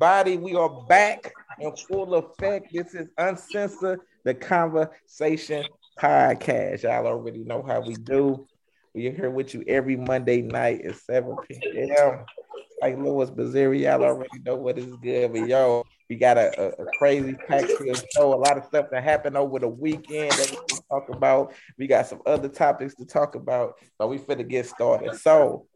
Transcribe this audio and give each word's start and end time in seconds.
everybody. 0.00 0.36
We 0.36 0.54
are 0.54 0.68
back 0.86 1.32
in 1.58 1.74
full 1.74 2.14
effect. 2.14 2.72
This 2.72 2.94
is 2.94 3.08
Uncensored, 3.18 3.98
the 4.22 4.32
Conversation 4.32 5.64
Podcast. 5.98 6.84
Y'all 6.84 7.04
already 7.04 7.40
know 7.40 7.64
how 7.66 7.80
we 7.80 7.94
do. 7.94 8.46
We 8.94 9.08
are 9.08 9.12
here 9.12 9.30
with 9.30 9.54
you 9.54 9.64
every 9.66 9.96
Monday 9.96 10.42
night 10.42 10.82
at 10.82 10.94
7 10.94 11.36
p.m. 11.48 12.24
Like 12.80 12.96
Louis 12.96 13.28
Baziri, 13.32 13.80
y'all 13.80 14.04
already 14.04 14.38
know 14.46 14.54
what 14.54 14.78
is 14.78 14.94
good. 15.02 15.32
But 15.32 15.48
yo, 15.48 15.82
we 16.08 16.14
got 16.14 16.38
a, 16.38 16.52
a, 16.60 16.84
a 16.84 16.86
crazy 16.96 17.34
pack 17.48 17.68
show. 18.14 18.32
A 18.32 18.36
lot 18.36 18.56
of 18.56 18.66
stuff 18.66 18.86
that 18.92 19.02
happened 19.02 19.36
over 19.36 19.58
the 19.58 19.66
weekend 19.66 20.30
that 20.30 20.48
we 20.48 20.76
can 20.76 20.84
talk 20.88 21.08
about. 21.08 21.52
We 21.76 21.88
got 21.88 22.06
some 22.06 22.22
other 22.24 22.48
topics 22.48 22.94
to 22.96 23.04
talk 23.04 23.34
about. 23.34 23.74
So 24.00 24.06
we 24.06 24.18
finna 24.18 24.48
get 24.48 24.66
started. 24.66 25.16
So 25.16 25.66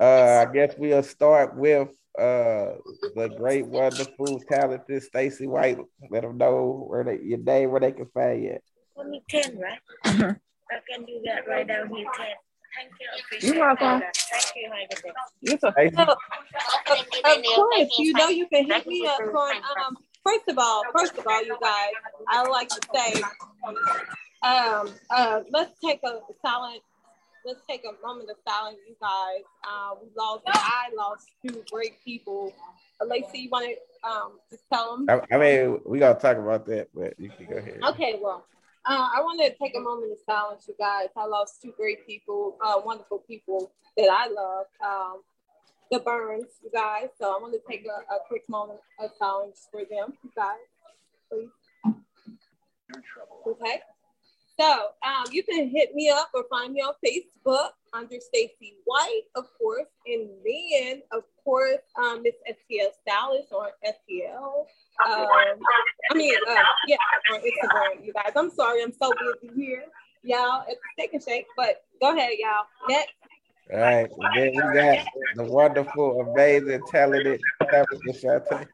uh, 0.00 0.46
I 0.48 0.52
guess 0.52 0.74
we'll 0.78 1.02
start 1.02 1.54
with 1.54 1.90
uh, 2.18 2.74
the 3.14 3.34
great, 3.36 3.66
wonderful, 3.66 4.40
talented 4.50 5.02
Stacy 5.02 5.46
White. 5.46 5.78
Let 6.10 6.22
them 6.22 6.38
know 6.38 6.84
where 6.88 7.04
they 7.04 7.20
your 7.22 7.38
day 7.38 7.66
where 7.66 7.80
they 7.80 7.92
can 7.92 8.06
find 8.06 8.42
you. 8.42 8.58
Only 8.96 9.22
10, 9.28 9.58
right? 9.58 9.78
Mm-hmm. 10.06 10.30
I 10.70 10.78
can 10.90 11.04
do 11.04 11.20
that 11.24 11.46
right 11.46 11.66
down 11.66 11.88
here, 11.94 12.06
10. 12.16 12.26
Thank 12.76 12.90
you. 13.00 13.06
Appreciate 13.24 13.54
You're 13.54 13.64
welcome. 13.64 14.00
that. 14.00 14.16
Thank 14.16 14.52
you, 14.56 14.70
Hyder. 14.72 15.12
Yes, 15.40 15.60
sir. 15.60 15.72
So, 15.74 16.02
of, 16.02 17.38
of 17.38 17.44
course, 17.44 17.98
you 17.98 18.12
know 18.12 18.28
you 18.28 18.46
can 18.48 18.66
hit 18.66 18.86
me 18.86 19.06
up 19.06 19.20
on. 19.20 19.56
Um, 19.56 19.96
first 20.24 20.48
of 20.48 20.58
all, 20.58 20.82
first 20.96 21.16
of 21.16 21.26
all, 21.26 21.42
you 21.44 21.56
guys, 21.60 21.90
I 22.28 22.42
would 22.42 22.50
like 22.50 22.68
to 22.68 22.80
say, 22.94 23.22
um, 24.42 24.90
uh, 25.10 25.40
let's 25.50 25.78
take 25.80 26.00
a 26.04 26.20
silent. 26.44 26.82
Let's 27.48 27.64
take 27.66 27.82
a 27.86 28.06
moment 28.06 28.28
of 28.28 28.36
silence, 28.46 28.76
you 28.86 28.94
guys. 29.00 29.40
Uh, 29.64 29.94
we 30.02 30.10
lost. 30.14 30.42
I 30.46 30.90
lost 30.94 31.30
two 31.42 31.64
great 31.72 31.94
people. 32.04 32.52
Lacey, 33.00 33.38
you 33.38 33.48
want 33.48 33.64
to 33.64 34.06
um, 34.06 34.32
just 34.50 34.64
tell 34.70 34.98
them? 34.98 35.06
I, 35.08 35.34
I 35.34 35.38
mean, 35.38 35.80
we 35.86 35.98
gotta 35.98 36.20
talk 36.20 36.36
about 36.36 36.66
that, 36.66 36.88
but 36.94 37.18
you 37.18 37.30
can 37.30 37.46
go 37.46 37.56
ahead. 37.56 37.80
Okay, 37.88 38.18
well, 38.22 38.44
uh, 38.84 39.08
I 39.16 39.22
want 39.22 39.40
to 39.40 39.48
take 39.56 39.74
a 39.74 39.80
moment 39.80 40.12
of 40.12 40.18
silence, 40.26 40.66
you 40.68 40.74
guys. 40.78 41.08
I 41.16 41.24
lost 41.24 41.62
two 41.62 41.72
great 41.74 42.06
people, 42.06 42.58
uh, 42.62 42.82
wonderful 42.84 43.20
people 43.20 43.72
that 43.96 44.10
I 44.12 44.28
love. 44.28 44.66
Um, 44.84 45.22
the 45.90 46.00
Burns, 46.00 46.60
you 46.62 46.70
guys. 46.70 47.08
So 47.18 47.34
I 47.34 47.40
want 47.40 47.54
to 47.54 47.60
take 47.66 47.86
a, 47.86 48.14
a 48.14 48.18
quick 48.28 48.46
moment 48.50 48.80
of 49.00 49.10
silence 49.18 49.68
for 49.70 49.86
them, 49.90 50.12
you 50.22 50.30
guys, 50.36 50.58
please. 51.32 51.48
Okay. 53.46 53.80
So 54.60 54.88
um, 55.06 55.24
you 55.30 55.44
can 55.44 55.68
hit 55.68 55.94
me 55.94 56.10
up 56.10 56.30
or 56.34 56.44
find 56.50 56.72
me 56.72 56.80
on 56.80 56.94
Facebook 57.04 57.70
under 57.92 58.16
Stacy 58.20 58.74
White, 58.84 59.22
of 59.36 59.44
course, 59.56 59.86
and 60.06 60.28
then 60.44 61.02
of 61.12 61.22
course 61.44 61.78
um, 61.96 62.22
Miss 62.22 62.34
STL 62.48 62.88
Stylist 63.02 63.52
or 63.52 63.70
STL. 63.86 64.66
Um, 65.06 65.58
I 66.10 66.14
mean, 66.14 66.34
uh, 66.48 66.54
yeah, 66.88 66.96
on 67.32 67.40
Instagram, 67.40 68.04
you 68.04 68.12
guys. 68.12 68.32
I'm 68.34 68.50
sorry, 68.50 68.82
I'm 68.82 68.92
so 69.00 69.12
busy 69.40 69.54
here, 69.54 69.84
y'all. 70.24 70.64
It's 70.68 70.80
Steak 70.94 71.14
and 71.14 71.22
Shake, 71.22 71.46
but 71.56 71.84
go 72.00 72.16
ahead, 72.16 72.32
y'all. 72.38 72.66
Next. 72.88 73.12
All 73.72 73.78
right, 73.80 74.08
then 74.34 74.52
we 74.52 74.74
got 74.74 75.06
the 75.36 75.44
wonderful, 75.44 76.20
amazing, 76.22 76.80
talented 76.90 77.40
Tabitha 77.70 78.12
Shante. 78.12 78.66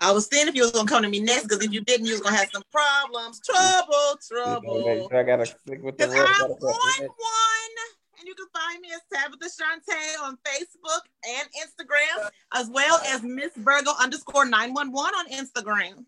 I 0.00 0.12
was 0.12 0.26
saying 0.26 0.48
if 0.48 0.54
you 0.54 0.62
was 0.62 0.72
gonna 0.72 0.88
come 0.88 1.02
to 1.02 1.08
me 1.08 1.20
next, 1.20 1.44
because 1.44 1.64
if 1.64 1.72
you 1.72 1.80
didn't, 1.80 2.06
you 2.06 2.12
was 2.12 2.20
gonna 2.20 2.36
have 2.36 2.50
some 2.52 2.62
problems. 2.70 3.40
Trouble, 3.40 4.18
trouble. 4.26 5.08
I 5.12 5.22
gotta 5.22 5.46
stick 5.46 5.82
with 5.82 5.98
the 5.98 6.06
Because 6.06 6.40
I'm 6.42 6.50
one, 6.50 7.74
and 8.18 8.26
you 8.26 8.34
can 8.34 8.46
find 8.52 8.80
me 8.80 8.90
as 8.94 9.00
Tabitha 9.12 9.46
Shante 9.46 10.22
on 10.22 10.38
Facebook 10.46 11.00
and 11.28 11.48
Instagram, 11.64 12.30
as 12.54 12.68
well 12.70 13.00
as 13.06 13.22
Miss 13.22 13.52
Virgo 13.56 13.90
underscore 14.00 14.44
911 14.44 15.14
on 15.14 15.28
Instagram. 15.30 16.04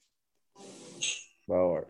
Bars. 1.49 1.87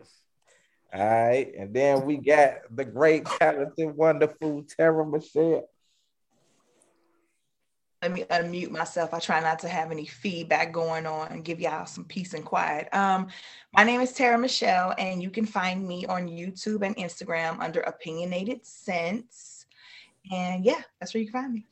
All 0.93 0.99
right, 0.99 1.53
and 1.57 1.73
then 1.73 2.05
we 2.05 2.17
got 2.17 2.57
the 2.69 2.85
great, 2.85 3.25
talented, 3.25 3.95
wonderful 3.95 4.63
Tara 4.63 5.05
Michelle. 5.05 5.67
Let 8.03 8.11
me 8.11 8.25
unmute 8.29 8.69
myself. 8.69 9.13
I 9.13 9.19
try 9.19 9.39
not 9.39 9.59
to 9.59 9.69
have 9.69 9.89
any 9.89 10.05
feedback 10.05 10.73
going 10.73 11.05
on 11.05 11.29
and 11.29 11.45
give 11.45 11.61
y'all 11.61 11.85
some 11.85 12.03
peace 12.03 12.33
and 12.33 12.43
quiet. 12.43 12.93
Um, 12.93 13.27
my 13.73 13.85
name 13.85 14.01
is 14.01 14.11
Tara 14.11 14.37
Michelle, 14.37 14.93
and 14.97 15.23
you 15.23 15.29
can 15.29 15.45
find 15.45 15.87
me 15.87 16.05
on 16.07 16.27
YouTube 16.27 16.85
and 16.85 16.97
Instagram 16.97 17.61
under 17.61 17.79
Opinionated 17.79 18.65
Sense. 18.65 19.65
And 20.33 20.65
yeah, 20.65 20.81
that's 20.99 21.13
where 21.13 21.23
you 21.23 21.31
can 21.31 21.41
find 21.43 21.53
me. 21.53 21.65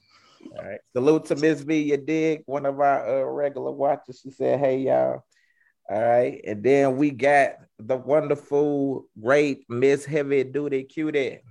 All 0.58 0.64
right, 0.64 0.80
salute 0.94 1.26
to 1.26 1.36
Miss 1.36 1.62
V. 1.64 1.82
You 1.82 1.98
dig 1.98 2.44
one 2.46 2.66
of 2.66 2.80
our 2.80 3.24
uh, 3.24 3.24
regular 3.26 3.72
watchers. 3.72 4.22
She 4.24 4.32
said, 4.32 4.58
"Hey 4.58 4.80
y'all." 4.80 5.26
All 5.90 6.02
right, 6.02 6.40
and 6.48 6.64
then 6.64 6.96
we 6.96 7.12
got 7.12 7.56
the 7.78 7.98
wonderful, 7.98 9.06
great 9.22 9.66
Miss 9.68 10.06
Heavy 10.06 10.46
Duty 10.46 10.84
Cutie. 10.84 11.42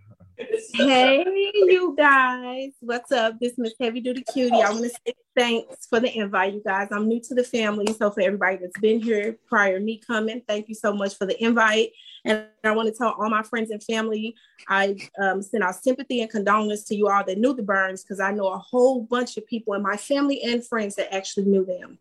Hey, 0.73 1.25
you 1.55 1.95
guys. 1.97 2.71
What's 2.81 3.13
up? 3.13 3.39
This 3.39 3.59
Miss 3.59 3.75
Heavy 3.79 4.01
Duty 4.01 4.25
Cutie. 4.33 4.63
I 4.63 4.71
want 4.71 4.85
to 4.85 4.89
say 4.89 5.15
thanks 5.37 5.87
for 5.87 6.01
the 6.01 6.17
invite, 6.17 6.55
you 6.55 6.63
guys. 6.65 6.89
I'm 6.91 7.09
new 7.09 7.21
to 7.21 7.35
the 7.35 7.45
family. 7.45 7.93
So, 7.93 8.11
for 8.11 8.23
everybody 8.23 8.57
that's 8.57 8.79
been 8.81 9.03
here 9.03 9.39
prior 9.47 9.81
me 9.81 10.01
coming, 10.07 10.43
thank 10.49 10.69
you 10.69 10.75
so 10.75 10.93
much 10.93 11.17
for 11.17 11.27
the 11.27 11.43
invite. 11.43 11.91
And 12.25 12.45
I 12.65 12.71
want 12.73 12.89
to 12.89 12.95
tell 12.95 13.15
all 13.19 13.29
my 13.31 13.43
friends 13.43 13.71
and 13.71 13.83
family, 13.83 14.35
I 14.69 14.97
um, 15.21 15.43
send 15.43 15.65
out 15.65 15.83
sympathy 15.83 16.21
and 16.23 16.31
condolence 16.31 16.85
to 16.85 16.95
you 16.95 17.09
all 17.09 17.25
that 17.25 17.39
knew 17.39 17.55
the 17.55 17.63
Burns 17.63 18.03
because 18.03 18.21
I 18.21 18.33
know 18.33 18.49
a 18.49 18.59
whole 18.59 19.03
bunch 19.03 19.37
of 19.37 19.47
people 19.47 19.75
in 19.75 19.83
my 19.83 19.97
family 19.97 20.43
and 20.43 20.67
friends 20.67 20.97
that 20.97 21.15
actually 21.15 21.47
knew 21.47 21.65
them. 21.65 21.99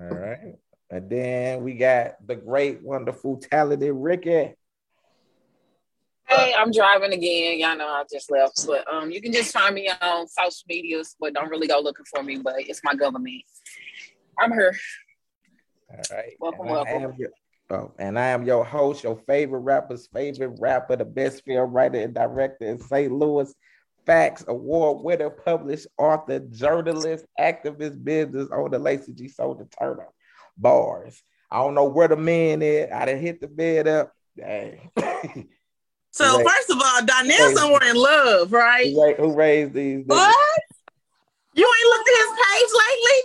All 0.00 0.16
right, 0.16 0.56
and 0.90 1.08
then 1.08 1.62
we 1.62 1.74
got 1.74 2.26
the 2.26 2.36
great, 2.36 2.82
wonderful, 2.82 3.38
talented 3.38 3.92
Ricky. 3.94 4.54
Hey, 6.34 6.54
I'm 6.56 6.70
driving 6.70 7.12
again. 7.12 7.58
Y'all 7.58 7.76
know 7.76 7.88
I 7.88 8.04
just 8.10 8.30
left, 8.30 8.66
but 8.66 8.90
um, 8.90 9.10
you 9.10 9.20
can 9.20 9.32
just 9.32 9.52
find 9.52 9.74
me 9.74 9.90
on 10.00 10.26
social 10.26 10.64
medias, 10.66 11.14
but 11.20 11.34
don't 11.34 11.50
really 11.50 11.66
go 11.66 11.80
looking 11.80 12.06
for 12.06 12.22
me. 12.22 12.38
But 12.38 12.54
it's 12.58 12.80
my 12.82 12.94
government. 12.94 13.42
I'm 14.38 14.52
here. 14.52 14.74
All 15.90 16.16
right. 16.16 16.32
Welcome, 16.40 16.68
and 16.68 16.70
welcome. 16.70 17.14
your, 17.18 17.30
oh, 17.70 17.92
and 17.98 18.18
I 18.18 18.28
am 18.28 18.44
your 18.44 18.64
host, 18.64 19.04
your 19.04 19.20
favorite 19.26 19.60
rapper's 19.60 20.06
favorite 20.06 20.58
rapper, 20.58 20.96
the 20.96 21.04
best 21.04 21.44
film 21.44 21.70
writer 21.70 22.00
and 22.00 22.14
director 22.14 22.64
in 22.64 22.78
St. 22.78 23.12
Louis. 23.12 23.52
Facts 24.06 24.44
Award 24.48 25.04
winner, 25.04 25.30
published 25.30 25.86
author, 25.98 26.40
journalist, 26.40 27.26
activist, 27.38 28.02
business 28.02 28.48
owner, 28.52 28.78
Lacey 28.78 29.12
G. 29.12 29.28
Soldier 29.28 29.68
Turner. 29.78 30.08
Bars. 30.56 31.22
I 31.50 31.58
don't 31.58 31.74
know 31.74 31.84
where 31.84 32.08
the 32.08 32.16
man 32.16 32.62
is. 32.62 32.90
I 32.90 33.04
didn't 33.04 33.22
hit 33.22 33.40
the 33.40 33.48
bed 33.48 33.86
up. 33.86 34.12
Dang. 34.36 34.90
So 36.12 36.36
Right. 36.36 36.46
first 36.46 36.70
of 36.70 36.76
all, 36.76 37.04
Donnell 37.04 37.56
somewhere 37.56 37.88
in 37.90 37.96
love, 37.96 38.52
right? 38.52 38.84
who, 38.92 39.14
who 39.14 39.34
raised 39.34 39.72
these? 39.72 40.04
niggas? 40.04 40.08
What? 40.08 40.62
You 41.54 41.64
ain't 41.64 41.88
looked 41.88 42.08
at 42.08 42.16
his 42.20 42.32
page 42.36 42.72
lately? 42.84 43.20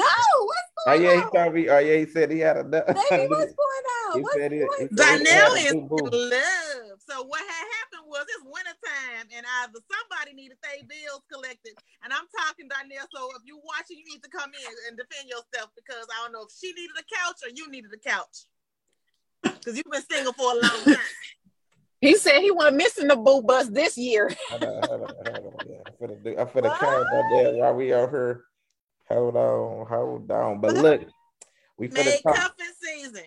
No, 0.00 0.04
what's 0.44 0.72
Oh 0.86 0.92
going 0.96 1.02
yeah, 1.04 1.12
he 1.16 1.20
on? 1.20 1.32
told 1.32 1.54
me. 1.54 1.68
Oh 1.68 1.78
yeah, 1.78 1.96
he 2.00 2.06
said 2.06 2.30
he 2.30 2.40
had 2.40 2.56
a. 2.56 2.64
Baby, 2.64 3.28
what's 3.28 3.52
going 3.60 3.86
on? 4.08 4.16
He 4.16 4.22
What's 4.24 4.36
said 4.36 4.52
he- 4.52 4.58
going 4.64 4.72
on? 4.72 4.96
said 4.96 5.18
he 5.20 5.24
Donnell 5.24 5.54
is 5.60 5.72
boo-boo. 5.72 6.06
in 6.08 6.12
love. 6.32 6.96
So 7.04 7.14
what 7.28 7.40
had 7.44 7.66
happened 7.84 8.08
was 8.08 8.24
it's 8.24 8.44
wintertime 8.48 9.28
and 9.36 9.44
either 9.64 9.80
somebody 9.84 10.32
needed 10.32 10.56
their 10.64 10.80
bills 10.88 11.20
collected. 11.28 11.76
And 12.04 12.12
I'm 12.12 12.24
talking 12.32 12.68
Donnell. 12.72 13.04
So 13.12 13.28
if 13.36 13.44
you're 13.44 13.60
watching, 13.60 14.00
you 14.00 14.08
need 14.08 14.24
to 14.24 14.32
come 14.32 14.48
in 14.48 14.72
and 14.88 14.96
defend 14.96 15.28
yourself 15.28 15.68
because 15.76 16.08
I 16.08 16.24
don't 16.24 16.32
know 16.32 16.48
if 16.48 16.52
she 16.56 16.72
needed 16.72 16.96
a 16.96 17.04
couch 17.04 17.44
or 17.44 17.52
you 17.52 17.68
needed 17.68 17.92
a 17.92 18.00
couch. 18.00 18.48
Because 19.60 19.76
you've 19.76 19.92
been 19.92 20.04
single 20.08 20.32
for 20.32 20.52
a 20.52 20.56
long 20.56 20.80
time. 20.88 20.96
He 22.04 22.16
said 22.16 22.40
he 22.40 22.50
wasn't 22.50 22.76
missing 22.76 23.08
the 23.08 23.16
boo 23.16 23.40
bus 23.40 23.68
this 23.68 23.96
year. 23.96 24.28
Hold 24.50 24.62
on, 24.62 24.88
hold 24.88 25.02
on, 25.02 25.08
hold 25.24 25.46
on. 25.46 25.66
Yeah, 25.66 25.76
I'm 25.86 26.08
finna 26.08 26.24
do. 26.24 26.38
I'm 26.38 26.46
finna 26.48 26.78
count 26.78 27.06
on 27.12 27.44
that 27.44 27.54
while 27.54 27.74
we 27.74 27.94
out 27.94 28.10
here. 28.10 28.44
Hold 29.08 29.36
on, 29.36 29.86
hold 29.86 30.30
on. 30.30 30.60
But 30.60 30.74
look, 30.74 31.00
we 31.78 31.88
finna 31.88 32.04
Made 32.04 32.20
talk. 32.22 32.36
cuffing 32.36 32.66
season. 32.78 33.22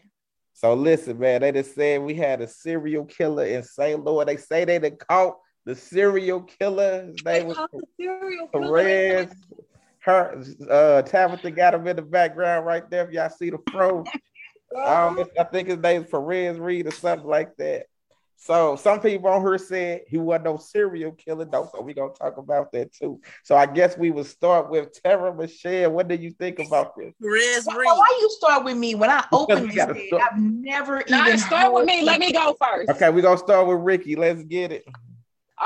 So 0.53 0.75
listen, 0.75 1.17
man. 1.17 1.41
They 1.41 1.51
just 1.51 1.73
said 1.73 2.03
we 2.03 2.13
had 2.13 2.39
a 2.41 2.47
serial 2.47 3.05
killer 3.05 3.45
in 3.45 3.63
St. 3.63 4.03
Louis. 4.03 4.25
They 4.25 4.37
say 4.37 4.63
they 4.63 4.77
done 4.77 4.97
caught 5.09 5.37
the 5.65 5.73
serial 5.73 6.41
killer. 6.41 7.07
His 7.07 7.23
name 7.25 7.47
was 7.47 7.57
the 7.57 7.81
serial 7.99 8.47
killer. 8.47 8.67
Perez. 8.67 9.31
Her 10.01 10.43
uh 10.69 11.01
Tabitha 11.01 11.49
got 11.49 11.73
him 11.73 11.87
in 11.87 11.95
the 11.95 12.03
background 12.03 12.67
right 12.67 12.87
there. 12.91 13.07
If 13.07 13.11
y'all 13.11 13.29
see 13.29 13.49
the 13.49 13.57
pro. 13.57 14.05
Um, 14.85 15.25
I 15.39 15.43
think 15.45 15.67
his 15.67 15.79
name's 15.79 16.11
Perez 16.11 16.59
Reed 16.59 16.85
or 16.85 16.91
something 16.91 17.27
like 17.27 17.55
that. 17.57 17.87
So 18.39 18.75
some 18.75 18.99
people 19.01 19.29
on 19.29 19.41
here 19.41 19.57
said 19.57 20.01
he 20.07 20.17
wasn't 20.19 20.45
no 20.45 20.57
serial 20.57 21.11
killer, 21.13 21.43
though. 21.45 21.69
So 21.73 21.81
we're 21.81 21.95
gonna 21.95 22.13
talk 22.13 22.37
about 22.37 22.71
that 22.71 22.93
too. 22.93 23.19
So 23.43 23.55
I 23.57 23.65
guess 23.65 23.97
we 23.97 24.11
would 24.11 24.27
start 24.27 24.69
with 24.69 24.93
Tara 25.01 25.33
Michelle. 25.35 25.91
What 25.91 26.07
do 26.07 26.15
you 26.15 26.29
think 26.31 26.59
about 26.59 26.95
this? 26.95 27.13
Perez 27.19 27.65
Why, 27.65 27.75
why 27.75 28.17
you 28.21 28.29
start 28.29 28.63
with 28.63 28.77
me 28.77 28.93
when 28.93 29.09
I 29.09 29.25
open 29.33 29.65
this 29.67 29.75
gotta 29.75 29.95
thing? 29.95 30.07
start- 30.07 30.21
I've 30.31 30.39
never 30.39 31.03
Nah, 31.09 31.25
even 31.25 31.37
start 31.39 31.73
with 31.73 31.85
me. 31.87 32.03
Let 32.03 32.19
me 32.19 32.31
go 32.31 32.55
first. 32.61 32.91
Okay, 32.91 33.09
we're 33.09 33.21
gonna 33.23 33.37
start 33.39 33.67
with 33.67 33.79
Ricky. 33.79 34.15
Let's 34.15 34.43
get 34.43 34.71
it. 34.71 34.85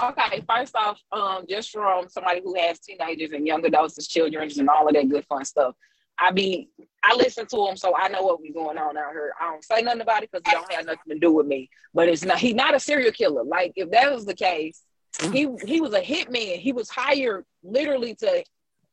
Okay, 0.01 0.41
first 0.49 0.73
off, 0.73 0.97
um, 1.11 1.43
just 1.49 1.71
from 1.71 2.07
somebody 2.07 2.39
who 2.41 2.55
has 2.55 2.79
teenagers 2.79 3.33
and 3.33 3.45
young 3.45 3.65
adults 3.65 3.97
as 3.97 4.07
children 4.07 4.49
and 4.57 4.69
all 4.69 4.87
of 4.87 4.93
that 4.93 5.09
good 5.09 5.25
fun 5.25 5.43
stuff. 5.43 5.75
I 6.21 6.31
be 6.31 6.69
I 7.03 7.15
listen 7.15 7.47
to 7.47 7.67
him, 7.67 7.75
so 7.75 7.95
I 7.97 8.07
know 8.09 8.21
what 8.21 8.41
we 8.41 8.51
going 8.51 8.77
on 8.77 8.95
out 8.95 9.11
here. 9.11 9.33
I 9.41 9.45
don't 9.51 9.63
say 9.63 9.81
nothing 9.81 10.01
about 10.01 10.21
it 10.21 10.29
because 10.31 10.43
it 10.47 10.55
don't 10.55 10.71
have 10.71 10.85
nothing 10.85 11.13
to 11.13 11.19
do 11.19 11.33
with 11.33 11.47
me. 11.47 11.69
But 11.95 12.09
it's 12.09 12.23
not 12.23 12.37
he's 12.37 12.53
not 12.53 12.75
a 12.75 12.79
serial 12.79 13.11
killer. 13.11 13.43
Like 13.43 13.73
if 13.75 13.89
that 13.91 14.13
was 14.13 14.25
the 14.25 14.35
case, 14.35 14.83
mm-hmm. 15.17 15.33
he 15.33 15.73
he 15.73 15.81
was 15.81 15.93
a 15.93 16.01
hitman. 16.01 16.59
He 16.59 16.73
was 16.73 16.89
hired 16.89 17.45
literally 17.63 18.13
to 18.15 18.43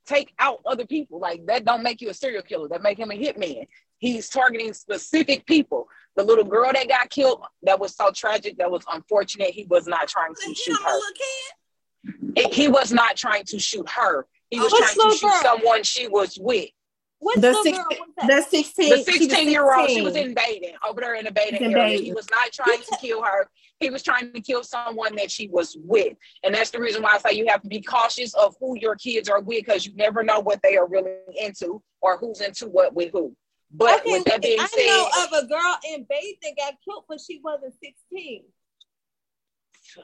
take 0.06 0.32
out 0.38 0.60
other 0.64 0.86
people. 0.86 1.20
Like 1.20 1.44
that 1.46 1.66
don't 1.66 1.82
make 1.82 2.00
you 2.00 2.08
a 2.08 2.14
serial 2.14 2.42
killer. 2.42 2.68
That 2.68 2.82
make 2.82 2.98
him 2.98 3.10
a 3.10 3.14
hitman. 3.14 3.68
He's 3.98 4.30
targeting 4.30 4.72
specific 4.72 5.44
people. 5.44 5.88
The 6.16 6.24
little 6.24 6.44
girl 6.44 6.70
that 6.72 6.88
got 6.88 7.10
killed, 7.10 7.42
that 7.64 7.78
was 7.78 7.94
so 7.94 8.10
tragic, 8.10 8.56
that 8.58 8.70
was 8.70 8.84
unfortunate. 8.90 9.50
He 9.50 9.66
was 9.68 9.86
not 9.86 10.08
trying 10.08 10.34
to 10.34 10.46
He 10.46 10.54
shoot 10.54 10.78
her. 10.84 10.92
look 10.92 11.14
kid. 11.14 12.46
It- 12.46 12.54
he 12.54 12.68
was 12.68 12.90
not 12.92 13.16
trying 13.16 13.44
to 13.44 13.58
shoot 13.58 13.88
her. 13.90 14.26
He 14.50 14.58
was 14.58 14.72
What's 14.72 14.94
trying 14.94 15.10
to 15.10 15.16
shoot 15.16 15.30
girl? 15.30 15.42
someone 15.42 15.82
she 15.82 16.08
was 16.08 16.38
with. 16.40 16.70
What's 17.20 17.40
The 17.40 17.50
the 17.50 17.62
six- 17.62 17.78
girl? 17.78 17.86
What's 17.90 18.12
that? 18.18 18.26
That's 18.28 18.50
16. 18.50 18.90
The 18.90 18.96
she 18.96 18.98
was 18.98 19.04
16 19.30 19.50
year 19.50 19.74
old, 19.74 19.90
she 19.90 20.02
was 20.02 20.14
in 20.16 20.34
Baden, 20.34 20.74
over 20.88 21.00
there 21.00 21.14
in 21.14 21.24
the 21.24 21.32
Baden 21.32 21.62
In 21.62 21.74
area. 21.76 21.98
He 22.00 22.12
was 22.12 22.28
not 22.30 22.52
trying 22.52 22.80
to 22.80 22.96
kill 23.00 23.22
her. 23.22 23.48
He 23.80 23.90
was 23.90 24.02
trying 24.02 24.32
to 24.32 24.40
kill 24.40 24.62
someone 24.62 25.14
that 25.16 25.30
she 25.30 25.48
was 25.48 25.76
with. 25.82 26.16
And 26.44 26.54
that's 26.54 26.70
the 26.70 26.80
reason 26.80 27.02
why 27.02 27.14
I 27.14 27.18
say 27.18 27.36
you 27.36 27.46
have 27.48 27.62
to 27.62 27.68
be 27.68 27.80
cautious 27.80 28.34
of 28.34 28.56
who 28.60 28.78
your 28.78 28.94
kids 28.96 29.28
are 29.28 29.40
with 29.40 29.64
because 29.64 29.86
you 29.86 29.94
never 29.94 30.22
know 30.22 30.40
what 30.40 30.60
they 30.62 30.76
are 30.76 30.86
really 30.88 31.12
into 31.40 31.82
or 32.00 32.16
who's 32.18 32.40
into 32.40 32.66
what 32.66 32.94
with 32.94 33.12
who. 33.12 33.34
But 33.70 34.00
okay, 34.00 34.12
with 34.12 34.24
that 34.24 34.40
being 34.42 34.60
I 34.60 34.66
said, 34.66 34.86
know 34.86 35.08
of 35.24 35.44
a 35.44 35.46
girl 35.46 35.76
in 35.92 36.06
Bates 36.08 36.38
that 36.42 36.56
got 36.56 36.74
killed, 36.84 37.04
but 37.08 37.20
she 37.20 37.40
wasn't 37.42 37.74
16. 37.82 38.44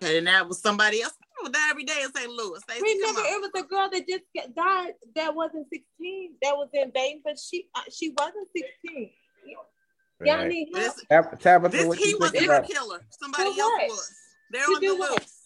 And 0.02 0.26
that 0.26 0.48
was 0.48 0.60
somebody 0.60 1.02
else. 1.02 1.12
That 1.52 1.68
every 1.70 1.84
day 1.84 2.00
in 2.02 2.12
St. 2.14 2.30
Louis. 2.30 2.58
Stacey, 2.62 2.80
Remember, 2.82 3.20
it 3.24 3.40
was 3.40 3.50
a 3.62 3.66
girl 3.66 3.90
that 3.92 4.08
just 4.08 4.22
got, 4.34 4.54
died 4.54 4.92
that 5.14 5.34
wasn't 5.34 5.66
16. 5.70 6.30
That 6.42 6.56
was 6.56 6.68
in 6.72 6.90
Bates, 6.94 7.20
but 7.24 7.38
she 7.38 7.68
uh, 7.74 7.80
she 7.92 8.14
wasn't 8.16 8.48
16. 8.56 9.10
Y'all 10.24 10.36
Right. 10.38 10.48
need 10.48 10.68
help. 10.74 10.94
This, 10.96 11.04
Tab- 11.10 11.40
Tabitha, 11.40 11.76
this 11.76 11.86
what 11.86 11.98
he 11.98 12.14
was 12.14 12.30
think 12.30 12.50
a 12.50 12.62
killer. 12.62 13.04
Somebody 13.20 13.42
For 13.52 13.60
else 13.60 13.72
what? 13.72 13.88
was. 13.88 14.12
They're 14.50 14.64
To 14.64 14.72
on 14.72 14.80
the 14.80 14.86
do 14.86 14.96
what? 14.98 15.10
loose. 15.20 15.40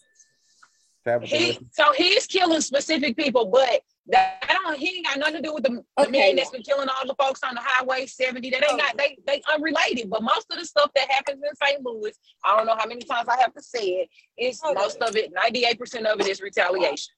Tabitha, 1.03 1.35
he 1.35 1.59
so 1.71 1.91
he's 1.93 2.27
killing 2.27 2.61
specific 2.61 3.17
people, 3.17 3.47
but 3.47 3.81
that 4.09 4.39
don't 4.69 4.77
he 4.77 4.97
ain't 4.97 5.05
got 5.05 5.19
nothing 5.19 5.35
to 5.35 5.41
do 5.41 5.53
with 5.53 5.63
the, 5.63 5.83
the 5.97 6.03
Okay. 6.03 6.11
man 6.11 6.35
that's 6.35 6.49
been 6.51 6.61
killing 6.63 6.89
all 6.89 7.05
the 7.05 7.15
folks 7.15 7.41
on 7.43 7.55
the 7.55 7.61
highway 7.63 8.05
70. 8.05 8.49
That 8.49 8.63
ain't 8.69 8.79
got 8.79 8.93
oh. 8.93 8.97
they 8.97 9.17
they 9.25 9.41
unrelated. 9.53 10.09
But 10.09 10.23
most 10.23 10.47
of 10.51 10.57
the 10.57 10.65
stuff 10.65 10.91
that 10.95 11.09
happens 11.11 11.41
in 11.47 11.55
St. 11.67 11.83
Louis, 11.83 12.13
I 12.43 12.57
don't 12.57 12.65
know 12.65 12.75
how 12.77 12.87
many 12.87 13.01
times 13.01 13.27
I 13.27 13.39
have 13.39 13.53
to 13.53 13.61
say 13.61 13.79
it, 13.79 14.09
it's 14.37 14.63
Okay. 14.63 14.73
Oh, 14.77 14.81
most 14.81 15.01
of 15.01 15.15
it, 15.15 15.33
98% 15.33 16.05
of 16.05 16.19
it 16.19 16.27
is 16.27 16.41
retaliation. 16.41 17.13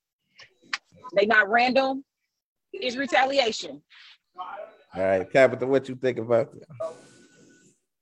They 1.16 1.26
not 1.26 1.50
random, 1.50 2.04
it's 2.74 2.96
retaliation. 2.96 3.82
all 4.38 5.04
right, 5.04 5.30
Tabitha, 5.32 5.66
what 5.66 5.90
you 5.90 5.96
think 5.96 6.18
about 6.20 6.52
that? 6.54 6.96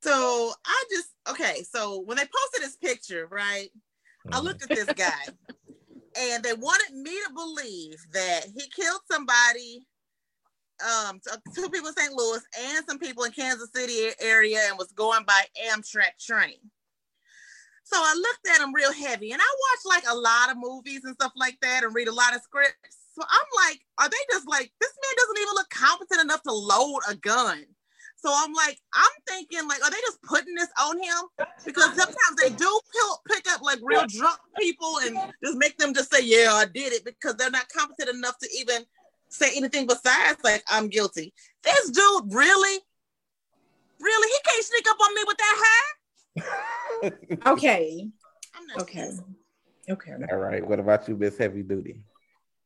So 0.02 0.54
I 0.66 0.84
just 0.90 1.10
okay. 1.30 1.64
So 1.64 2.02
when 2.02 2.18
they 2.18 2.24
posted 2.24 2.62
this 2.62 2.78
picture, 2.78 3.28
right? 3.30 3.70
I 4.32 4.40
looked 4.40 4.62
at 4.64 4.70
this 4.70 4.86
guy, 4.94 5.12
and 6.19 6.44
they 6.44 6.54
wanted 6.54 6.95
me 6.95 7.12
to 7.12 7.33
believe 7.33 7.98
that 8.12 8.42
he 8.54 8.63
killed 8.75 9.01
somebody, 9.10 9.86
um, 10.83 11.19
two 11.56 11.69
people 11.69 11.89
in 11.89 11.94
St. 11.94 12.13
Louis 12.13 12.42
and 12.60 12.86
some 12.88 13.00
people 13.00 13.24
in 13.24 13.31
Kansas 13.31 13.69
City 13.74 14.10
area, 14.19 14.60
and 14.68 14.77
was 14.77 14.92
going 14.92 15.24
by 15.25 15.42
Amtrak 15.71 16.18
train. 16.19 16.57
So 17.83 17.98
I 17.98 18.13
looked 18.16 18.56
at 18.56 18.63
him 18.63 18.74
real 18.74 18.94
heavy, 18.94 19.31
and 19.31 19.42
I 19.42 19.45
watch 19.45 19.98
like 19.98 20.04
a 20.10 20.16
lot 20.16 20.51
of 20.51 20.57
movies 20.57 21.01
and 21.06 21.16
stuff 21.16 21.31
like 21.36 21.57
that, 21.62 21.83
and 21.83 21.95
read 21.95 22.07
a 22.07 22.13
lot 22.13 22.36
of 22.36 22.42
scripts. 22.42 22.98
So 23.16 23.24
I'm 23.24 23.68
like, 23.68 23.81
are 23.98 24.10
they 24.10 24.18
just 24.31 24.48
like 24.48 24.71
this 24.80 24.94
man 25.01 25.13
doesn't 25.18 25.42
even 25.42 25.54
look 25.56 25.69
competent 25.69 26.21
enough 26.21 26.44
to 26.44 26.54
load 26.54 27.00
a 27.10 27.16
gun? 27.16 27.66
So 28.21 28.30
I'm 28.36 28.54
like, 28.54 28.77
I'm 28.94 29.12
thinking, 29.27 29.66
like, 29.68 29.81
are 29.83 29.89
they 29.89 29.98
just 30.01 30.21
putting 30.24 30.54
this 30.54 30.68
on 30.81 30.98
him? 30.98 31.48
Because 31.66 31.95
sometimes 31.95 32.36
they 32.42 32.50
do 32.50 32.80
pill, 32.94 33.21
pick 33.30 33.50
up 33.51 33.62
like 33.62 33.80
real 33.81 34.06
drunk 34.07 34.39
people 34.60 35.00
and 35.04 35.18
just 35.44 35.57
make 35.57 35.77
them 35.77 35.94
just 35.94 36.13
say, 36.13 36.24
yeah, 36.24 36.51
I 36.51 36.66
did 36.66 36.92
it 36.92 37.06
because 37.06 37.36
they're 37.36 37.50
not 37.50 37.69
competent 37.69 38.10
enough 38.10 38.38
to 38.39 38.50
even 38.60 38.83
say 39.30 39.56
anything 39.56 39.88
besides, 39.88 40.39
like, 40.44 40.63
I'm 40.68 40.89
guilty. 40.89 41.33
This 41.63 41.92
dude, 41.92 42.33
really? 42.33 42.80
Really? 44.01 44.27
He 44.27 44.39
can't 44.50 44.66
sneak 44.66 44.86
up 44.89 44.98
on 45.01 45.16
me 45.16 45.21
with 45.25 45.38
that 45.38 45.63
high? 45.63 47.51
Okay. 47.54 48.07
I'm 48.56 48.68
not 48.68 48.81
Okay. 48.81 49.12
Okay. 49.89 50.13
All 50.30 50.38
right, 50.38 50.68
what 50.68 50.80
about 50.80 51.07
you, 51.07 51.16
Miss 51.16 51.38
Heavy 51.38 51.63
Duty? 51.63 52.01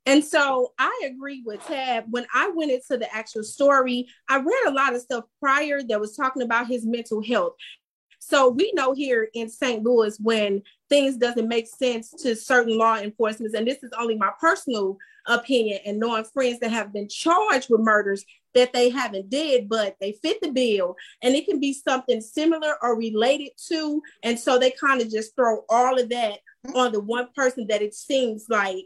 And 0.05 0.23
so 0.23 0.73
I 0.77 1.03
agree 1.05 1.43
with 1.45 1.65
Tab. 1.65 2.05
When 2.09 2.25
I 2.33 2.49
went 2.49 2.71
into 2.71 2.97
the 2.97 3.13
actual 3.13 3.43
story, 3.43 4.07
I 4.29 4.37
read 4.37 4.67
a 4.67 4.71
lot 4.71 4.93
of 4.93 5.01
stuff 5.01 5.23
prior 5.39 5.81
that 5.83 5.99
was 5.99 6.15
talking 6.15 6.41
about 6.41 6.67
his 6.67 6.85
mental 6.85 7.23
health. 7.23 7.53
So 8.19 8.49
we 8.49 8.71
know 8.73 8.93
here 8.93 9.27
in 9.33 9.49
St. 9.49 9.83
Louis 9.83 10.17
when 10.19 10.61
things 10.89 11.17
doesn't 11.17 11.47
make 11.47 11.67
sense 11.67 12.09
to 12.21 12.35
certain 12.35 12.77
law 12.77 12.97
enforcement, 12.97 13.53
and 13.53 13.67
this 13.67 13.83
is 13.83 13.91
only 13.97 14.15
my 14.15 14.31
personal 14.39 14.97
opinion 15.27 15.79
and 15.85 15.99
knowing 15.99 16.23
friends 16.23 16.59
that 16.59 16.71
have 16.71 16.93
been 16.93 17.09
charged 17.09 17.69
with 17.69 17.81
murders 17.81 18.23
that 18.53 18.71
they 18.71 18.89
haven't 18.89 19.29
did, 19.29 19.67
but 19.67 19.97
they 19.99 20.13
fit 20.13 20.39
the 20.41 20.51
bill, 20.51 20.95
and 21.21 21.35
it 21.35 21.45
can 21.45 21.59
be 21.59 21.73
something 21.73 22.21
similar 22.21 22.75
or 22.81 22.97
related 22.97 23.51
to, 23.67 24.01
and 24.23 24.39
so 24.39 24.57
they 24.57 24.71
kind 24.71 25.01
of 25.01 25.09
just 25.09 25.35
throw 25.35 25.65
all 25.69 25.99
of 25.99 26.07
that 26.09 26.39
mm-hmm. 26.65 26.77
on 26.77 26.91
the 26.91 27.01
one 27.01 27.27
person 27.35 27.67
that 27.67 27.81
it 27.81 27.93
seems 27.93 28.45
like 28.49 28.85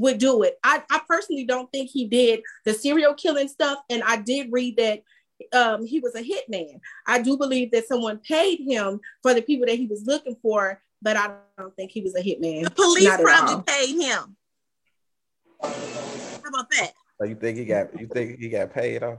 would 0.00 0.18
do 0.18 0.42
it. 0.42 0.58
I, 0.64 0.82
I 0.90 1.02
personally 1.06 1.44
don't 1.44 1.70
think 1.70 1.90
he 1.90 2.06
did 2.06 2.40
the 2.64 2.72
serial 2.72 3.14
killing 3.14 3.48
stuff. 3.48 3.78
And 3.90 4.02
I 4.02 4.16
did 4.16 4.48
read 4.50 4.78
that 4.78 5.02
um, 5.52 5.84
he 5.84 6.00
was 6.00 6.14
a 6.14 6.22
hitman. 6.22 6.80
I 7.06 7.20
do 7.20 7.36
believe 7.36 7.70
that 7.72 7.86
someone 7.86 8.18
paid 8.18 8.60
him 8.60 9.00
for 9.22 9.34
the 9.34 9.42
people 9.42 9.66
that 9.66 9.76
he 9.76 9.86
was 9.86 10.04
looking 10.06 10.36
for, 10.42 10.82
but 11.02 11.16
I 11.16 11.34
don't 11.58 11.76
think 11.76 11.90
he 11.90 12.00
was 12.00 12.14
a 12.14 12.22
hitman. 12.22 12.64
The 12.64 12.70
police 12.70 13.14
probably 13.16 13.54
all. 13.54 13.62
paid 13.62 14.00
him. 14.00 14.36
How 15.62 16.48
about 16.48 16.70
that? 16.70 16.92
So 17.18 17.26
you 17.26 17.34
think 17.34 17.58
he 17.58 17.66
got 17.66 18.00
you 18.00 18.06
think 18.06 18.38
he 18.38 18.48
got 18.48 18.72
paid 18.72 19.02
off? 19.02 19.18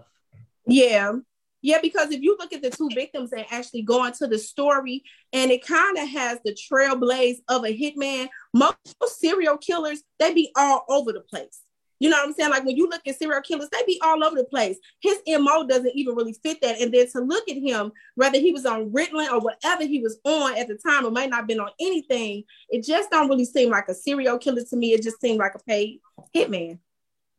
Yeah. 0.66 1.14
Yeah, 1.62 1.78
because 1.82 2.12
if 2.12 2.22
you 2.22 2.36
look 2.40 2.54
at 2.54 2.62
the 2.62 2.72
two 2.72 2.90
victims 2.94 3.32
and 3.32 3.46
actually 3.52 3.84
go 3.84 4.06
into 4.06 4.28
the 4.28 4.40
story, 4.40 5.04
and 5.32 5.52
it 5.52 5.66
kind 5.66 5.98
of 5.98 6.08
has 6.10 6.40
the 6.44 6.56
trailblaze 6.56 7.38
of 7.48 7.64
a 7.64 7.78
hitman, 7.78 8.30
most 8.54 8.78
serial 9.20 9.58
killers, 9.58 10.02
they 10.20 10.34
be 10.34 10.52
all 10.56 10.84
over 10.90 11.14
the 11.14 11.22
place. 11.22 11.62
You 12.00 12.10
know 12.10 12.18
what 12.18 12.30
I'm 12.30 12.34
saying? 12.34 12.50
Like 12.50 12.66
when 12.66 12.76
you 12.76 12.90
look 12.90 13.08
at 13.08 13.20
serial 13.20 13.44
killers, 13.44 13.70
they 13.72 13.84
be 13.86 14.02
all 14.04 14.24
over 14.24 14.36
the 14.36 14.44
place. 14.44 14.80
His 15.02 15.22
MO 15.28 15.68
doesn't 15.68 15.96
even 15.96 16.16
really 16.16 16.34
fit 16.34 16.60
that. 16.62 16.82
And 16.82 16.92
then 16.92 17.08
to 17.12 17.20
look 17.20 17.48
at 17.48 17.58
him, 17.58 17.92
whether 18.16 18.40
he 18.40 18.52
was 18.52 18.66
on 18.66 18.90
Ritalin 18.90 19.32
or 19.32 19.40
whatever 19.40 19.86
he 19.86 20.00
was 20.02 20.20
on 20.26 20.58
at 20.58 20.68
the 20.68 20.80
time, 20.84 21.06
or 21.06 21.12
might 21.12 21.30
not 21.30 21.42
have 21.42 21.48
been 21.48 21.60
on 21.60 21.70
anything, 21.80 22.44
it 22.70 22.84
just 22.84 23.12
don't 23.12 23.30
really 23.30 23.46
seem 23.46 23.70
like 23.70 23.88
a 23.88 23.94
serial 23.94 24.40
killer 24.40 24.64
to 24.68 24.76
me. 24.76 24.94
It 24.94 25.04
just 25.04 25.22
seemed 25.22 25.38
like 25.38 25.54
a 25.54 25.60
paid 25.60 26.00
hitman. 26.36 26.80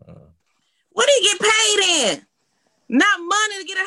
Uh-huh. 0.07 0.15
What 0.93 1.09
did 1.09 1.23
he 1.23 1.29
get 1.29 1.41
paid 1.41 2.13
in? 2.13 2.27
Not 2.93 3.21
money 3.21 3.57
to 3.59 3.65
get 3.65 3.79
a 3.79 3.87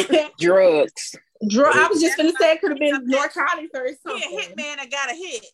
haircut. 0.00 0.32
Drugs. 0.40 1.14
Dr- 1.46 1.76
I 1.76 1.86
was 1.88 2.00
just 2.00 2.16
gonna 2.16 2.32
say 2.40 2.52
it 2.52 2.60
could 2.60 2.70
have 2.70 2.78
been 2.80 3.06
narcotics 3.06 3.70
or 3.74 3.84
He 3.84 3.92
a 3.92 3.96
something. 3.96 4.38
hitman 4.56 4.76
that 4.76 4.90
got 4.90 5.10
a 5.12 5.14
hit. 5.14 5.44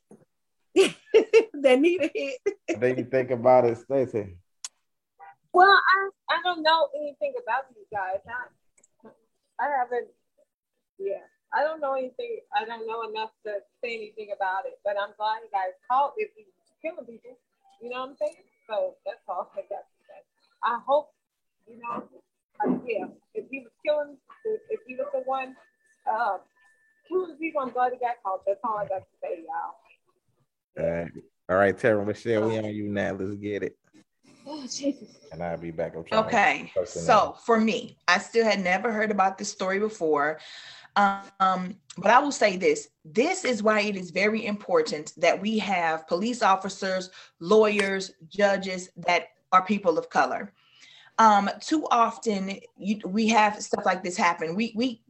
that 1.62 1.80
need 1.80 2.00
a 2.00 2.10
hit. 2.14 2.38
What 2.78 2.80
do 2.80 3.02
you 3.02 3.04
think 3.10 3.30
about 3.32 3.64
it, 3.66 3.76
Stacey? 3.78 4.36
Well, 5.52 5.66
I 5.68 6.10
I 6.30 6.38
don't 6.44 6.62
know 6.62 6.88
anything 6.96 7.34
about 7.42 7.64
these 7.74 7.86
guys. 7.92 8.20
I, 8.24 9.10
I 9.58 9.66
haven't. 9.76 10.08
Yeah, 10.98 11.26
I 11.52 11.64
don't 11.64 11.80
know 11.80 11.94
anything. 11.94 12.38
I 12.54 12.64
don't 12.64 12.86
know 12.86 13.02
enough 13.10 13.30
to 13.46 13.58
say 13.82 13.96
anything 13.96 14.28
about 14.34 14.64
it. 14.66 14.78
But 14.84 14.94
I'm 14.94 15.10
glad 15.18 15.42
you 15.42 15.50
guys 15.50 15.74
called 15.90 16.12
if 16.18 16.30
he 16.36 16.44
was 16.46 16.54
killing 16.80 17.04
people. 17.04 17.36
You 17.82 17.90
know 17.90 18.00
what 18.02 18.10
I'm 18.10 18.16
saying? 18.16 18.46
So 18.70 18.94
that's 19.04 19.18
all 19.28 19.50
I 19.54 19.62
got 19.68 19.84
to 19.90 19.94
say. 20.06 20.22
I 20.62 20.78
hope 20.86 21.10
you 21.66 21.80
know. 21.80 22.04
Uh, 22.64 22.78
yeah, 22.86 23.06
if 23.34 23.44
he 23.50 23.60
was 23.60 23.72
killing, 23.84 24.16
if, 24.44 24.60
if 24.70 24.80
he 24.86 24.94
was 24.94 25.06
the 25.12 25.20
one 25.20 25.56
uh, 26.10 26.38
killing 27.08 27.36
people, 27.36 27.60
I'm 27.60 27.70
glad 27.70 27.92
he 27.92 27.98
got 27.98 28.16
caught. 28.22 28.42
That's 28.46 28.60
all 28.64 28.78
I 28.78 28.86
got 28.86 28.98
to 28.98 29.04
say, 29.22 29.44
y'all. 29.44 30.84
All 30.84 30.92
right, 30.92 31.12
all 31.48 31.56
right, 31.56 31.76
Tara 31.76 32.04
Michelle, 32.04 32.48
we 32.48 32.58
on 32.58 32.66
you 32.66 32.88
now. 32.88 33.12
Let's 33.12 33.34
get 33.34 33.62
it. 33.62 33.76
Oh 34.46 34.62
Jesus. 34.62 35.08
And 35.32 35.42
I'll 35.42 35.56
be 35.56 35.70
back. 35.70 35.94
I'm 35.96 36.18
Okay, 36.18 36.70
Person 36.74 37.02
so 37.02 37.36
for 37.44 37.60
me, 37.60 37.96
I 38.06 38.18
still 38.18 38.44
had 38.44 38.60
never 38.62 38.92
heard 38.92 39.10
about 39.10 39.38
this 39.38 39.50
story 39.50 39.78
before. 39.78 40.38
Um, 40.96 41.76
but 41.98 42.10
I 42.12 42.20
will 42.20 42.32
say 42.32 42.56
this 42.56 42.88
this 43.04 43.44
is 43.44 43.62
why 43.62 43.80
it 43.80 43.96
is 43.96 44.10
very 44.10 44.46
important 44.46 45.12
that 45.16 45.40
we 45.40 45.58
have 45.58 46.06
police 46.06 46.42
officers, 46.42 47.10
lawyers, 47.40 48.12
judges 48.28 48.90
that 48.98 49.28
are 49.50 49.64
people 49.64 49.98
of 49.98 50.08
color. 50.08 50.52
Um, 51.18 51.48
too 51.60 51.86
often 51.90 52.58
you, 52.76 53.00
we 53.04 53.28
have 53.28 53.62
stuff 53.62 53.84
like 53.86 54.02
this 54.02 54.16
happen. 54.16 54.56
We 54.56 54.72
we 54.74 55.00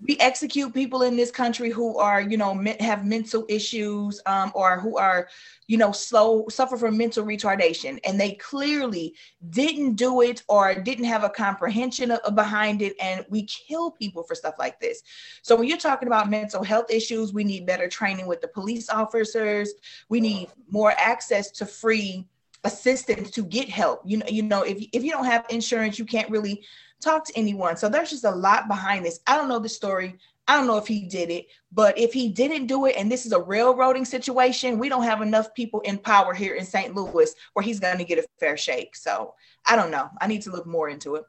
we 0.00 0.16
execute 0.18 0.74
people 0.74 1.02
in 1.02 1.16
this 1.16 1.30
country 1.30 1.70
who 1.70 1.98
are, 1.98 2.20
you 2.20 2.36
know, 2.36 2.64
have 2.80 3.04
mental 3.04 3.44
issues 3.48 4.20
um, 4.26 4.50
or 4.54 4.80
who 4.80 4.98
are, 4.98 5.28
you 5.66 5.76
know, 5.76 5.92
slow, 5.92 6.48
suffer 6.48 6.76
from 6.76 6.96
mental 6.96 7.24
retardation, 7.24 7.98
and 8.04 8.20
they 8.20 8.32
clearly 8.32 9.14
didn't 9.50 9.94
do 9.94 10.22
it 10.22 10.42
or 10.48 10.74
didn't 10.74 11.04
have 11.04 11.22
a 11.22 11.28
comprehension 11.28 12.10
of, 12.10 12.34
behind 12.34 12.82
it, 12.82 12.94
and 13.00 13.24
we 13.28 13.44
kill 13.44 13.90
people 13.90 14.22
for 14.22 14.34
stuff 14.34 14.54
like 14.58 14.80
this. 14.80 15.02
So 15.42 15.54
when 15.54 15.68
you're 15.68 15.78
talking 15.78 16.08
about 16.08 16.30
mental 16.30 16.64
health 16.64 16.90
issues, 16.90 17.32
we 17.32 17.44
need 17.44 17.66
better 17.66 17.88
training 17.88 18.26
with 18.26 18.40
the 18.40 18.48
police 18.48 18.88
officers. 18.88 19.72
We 20.08 20.20
need 20.20 20.48
more 20.68 20.92
access 20.98 21.50
to 21.52 21.66
free 21.66 22.26
assistance 22.64 23.30
to 23.32 23.44
get 23.44 23.68
help. 23.68 24.02
You 24.04 24.18
know, 24.18 24.26
you 24.28 24.42
know, 24.42 24.62
if 24.62 24.78
if 24.92 25.04
you 25.04 25.10
don't 25.10 25.24
have 25.24 25.46
insurance, 25.50 25.98
you 25.98 26.04
can't 26.04 26.30
really 26.30 26.64
talk 27.00 27.24
to 27.26 27.32
anyone. 27.36 27.76
So 27.76 27.88
there's 27.88 28.10
just 28.10 28.24
a 28.24 28.30
lot 28.30 28.68
behind 28.68 29.04
this. 29.04 29.20
I 29.26 29.36
don't 29.36 29.48
know 29.48 29.58
the 29.58 29.68
story. 29.68 30.18
I 30.48 30.56
don't 30.56 30.66
know 30.66 30.76
if 30.76 30.86
he 30.86 31.06
did 31.06 31.30
it, 31.30 31.46
but 31.70 31.96
if 31.96 32.12
he 32.12 32.28
didn't 32.28 32.66
do 32.66 32.86
it 32.86 32.96
and 32.96 33.10
this 33.10 33.26
is 33.26 33.32
a 33.32 33.40
railroading 33.40 34.04
situation, 34.04 34.78
we 34.78 34.88
don't 34.88 35.04
have 35.04 35.22
enough 35.22 35.54
people 35.54 35.80
in 35.80 35.98
power 35.98 36.34
here 36.34 36.54
in 36.54 36.64
St. 36.64 36.94
Louis 36.94 37.32
where 37.52 37.62
he's 37.62 37.78
going 37.78 37.98
to 37.98 38.04
get 38.04 38.18
a 38.18 38.26
fair 38.40 38.56
shake. 38.56 38.96
So 38.96 39.34
I 39.66 39.76
don't 39.76 39.92
know. 39.92 40.10
I 40.20 40.26
need 40.26 40.42
to 40.42 40.50
look 40.50 40.66
more 40.66 40.88
into 40.88 41.14
it. 41.14 41.24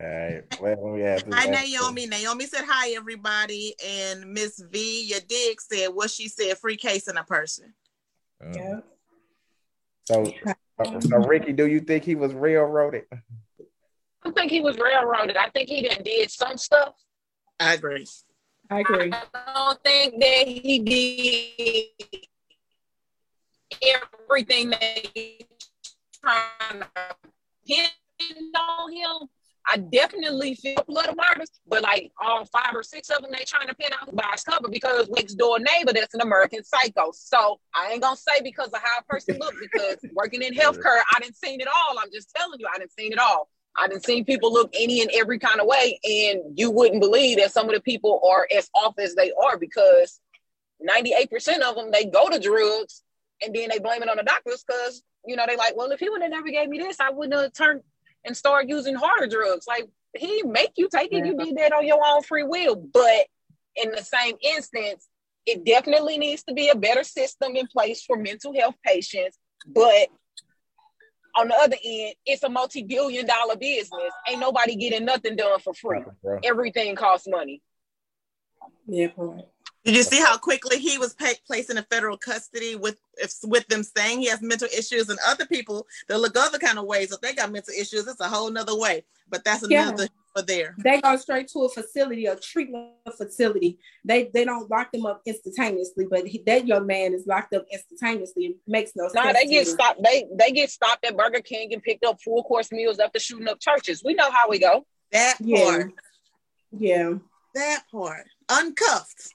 All 0.00 0.08
right. 0.08 0.60
Well, 0.60 0.96
let 0.96 1.26
me 1.26 1.34
Hi, 1.34 1.46
last 1.46 1.72
Naomi. 1.72 2.06
Naomi 2.06 2.46
said 2.46 2.64
hi, 2.66 2.90
everybody. 2.96 3.74
And 3.86 4.32
Miss 4.32 4.60
V, 4.60 5.04
your 5.06 5.20
dig 5.20 5.60
said 5.60 5.88
what 5.88 6.10
she 6.10 6.28
said, 6.28 6.58
free 6.58 6.76
case 6.76 7.06
in 7.06 7.16
a 7.16 7.24
person. 7.24 7.72
Oh. 8.42 8.46
question. 8.46 8.62
Yeah. 8.62 8.80
So, 10.06 10.32
so, 10.84 11.00
so, 11.00 11.16
Ricky, 11.18 11.52
do 11.52 11.66
you 11.66 11.80
think 11.80 12.04
he 12.04 12.14
was 12.14 12.32
railroaded? 12.34 13.04
I 14.22 14.30
think 14.30 14.50
he 14.50 14.60
was 14.60 14.78
railroaded. 14.78 15.36
I 15.36 15.48
think 15.50 15.68
he 15.68 15.88
done 15.88 16.02
did 16.02 16.30
some 16.30 16.56
stuff. 16.56 16.94
I 17.60 17.74
agree. 17.74 18.06
I 18.70 18.80
agree. 18.80 19.12
I 19.12 19.54
don't 19.54 19.82
think 19.82 20.20
that 20.20 20.48
he 20.48 20.78
did 20.78 22.26
everything 23.82 24.70
that 24.70 25.06
he's 25.14 25.44
trying 26.20 26.80
to 26.80 26.88
pin 27.66 28.52
on 28.56 28.92
him. 28.92 29.28
I 29.66 29.78
definitely 29.78 30.54
feel 30.54 30.84
blood 30.86 31.08
of 31.08 31.16
martyrs, 31.16 31.50
but 31.66 31.82
like 31.82 32.12
all 32.20 32.44
five 32.46 32.74
or 32.74 32.82
six 32.82 33.08
of 33.08 33.22
them, 33.22 33.30
they 33.36 33.44
trying 33.44 33.68
to 33.68 33.74
pin 33.74 33.90
out 33.98 34.14
by 34.14 34.28
his 34.32 34.42
cover 34.42 34.68
because 34.68 35.08
next 35.08 35.34
door 35.34 35.58
neighbor 35.58 35.92
that's 35.92 36.14
an 36.14 36.20
American 36.20 36.62
psycho. 36.64 37.12
So 37.12 37.60
I 37.74 37.92
ain't 37.92 38.02
gonna 38.02 38.16
say 38.16 38.42
because 38.42 38.68
of 38.68 38.80
how 38.82 38.98
a 39.00 39.04
person 39.04 39.38
look 39.38 39.54
because 39.58 39.96
working 40.12 40.42
in 40.42 40.52
healthcare, 40.52 41.00
I 41.14 41.20
didn't 41.20 41.36
seen 41.36 41.60
it 41.60 41.68
all. 41.68 41.98
I'm 41.98 42.10
just 42.12 42.30
telling 42.36 42.60
you, 42.60 42.66
I 42.72 42.78
didn't 42.78 42.92
seen 42.92 43.12
it 43.12 43.18
all. 43.18 43.48
I 43.76 43.88
didn't 43.88 44.04
seen 44.04 44.24
people 44.24 44.52
look 44.52 44.70
any 44.74 45.00
and 45.00 45.10
every 45.14 45.38
kind 45.38 45.60
of 45.60 45.66
way, 45.66 45.98
and 46.04 46.58
you 46.58 46.70
wouldn't 46.70 47.00
believe 47.00 47.38
that 47.38 47.52
some 47.52 47.68
of 47.68 47.74
the 47.74 47.80
people 47.80 48.20
are 48.24 48.46
as 48.56 48.68
off 48.74 48.98
as 48.98 49.14
they 49.14 49.32
are 49.32 49.58
because 49.58 50.20
98% 50.88 51.60
of 51.60 51.76
them 51.76 51.90
they 51.90 52.04
go 52.04 52.28
to 52.28 52.38
drugs 52.38 53.02
and 53.42 53.54
then 53.54 53.68
they 53.70 53.78
blame 53.78 54.02
it 54.02 54.08
on 54.08 54.16
the 54.16 54.22
doctors 54.22 54.62
because 54.66 55.02
you 55.26 55.36
know 55.36 55.44
they 55.48 55.56
like, 55.56 55.74
well, 55.74 55.90
if 55.90 56.00
he 56.00 56.10
would 56.10 56.22
have 56.22 56.30
never 56.30 56.50
gave 56.50 56.68
me 56.68 56.78
this, 56.78 57.00
I 57.00 57.10
wouldn't 57.10 57.40
have 57.40 57.52
turned 57.54 57.80
and 58.24 58.36
start 58.36 58.68
using 58.68 58.94
harder 58.94 59.26
drugs. 59.26 59.66
Like 59.66 59.88
he 60.16 60.42
make 60.42 60.72
you 60.76 60.88
take 60.88 61.12
it, 61.12 61.26
you 61.26 61.36
did 61.36 61.56
that 61.56 61.72
on 61.72 61.86
your 61.86 62.00
own 62.04 62.22
free 62.22 62.44
will. 62.44 62.76
But 62.76 63.26
in 63.76 63.90
the 63.90 64.02
same 64.02 64.36
instance, 64.42 65.08
it 65.46 65.64
definitely 65.64 66.18
needs 66.18 66.42
to 66.44 66.54
be 66.54 66.68
a 66.70 66.74
better 66.74 67.04
system 67.04 67.56
in 67.56 67.66
place 67.66 68.02
for 68.02 68.16
mental 68.16 68.54
health 68.54 68.76
patients. 68.84 69.38
But 69.66 70.08
on 71.36 71.48
the 71.48 71.54
other 71.54 71.76
end, 71.84 72.14
it's 72.24 72.44
a 72.44 72.48
multi-billion 72.48 73.26
dollar 73.26 73.56
business. 73.56 74.12
Ain't 74.28 74.40
nobody 74.40 74.76
getting 74.76 75.04
nothing 75.04 75.36
done 75.36 75.58
for 75.60 75.74
free. 75.74 76.02
Bro. 76.22 76.40
Everything 76.44 76.94
costs 76.94 77.26
money. 77.28 77.60
Yeah, 78.86 79.08
right. 79.16 79.44
Did 79.84 79.96
you 79.96 80.02
see 80.02 80.18
how 80.18 80.38
quickly 80.38 80.78
he 80.78 80.96
was 80.96 81.12
pa- 81.14 81.34
placed 81.46 81.70
in 81.70 81.76
a 81.78 81.82
federal 81.82 82.16
custody 82.16 82.74
with 82.74 82.98
if, 83.18 83.34
with 83.44 83.66
them 83.68 83.82
saying 83.82 84.20
he 84.20 84.28
has 84.28 84.40
mental 84.40 84.68
issues 84.76 85.08
and 85.10 85.18
other 85.26 85.44
people 85.46 85.86
that 86.08 86.18
look 86.18 86.36
other 86.36 86.58
kind 86.58 86.78
of 86.78 86.86
ways 86.86 87.12
if 87.12 87.20
they 87.20 87.34
got 87.34 87.52
mental 87.52 87.74
issues 87.74 88.06
it's 88.06 88.20
a 88.20 88.28
whole 88.28 88.50
nother 88.50 88.76
way 88.76 89.04
but 89.28 89.44
that's 89.44 89.68
Yeah. 89.68 89.88
another 89.88 90.08
for 90.34 90.42
there 90.42 90.74
They 90.78 91.00
go 91.00 91.16
straight 91.16 91.48
to 91.48 91.60
a 91.60 91.68
facility, 91.68 92.26
a 92.26 92.34
treatment 92.34 92.92
facility. 93.16 93.78
They 94.04 94.30
they 94.34 94.44
don't 94.44 94.68
lock 94.70 94.90
them 94.90 95.06
up 95.06 95.20
instantaneously, 95.26 96.06
but 96.10 96.26
he, 96.26 96.42
that 96.46 96.66
young 96.66 96.86
man 96.86 97.14
is 97.14 97.24
locked 97.26 97.54
up 97.54 97.64
instantaneously. 97.72 98.46
It 98.46 98.56
makes 98.66 98.92
no 98.96 99.04
sense. 99.08 99.14
Nah, 99.14 99.32
they 99.32 99.44
get 99.46 99.68
stopped. 99.68 100.00
They 100.02 100.24
they 100.36 100.50
get 100.50 100.70
stopped 100.70 101.04
at 101.06 101.16
Burger 101.16 101.40
King 101.40 101.72
and 101.72 101.80
picked 101.82 102.04
up 102.04 102.20
full 102.20 102.42
course 102.42 102.72
meals 102.72 102.98
after 102.98 103.20
shooting 103.20 103.46
up 103.48 103.60
churches. 103.60 104.02
We 104.04 104.14
know 104.14 104.28
how 104.30 104.48
we 104.48 104.58
go. 104.58 104.84
that 105.12 105.36
Yeah. 105.40 105.64
part 105.64 105.92
Yeah, 106.76 107.12
that 107.54 107.84
part 107.92 108.26
uncuffed 108.48 109.34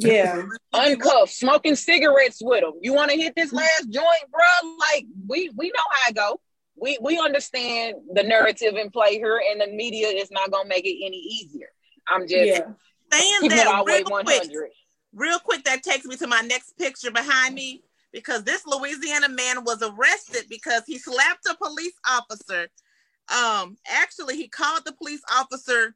yeah, 0.00 0.42
uncuffed, 0.72 1.32
smoking 1.32 1.76
cigarettes 1.76 2.40
with 2.42 2.62
them. 2.62 2.74
You 2.80 2.94
want 2.94 3.10
to 3.10 3.16
hit 3.16 3.34
this 3.36 3.52
last 3.52 3.90
joint, 3.90 4.06
bro? 4.30 4.70
Like 4.78 5.06
we 5.28 5.50
we 5.56 5.68
know 5.68 5.82
how 5.90 6.08
I 6.08 6.12
go. 6.12 6.40
We 6.76 6.98
we 7.00 7.18
understand 7.18 7.96
the 8.12 8.22
narrative 8.22 8.74
in 8.76 8.90
play 8.90 9.18
here, 9.18 9.40
and 9.50 9.60
the 9.60 9.68
media 9.68 10.08
is 10.08 10.30
not 10.30 10.50
gonna 10.50 10.68
make 10.68 10.84
it 10.84 11.04
any 11.04 11.18
easier. 11.18 11.68
I'm 12.08 12.22
just 12.22 12.46
yeah. 12.46 12.60
saying 13.12 13.50
that 13.50 13.84
real 13.86 14.04
quick 14.04 14.50
real 15.12 15.38
quick 15.38 15.64
that 15.64 15.82
takes 15.82 16.04
me 16.04 16.16
to 16.16 16.26
my 16.26 16.40
next 16.42 16.76
picture 16.78 17.10
behind 17.10 17.54
me 17.54 17.82
because 18.12 18.44
this 18.44 18.64
louisiana 18.66 19.28
man 19.28 19.64
was 19.64 19.82
arrested 19.82 20.44
because 20.48 20.82
he 20.86 20.98
slapped 20.98 21.46
a 21.46 21.56
police 21.56 21.94
officer 22.08 22.68
um 23.28 23.76
actually 23.88 24.36
he 24.36 24.48
called 24.48 24.82
the 24.84 24.92
police 24.92 25.22
officer 25.32 25.94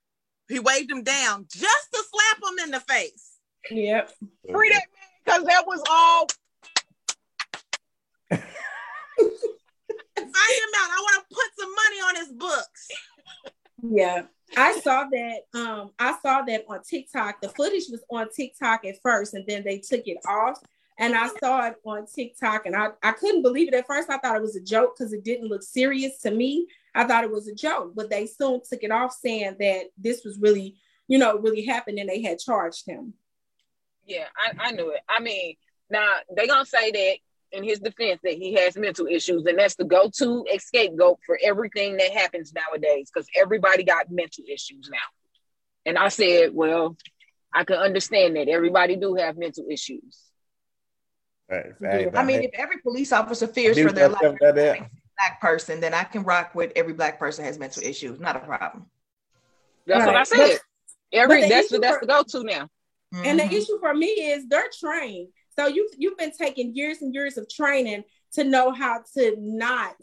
he 0.49 0.59
waved 0.59 0.91
him 0.91 1.03
down 1.03 1.47
just 1.51 1.89
to 1.93 2.03
slap 2.11 2.53
him 2.53 2.65
in 2.65 2.71
the 2.73 2.81
face 2.81 3.24
Yep. 3.71 4.11
Free 4.51 4.69
that 4.71 4.75
man, 4.75 5.09
because 5.25 5.45
that 5.45 5.65
was 5.67 5.83
all. 5.91 6.27
find 10.17 10.57
him 10.59 10.75
out 10.79 10.91
i 10.91 10.99
want 11.01 11.25
to 11.29 11.35
put 11.35 11.47
some 11.59 11.71
money 11.75 11.97
on 12.01 12.17
his 12.17 12.33
books 12.33 12.89
Yeah. 13.93 14.23
I 14.57 14.79
saw 14.81 15.05
that 15.11 15.41
um 15.55 15.91
I 15.99 16.17
saw 16.23 16.43
that 16.43 16.65
on 16.69 16.83
TikTok. 16.83 17.41
The 17.41 17.49
footage 17.51 17.85
was 17.91 18.03
on 18.11 18.29
TikTok 18.35 18.85
at 18.85 19.01
first 19.03 19.35
and 19.35 19.45
then 19.47 19.65
they 19.65 19.79
took 19.79 20.07
it 20.07 20.19
off. 20.27 20.59
And 20.99 21.15
I 21.15 21.29
saw 21.41 21.67
it 21.67 21.75
on 21.85 22.07
TikTok 22.07 22.67
and 22.67 22.77
I, 22.77 22.91
I 23.03 23.13
couldn't 23.13 23.43
believe 23.43 23.67
it 23.67 23.75
at 23.75 23.87
first. 23.87 24.09
I 24.11 24.19
thought 24.19 24.37
it 24.37 24.43
was 24.43 24.55
a 24.55 24.61
joke 24.63 24.95
because 24.97 25.13
it 25.13 25.25
didn't 25.25 25.49
look 25.49 25.65
serious 25.65 26.21
to 26.21 26.31
me. 26.31 26.69
I 26.95 27.05
thought 27.05 27.25
it 27.25 27.33
was 27.33 27.49
a 27.49 27.55
joke, 27.55 27.95
but 27.97 28.11
they 28.11 28.27
soon 28.27 28.61
took 28.69 28.85
it 28.85 28.93
off 28.93 29.13
saying 29.13 29.57
that 29.59 29.87
this 29.99 30.25
was 30.25 30.39
really, 30.39 30.77
you 31.09 31.19
know, 31.19 31.37
really 31.39 31.65
happened 31.65 31.99
and 31.99 32.09
they 32.09 32.23
had 32.23 32.39
charged 32.39 32.87
him. 32.87 33.15
Yeah, 34.07 34.27
I, 34.37 34.69
I 34.69 34.73
knew 34.73 34.91
it. 34.91 35.01
I 35.09 35.21
mean, 35.21 35.55
now 35.91 36.07
they 36.37 36.47
gonna 36.47 36.67
say 36.67 36.91
that 36.91 37.17
in 37.57 37.65
his 37.65 37.79
defense 37.79 38.21
that 38.23 38.35
he 38.35 38.55
has 38.55 38.77
mental 38.77 39.07
issues, 39.07 39.47
and 39.47 39.59
that's 39.59 39.77
the 39.77 39.85
go-to 39.85 40.45
scapegoat 40.59 41.21
for 41.25 41.39
everything 41.43 41.97
that 41.99 42.11
happens 42.11 42.53
nowadays 42.53 43.11
because 43.13 43.29
everybody 43.37 43.85
got 43.85 44.11
mental 44.11 44.45
issues 44.49 44.91
now. 44.91 44.99
And 45.87 45.97
I 45.97 46.09
said, 46.09 46.51
well, 46.53 46.97
I 47.53 47.65
can 47.65 47.77
understand 47.77 48.37
that 48.37 48.49
everybody 48.49 48.97
do 48.97 49.15
have 49.15 49.37
mental 49.37 49.67
issues. 49.71 50.19
Right, 51.49 51.73
I 52.17 52.25
mean, 52.25 52.43
if 52.43 52.51
every 52.55 52.79
police 52.79 53.13
officer 53.13 53.47
fears 53.47 53.79
for 53.79 53.93
their 53.93 54.09
life, 54.09 54.23
about 54.23 54.55
that. 54.55 54.79
black 55.19 55.41
person, 55.41 55.79
then 55.79 55.93
I 55.95 56.03
can 56.05 56.25
rock 56.25 56.55
with 56.55 56.73
every 56.75 56.95
black 56.95 57.19
person 57.19 57.45
has 57.45 57.59
mental 57.59 57.83
issues. 57.83 58.19
Not 58.19 58.37
a 58.37 58.41
problem. 58.41 58.87
That's 59.87 60.07
what 60.07 60.15
I 60.15 60.19
Right. 60.19 60.27
said. 60.27 60.59
Every 61.13 61.43
but 61.43 61.49
that's 61.49 61.69
the 61.69 61.79
that's 61.79 61.99
for- 61.99 62.07
the 62.07 62.13
go-to 62.13 62.43
now. 62.45 62.69
And 63.25 63.39
the 63.39 63.45
Mhm. 63.45 63.53
issue 63.53 63.79
for 63.79 63.95
me 63.95 64.07
is 64.09 64.47
they're 64.49 64.71
trained. 64.79 65.29
So 65.57 65.67
you 65.67 65.89
you've 65.97 66.17
been 66.19 66.33
taking 66.33 66.75
years 66.75 67.03
and 67.03 67.15
years 67.15 67.37
of 67.39 67.49
training 67.49 68.05
to 68.33 68.45
know 68.45 68.73
how 68.73 69.03
to 69.15 69.37
not 69.39 69.95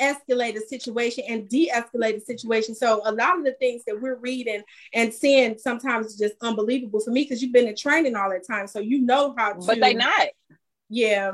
escalate 0.00 0.56
a 0.56 0.60
situation 0.60 1.24
and 1.28 1.48
de-escalate 1.48 2.16
a 2.16 2.20
situation. 2.20 2.74
So 2.74 3.00
a 3.04 3.10
lot 3.12 3.36
of 3.38 3.44
the 3.44 3.52
things 3.54 3.82
that 3.86 4.00
we're 4.00 4.14
reading 4.16 4.62
and 4.94 5.12
seeing 5.12 5.58
sometimes 5.58 6.06
is 6.06 6.16
just 6.18 6.34
unbelievable 6.40 7.00
for 7.00 7.10
me 7.10 7.24
because 7.24 7.42
you've 7.42 7.52
been 7.52 7.66
in 7.66 7.74
training 7.74 8.14
all 8.14 8.30
that 8.30 8.46
time. 8.46 8.68
So 8.68 8.78
you 8.78 9.00
know 9.00 9.34
how 9.36 9.54
to 9.54 9.66
But 9.66 9.80
they 9.80 9.94
not. 9.94 10.28
yeah. 10.88 11.32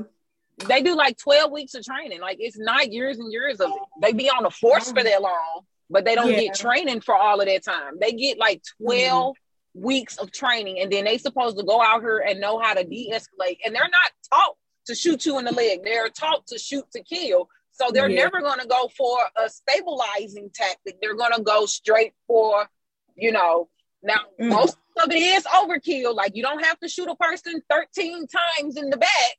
They 0.66 0.82
do 0.82 0.94
like 0.94 1.18
12 1.18 1.50
weeks 1.50 1.74
of 1.74 1.84
training. 1.84 2.20
Like 2.20 2.38
it's 2.40 2.56
not 2.58 2.90
years 2.92 3.18
and 3.18 3.30
years 3.32 3.60
of 3.60 3.70
it. 3.70 3.82
They 4.00 4.12
be 4.12 4.30
on 4.30 4.44
the 4.44 4.50
force 4.50 4.90
for 4.92 5.02
that 5.02 5.20
long, 5.20 5.66
but 5.90 6.04
they 6.06 6.14
don't 6.14 6.30
Yeah. 6.30 6.40
get 6.40 6.54
training 6.54 7.00
for 7.02 7.14
all 7.14 7.40
of 7.40 7.46
that 7.46 7.64
time. 7.64 7.98
They 7.98 8.12
get 8.12 8.38
like 8.38 8.62
12 8.80 9.36
weeks 9.74 10.16
of 10.18 10.30
training 10.30 10.78
and 10.80 10.90
then 10.92 11.04
they 11.04 11.18
supposed 11.18 11.58
to 11.58 11.64
go 11.64 11.82
out 11.82 12.00
here 12.00 12.18
and 12.18 12.40
know 12.40 12.58
how 12.58 12.74
to 12.74 12.84
de-escalate. 12.84 13.58
And 13.64 13.74
they're 13.74 13.82
not 13.82 14.12
taught 14.32 14.56
to 14.86 14.94
shoot 14.94 15.26
you 15.26 15.38
in 15.38 15.44
the 15.44 15.52
leg. 15.52 15.80
They're 15.82 16.08
taught 16.08 16.46
to 16.48 16.58
shoot 16.58 16.84
to 16.92 17.02
kill. 17.02 17.48
So 17.72 17.90
they're 17.90 18.08
Yeah. 18.08 18.22
never 18.22 18.40
gonna 18.40 18.66
go 18.66 18.88
for 18.96 19.18
a 19.36 19.50
stabilizing 19.50 20.50
tactic. 20.50 21.00
They're 21.00 21.16
gonna 21.16 21.42
go 21.42 21.66
straight 21.66 22.14
for, 22.26 22.68
you 23.16 23.32
know, 23.32 23.68
now 24.02 24.20
Mhm. 24.38 24.50
most 24.50 24.76
of 25.02 25.10
it 25.10 25.22
is 25.22 25.44
overkill. 25.44 26.14
Like 26.14 26.36
you 26.36 26.42
don't 26.42 26.64
have 26.64 26.78
to 26.80 26.88
shoot 26.88 27.08
a 27.08 27.16
person 27.16 27.62
13 27.68 28.28
times 28.28 28.76
in 28.76 28.90
the 28.90 28.96
back, 28.96 29.38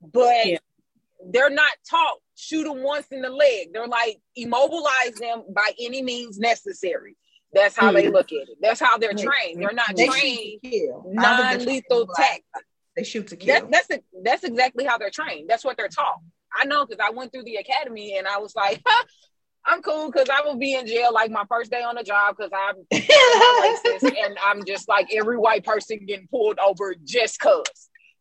but 0.00 0.46
Yeah. 0.46 0.58
they're 1.26 1.50
not 1.50 1.72
taught 1.88 2.20
shoot 2.38 2.64
them 2.64 2.82
once 2.82 3.06
in 3.10 3.22
the 3.22 3.30
leg. 3.30 3.72
They're 3.72 3.86
like 3.86 4.20
immobilize 4.34 5.14
them 5.14 5.44
by 5.48 5.72
any 5.78 6.02
means 6.02 6.38
necessary. 6.38 7.16
That's 7.52 7.76
how 7.76 7.92
they 7.92 8.08
look 8.08 8.32
at 8.32 8.48
it. 8.48 8.58
That's 8.60 8.80
how 8.80 8.98
they're 8.98 9.14
trained. 9.14 9.62
They're 9.62 9.72
not 9.72 9.96
They 9.96 10.06
trained 10.06 10.38
shoot 10.38 10.60
to 10.62 10.70
kill. 10.70 11.12
I 11.18 11.22
don't 11.22 11.36
think 11.36 11.48
they're 11.50 11.58
non-lethal 11.58 12.06
tactics. 12.14 12.44
They 12.96 13.04
shoot 13.04 13.26
to 13.28 13.36
kill. 13.36 13.54
That, 13.54 13.70
that's 13.70 13.90
it. 13.90 14.04
That's 14.22 14.44
exactly 14.44 14.84
how 14.84 14.98
they're 14.98 15.10
trained. 15.10 15.48
That's 15.48 15.64
what 15.64 15.76
they're 15.76 15.88
taught. 15.88 16.18
I 16.54 16.64
know 16.64 16.86
because 16.86 17.04
I 17.06 17.10
went 17.10 17.32
through 17.32 17.44
the 17.44 17.56
academy 17.56 18.16
and 18.16 18.26
I 18.26 18.38
was 18.38 18.54
like, 18.56 18.82
I'm 19.66 19.82
cool 19.82 20.10
because 20.10 20.28
I 20.30 20.42
will 20.42 20.56
be 20.56 20.74
in 20.74 20.86
jail 20.86 21.12
like 21.12 21.30
my 21.30 21.44
first 21.48 21.70
day 21.70 21.82
on 21.82 21.96
the 21.96 22.04
job 22.04 22.36
because 22.36 22.52
I'm 22.54 22.76
racist 22.92 24.16
and 24.24 24.38
I'm 24.44 24.64
just 24.64 24.88
like 24.88 25.08
every 25.12 25.36
white 25.36 25.64
person 25.64 26.04
getting 26.06 26.28
pulled 26.28 26.58
over 26.58 26.94
just 27.04 27.40
cause 27.40 27.64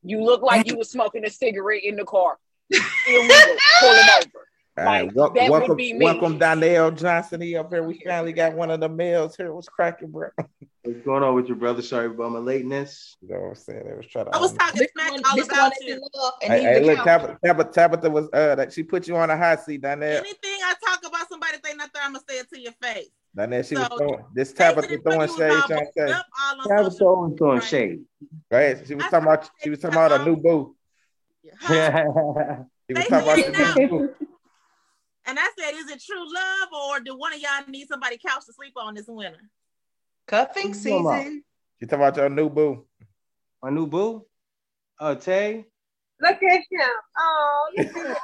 you 0.04 0.24
look 0.24 0.42
like 0.42 0.68
you 0.68 0.78
were 0.78 0.84
smoking 0.84 1.24
a 1.26 1.30
cigarette 1.30 1.84
in 1.84 1.96
the 1.96 2.06
car. 2.06 2.38
Illegal. 3.08 3.58
Pull 3.80 3.90
over. 3.90 4.48
All 4.78 4.84
right, 4.84 5.06
Like, 5.06 5.16
wel- 5.16 5.34
that 5.34 5.50
would 5.50 5.60
welcome, 5.60 5.78
be 5.78 5.94
me. 5.94 6.04
welcome, 6.04 6.38
Donnell 6.38 6.92
Johnson. 6.92 7.40
He 7.40 7.56
up 7.56 7.72
here. 7.72 7.82
We 7.84 8.02
finally 8.06 8.34
got 8.34 8.56
one 8.56 8.70
of 8.70 8.82
the 8.82 8.90
males 8.90 9.38
here. 9.38 9.54
What's 9.54 9.70
cracking, 9.70 10.12
bro? 10.12 10.28
What's 10.84 11.00
going 11.06 11.24
on 11.24 11.34
with 11.34 11.48
your 11.48 11.56
brother? 11.56 11.82
Sorry 11.82 12.08
about 12.08 12.32
my 12.32 12.40
lateness. 12.40 13.16
You 13.22 13.30
know 13.30 13.40
what 13.40 13.48
I'm 13.50 13.56
saying? 13.56 13.84
They 13.88 13.96
was 13.96 14.06
trying 14.08 14.26
to. 14.26 14.36
I 14.36 14.38
was 14.38 14.54
talking 14.54 14.86
smack 14.92 15.12
all 15.12 15.42
about 15.42 15.72
you. 15.82 16.02
Hey, 16.42 16.62
hey, 16.62 16.80
look. 16.82 17.06
Tabitha, 17.06 17.38
Tabitha, 17.44 17.72
Tabitha 17.72 18.10
was 18.10 18.28
uh 18.34 18.56
that 18.56 18.74
she 18.74 18.84
put 18.84 19.08
you 19.08 19.16
on 19.16 19.30
a 19.30 19.38
hot 19.38 19.64
seat, 19.64 19.82
Donnell. 19.82 20.10
Anything 20.10 20.36
I 20.44 20.74
talk 20.86 21.00
about 21.08 21.30
somebody 21.30 21.58
say 21.64 21.74
nothing, 21.76 22.02
I'm 22.04 22.12
gonna 22.12 22.26
say 22.28 22.40
it 22.40 22.50
to 22.50 22.60
your 22.60 22.74
face. 22.82 23.10
Donnell, 23.34 23.64
she 23.64 23.76
was 23.76 23.88
throwing 23.88 24.26
this 24.34 24.52
Tabitha 24.52 24.90
didn't 24.90 25.04
throwing 25.04 25.30
shade, 25.30 25.52
all 25.52 25.68
trying 25.68 25.86
to 25.86 25.92
say. 25.98 26.12
up 26.12 26.26
all 26.38 26.62
on 26.62 26.68
Tabitha 26.68 26.92
social 26.92 27.08
always 27.08 27.38
throwing 27.38 27.56
media, 27.60 27.70
shade. 27.70 28.06
Right? 28.52 28.86
She 28.86 28.96
was 28.96 29.06
I 29.06 29.10
talking 29.10 29.28
about 29.28 29.50
she 29.64 29.70
was 29.70 29.80
talking 29.80 29.98
about 29.98 30.20
a 30.20 30.26
new 30.26 30.36
boo. 30.36 30.76
Huh? 31.62 32.64
She 32.88 32.94
was 32.94 33.08
talking 33.08 33.24
about 33.24 33.40
said 33.40 33.54
the 33.56 33.62
it 33.62 33.78
new 33.78 33.88
boo. 33.88 34.16
And 35.28 35.40
I 35.40 35.50
said, 35.58 35.74
is 35.74 35.90
it 35.90 36.04
true 36.04 36.34
love 36.34 36.70
or 36.72 37.00
do 37.00 37.18
one 37.18 37.34
of 37.34 37.40
y'all 37.40 37.68
need 37.68 37.88
somebody 37.88 38.18
couch 38.18 38.46
to 38.46 38.54
sleep 38.54 38.74
on 38.78 38.94
this 38.94 39.08
winter? 39.08 39.40
Cuffing 40.28 40.74
season. 40.74 40.92
you 40.92 40.98
talking 40.98 41.06
about? 41.06 41.24
season. 41.24 41.44
She 41.80 41.86
talking 41.86 42.04
about 42.04 42.18
your 42.18 42.30
new 42.30 42.50
boo. 42.50 42.86
my 43.62 43.70
new 43.70 43.88
boo, 43.88 44.26
uh, 45.00 45.16
Tay. 45.16 45.66
Look 46.22 46.42
at 46.42 46.62
him. 46.70 46.90
Oh, 47.18 47.70
look 47.76 47.98
at 47.98 48.18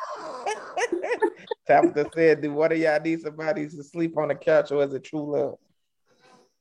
Tabitha 1.67 2.09
said, 2.13 2.41
"Do 2.41 2.53
one 2.53 2.71
of 2.71 2.77
y'all 2.77 3.01
need 3.01 3.21
somebody 3.21 3.67
to 3.67 3.83
sleep 3.83 4.17
on 4.17 4.29
the 4.29 4.35
couch, 4.35 4.71
or 4.71 4.83
is 4.83 4.93
it 4.93 5.03
true 5.03 5.35
love?" 5.35 5.57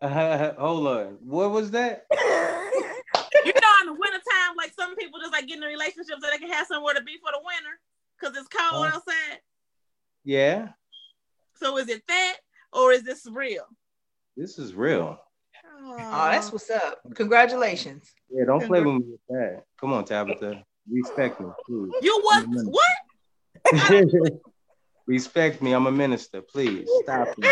Uh, 0.00 0.52
hold 0.58 0.88
on. 0.88 1.18
What 1.20 1.50
was 1.50 1.70
that? 1.70 2.06
You 2.10 3.52
know, 3.52 3.74
in 3.80 3.86
the 3.86 3.92
wintertime, 3.92 4.56
like 4.56 4.72
some 4.78 4.96
people 4.96 5.20
just 5.20 5.32
like 5.32 5.46
getting 5.46 5.62
in 5.62 5.68
relationships 5.68 6.20
so 6.20 6.30
they 6.30 6.38
can 6.38 6.50
have 6.50 6.66
somewhere 6.66 6.94
to 6.94 7.02
be 7.02 7.16
for 7.18 7.30
the 7.32 7.40
winter 7.44 7.78
because 8.18 8.36
it's 8.36 8.48
cold 8.48 8.86
outside. 8.86 9.38
Yeah, 10.24 10.68
So 11.56 11.78
is 11.78 11.88
it 11.88 12.02
that 12.08 12.36
or 12.72 12.92
is 12.92 13.02
this 13.02 13.26
real? 13.30 13.64
this 14.36 14.58
is 14.58 14.74
real. 14.74 15.18
Oh, 15.82 16.28
that's 16.30 16.52
what's 16.52 16.70
up. 16.70 17.00
Congratulations. 17.14 18.12
Yeah, 18.30 18.44
don't 18.46 18.64
play 18.66 18.80
with 18.80 18.94
me 18.96 19.02
with 19.06 19.20
that. 19.28 19.62
Come 19.80 19.92
on, 19.92 20.04
Tabitha. 20.04 20.62
Respect 20.90 21.40
me, 21.40 21.46
please. 21.66 21.92
you 22.02 22.20
what? 22.22 22.44
I'm 22.44 22.44
a 22.44 22.48
minister. 22.48 22.70
What? 23.72 24.32
Respect 25.06 25.62
me. 25.62 25.72
I'm 25.72 25.86
a 25.86 25.92
minister. 25.92 26.42
Please 26.42 26.88
stop 27.02 27.28
I 27.28 27.34
me. 27.38 27.48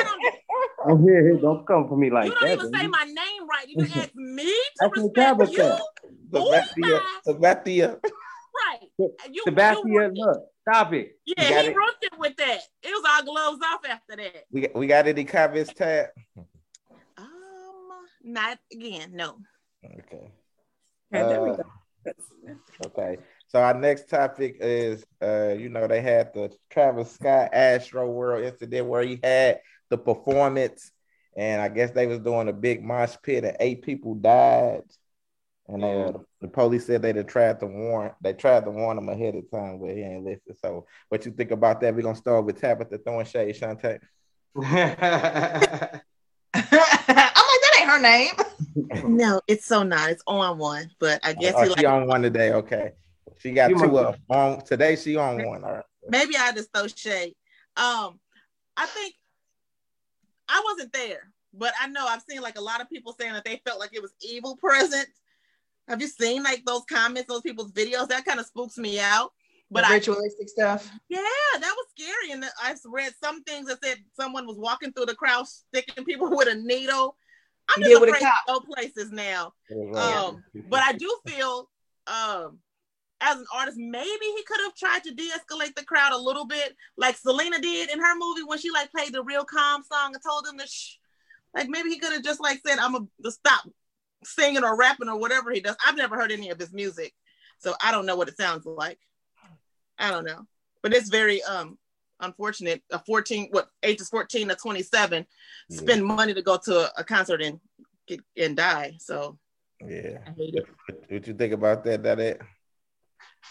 don't, 0.87 1.40
don't 1.42 1.66
come 1.66 1.88
for 1.88 1.96
me 1.96 2.10
like 2.10 2.25
that. 2.25 2.40
you 2.40 2.48
don't 2.48 2.58
that. 2.58 2.66
even 2.66 2.80
say 2.80 2.87
my 2.87 3.04
name 3.04 3.48
right. 3.48 3.66
You 3.68 3.76
didn't 3.82 3.96
ask 3.96 4.10
me 4.14 4.44
to 4.44 4.50
said 4.78 4.90
respect 4.94 5.16
Tabitha. 5.16 5.82
you. 6.02 6.10
Sabathia, 6.30 7.00
Sabathia. 7.26 8.00
Right. 8.02 8.90
And 9.25 9.34
You, 9.34 9.34
you 9.34 9.42
Sebastian, 9.44 10.14
look, 10.14 10.42
stop 10.68 10.92
it. 10.92 11.18
Yeah, 11.25 11.62
he 11.62 11.68
it. 11.68 11.76
ruined 11.76 11.96
it 12.02 12.18
with 12.18 12.37
that. 12.37 12.60
It 12.82 12.88
was 12.90 13.04
all 13.08 13.25
gloves 13.25 13.60
off 13.64 13.80
after 13.88 14.16
that. 14.16 14.44
We 14.50 14.60
got, 14.62 14.75
we 14.75 14.87
got 14.87 15.06
any 15.06 15.25
comments, 15.25 15.72
Tab? 15.75 16.06
Um, 17.16 17.26
not 18.22 18.58
again. 18.72 19.10
No. 19.14 19.38
Okay. 19.84 20.30
Okay, 21.14 21.28
there 21.28 21.42
we 21.42 21.50
Uh, 21.50 21.56
go. 21.56 21.62
Okay. 22.87 23.16
So 23.48 23.60
our 23.60 23.75
next 23.75 24.08
topic 24.08 24.56
is 24.60 25.04
uh, 25.22 25.54
you 25.58 25.68
know, 25.68 25.87
they 25.87 26.00
had 26.00 26.32
the 26.34 26.50
Travis 26.70 27.12
Scott 27.12 27.52
Astroworld 27.52 28.44
incident 28.44 28.87
where 28.87 29.02
he 29.02 29.18
had 29.22 29.60
the 29.90 29.98
performance, 29.98 30.90
and 31.37 31.60
I 31.62 31.68
guess 31.68 31.90
they 31.92 32.06
was 32.06 32.18
doing 32.18 32.48
a 32.48 32.52
big 32.52 32.84
mosh 32.84 33.16
pit 33.22 33.44
and 33.44 33.56
eight 33.60 33.82
people 33.82 34.14
died. 34.14 34.82
And 35.70 35.85
uh, 35.85 36.12
the 36.40 36.48
police 36.48 36.87
said 36.87 37.02
they'd 37.02 37.16
have 37.16 37.26
tried 37.26 37.61
to 37.61 37.66
warn 37.66 38.11
they 38.22 38.33
tried 38.33 38.64
to 38.64 38.70
warn 38.70 38.96
him 38.96 39.09
ahead 39.11 39.35
of 39.35 39.50
time, 39.50 39.78
but 39.81 39.90
he 39.90 40.00
ain't 40.02 40.24
listen. 40.24 40.54
So 40.62 40.87
what 41.11 41.26
you 41.26 41.33
think 41.33 41.50
about 41.50 41.81
that? 41.83 41.94
We're 41.94 42.02
gonna 42.02 42.16
start 42.16 42.44
with 42.46 42.59
Tabitha 42.61 42.98
throwing 42.98 43.26
shade, 43.26 43.54
Shantae. 43.54 43.98
I'm 44.59 44.62
like, 46.54 46.70
that 46.72 47.76
ain't 47.78 47.90
her 47.90 48.00
name. 48.00 48.31
No, 49.04 49.40
it's 49.48 49.64
so 49.66 49.83
not. 49.83 50.11
It's 50.11 50.22
on 50.26 50.59
one, 50.59 50.90
but 51.00 51.20
I 51.24 51.33
guess 51.33 51.54
Oh, 51.57 51.62
he 51.62 51.68
she 51.70 51.74
like 51.74 51.87
on 51.87 52.07
one 52.07 52.22
today. 52.22 52.52
Okay. 52.52 52.92
She 53.38 53.50
got 53.52 53.70
You 53.70 53.76
two 53.78 53.88
must- 53.88 53.96
of 54.04 54.12
them. 54.14 54.22
On 54.31 54.64
today, 54.64 54.94
she 54.96 55.16
on 55.16 55.44
one. 55.44 55.64
All 55.64 55.72
right. 55.74 55.85
maybe 56.09 56.37
I 56.37 56.52
just 56.52 56.72
throw 56.72 56.87
shade. 56.87 57.35
Um, 57.76 58.18
I 58.76 58.87
think 58.87 59.14
I 60.48 60.62
wasn't 60.64 60.92
there, 60.92 61.31
but 61.52 61.72
I 61.81 61.88
know 61.88 62.07
I've 62.07 62.22
seen 62.22 62.40
like 62.40 62.57
a 62.59 62.62
lot 62.62 62.81
of 62.81 62.88
people 62.88 63.14
saying 63.18 63.33
that 63.33 63.44
they 63.44 63.61
felt 63.66 63.81
like 63.81 63.90
it 63.94 64.02
was 64.02 64.12
evil 64.20 64.57
present. 64.57 65.09
Have 65.88 66.01
you 66.01 66.09
seen 66.09 66.42
like 66.42 66.64
those 66.66 66.83
comments, 66.88 67.29
those 67.29 67.40
people's 67.40 67.72
videos? 67.72 68.09
That 68.09 68.24
kind 68.24 68.38
of 68.38 68.46
spooks 68.46 68.77
me 68.79 69.01
out. 69.01 69.33
But 69.70 69.83
the 69.83 69.88
I 69.88 69.94
ritualistic 69.94 70.48
stuff. 70.48 70.90
Yeah, 71.09 71.20
that 71.55 71.74
was 71.77 71.87
scary. 71.96 72.33
And 72.33 72.44
I 72.62 72.74
read 72.87 73.12
some 73.22 73.42
things 73.44 73.66
that 73.68 73.83
said 73.85 73.98
someone 74.18 74.46
was 74.46 74.57
walking 74.57 74.92
through 74.92 75.07
the 75.07 75.14
crowd 75.14 75.46
sticking 75.46 76.05
people 76.05 76.31
with 76.37 76.48
a 76.48 76.55
needle. 76.55 77.16
I'm 77.68 77.83
You 77.83 77.88
just 77.90 77.94
did 77.94 78.01
with 78.01 78.09
a 78.09 78.12
afraid 78.12 78.20
to 78.20 78.33
cop. 78.46 78.46
go 78.66 78.74
places 78.74 79.11
now. 79.11 79.53
It 79.68 79.77
was 79.77 79.96
right. 79.96 80.16
Um, 80.29 80.44
but 80.70 80.83
I 80.83 80.92
do 80.92 81.14
feel 81.27 81.68
um 82.07 82.59
as 83.20 83.37
an 83.37 83.46
artist, 83.53 83.77
maybe 83.79 84.09
he 84.37 84.44
could 84.44 84.61
have 84.61 84.77
tried 84.77 85.03
to 85.03 85.12
de-escalate 85.12 85.74
the 85.74 85.85
crowd 85.85 86.12
a 86.12 86.16
little 86.16 86.46
bit, 86.46 86.77
like 86.96 87.16
Selena 87.16 87.61
did 87.61 87.90
in 87.90 87.98
her 87.98 88.14
movie 88.16 88.44
when 88.46 88.59
she 88.59 88.70
like 88.70 88.92
played 88.92 89.12
the 89.12 89.24
real 89.24 89.44
calm 89.44 89.83
song 89.83 90.14
and 90.14 90.22
told 90.24 90.44
them 90.44 90.57
to 90.59 90.66
shh. 90.68 90.98
Like 91.53 91.68
maybe 91.68 91.88
he 91.90 91.98
could 91.98 92.12
have 92.12 92.22
just 92.22 92.40
like 92.40 92.61
said, 92.64 92.79
I'm 92.79 92.94
a 92.94 93.01
to 93.24 93.31
stop 93.33 93.64
singing 94.24 94.64
or 94.64 94.76
rapping 94.76 95.09
or 95.09 95.18
whatever 95.18 95.50
he 95.50 95.61
does. 95.61 95.76
I've 95.87 95.96
never 95.96 96.16
heard 96.16 96.33
any 96.33 96.50
of 96.50 96.59
his 96.59 96.72
music, 96.72 97.12
so 97.59 97.74
I 97.83 97.92
don't 97.92 98.07
know 98.07 98.16
what 98.16 98.28
it 98.28 98.37
sounds 98.37 98.66
like. 98.66 98.98
I 99.98 100.11
don't 100.11 100.24
know, 100.24 100.46
but 100.83 100.92
it's 100.92 101.09
very 101.09 101.42
um 101.42 101.78
unfortunate. 102.20 102.83
A 102.90 102.98
14, 102.98 103.48
what 103.50 103.68
ages 103.83 104.09
14 104.09 104.48
to 104.48 104.57
27, 104.57 105.26
spend 105.70 106.04
money 106.04 106.35
to 106.35 106.42
go 106.42 106.57
to 106.57 106.78
a, 106.81 106.90
a 106.98 107.04
concert 107.04 107.42
and 107.42 107.61
get 108.07 108.20
and 108.37 108.57
die. 108.57 108.96
So 108.98 109.38
Yeah. 109.81 110.18
I 110.26 110.31
hate 110.31 110.54
it. 110.54 110.66
What, 110.87 111.11
what 111.11 111.26
you 111.26 111.35
think 111.35 111.52
about 111.52 111.85
that? 111.85 112.02
That 112.02 112.20
it? 112.20 112.40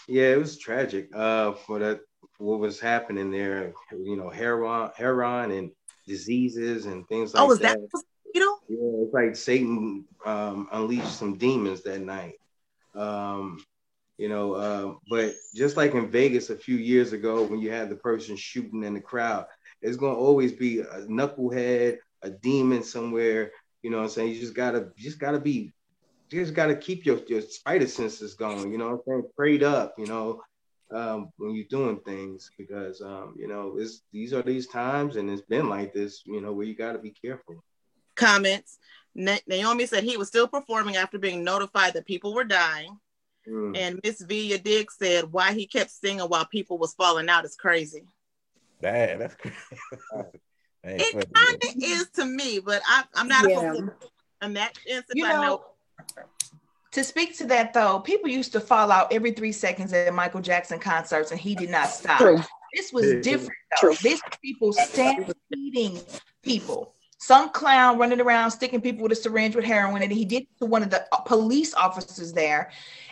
Yeah, 0.06 0.32
it 0.32 0.38
was 0.38 0.58
tragic. 0.58 1.08
Uh, 1.14 1.52
for 1.52 1.78
that, 1.78 2.00
what 2.38 2.60
was 2.60 2.80
happening 2.80 3.30
there, 3.30 3.72
you 3.92 4.16
know, 4.16 4.30
heroin, 4.30 4.90
heroin, 4.96 5.50
and 5.50 5.70
diseases 6.06 6.86
and 6.86 7.06
things 7.08 7.34
like 7.34 7.42
oh, 7.42 7.52
is 7.52 7.58
that. 7.58 7.78
that 7.92 8.02
you 8.34 8.40
know? 8.40 8.58
Yeah, 8.68 9.04
it's 9.04 9.14
like 9.14 9.36
Satan 9.36 10.04
um, 10.24 10.68
unleashed 10.72 11.18
some 11.18 11.36
demons 11.36 11.82
that 11.82 12.00
night. 12.00 12.34
Um, 12.94 13.62
you 14.18 14.28
know, 14.28 14.54
uh, 14.54 14.94
but 15.08 15.34
just 15.54 15.76
like 15.76 15.94
in 15.94 16.10
Vegas 16.10 16.50
a 16.50 16.56
few 16.56 16.76
years 16.76 17.12
ago 17.12 17.44
when 17.44 17.60
you 17.60 17.70
had 17.70 17.88
the 17.88 17.96
person 17.96 18.36
shooting 18.36 18.82
in 18.82 18.94
the 18.94 19.00
crowd, 19.00 19.46
it's 19.80 19.96
to 19.96 20.06
always 20.06 20.52
be 20.52 20.80
a 20.80 21.02
knucklehead, 21.02 21.98
a 22.22 22.30
demon 22.30 22.82
somewhere. 22.82 23.52
You 23.82 23.90
know 23.90 23.98
what 23.98 24.04
I'm 24.04 24.10
saying? 24.10 24.32
You 24.32 24.40
just 24.40 24.54
gotta, 24.54 24.90
just 24.96 25.20
gotta 25.20 25.38
be, 25.38 25.72
just 26.28 26.52
gotta 26.52 26.74
keep 26.74 27.06
your 27.06 27.20
your 27.28 27.42
spider 27.42 27.86
senses 27.86 28.34
going. 28.34 28.72
You 28.72 28.78
know 28.78 28.86
what 28.86 28.94
I'm 28.94 29.00
saying? 29.06 29.22
Prayed 29.36 29.62
up. 29.62 29.94
You 29.96 30.06
know, 30.06 30.42
um, 30.90 31.30
when 31.36 31.54
you're 31.54 31.66
doing 31.70 32.00
things 32.00 32.50
because 32.58 33.00
um, 33.00 33.34
you 33.38 33.46
know 33.46 33.76
it's 33.78 34.02
these 34.12 34.32
are 34.32 34.42
these 34.42 34.66
times 34.66 35.16
and 35.16 35.30
it's 35.30 35.42
been 35.42 35.68
like 35.68 35.92
this. 35.92 36.22
You 36.26 36.40
know 36.40 36.52
where 36.52 36.66
you 36.66 36.74
gotta 36.74 36.98
be 36.98 37.10
careful. 37.10 37.62
Comments. 38.18 38.78
Na- 39.14 39.36
Naomi 39.46 39.86
said 39.86 40.04
he 40.04 40.16
was 40.18 40.28
still 40.28 40.46
performing 40.46 40.96
after 40.96 41.18
being 41.18 41.42
notified 41.42 41.94
that 41.94 42.04
people 42.06 42.34
were 42.34 42.44
dying. 42.44 42.98
Mm. 43.48 43.76
And 43.78 44.00
Miss 44.04 44.20
Villa 44.20 44.58
Diggs 44.58 44.96
said 44.98 45.32
why 45.32 45.54
he 45.54 45.66
kept 45.66 45.90
singing 45.90 46.20
while 46.26 46.44
people 46.44 46.76
was 46.76 46.92
falling 46.94 47.30
out 47.30 47.46
is 47.46 47.56
crazy. 47.56 48.02
Bad. 48.82 49.20
That's 49.20 49.34
crazy. 49.34 49.56
It 50.84 51.28
kind 51.34 51.56
of 51.56 51.82
is 51.82 52.08
to 52.14 52.24
me, 52.24 52.60
but 52.60 52.80
I, 52.86 53.02
I'm 53.14 53.26
not 53.28 53.48
Yeah. 53.48 53.72
a 53.72 53.74
fool. 53.74 53.90
In 54.42 54.52
that 54.54 54.78
instance, 54.86 55.12
You 55.14 55.26
I 55.26 55.32
know. 55.32 55.42
know, 55.42 55.64
to 56.92 57.04
speak 57.04 57.36
to 57.38 57.46
that 57.46 57.74
though, 57.74 57.98
people 57.98 58.30
used 58.30 58.52
to 58.52 58.60
fall 58.60 58.90
out 58.92 59.12
every 59.12 59.32
three 59.32 59.50
seconds 59.52 59.92
at 59.92 60.14
Michael 60.14 60.40
Jackson 60.40 60.78
concerts, 60.78 61.32
and 61.32 61.40
he 61.40 61.54
did 61.56 61.68
not 61.70 61.88
stop. 61.88 62.18
True. 62.20 62.38
This 62.74 62.92
was 62.92 63.06
different 63.22 63.50
though. 63.82 63.88
True. 63.88 63.96
This 64.02 64.20
people 64.40 64.72
stampeding 64.72 66.00
people. 66.42 66.94
Some 67.18 67.50
clown 67.50 67.98
running 67.98 68.20
around 68.20 68.52
sticking 68.52 68.80
people 68.80 69.02
with 69.02 69.12
a 69.12 69.16
syringe 69.16 69.56
with 69.56 69.64
heroin, 69.64 70.02
and 70.02 70.12
he 70.12 70.24
did 70.24 70.46
to 70.60 70.66
one 70.66 70.82
of 70.82 70.90
the 70.90 71.04
uh, 71.12 71.18
police 71.20 71.74
officers 71.74 72.32
there. 72.32 72.70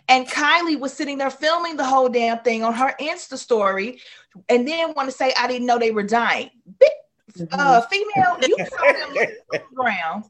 And 0.08 0.28
Kylie 0.28 0.78
was 0.78 0.92
sitting 0.92 1.18
there 1.18 1.30
filming 1.30 1.76
the 1.76 1.84
whole 1.84 2.08
damn 2.08 2.38
thing 2.38 2.62
on 2.62 2.72
her 2.74 2.94
Insta 3.00 3.36
story, 3.36 4.00
and 4.48 4.66
then 4.66 4.94
want 4.94 5.10
to 5.10 5.16
say 5.16 5.32
I 5.36 5.48
didn't 5.48 5.66
know 5.66 5.78
they 5.78 5.90
were 5.90 6.04
dying. 6.04 6.50
Bi- 6.78 6.86
uh 7.52 7.82
female, 7.82 8.38
you 8.40 8.56
saw 8.70 8.92
them 8.92 9.10
on 9.10 9.26
the 9.50 9.62
ground 9.74 10.24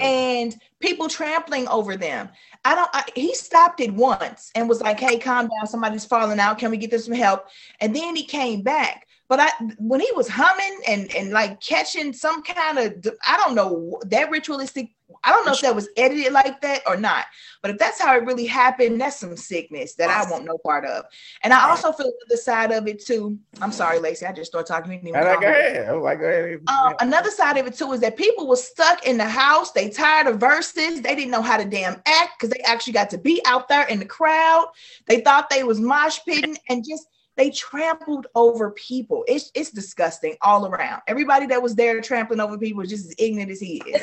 and 0.00 0.56
people 0.80 1.08
trampling 1.08 1.68
over 1.68 1.96
them. 1.96 2.28
I 2.64 2.74
don't. 2.74 2.90
I, 2.92 3.04
he 3.14 3.34
stopped 3.34 3.80
it 3.80 3.92
once 3.92 4.50
and 4.54 4.68
was 4.68 4.80
like, 4.80 4.98
"Hey, 4.98 5.18
calm 5.18 5.48
down. 5.48 5.66
Somebody's 5.66 6.04
falling 6.04 6.40
out. 6.40 6.58
Can 6.58 6.70
we 6.70 6.76
get 6.76 6.90
them 6.90 7.00
some 7.00 7.14
help?" 7.14 7.46
And 7.80 7.94
then 7.94 8.16
he 8.16 8.24
came 8.24 8.62
back. 8.62 9.06
But 9.32 9.40
I, 9.40 9.50
when 9.78 10.00
he 10.00 10.10
was 10.14 10.28
humming 10.28 10.80
and 10.86 11.10
and 11.16 11.30
like 11.30 11.58
catching 11.58 12.12
some 12.12 12.42
kind 12.42 12.76
of, 12.76 13.16
I 13.26 13.38
don't 13.38 13.54
know 13.54 13.98
that 14.08 14.30
ritualistic. 14.30 14.90
I 15.24 15.30
don't 15.30 15.46
know 15.46 15.52
if 15.52 15.62
that 15.62 15.74
was 15.74 15.88
edited 15.96 16.34
like 16.34 16.60
that 16.60 16.82
or 16.86 16.98
not. 16.98 17.24
But 17.62 17.70
if 17.70 17.78
that's 17.78 17.98
how 17.98 18.14
it 18.14 18.26
really 18.26 18.44
happened, 18.44 19.00
that's 19.00 19.16
some 19.16 19.34
sickness 19.38 19.94
that 19.94 20.10
I 20.10 20.30
want 20.30 20.44
no 20.44 20.58
part 20.58 20.84
of. 20.84 21.06
And 21.42 21.54
I 21.54 21.70
also 21.70 21.92
feel 21.92 22.12
the 22.28 22.36
side 22.36 22.72
of 22.72 22.86
it 22.86 23.02
too. 23.06 23.38
I'm 23.62 23.72
sorry, 23.72 24.00
Lacey. 24.00 24.26
I 24.26 24.32
just 24.32 24.50
started 24.50 24.66
talking. 24.66 25.00
To 25.00 25.06
you 25.06 25.14
didn't 25.14 25.40
go 25.40 25.48
ahead. 25.48 25.88
I 25.88 25.92
like, 25.92 26.20
go 26.20 26.26
ahead. 26.26 26.60
Um, 26.66 26.94
another 27.00 27.30
side 27.30 27.56
of 27.56 27.66
it 27.66 27.74
too 27.74 27.90
is 27.92 28.00
that 28.00 28.18
people 28.18 28.46
were 28.46 28.56
stuck 28.56 29.06
in 29.06 29.16
the 29.16 29.24
house. 29.24 29.72
They 29.72 29.88
tired 29.88 30.26
of 30.26 30.40
verses. 30.40 31.00
They 31.00 31.14
didn't 31.14 31.30
know 31.30 31.40
how 31.40 31.56
to 31.56 31.64
damn 31.64 32.02
act 32.04 32.38
because 32.38 32.50
they 32.50 32.60
actually 32.66 32.92
got 32.92 33.08
to 33.08 33.18
be 33.18 33.40
out 33.46 33.66
there 33.70 33.88
in 33.88 33.98
the 33.98 34.04
crowd. 34.04 34.66
They 35.06 35.22
thought 35.22 35.48
they 35.48 35.64
was 35.64 35.80
mosh 35.80 36.18
pitting 36.26 36.58
and 36.68 36.84
just 36.86 37.06
they 37.36 37.50
trampled 37.50 38.26
over 38.34 38.70
people. 38.72 39.24
It's 39.26 39.50
it's 39.54 39.70
disgusting 39.70 40.36
all 40.42 40.66
around. 40.66 41.02
Everybody 41.06 41.46
that 41.46 41.62
was 41.62 41.74
there 41.74 42.00
trampling 42.00 42.40
over 42.40 42.58
people 42.58 42.80
was 42.80 42.90
just 42.90 43.06
as 43.06 43.14
ignorant 43.18 43.50
as 43.50 43.60
he 43.60 43.82
is. 43.86 44.02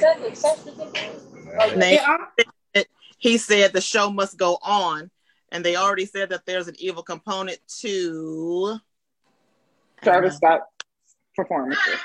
They- 1.76 1.96
It 1.96 2.02
al- 2.02 2.84
he 3.18 3.38
said 3.38 3.74
the 3.74 3.82
show 3.82 4.10
must 4.10 4.38
go 4.38 4.58
on, 4.64 5.12
and 5.52 5.64
they 5.64 5.76
already 5.76 6.06
said 6.06 6.30
that 6.30 6.46
there's 6.46 6.68
an 6.70 6.76
evil 6.80 7.04
component 7.04 7.60
to 7.82 8.78
Travis 10.02 10.38
Scott 10.38 10.62
performances. 11.36 12.00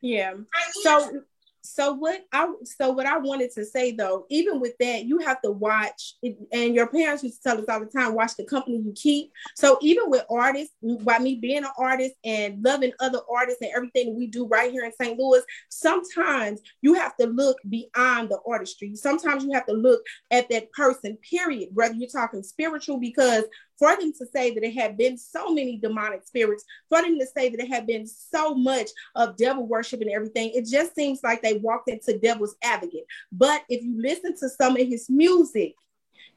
Yeah. 0.00 0.34
So 0.82 1.22
so 1.68 1.92
what 1.92 2.24
I 2.32 2.48
so 2.64 2.90
what 2.90 3.06
I 3.06 3.18
wanted 3.18 3.52
to 3.52 3.64
say 3.64 3.92
though, 3.92 4.24
even 4.30 4.58
with 4.58 4.72
that, 4.80 5.04
you 5.04 5.18
have 5.18 5.40
to 5.42 5.50
watch 5.50 6.14
and 6.52 6.74
your 6.74 6.86
parents 6.86 7.22
used 7.22 7.42
to 7.42 7.48
tell 7.48 7.58
us 7.60 7.66
all 7.68 7.80
the 7.80 7.86
time, 7.86 8.14
watch 8.14 8.36
the 8.36 8.44
company 8.44 8.78
you 8.78 8.92
keep. 8.96 9.30
So 9.54 9.78
even 9.82 10.08
with 10.08 10.24
artists, 10.30 10.74
by 11.02 11.18
me 11.18 11.36
being 11.36 11.64
an 11.64 11.70
artist 11.78 12.14
and 12.24 12.64
loving 12.64 12.92
other 13.00 13.20
artists 13.30 13.60
and 13.60 13.70
everything 13.76 14.16
we 14.16 14.26
do 14.28 14.46
right 14.46 14.72
here 14.72 14.84
in 14.84 14.92
St. 14.92 15.18
Louis, 15.18 15.42
sometimes 15.68 16.60
you 16.80 16.94
have 16.94 17.16
to 17.18 17.26
look 17.26 17.58
beyond 17.68 18.30
the 18.30 18.38
artistry. 18.48 18.94
Sometimes 18.94 19.44
you 19.44 19.52
have 19.52 19.66
to 19.66 19.74
look 19.74 20.02
at 20.30 20.48
that 20.48 20.72
person, 20.72 21.18
period, 21.18 21.68
whether 21.74 21.94
you're 21.94 22.08
talking 22.08 22.42
spiritual, 22.42 22.98
because 22.98 23.44
for 23.78 23.96
them 23.96 24.12
to 24.12 24.26
say 24.26 24.52
that 24.54 24.64
it 24.64 24.74
had 24.74 24.96
been 24.96 25.16
so 25.16 25.52
many 25.52 25.78
demonic 25.78 26.24
spirits, 26.24 26.64
for 26.88 27.02
them 27.02 27.18
to 27.18 27.26
say 27.26 27.48
that 27.48 27.60
it 27.60 27.68
had 27.68 27.86
been 27.86 28.06
so 28.06 28.54
much 28.54 28.90
of 29.14 29.36
devil 29.36 29.66
worship 29.66 30.00
and 30.00 30.10
everything, 30.10 30.50
it 30.54 30.66
just 30.66 30.94
seems 30.94 31.20
like 31.22 31.42
they 31.42 31.58
walked 31.58 31.88
into 31.88 32.18
devil's 32.18 32.56
advocate. 32.62 33.06
But 33.30 33.62
if 33.68 33.82
you 33.82 34.00
listen 34.00 34.36
to 34.38 34.48
some 34.48 34.76
of 34.76 34.86
his 34.86 35.08
music, 35.08 35.74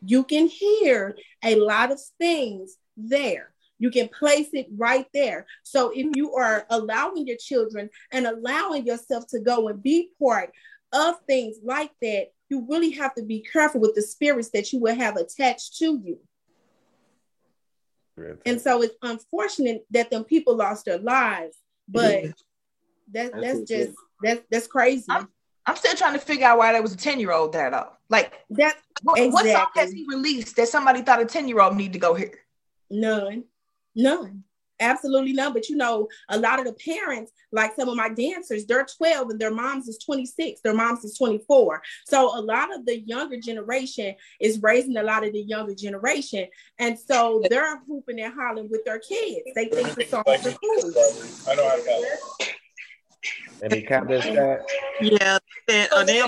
you 0.04 0.24
can 0.24 0.48
hear 0.48 1.16
a 1.44 1.56
lot 1.56 1.92
of 1.92 2.00
things 2.18 2.78
there. 2.98 3.54
You 3.80 3.90
can 3.90 4.10
place 4.10 4.50
it 4.54 4.68
right 4.78 5.08
there. 5.14 5.48
So 5.64 5.92
if 5.94 6.16
you 6.16 6.36
are 6.36 6.66
allowing 6.70 7.26
your 7.26 7.38
children 7.38 7.90
and 8.12 8.28
allowing 8.28 8.86
yourself 8.86 9.26
to 9.30 9.40
go 9.40 9.68
and 9.70 9.82
be 9.82 10.12
part 10.22 10.52
of 10.94 11.16
things 11.26 11.58
like 11.64 11.92
that, 12.02 12.28
you 12.50 12.68
really 12.70 12.92
have 12.92 13.16
to 13.16 13.24
be 13.24 13.40
careful 13.40 13.82
with 13.82 13.96
the 13.96 14.02
spirits 14.02 14.50
that 14.52 14.72
you 14.72 14.80
will 14.80 14.94
have 14.94 15.16
attached 15.16 15.78
to 15.78 16.00
you. 16.04 16.20
And 18.46 18.60
so 18.60 18.82
it's 18.82 18.96
unfortunate 19.02 19.86
that 19.92 20.10
them 20.12 20.24
people 20.24 20.56
lost 20.56 20.86
their 20.86 21.00
lives, 21.00 21.58
but 21.88 22.24
that, 23.12 23.32
That's 23.34 23.42
that's 23.42 23.62
just 23.70 23.94
that's 24.22 24.42
that's 24.50 24.68
crazy. 24.68 25.06
I'm 25.66 25.76
still 25.76 25.96
trying 25.96 26.14
to 26.14 26.20
figure 26.20 26.48
out 26.48 26.58
why 26.58 26.74
there 26.74 26.82
was 26.82 26.94
a 26.94 26.98
10 26.98 27.20
year 27.20 27.32
old 27.32 27.54
there 27.54 27.70
though. 27.70 27.90
Like, 28.10 28.34
That 28.52 28.78
what, 29.04 29.20
what 29.32 29.46
song 29.46 29.68
has 29.76 29.92
he 29.92 30.06
released 30.10 30.56
that 30.56 30.68
somebody 30.68 31.02
thought 31.02 31.22
a 31.22 31.26
10 31.26 31.48
year 31.48 31.62
old 31.62 31.76
need 31.76 31.94
to 31.94 32.00
go 32.00 32.14
hear? 32.14 32.40
none, 32.90 33.46
none, 33.96 34.44
absolutely 34.82 35.34
none. 35.34 35.54
But 35.54 35.70
you 35.70 35.78
know, 35.78 36.08
a 36.30 36.38
lot 36.38 36.60
of 36.60 36.66
the 36.66 36.74
parents, 36.74 37.32
like 37.52 37.76
some 37.76 37.88
of 37.88 37.96
my 37.96 38.10
dancers, 38.10 38.66
they're 38.66 38.86
12 38.86 39.30
and 39.30 39.40
their 39.40 39.54
moms 39.54 39.88
is 39.88 39.98
26, 40.00 40.62
their 40.62 40.74
moms 40.74 41.06
is 41.06 41.18
24. 41.18 41.82
So 42.06 42.38
a 42.38 42.42
lot 42.42 42.74
of 42.76 42.86
the 42.86 43.00
younger 43.00 43.40
generation 43.40 44.16
is 44.40 44.62
raising 44.62 44.98
a 44.98 45.04
lot 45.04 45.26
of 45.26 45.34
the 45.34 45.42
younger 45.42 45.76
generation, 45.76 46.48
and 46.80 46.98
so 47.00 47.42
they're 47.50 47.80
hooping 47.88 48.20
and 48.20 48.34
hollering 48.34 48.70
with 48.70 48.84
their 48.86 49.00
kids. 49.00 49.42
They 49.56 49.66
think 49.66 49.94
the 49.96 50.06
songs 50.06 50.48
are 50.48 50.52
cool. 50.52 50.94
I 51.48 51.56
know 51.56 51.68
I 51.68 51.78
got 51.78 52.04
it. 52.42 52.56
Any 53.64 53.84
comments, 53.84 54.26
Scott? 54.26 54.60
yeah. 55.02 55.38
They 55.68 55.74
said, 55.74 55.90
uh, 55.92 56.04
they, 56.04 56.22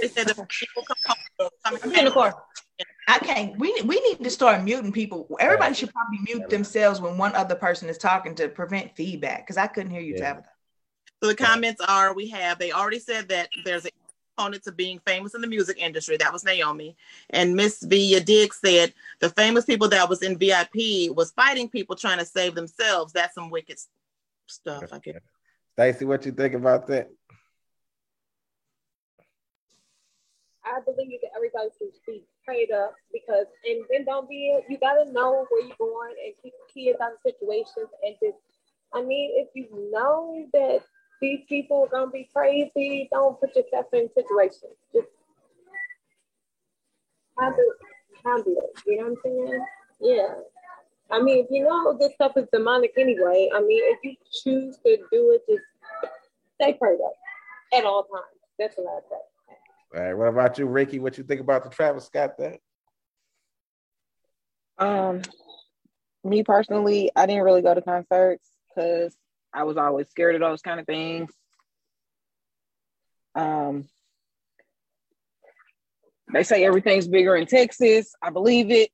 they 0.00 0.08
said 0.08 0.28
the 0.28 0.32
evil 0.32 0.84
component 0.86 1.52
coming 1.62 1.80
I'm 1.84 1.94
in 1.94 2.04
the 2.06 2.10
car. 2.10 2.34
I 3.06 3.18
can't. 3.18 3.56
We 3.58 3.72
we 3.84 4.00
need 4.00 4.24
to 4.24 4.30
start 4.30 4.64
muting 4.64 4.92
people. 4.92 5.28
Everybody 5.38 5.74
should 5.74 5.92
probably 5.92 6.18
mute 6.22 6.48
themselves 6.48 7.00
when 7.00 7.16
one 7.16 7.34
other 7.34 7.54
person 7.54 7.88
is 7.88 7.98
talking 7.98 8.34
to 8.36 8.48
prevent 8.48 8.96
feedback. 8.96 9.46
Because 9.46 9.56
I 9.56 9.68
couldn't 9.68 9.92
hear 9.92 10.00
you, 10.00 10.14
Yeah. 10.16 10.32
Tabitha. 10.32 10.48
So 11.22 11.28
the 11.28 11.36
comments 11.36 11.80
are 11.86 12.14
we 12.14 12.28
have 12.28 12.58
they 12.58 12.72
already 12.72 12.98
said 12.98 13.28
that 13.28 13.48
there's 13.64 13.86
a 13.86 13.90
component 14.36 14.64
to 14.64 14.72
being 14.72 15.00
famous 15.06 15.34
in 15.34 15.40
the 15.40 15.46
music 15.46 15.78
industry. 15.78 16.16
That 16.16 16.32
was 16.32 16.44
Naomi. 16.44 16.96
And 17.30 17.54
Miss 17.54 17.82
Via 17.82 18.20
Diggs 18.20 18.58
said 18.62 18.92
the 19.20 19.30
famous 19.30 19.64
people 19.64 19.88
that 19.88 20.08
was 20.08 20.22
in 20.22 20.36
VIP 20.36 21.14
was 21.14 21.30
fighting 21.30 21.68
people 21.68 21.96
trying 21.96 22.18
to 22.18 22.26
save 22.26 22.54
themselves. 22.54 23.12
That's 23.12 23.34
some 23.34 23.50
wicked 23.50 23.78
stuff. 24.46 24.84
I 24.92 24.98
guess. 24.98 25.22
Stacy, 25.74 26.04
what 26.04 26.26
you 26.26 26.32
think 26.32 26.54
about 26.54 26.86
that? 26.88 27.08
I 30.64 30.80
believe 30.84 31.20
that 31.22 31.30
everybody 31.36 31.68
should 31.78 31.92
be 32.04 32.24
prayed 32.46 32.70
up 32.70 32.94
because, 33.12 33.46
and 33.64 33.84
then 33.90 34.04
don't 34.04 34.28
be, 34.28 34.58
you 34.68 34.78
gotta 34.78 35.10
know 35.12 35.44
where 35.50 35.66
you're 35.66 35.76
going 35.78 36.14
and 36.24 36.34
keep 36.42 36.54
kids 36.72 36.98
out 37.02 37.12
of 37.12 37.18
situations. 37.24 37.90
And 38.04 38.14
just, 38.22 38.38
I 38.94 39.02
mean, 39.02 39.32
if 39.34 39.48
you 39.54 39.66
know 39.92 40.46
that 40.52 40.80
these 41.20 41.40
people 41.48 41.84
are 41.84 41.88
gonna 41.88 42.10
be 42.10 42.28
crazy, 42.32 43.08
don't 43.12 43.38
put 43.40 43.54
yourself 43.56 43.86
in 43.92 44.08
situations. 44.14 44.76
Just 44.94 45.08
handle, 47.38 47.72
handle 48.24 48.54
it. 48.56 48.82
You 48.86 48.98
know 48.98 49.02
what 49.04 49.10
I'm 49.10 49.16
saying? 49.24 49.66
Yeah. 50.00 50.34
I 51.10 51.22
mean, 51.22 51.44
if 51.44 51.50
you 51.50 51.64
know 51.64 51.96
this 51.98 52.14
stuff 52.14 52.32
is 52.36 52.46
demonic 52.52 52.92
anyway, 52.96 53.48
I 53.54 53.60
mean, 53.60 53.82
if 53.84 53.98
you 54.02 54.14
choose 54.42 54.76
to 54.78 54.96
do 55.12 55.30
it, 55.32 55.42
just 55.48 55.64
stay 56.60 56.74
prayed 56.74 56.98
up 57.04 57.12
at 57.76 57.84
all 57.84 58.04
times. 58.04 58.24
That's 58.58 58.76
what 58.76 58.86
I 58.88 59.00
say. 59.08 59.35
All 59.94 60.02
right, 60.02 60.14
what 60.14 60.28
about 60.28 60.58
you, 60.58 60.66
Ricky? 60.66 60.98
What 60.98 61.16
you 61.16 61.24
think 61.24 61.40
about 61.40 61.64
the 61.64 61.70
Travis 61.70 62.06
Scott 62.06 62.36
thing? 62.36 62.58
Um, 64.78 65.22
me 66.24 66.42
personally, 66.42 67.10
I 67.14 67.26
didn't 67.26 67.44
really 67.44 67.62
go 67.62 67.74
to 67.74 67.80
concerts 67.80 68.46
because 68.68 69.16
I 69.54 69.64
was 69.64 69.76
always 69.76 70.08
scared 70.08 70.34
of 70.34 70.40
those 70.40 70.60
kind 70.60 70.80
of 70.80 70.86
things. 70.86 71.30
Um, 73.34 73.86
they 76.32 76.42
say 76.42 76.64
everything's 76.64 77.08
bigger 77.08 77.36
in 77.36 77.46
Texas. 77.46 78.12
I 78.20 78.30
believe 78.30 78.70
it. 78.70 78.90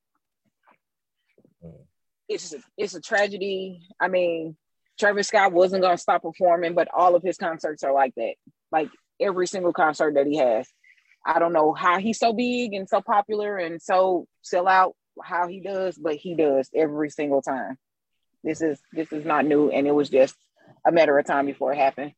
It's 2.28 2.52
a, 2.52 2.58
it's 2.76 2.94
a 2.94 3.00
tragedy. 3.00 3.80
I 4.00 4.08
mean, 4.08 4.56
Travis 4.98 5.28
Scott 5.28 5.52
wasn't 5.52 5.82
gonna 5.82 5.98
stop 5.98 6.22
performing, 6.22 6.74
but 6.74 6.88
all 6.94 7.14
of 7.14 7.22
his 7.22 7.36
concerts 7.36 7.82
are 7.82 7.92
like 7.92 8.14
that. 8.16 8.34
Like 8.70 8.90
every 9.20 9.46
single 9.46 9.72
concert 9.72 10.14
that 10.14 10.26
he 10.26 10.36
has. 10.36 10.68
I 11.24 11.38
don't 11.38 11.52
know 11.52 11.72
how 11.72 11.98
he's 11.98 12.18
so 12.18 12.32
big 12.32 12.74
and 12.74 12.88
so 12.88 13.00
popular 13.00 13.56
and 13.56 13.80
so 13.80 14.26
sell 14.42 14.66
out 14.66 14.94
how 15.22 15.46
he 15.46 15.60
does, 15.60 15.96
but 15.96 16.16
he 16.16 16.34
does 16.34 16.68
every 16.74 17.10
single 17.10 17.42
time. 17.42 17.78
This 18.42 18.60
is 18.60 18.80
this 18.92 19.12
is 19.12 19.24
not 19.24 19.46
new, 19.46 19.70
and 19.70 19.86
it 19.86 19.92
was 19.92 20.10
just 20.10 20.34
a 20.86 20.90
matter 20.90 21.16
of 21.18 21.26
time 21.26 21.46
before 21.46 21.72
it 21.72 21.78
happened. 21.78 22.12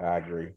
I 0.00 0.16
agree. 0.16 0.52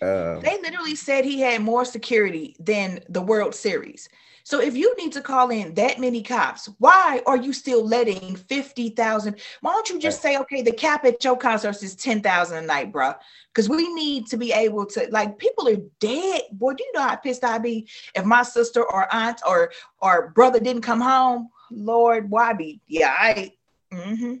Um, 0.00 0.40
They 0.40 0.58
literally 0.60 0.96
said 0.96 1.24
he 1.24 1.40
had 1.40 1.60
more 1.60 1.84
security 1.84 2.56
than 2.58 3.00
the 3.08 3.22
World 3.22 3.54
Series. 3.54 4.08
So 4.44 4.60
if 4.60 4.76
you 4.76 4.94
need 4.96 5.12
to 5.12 5.20
call 5.20 5.50
in 5.50 5.74
that 5.74 6.00
many 6.00 6.22
cops, 6.22 6.68
why 6.78 7.22
are 7.26 7.36
you 7.36 7.52
still 7.52 7.86
letting 7.86 8.36
50,000? 8.36 9.36
Why 9.60 9.72
don't 9.72 9.88
you 9.88 9.98
just 9.98 10.20
say, 10.20 10.36
okay, 10.38 10.62
the 10.62 10.72
cap 10.72 11.04
at 11.04 11.22
your 11.22 11.36
concerts 11.36 11.82
is 11.82 11.94
10,000 11.94 12.56
a 12.56 12.66
night, 12.66 12.92
bro? 12.92 13.14
Because 13.48 13.68
we 13.68 13.92
need 13.94 14.26
to 14.28 14.36
be 14.36 14.52
able 14.52 14.86
to, 14.86 15.06
like, 15.10 15.38
people 15.38 15.68
are 15.68 15.76
dead. 16.00 16.42
Boy, 16.52 16.74
do 16.74 16.84
you 16.84 16.92
know 16.94 17.02
how 17.02 17.16
pissed 17.16 17.44
I'd 17.44 17.62
be 17.62 17.88
if 18.14 18.24
my 18.24 18.42
sister 18.42 18.82
or 18.82 19.12
aunt 19.14 19.40
or 19.46 19.72
or 20.00 20.30
brother 20.34 20.58
didn't 20.58 20.82
come 20.82 21.00
home? 21.00 21.50
Lord, 21.70 22.30
why 22.30 22.52
be? 22.52 22.80
Yeah, 22.86 23.14
I. 23.18 23.52
hmm 23.92 24.34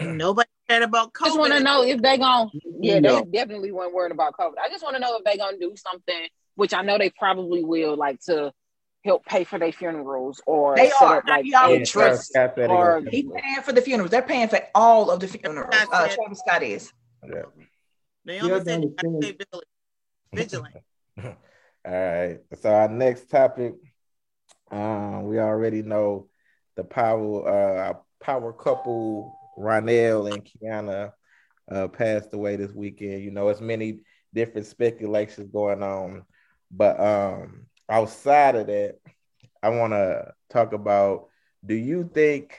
Nobody 0.00 0.48
cared 0.68 0.82
about 0.82 1.12
COVID. 1.12 1.24
I 1.24 1.28
just 1.28 1.38
want 1.38 1.52
to 1.52 1.60
know 1.60 1.82
if 1.82 2.00
they 2.00 2.16
gon' 2.16 2.50
yeah, 2.80 3.00
No. 3.00 3.20
they 3.20 3.38
definitely 3.38 3.70
weren't 3.70 3.92
worried 3.92 4.12
about 4.12 4.34
COVID. 4.36 4.54
I 4.62 4.68
just 4.70 4.82
want 4.82 4.96
to 4.96 5.00
know 5.00 5.16
if 5.16 5.24
they 5.24 5.36
gonna 5.36 5.58
do 5.58 5.74
something, 5.76 6.26
which 6.54 6.72
I 6.72 6.82
know 6.82 6.96
they 6.96 7.10
probably 7.10 7.62
will, 7.64 7.96
like 7.96 8.18
to 8.22 8.52
help 9.04 9.24
pay 9.24 9.44
for 9.44 9.58
their 9.58 9.72
funerals 9.72 10.40
or 10.46 10.76
they 10.76 10.90
are 11.00 11.18
up 11.18 11.26
like 11.26 11.44
He 11.44 11.54
already 11.54 11.76
a 11.76 11.78
Yeah, 11.78 11.84
trust 11.84 12.32
Scott 12.32 12.52
said 12.56 12.70
or 12.70 13.00
He's 13.10 13.24
paying 13.34 13.62
for 13.62 13.72
the 13.72 13.80
funerals. 13.80 14.10
They're 14.10 14.22
paying 14.22 14.48
for 14.48 14.60
all 14.74 15.10
of 15.10 15.20
the 15.20 15.28
funerals. 15.28 15.70
That's 15.70 15.90
Uh. 15.92 16.08
Travis 16.14 16.38
Scott 16.40 16.62
is. 16.62 16.92
Yeah. 17.26 17.42
Naomi 18.24 18.48
You 18.48 18.64
said 18.64 18.82
you 18.82 18.88
gotta 18.90 19.08
understand- 19.08 19.22
stay 19.22 19.32
vigilant. 19.32 19.64
vigilant. 20.34 20.76
All 21.86 21.92
right. 21.92 22.38
So 22.60 22.70
our 22.74 22.88
next 22.88 23.30
topic, 23.30 23.74
um, 24.70 25.24
we 25.24 25.38
already 25.38 25.82
know 25.82 26.28
the 26.76 26.84
power 26.84 27.48
uh 27.48 27.94
power 28.20 28.52
couple 28.52 29.34
Ronell 29.58 30.32
and 30.32 30.44
Kiana 30.46 31.12
uh 31.70 31.88
passed 31.88 32.32
away 32.34 32.56
this 32.56 32.72
weekend. 32.72 33.22
You 33.22 33.30
know, 33.30 33.48
it's 33.48 33.60
many 33.60 34.00
different 34.34 34.66
speculations 34.66 35.48
going 35.50 35.82
on, 35.82 36.24
but 36.70 37.00
um 37.00 37.66
outside 37.90 38.56
of 38.56 38.66
that, 38.68 38.98
I 39.62 39.70
want 39.70 39.92
to 39.92 40.32
talk 40.48 40.72
about 40.72 41.26
do 41.64 41.74
you 41.74 42.10
think, 42.12 42.58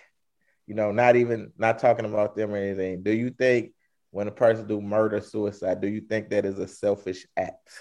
you 0.67 0.75
know, 0.75 0.91
not 0.91 1.15
even 1.15 1.51
not 1.57 1.79
talking 1.79 2.05
about 2.05 2.35
them 2.35 2.51
or 2.51 2.57
anything, 2.57 3.01
do 3.01 3.11
you 3.11 3.31
think 3.31 3.73
when 4.11 4.27
a 4.27 4.31
person 4.31 4.67
do 4.67 4.81
murder 4.81 5.21
suicide, 5.21 5.81
do 5.81 5.87
you 5.87 6.01
think 6.01 6.29
that 6.29 6.45
is 6.45 6.59
a 6.59 6.67
selfish 6.67 7.25
act? 7.37 7.71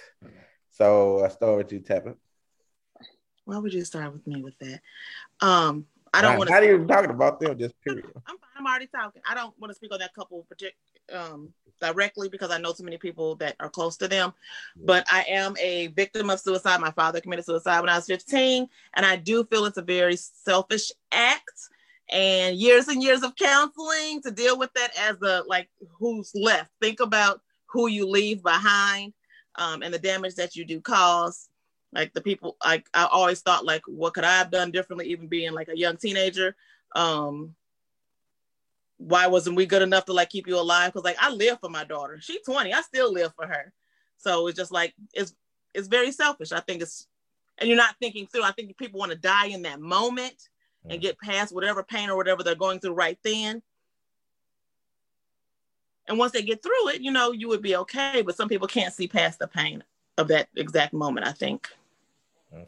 So 0.70 1.24
I 1.24 1.28
start 1.28 1.58
with 1.58 1.72
you, 1.72 1.80
Teppa. 1.80 2.14
Why 3.44 3.58
would 3.58 3.74
you 3.74 3.84
start 3.84 4.12
with 4.12 4.26
me 4.26 4.42
with 4.42 4.58
that? 4.60 4.80
Um, 5.40 5.86
I 6.14 6.22
don't 6.22 6.38
want 6.38 6.50
Not 6.50 6.62
even 6.62 6.86
talking 6.86 7.10
about 7.10 7.40
them, 7.40 7.58
just 7.58 7.74
period. 7.82 8.04
I'm, 8.26 8.38
fine, 8.38 8.48
I'm 8.56 8.66
already 8.66 8.86
talking. 8.86 9.22
I 9.28 9.34
don't 9.34 9.58
want 9.60 9.70
to 9.70 9.74
speak 9.74 9.92
on 9.92 9.98
that 9.98 10.14
couple 10.14 10.46
um, 11.12 11.52
directly 11.80 12.28
because 12.28 12.50
I 12.50 12.58
know 12.58 12.72
so 12.72 12.84
many 12.84 12.98
people 12.98 13.34
that 13.36 13.56
are 13.60 13.70
close 13.70 13.96
to 13.98 14.08
them. 14.08 14.32
But 14.76 15.06
I 15.10 15.24
am 15.28 15.56
a 15.58 15.88
victim 15.88 16.30
of 16.30 16.40
suicide. 16.40 16.80
My 16.80 16.90
father 16.92 17.20
committed 17.20 17.44
suicide 17.44 17.80
when 17.80 17.88
I 17.88 17.96
was 17.96 18.06
15, 18.06 18.68
and 18.94 19.06
I 19.06 19.16
do 19.16 19.44
feel 19.44 19.64
it's 19.64 19.78
a 19.78 19.82
very 19.82 20.16
selfish 20.16 20.92
act. 21.12 21.68
And 22.12 22.56
years 22.56 22.88
and 22.88 23.02
years 23.02 23.22
of 23.22 23.36
counseling 23.36 24.20
to 24.22 24.30
deal 24.30 24.58
with 24.58 24.72
that 24.74 24.90
as 24.98 25.16
a 25.22 25.44
like 25.46 25.68
who's 25.98 26.32
left. 26.34 26.70
Think 26.80 27.00
about 27.00 27.40
who 27.66 27.86
you 27.86 28.08
leave 28.08 28.42
behind 28.42 29.12
um, 29.56 29.82
and 29.82 29.94
the 29.94 29.98
damage 29.98 30.34
that 30.34 30.56
you 30.56 30.64
do 30.64 30.80
cause. 30.80 31.48
Like 31.92 32.12
the 32.12 32.20
people, 32.20 32.56
like 32.64 32.88
I 32.94 33.08
always 33.10 33.40
thought, 33.40 33.64
like 33.64 33.82
what 33.86 34.14
could 34.14 34.24
I 34.24 34.38
have 34.38 34.50
done 34.50 34.70
differently, 34.70 35.06
even 35.08 35.28
being 35.28 35.52
like 35.52 35.68
a 35.68 35.78
young 35.78 35.96
teenager. 35.96 36.56
Um, 36.96 37.54
why 39.00 39.26
wasn't 39.26 39.56
we 39.56 39.64
good 39.64 39.80
enough 39.80 40.04
to 40.04 40.12
like 40.12 40.28
keep 40.28 40.46
you 40.46 40.58
alive? 40.58 40.92
Because 40.92 41.04
like 41.04 41.16
I 41.18 41.30
live 41.30 41.58
for 41.60 41.70
my 41.70 41.84
daughter. 41.84 42.18
She's 42.20 42.42
20. 42.44 42.72
I 42.72 42.82
still 42.82 43.12
live 43.12 43.32
for 43.34 43.46
her. 43.46 43.72
So 44.18 44.46
it's 44.46 44.58
just 44.58 44.70
like 44.70 44.94
it's 45.14 45.34
it's 45.72 45.88
very 45.88 46.12
selfish. 46.12 46.52
I 46.52 46.60
think 46.60 46.82
it's 46.82 47.06
and 47.56 47.68
you're 47.68 47.78
not 47.78 47.96
thinking 47.98 48.26
through. 48.26 48.44
I 48.44 48.52
think 48.52 48.76
people 48.76 49.00
want 49.00 49.12
to 49.12 49.18
die 49.18 49.46
in 49.46 49.62
that 49.62 49.80
moment 49.80 50.48
and 50.88 51.00
get 51.00 51.18
past 51.18 51.54
whatever 51.54 51.82
pain 51.82 52.10
or 52.10 52.16
whatever 52.16 52.42
they're 52.42 52.54
going 52.54 52.80
through 52.80 52.94
right 52.94 53.18
then. 53.22 53.62
And 56.06 56.18
once 56.18 56.32
they 56.32 56.42
get 56.42 56.62
through 56.62 56.88
it, 56.88 57.00
you 57.00 57.10
know, 57.10 57.32
you 57.32 57.48
would 57.48 57.62
be 57.62 57.76
okay. 57.76 58.22
But 58.22 58.36
some 58.36 58.48
people 58.48 58.66
can't 58.66 58.92
see 58.92 59.08
past 59.08 59.38
the 59.38 59.46
pain 59.46 59.84
of 60.18 60.28
that 60.28 60.48
exact 60.56 60.92
moment, 60.92 61.26
I 61.26 61.32
think. 61.32 61.68
Okay. 62.52 62.66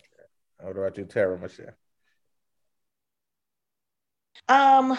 What 0.61 0.77
about 0.77 0.97
you, 0.97 1.05
Tara 1.05 1.39
Michelle? 1.39 1.75
Um, 4.49 4.97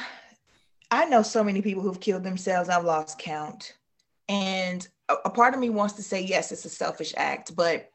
I 0.94 1.06
know 1.06 1.24
so 1.24 1.44
many 1.44 1.60
people 1.64 1.82
who've 1.82 2.00
killed 2.00 2.24
themselves. 2.24 2.70
I've 2.70 2.86
lost 2.86 3.18
count. 3.18 3.74
And 4.30 4.88
a, 5.10 5.16
a 5.26 5.30
part 5.32 5.56
of 5.56 5.60
me 5.60 5.72
wants 5.72 5.96
to 5.96 6.04
say, 6.04 6.22
yes, 6.22 6.52
it's 6.52 6.66
a 6.66 6.70
selfish 6.70 7.16
act, 7.18 7.56
but 7.56 7.90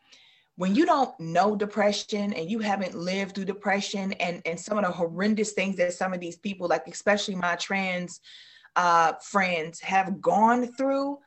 when 0.56 0.74
you 0.74 0.84
don't 0.84 1.18
know 1.20 1.54
depression 1.54 2.32
and 2.32 2.50
you 2.50 2.58
haven't 2.58 2.96
lived 2.96 3.37
through 3.37 3.44
depression 3.44 4.14
and, 4.14 4.42
and 4.44 4.58
some 4.58 4.78
of 4.78 4.84
the 4.84 4.90
horrendous 4.90 5.52
things 5.52 5.76
that 5.76 5.92
some 5.92 6.12
of 6.12 6.18
these 6.18 6.38
people, 6.38 6.66
like 6.66 6.88
especially 6.88 7.37
my 7.37 7.54
trans 7.54 8.18
uh, 8.74 9.12
friends, 9.22 9.78
have 9.78 10.20
gone 10.20 10.66
through, 10.66 11.18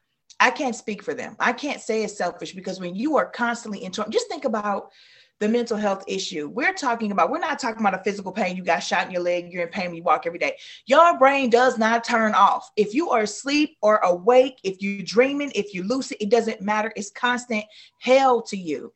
I 0.42 0.52
can't 0.52 0.76
speak 0.76 1.02
for 1.02 1.14
them. 1.14 1.38
I 1.40 1.54
can't 1.54 1.80
say 1.80 2.04
it's 2.04 2.18
selfish 2.18 2.52
because 2.52 2.82
when 2.82 2.96
you 2.96 3.16
are 3.16 3.28
constantly 3.28 3.86
in, 3.86 3.94
just 3.94 4.28
think 4.28 4.44
about 4.44 4.92
the 5.42 5.50
mental 5.50 5.76
health 5.76 6.04
issue. 6.08 6.48
We're 6.48 6.74
talking 6.74 7.12
about, 7.12 7.32
we're 7.32 7.40
not 7.40 7.58
talking 7.58 7.82
about 7.82 8.00
a 8.00 8.04
physical 8.04 8.32
pain. 8.32 8.56
You 8.56 8.64
got 8.64 8.80
shot 8.80 9.08
in 9.08 9.12
your 9.12 9.24
leg, 9.24 9.52
you're 9.52 9.64
in 9.64 9.70
pain 9.70 9.88
when 9.88 9.96
you 9.96 10.04
walk 10.04 10.28
every 10.28 10.38
day. 10.38 10.56
Your 10.86 11.18
brain 11.18 11.50
does 11.50 11.80
not 11.80 12.04
turn 12.04 12.36
off. 12.36 12.70
If 12.78 12.94
you 12.94 13.10
are 13.10 13.22
asleep 13.22 13.76
or 13.82 13.98
awake, 13.98 14.60
if 14.64 14.84
you're 14.84 15.02
dreaming, 15.04 15.52
if 15.56 15.74
you're 15.74 15.84
lucid, 15.84 16.18
it 16.22 16.30
doesn't 16.30 16.62
matter. 16.62 16.94
It's 16.96 17.10
constant 17.10 17.66
hell 17.98 18.44
to 18.44 18.56
you. 18.56 18.94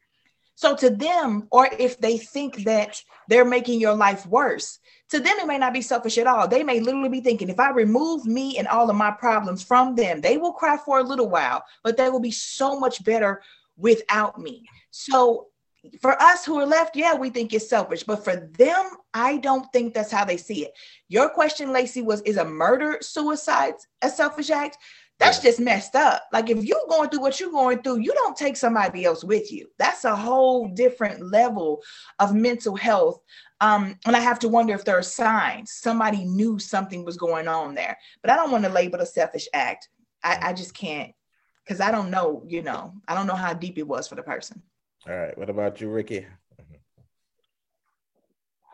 So 0.54 0.76
to 0.76 0.92
them, 0.92 1.48
or 1.52 1.68
if 1.80 1.98
they 1.98 2.20
think 2.20 2.64
that 2.66 3.02
they're 3.28 3.44
making 3.44 3.80
your 3.82 3.96
life 3.96 4.28
worse, 4.28 4.78
to 5.10 5.20
them, 5.20 5.38
it 5.40 5.48
may 5.48 5.58
not 5.58 5.74
be 5.74 5.82
selfish 5.82 6.20
at 6.20 6.28
all. 6.28 6.48
They 6.48 6.62
may 6.62 6.80
literally 6.80 7.10
be 7.10 7.22
thinking, 7.22 7.50
if 7.50 7.60
I 7.60 7.72
remove 7.72 8.26
me 8.26 8.60
and 8.60 8.68
all 8.68 8.88
of 8.88 8.96
my 8.96 9.10
problems 9.10 9.64
from 9.64 9.96
them, 9.96 10.22
they 10.22 10.38
will 10.38 10.54
cry 10.54 10.78
for 10.78 11.00
a 11.00 11.04
little 11.04 11.30
while, 11.30 11.64
but 11.84 11.98
they 11.98 12.10
will 12.10 12.20
be 12.20 12.32
so 12.32 12.80
much 12.80 13.04
better 13.04 13.42
without 13.78 14.40
me. 14.40 14.64
So 14.92 15.48
for 16.02 16.22
us 16.22 16.46
who 16.46 16.60
are 16.60 16.66
left, 16.66 16.96
yeah, 16.96 17.14
we 17.16 17.30
think 17.30 17.54
it's 17.54 17.70
selfish, 17.70 18.04
but 18.04 18.24
for 18.24 18.36
them, 18.58 18.86
I 19.14 19.38
don't 19.38 19.72
think 19.72 19.94
that's 19.94 20.12
how 20.12 20.26
they 20.26 20.38
see 20.38 20.66
it. 20.66 20.74
Your 21.08 21.30
question, 21.30 21.72
Lacey, 21.72 22.02
was 22.02 22.22
is 22.22 22.38
a 22.38 22.46
murder 22.46 22.98
suicide 23.02 23.76
a 24.02 24.10
selfish 24.10 24.50
act? 24.50 24.78
That's 25.18 25.40
just 25.40 25.62
messed 25.62 25.96
up. 25.96 26.24
Like 26.34 26.50
if 26.50 26.64
you're 26.66 26.88
going 26.90 27.10
through 27.10 27.22
what 27.22 27.40
you're 27.40 27.52
going 27.52 27.82
through, 27.82 28.00
you 28.00 28.14
don't 28.14 28.36
take 28.36 28.58
somebody 28.58 29.06
else 29.06 29.24
with 29.24 29.50
you. 29.50 29.70
That's 29.80 30.04
a 30.04 30.16
whole 30.16 30.68
different 30.68 31.32
level 31.32 31.82
of 32.20 32.36
mental 32.36 32.76
health. 32.76 33.22
Um, 33.62 33.98
and 34.06 34.16
I 34.16 34.20
have 34.20 34.40
to 34.40 34.50
wonder 34.50 34.74
if 34.74 34.84
there 34.84 34.98
are 34.98 35.04
signs 35.04 35.72
somebody 35.72 36.26
knew 36.26 36.60
something 36.60 37.06
was 37.06 37.16
going 37.16 37.48
on 37.48 37.76
there. 37.76 37.98
But 38.22 38.32
I 38.32 38.36
don't 38.36 38.52
want 38.52 38.66
to 38.66 38.70
label 38.70 39.00
it 39.00 39.04
a 39.04 39.06
selfish 39.06 39.48
act. 39.54 39.88
I, 40.22 40.50
I 40.50 40.54
just 40.54 40.74
can't 40.74 41.14
because 41.64 41.80
I 41.80 41.92
don't 41.92 42.12
know, 42.12 42.44
you 42.46 42.62
know, 42.62 42.94
I 43.08 43.16
don't 43.16 43.28
know 43.28 43.36
how 43.36 43.54
deep 43.54 43.78
it 43.78 43.88
was 43.88 44.08
for 44.10 44.16
the 44.16 44.24
person. 44.24 44.62
All 45.08 45.16
right. 45.16 45.38
What 45.38 45.50
about 45.50 45.82
you, 45.82 45.90
Ricky? 45.90 46.26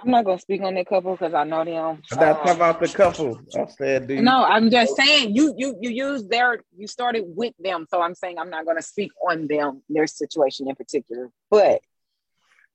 I'm 0.01 0.09
not 0.09 0.25
gonna 0.25 0.39
speak 0.39 0.61
on 0.61 0.73
that 0.75 0.87
couple 0.87 1.11
because 1.11 1.33
I 1.33 1.43
know 1.43 1.63
them. 1.63 2.01
I'm 2.11 2.17
not 2.17 2.37
talking 2.37 2.49
Um, 2.51 2.55
about 2.55 2.79
the 2.79 2.87
couple. 2.87 3.39
I 3.55 3.67
said, 3.67 4.09
you 4.09 4.21
no, 4.21 4.43
I'm 4.43 4.71
just 4.71 4.95
saying 4.95 5.35
you 5.35 5.53
you 5.57 5.77
you 5.79 5.89
use 5.91 6.25
their 6.27 6.63
you 6.75 6.87
started 6.87 7.25
with 7.27 7.53
them, 7.59 7.85
so 7.89 8.01
I'm 8.01 8.15
saying 8.15 8.39
I'm 8.39 8.49
not 8.49 8.65
gonna 8.65 8.81
speak 8.81 9.11
on 9.29 9.47
them, 9.47 9.83
their 9.89 10.07
situation 10.07 10.69
in 10.69 10.75
particular. 10.75 11.29
But 11.49 11.81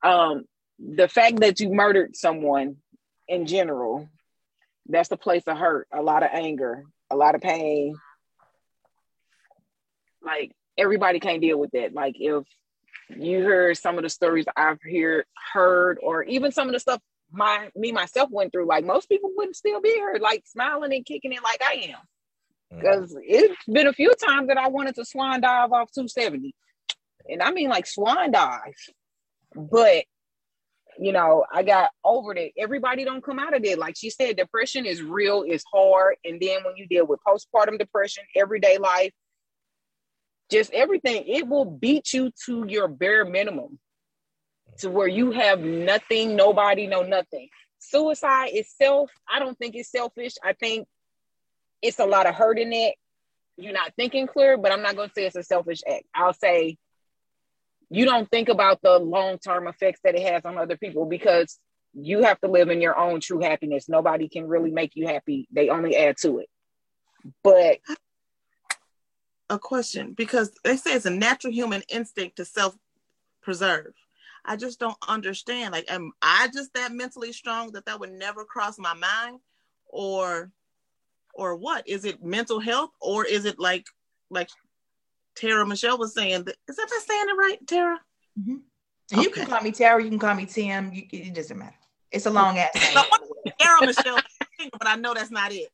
um 0.02 0.44
the 0.78 1.08
fact 1.08 1.40
that 1.40 1.58
you 1.58 1.72
murdered 1.72 2.14
someone 2.14 2.76
in 3.26 3.46
general, 3.46 4.08
that's 4.86 5.10
a 5.10 5.16
place 5.16 5.42
of 5.46 5.56
hurt, 5.56 5.88
a 5.92 6.02
lot 6.02 6.22
of 6.22 6.28
anger, 6.32 6.84
a 7.10 7.16
lot 7.16 7.34
of 7.34 7.40
pain. 7.40 7.96
Like 10.22 10.52
everybody 10.78 11.18
can't 11.18 11.40
deal 11.40 11.58
with 11.58 11.70
that. 11.72 11.92
Like 11.92 12.14
if 12.18 12.44
you 13.08 13.44
heard 13.44 13.76
some 13.76 13.98
of 13.98 14.02
the 14.02 14.10
stories 14.10 14.46
I've 14.56 14.78
heard 14.82 15.24
heard, 15.52 15.98
or 16.02 16.24
even 16.24 16.52
some 16.52 16.68
of 16.68 16.74
the 16.74 16.80
stuff 16.80 17.00
my 17.32 17.70
me 17.74 17.92
myself 17.92 18.30
went 18.30 18.52
through, 18.52 18.66
like 18.66 18.84
most 18.84 19.08
people 19.08 19.30
wouldn't 19.36 19.56
still 19.56 19.80
be 19.80 19.90
here, 19.90 20.18
like 20.20 20.44
smiling 20.46 20.92
and 20.92 21.04
kicking 21.04 21.32
it 21.32 21.42
like 21.42 21.62
I 21.62 21.92
am. 21.92 21.98
Mm. 22.72 22.80
Because 22.80 23.16
it's 23.22 23.64
been 23.66 23.86
a 23.86 23.92
few 23.92 24.12
times 24.26 24.48
that 24.48 24.58
I 24.58 24.68
wanted 24.68 24.94
to 24.96 25.04
swan 25.04 25.40
dive 25.40 25.72
off 25.72 25.90
270. 25.92 26.54
And 27.28 27.42
I 27.42 27.50
mean 27.50 27.68
like 27.68 27.86
swan 27.86 28.30
dive. 28.32 28.74
But 29.54 30.04
you 30.98 31.12
know, 31.12 31.44
I 31.52 31.62
got 31.62 31.90
over 32.04 32.34
it. 32.34 32.52
Everybody 32.56 33.04
don't 33.04 33.22
come 33.22 33.38
out 33.38 33.54
of 33.54 33.62
it. 33.64 33.78
Like 33.78 33.96
she 33.96 34.08
said, 34.08 34.36
depression 34.36 34.86
is 34.86 35.02
real, 35.02 35.44
it's 35.46 35.64
hard. 35.72 36.16
And 36.24 36.40
then 36.40 36.64
when 36.64 36.76
you 36.76 36.86
deal 36.86 37.06
with 37.06 37.20
postpartum 37.26 37.78
depression, 37.78 38.24
everyday 38.34 38.78
life, 38.78 39.12
just 40.50 40.72
everything, 40.72 41.24
it 41.26 41.46
will 41.46 41.64
beat 41.64 42.12
you 42.12 42.30
to 42.46 42.64
your 42.68 42.88
bare 42.88 43.24
minimum 43.24 43.78
to 44.78 44.90
where 44.90 45.08
you 45.08 45.32
have 45.32 45.60
nothing, 45.60 46.36
nobody, 46.36 46.86
no 46.86 47.02
nothing. 47.02 47.48
Suicide 47.78 48.50
itself, 48.52 49.10
I 49.28 49.38
don't 49.38 49.58
think 49.58 49.74
it's 49.74 49.90
selfish. 49.90 50.34
I 50.42 50.52
think 50.52 50.86
it's 51.82 51.98
a 51.98 52.06
lot 52.06 52.26
of 52.26 52.34
hurt 52.34 52.58
in 52.58 52.72
it. 52.72 52.94
You're 53.56 53.72
not 53.72 53.92
thinking 53.96 54.26
clear, 54.26 54.58
but 54.58 54.72
I'm 54.72 54.82
not 54.82 54.96
going 54.96 55.08
to 55.08 55.14
say 55.14 55.26
it's 55.26 55.36
a 55.36 55.42
selfish 55.42 55.80
act. 55.88 56.04
I'll 56.14 56.34
say 56.34 56.76
you 57.88 58.04
don't 58.04 58.30
think 58.30 58.48
about 58.48 58.82
the 58.82 58.98
long 58.98 59.38
term 59.38 59.66
effects 59.66 60.00
that 60.04 60.14
it 60.14 60.26
has 60.28 60.44
on 60.44 60.58
other 60.58 60.76
people 60.76 61.06
because 61.06 61.58
you 61.94 62.22
have 62.22 62.40
to 62.40 62.48
live 62.48 62.68
in 62.68 62.80
your 62.82 62.98
own 62.98 63.20
true 63.20 63.40
happiness. 63.40 63.88
Nobody 63.88 64.28
can 64.28 64.46
really 64.46 64.70
make 64.70 64.96
you 64.96 65.06
happy, 65.06 65.48
they 65.50 65.68
only 65.70 65.96
add 65.96 66.16
to 66.18 66.38
it. 66.38 66.48
But 67.42 67.78
a 69.50 69.58
question 69.58 70.12
because 70.12 70.52
they 70.64 70.76
say 70.76 70.94
it's 70.94 71.06
a 71.06 71.10
natural 71.10 71.52
human 71.52 71.82
instinct 71.88 72.36
to 72.36 72.44
self 72.44 72.76
preserve. 73.42 73.92
I 74.44 74.56
just 74.56 74.78
don't 74.78 74.96
understand. 75.08 75.72
Like, 75.72 75.90
am 75.90 76.12
I 76.22 76.48
just 76.52 76.72
that 76.74 76.92
mentally 76.92 77.32
strong 77.32 77.72
that 77.72 77.86
that 77.86 77.98
would 77.98 78.12
never 78.12 78.44
cross 78.44 78.78
my 78.78 78.94
mind, 78.94 79.40
or, 79.88 80.50
or 81.34 81.56
what? 81.56 81.88
Is 81.88 82.04
it 82.04 82.22
mental 82.22 82.60
health, 82.60 82.90
or 83.00 83.24
is 83.24 83.44
it 83.44 83.58
like, 83.58 83.86
like 84.30 84.48
Tara 85.34 85.66
Michelle 85.66 85.98
was 85.98 86.14
saying? 86.14 86.44
That, 86.44 86.56
is 86.68 86.76
that 86.76 86.88
I 86.90 87.00
saying 87.06 87.26
it 87.28 87.36
right, 87.36 87.66
Tara? 87.66 88.00
Mhm. 88.40 88.60
And 89.12 89.22
You 89.22 89.30
can 89.30 89.46
call 89.46 89.62
me 89.62 89.72
Tara. 89.72 90.02
You 90.02 90.10
can 90.10 90.18
call 90.18 90.34
me 90.34 90.46
Tim. 90.46 90.92
You, 90.92 91.04
it 91.12 91.34
doesn't 91.34 91.58
matter. 91.58 91.74
It's 92.10 92.26
a 92.26 92.30
long 92.30 92.58
ass 92.58 92.70
So, 92.74 92.80
name. 93.44 93.54
Sarah 93.60 93.84
Michelle, 93.84 94.22
but 94.78 94.86
I 94.86 94.96
know 94.96 95.14
that's 95.14 95.30
not 95.30 95.52
it. 95.52 95.70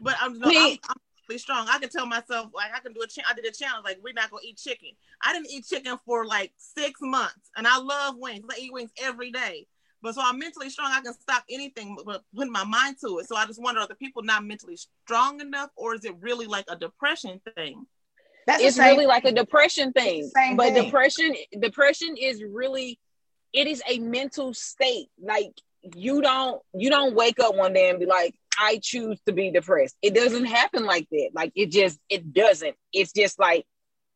But 0.00 0.16
I'm, 0.20 0.38
no, 0.38 0.48
I'm, 0.48 0.78
I'm 0.88 0.96
really 1.28 1.38
strong. 1.38 1.66
I 1.70 1.78
can 1.78 1.88
tell 1.88 2.06
myself 2.06 2.50
like 2.54 2.70
I 2.74 2.80
can 2.80 2.92
do 2.92 3.02
a. 3.02 3.06
Cha- 3.06 3.28
I 3.28 3.34
did 3.34 3.44
a 3.44 3.50
challenge 3.50 3.84
like 3.84 3.98
we're 4.02 4.12
not 4.12 4.30
gonna 4.30 4.42
eat 4.44 4.58
chicken. 4.58 4.90
I 5.22 5.32
didn't 5.32 5.50
eat 5.50 5.66
chicken 5.66 5.98
for 6.04 6.26
like 6.26 6.52
six 6.56 7.00
months, 7.00 7.50
and 7.56 7.66
I 7.66 7.78
love 7.78 8.16
wings. 8.18 8.44
I 8.50 8.58
eat 8.60 8.72
wings 8.72 8.90
every 9.02 9.30
day. 9.30 9.66
But 10.02 10.14
so 10.14 10.20
I'm 10.22 10.38
mentally 10.38 10.70
strong. 10.70 10.90
I 10.92 11.00
can 11.00 11.14
stop 11.14 11.44
anything, 11.50 11.96
but 12.04 12.22
putting 12.34 12.52
my 12.52 12.64
mind 12.64 12.96
to 13.04 13.18
it. 13.18 13.28
So 13.28 13.36
I 13.36 13.46
just 13.46 13.60
wonder: 13.60 13.80
are 13.80 13.88
the 13.88 13.94
people 13.94 14.22
not 14.22 14.44
mentally 14.44 14.76
strong 14.76 15.40
enough, 15.40 15.70
or 15.76 15.94
is 15.94 16.04
it 16.04 16.14
really 16.20 16.46
like 16.46 16.66
a 16.68 16.76
depression 16.76 17.40
thing? 17.56 17.86
That's 18.46 18.62
it's 18.62 18.76
same. 18.76 18.92
really 18.92 19.06
like 19.06 19.24
a 19.24 19.32
depression 19.32 19.92
thing. 19.92 20.30
but 20.56 20.72
thing. 20.72 20.84
depression, 20.84 21.34
depression 21.60 22.16
is 22.16 22.42
really, 22.44 22.98
it 23.52 23.66
is 23.66 23.82
a 23.88 23.98
mental 23.98 24.54
state. 24.54 25.08
Like 25.20 25.52
you 25.82 26.22
don't, 26.22 26.62
you 26.72 26.88
don't 26.88 27.14
wake 27.14 27.40
up 27.40 27.56
one 27.56 27.72
day 27.72 27.90
and 27.90 27.98
be 27.98 28.06
like, 28.06 28.36
I 28.58 28.80
choose 28.82 29.20
to 29.26 29.32
be 29.32 29.50
depressed. 29.50 29.96
It 30.02 30.14
doesn't 30.14 30.46
happen 30.46 30.84
like 30.84 31.08
that. 31.10 31.30
Like 31.34 31.52
it 31.54 31.70
just, 31.70 31.98
it 32.08 32.32
doesn't. 32.32 32.74
It's 32.92 33.12
just 33.12 33.38
like 33.38 33.64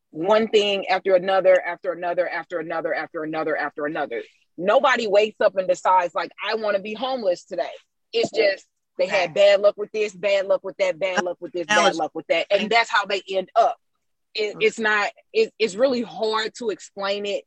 one 0.09 0.47
thing 0.47 0.87
after 0.87 1.15
another, 1.15 1.59
after 1.61 1.91
another, 1.91 2.27
after 2.27 2.59
another, 2.59 2.93
after 2.93 3.23
another, 3.23 3.55
after 3.55 3.85
another. 3.85 4.23
Nobody 4.57 5.07
wakes 5.07 5.39
up 5.41 5.55
and 5.57 5.67
decides 5.67 6.13
like, 6.13 6.31
I 6.45 6.55
want 6.55 6.75
to 6.75 6.81
be 6.81 6.93
homeless 6.93 7.45
today. 7.45 7.69
It's 8.13 8.29
just 8.31 8.65
they 8.97 9.07
had 9.07 9.33
bad 9.33 9.61
luck 9.61 9.75
with 9.77 9.91
this, 9.91 10.13
bad 10.13 10.45
luck 10.47 10.63
with 10.63 10.77
that, 10.77 10.99
bad 10.99 11.23
luck 11.23 11.37
with 11.39 11.53
this, 11.53 11.65
bad 11.65 11.95
luck 11.95 12.11
with 12.13 12.27
that, 12.27 12.47
and 12.51 12.69
that's 12.69 12.89
how 12.89 13.05
they 13.05 13.21
end 13.29 13.49
up. 13.55 13.77
It, 14.35 14.55
mm. 14.55 14.61
it's 14.61 14.79
not. 14.79 15.09
It, 15.33 15.53
it's 15.57 15.75
really 15.75 16.01
hard 16.01 16.53
to 16.59 16.69
explain 16.69 17.25
it, 17.25 17.45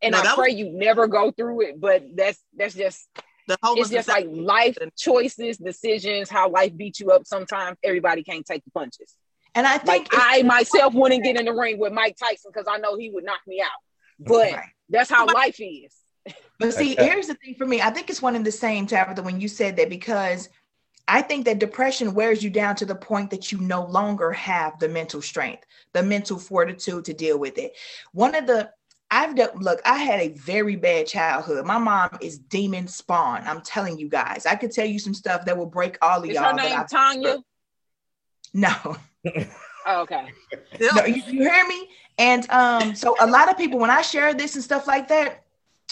and 0.00 0.12
No, 0.12 0.18
I 0.18 0.22
that 0.22 0.36
was- 0.36 0.46
pray 0.46 0.54
you 0.54 0.70
never 0.72 1.06
go 1.06 1.32
through 1.32 1.62
it. 1.62 1.80
But 1.80 2.04
that's 2.14 2.40
that's 2.56 2.74
just 2.74 3.06
The 3.46 3.58
whole 3.62 3.76
it's 3.76 3.90
just 3.90 4.08
like 4.08 4.26
life 4.30 4.78
choices, 4.96 5.58
decisions, 5.58 6.30
how 6.30 6.48
life 6.48 6.76
beats 6.76 7.00
you 7.00 7.10
up. 7.10 7.26
Sometimes 7.26 7.76
everybody 7.82 8.22
can't 8.22 8.44
take 8.46 8.64
the 8.64 8.70
punches. 8.70 9.14
and 9.54 9.66
I 9.66 9.78
Like 9.78 10.08
think 10.08 10.08
I 10.12 10.42
myself 10.42 10.94
wouldn't 10.94 11.24
get 11.24 11.38
in 11.38 11.44
the 11.46 11.52
ring 11.52 11.78
with 11.78 11.92
Mike 11.92 12.16
Tyson 12.16 12.50
because 12.52 12.66
I 12.70 12.78
know 12.78 12.96
he 12.96 13.10
would 13.10 13.24
knock 13.24 13.40
me 13.46 13.60
out. 13.60 13.68
But 14.18 14.52
Right. 14.54 14.68
that's 14.88 15.10
how 15.10 15.26
life 15.26 15.60
is. 15.60 15.94
But 16.58 16.72
see, 16.72 16.92
Okay. 16.92 17.04
here's 17.04 17.26
the 17.26 17.34
thing 17.34 17.56
for 17.56 17.66
me. 17.66 17.80
I 17.82 17.90
think 17.90 18.08
it's 18.08 18.22
one 18.22 18.36
and 18.36 18.46
the 18.46 18.52
same, 18.52 18.86
Tabitha, 18.86 19.22
when 19.22 19.40
you 19.40 19.48
said 19.48 19.76
that, 19.76 19.90
because 19.90 20.48
I 21.08 21.20
think 21.20 21.44
that 21.44 21.58
depression 21.58 22.14
wears 22.14 22.42
you 22.42 22.48
down 22.48 22.76
to 22.76 22.86
the 22.86 22.94
point 22.94 23.30
that 23.30 23.50
you 23.52 23.58
no 23.58 23.84
longer 23.84 24.32
have 24.32 24.78
the 24.78 24.88
mental 24.88 25.20
strength, 25.20 25.64
the 25.92 26.02
mental 26.02 26.38
fortitude 26.38 27.04
to 27.06 27.12
deal 27.12 27.38
with 27.38 27.58
it. 27.58 27.76
One 28.12 28.34
of 28.34 28.46
the 28.46 28.70
I've 29.10 29.36
done 29.36 29.50
look, 29.60 29.80
I 29.84 29.98
had 29.98 30.20
a 30.20 30.28
very 30.28 30.76
bad 30.76 31.06
childhood. 31.06 31.64
My 31.66 31.78
mom 31.78 32.10
is 32.20 32.38
demon 32.38 32.88
spawn. 32.88 33.42
I'm 33.44 33.60
telling 33.60 33.98
you 33.98 34.08
guys. 34.08 34.46
I 34.46 34.56
could 34.56 34.72
tell 34.72 34.86
you 34.86 34.98
some 34.98 35.14
stuff 35.14 35.44
that 35.44 35.56
will 35.56 35.66
break 35.66 35.96
all 36.02 36.22
of 36.22 36.28
Is 36.28 36.34
y'all. 36.34 36.44
her 36.44 36.54
name 36.54 36.76
I- 36.76 36.84
Tanya? 36.84 37.36
no. 38.52 38.96
Oh, 39.86 40.00
okay. 40.00 40.32
No, 40.80 41.04
you, 41.04 41.22
you 41.26 41.42
hear 41.42 41.66
me? 41.68 41.90
And 42.16 42.48
um, 42.50 42.94
so 42.94 43.14
a 43.20 43.26
lot 43.26 43.50
of 43.50 43.58
people, 43.58 43.78
when 43.78 43.90
I 43.90 44.00
share 44.00 44.32
this 44.32 44.54
and 44.54 44.64
stuff 44.64 44.86
like 44.86 45.08
that, 45.08 45.44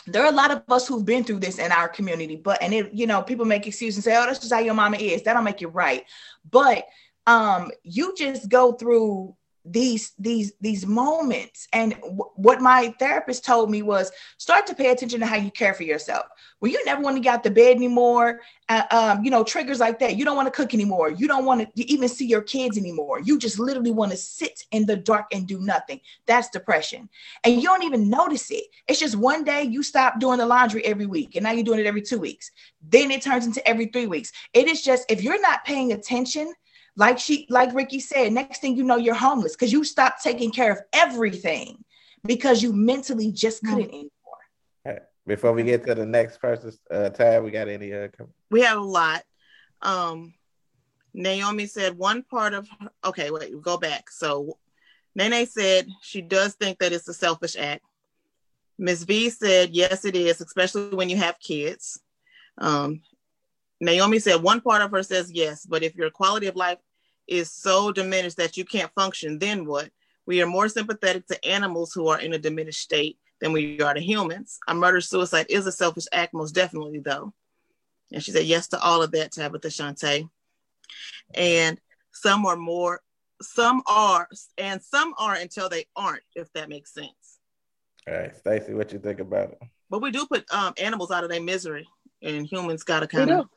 there 0.06 0.22
are 0.22 0.32
a 0.32 0.34
lot 0.34 0.50
of 0.50 0.62
us 0.70 0.88
who've 0.88 1.04
been 1.04 1.24
through 1.24 1.40
this 1.40 1.58
in 1.58 1.70
our 1.70 1.88
community. 1.88 2.36
But 2.36 2.62
and 2.62 2.72
it, 2.72 2.92
you 2.92 3.06
know, 3.06 3.20
people 3.22 3.44
make 3.44 3.66
excuses 3.66 3.98
and 3.98 4.04
say, 4.04 4.16
"Oh, 4.16 4.24
that's 4.26 4.38
just 4.38 4.52
how 4.52 4.60
your 4.60 4.72
mama 4.74 4.96
is." 4.96 5.22
That 5.22 5.34
don't 5.34 5.44
make 5.44 5.60
it 5.60 5.66
right. 5.68 6.04
But 6.50 6.86
um, 7.26 7.70
you 7.82 8.14
just 8.16 8.48
go 8.48 8.72
through 8.72 9.36
these 9.64 10.12
these 10.18 10.52
these 10.60 10.86
moments. 10.86 11.68
And 11.72 11.94
w- 12.00 12.30
what 12.34 12.60
my 12.60 12.94
therapist 12.98 13.44
told 13.44 13.70
me 13.70 13.82
was 13.82 14.10
start 14.38 14.66
to 14.66 14.74
pay 14.74 14.90
attention 14.90 15.20
to 15.20 15.26
how 15.26 15.36
you 15.36 15.50
care 15.50 15.74
for 15.74 15.84
yourself. 15.84 16.26
Well 16.60 16.72
you 16.72 16.84
never 16.84 17.02
want 17.02 17.16
to 17.16 17.22
get 17.22 17.34
out 17.34 17.42
the 17.42 17.50
bed 17.50 17.76
anymore 17.76 18.40
uh, 18.68 18.82
um, 18.90 19.24
you 19.24 19.30
know 19.30 19.44
triggers 19.44 19.80
like 19.80 19.98
that 19.98 20.16
you 20.16 20.24
don't 20.24 20.36
want 20.36 20.46
to 20.46 20.52
cook 20.52 20.74
anymore. 20.74 21.10
You 21.10 21.28
don't 21.28 21.44
want 21.44 21.60
to 21.60 21.90
even 21.92 22.08
see 22.08 22.26
your 22.26 22.42
kids 22.42 22.76
anymore. 22.76 23.20
You 23.20 23.38
just 23.38 23.58
literally 23.58 23.90
want 23.92 24.10
to 24.12 24.16
sit 24.16 24.64
in 24.72 24.86
the 24.86 24.96
dark 24.96 25.26
and 25.32 25.46
do 25.46 25.60
nothing. 25.60 26.00
That's 26.26 26.48
depression. 26.50 27.08
And 27.44 27.56
you 27.56 27.62
don't 27.62 27.84
even 27.84 28.08
notice 28.08 28.50
it. 28.50 28.64
It's 28.88 29.00
just 29.00 29.16
one 29.16 29.44
day 29.44 29.62
you 29.62 29.82
stop 29.82 30.18
doing 30.18 30.38
the 30.38 30.46
laundry 30.46 30.84
every 30.84 31.06
week 31.06 31.36
and 31.36 31.44
now 31.44 31.52
you're 31.52 31.64
doing 31.64 31.80
it 31.80 31.86
every 31.86 32.02
two 32.02 32.18
weeks. 32.18 32.50
Then 32.88 33.10
it 33.10 33.22
turns 33.22 33.46
into 33.46 33.66
every 33.68 33.86
three 33.86 34.06
weeks. 34.06 34.32
It 34.52 34.68
is 34.68 34.82
just 34.82 35.10
if 35.10 35.22
you're 35.22 35.40
not 35.40 35.64
paying 35.64 35.92
attention 35.92 36.52
like 36.96 37.18
she 37.18 37.46
like 37.48 37.74
ricky 37.74 38.00
said 38.00 38.32
next 38.32 38.60
thing 38.60 38.76
you 38.76 38.84
know 38.84 38.96
you're 38.96 39.14
homeless 39.14 39.54
because 39.54 39.72
you 39.72 39.82
stopped 39.84 40.22
taking 40.22 40.50
care 40.50 40.72
of 40.72 40.78
everything 40.92 41.82
because 42.24 42.62
you 42.62 42.72
mentally 42.72 43.32
just 43.32 43.62
couldn't 43.62 43.88
anymore 43.88 44.10
Before 45.26 45.52
we 45.52 45.62
get 45.62 45.86
to 45.86 45.94
the 45.94 46.04
next 46.04 46.38
person's 46.38 46.80
uh, 46.90 47.08
Tab, 47.10 47.44
we 47.44 47.52
got 47.52 47.68
any? 47.68 47.92
Uh, 47.92 48.08
com- 48.16 48.32
we 48.50 48.62
have 48.62 48.78
a 48.78 48.80
lot. 48.80 49.22
Um, 49.80 50.34
Naomi 51.14 51.66
said 51.66 51.96
one 51.96 52.22
part 52.22 52.54
of 52.54 52.68
her, 52.68 52.90
okay, 53.04 53.30
wait, 53.30 53.60
go 53.62 53.76
back. 53.76 54.10
So 54.10 54.58
Nene 55.14 55.46
said 55.46 55.86
she 56.00 56.22
does 56.22 56.54
think 56.54 56.78
that 56.78 56.92
it's 56.92 57.08
a 57.08 57.14
selfish 57.14 57.56
act. 57.56 57.84
Ms. 58.78 59.04
V 59.04 59.30
said, 59.30 59.70
yes, 59.70 60.04
it 60.04 60.16
is, 60.16 60.40
especially 60.40 60.88
when 60.96 61.08
you 61.08 61.16
have 61.18 61.38
kids. 61.38 62.00
Um, 62.58 63.02
Naomi 63.82 64.20
said 64.20 64.40
one 64.40 64.60
part 64.60 64.80
of 64.80 64.92
her 64.92 65.02
says 65.02 65.32
yes, 65.32 65.66
but 65.66 65.82
if 65.82 65.96
your 65.96 66.08
quality 66.08 66.46
of 66.46 66.54
life 66.54 66.78
is 67.26 67.50
so 67.50 67.90
diminished 67.90 68.36
that 68.36 68.56
you 68.56 68.64
can't 68.64 68.94
function, 68.94 69.40
then 69.40 69.66
what? 69.66 69.90
We 70.24 70.40
are 70.40 70.46
more 70.46 70.68
sympathetic 70.68 71.26
to 71.26 71.44
animals 71.44 71.92
who 71.92 72.06
are 72.06 72.20
in 72.20 72.32
a 72.32 72.38
diminished 72.38 72.80
state 72.80 73.18
than 73.40 73.50
we 73.50 73.80
are 73.80 73.92
to 73.92 74.00
humans. 74.00 74.60
A 74.68 74.74
murder 74.74 75.00
suicide 75.00 75.46
is 75.48 75.66
a 75.66 75.72
selfish 75.72 76.04
act, 76.12 76.32
most 76.32 76.54
definitely, 76.54 77.00
though. 77.00 77.32
And 78.12 78.22
she 78.22 78.30
said 78.30 78.44
yes 78.44 78.68
to 78.68 78.80
all 78.80 79.02
of 79.02 79.10
that, 79.12 79.32
Tabitha 79.32 79.66
Shante. 79.66 80.28
And 81.34 81.80
some 82.12 82.46
are 82.46 82.56
more, 82.56 83.00
some 83.40 83.82
are, 83.88 84.28
and 84.58 84.80
some 84.80 85.12
are 85.18 85.34
until 85.34 85.68
they 85.68 85.86
aren't, 85.96 86.22
if 86.36 86.52
that 86.52 86.68
makes 86.68 86.94
sense. 86.94 87.40
All 88.06 88.14
right, 88.14 88.36
Stacy, 88.36 88.74
what 88.74 88.92
you 88.92 89.00
think 89.00 89.18
about 89.18 89.52
it? 89.52 89.62
But 89.90 90.02
we 90.02 90.12
do 90.12 90.24
put 90.26 90.44
um, 90.54 90.72
animals 90.76 91.10
out 91.10 91.24
of 91.24 91.30
their 91.30 91.42
misery, 91.42 91.88
and 92.22 92.46
humans 92.46 92.84
got 92.84 93.00
to 93.00 93.08
kind 93.08 93.30
of. 93.32 93.48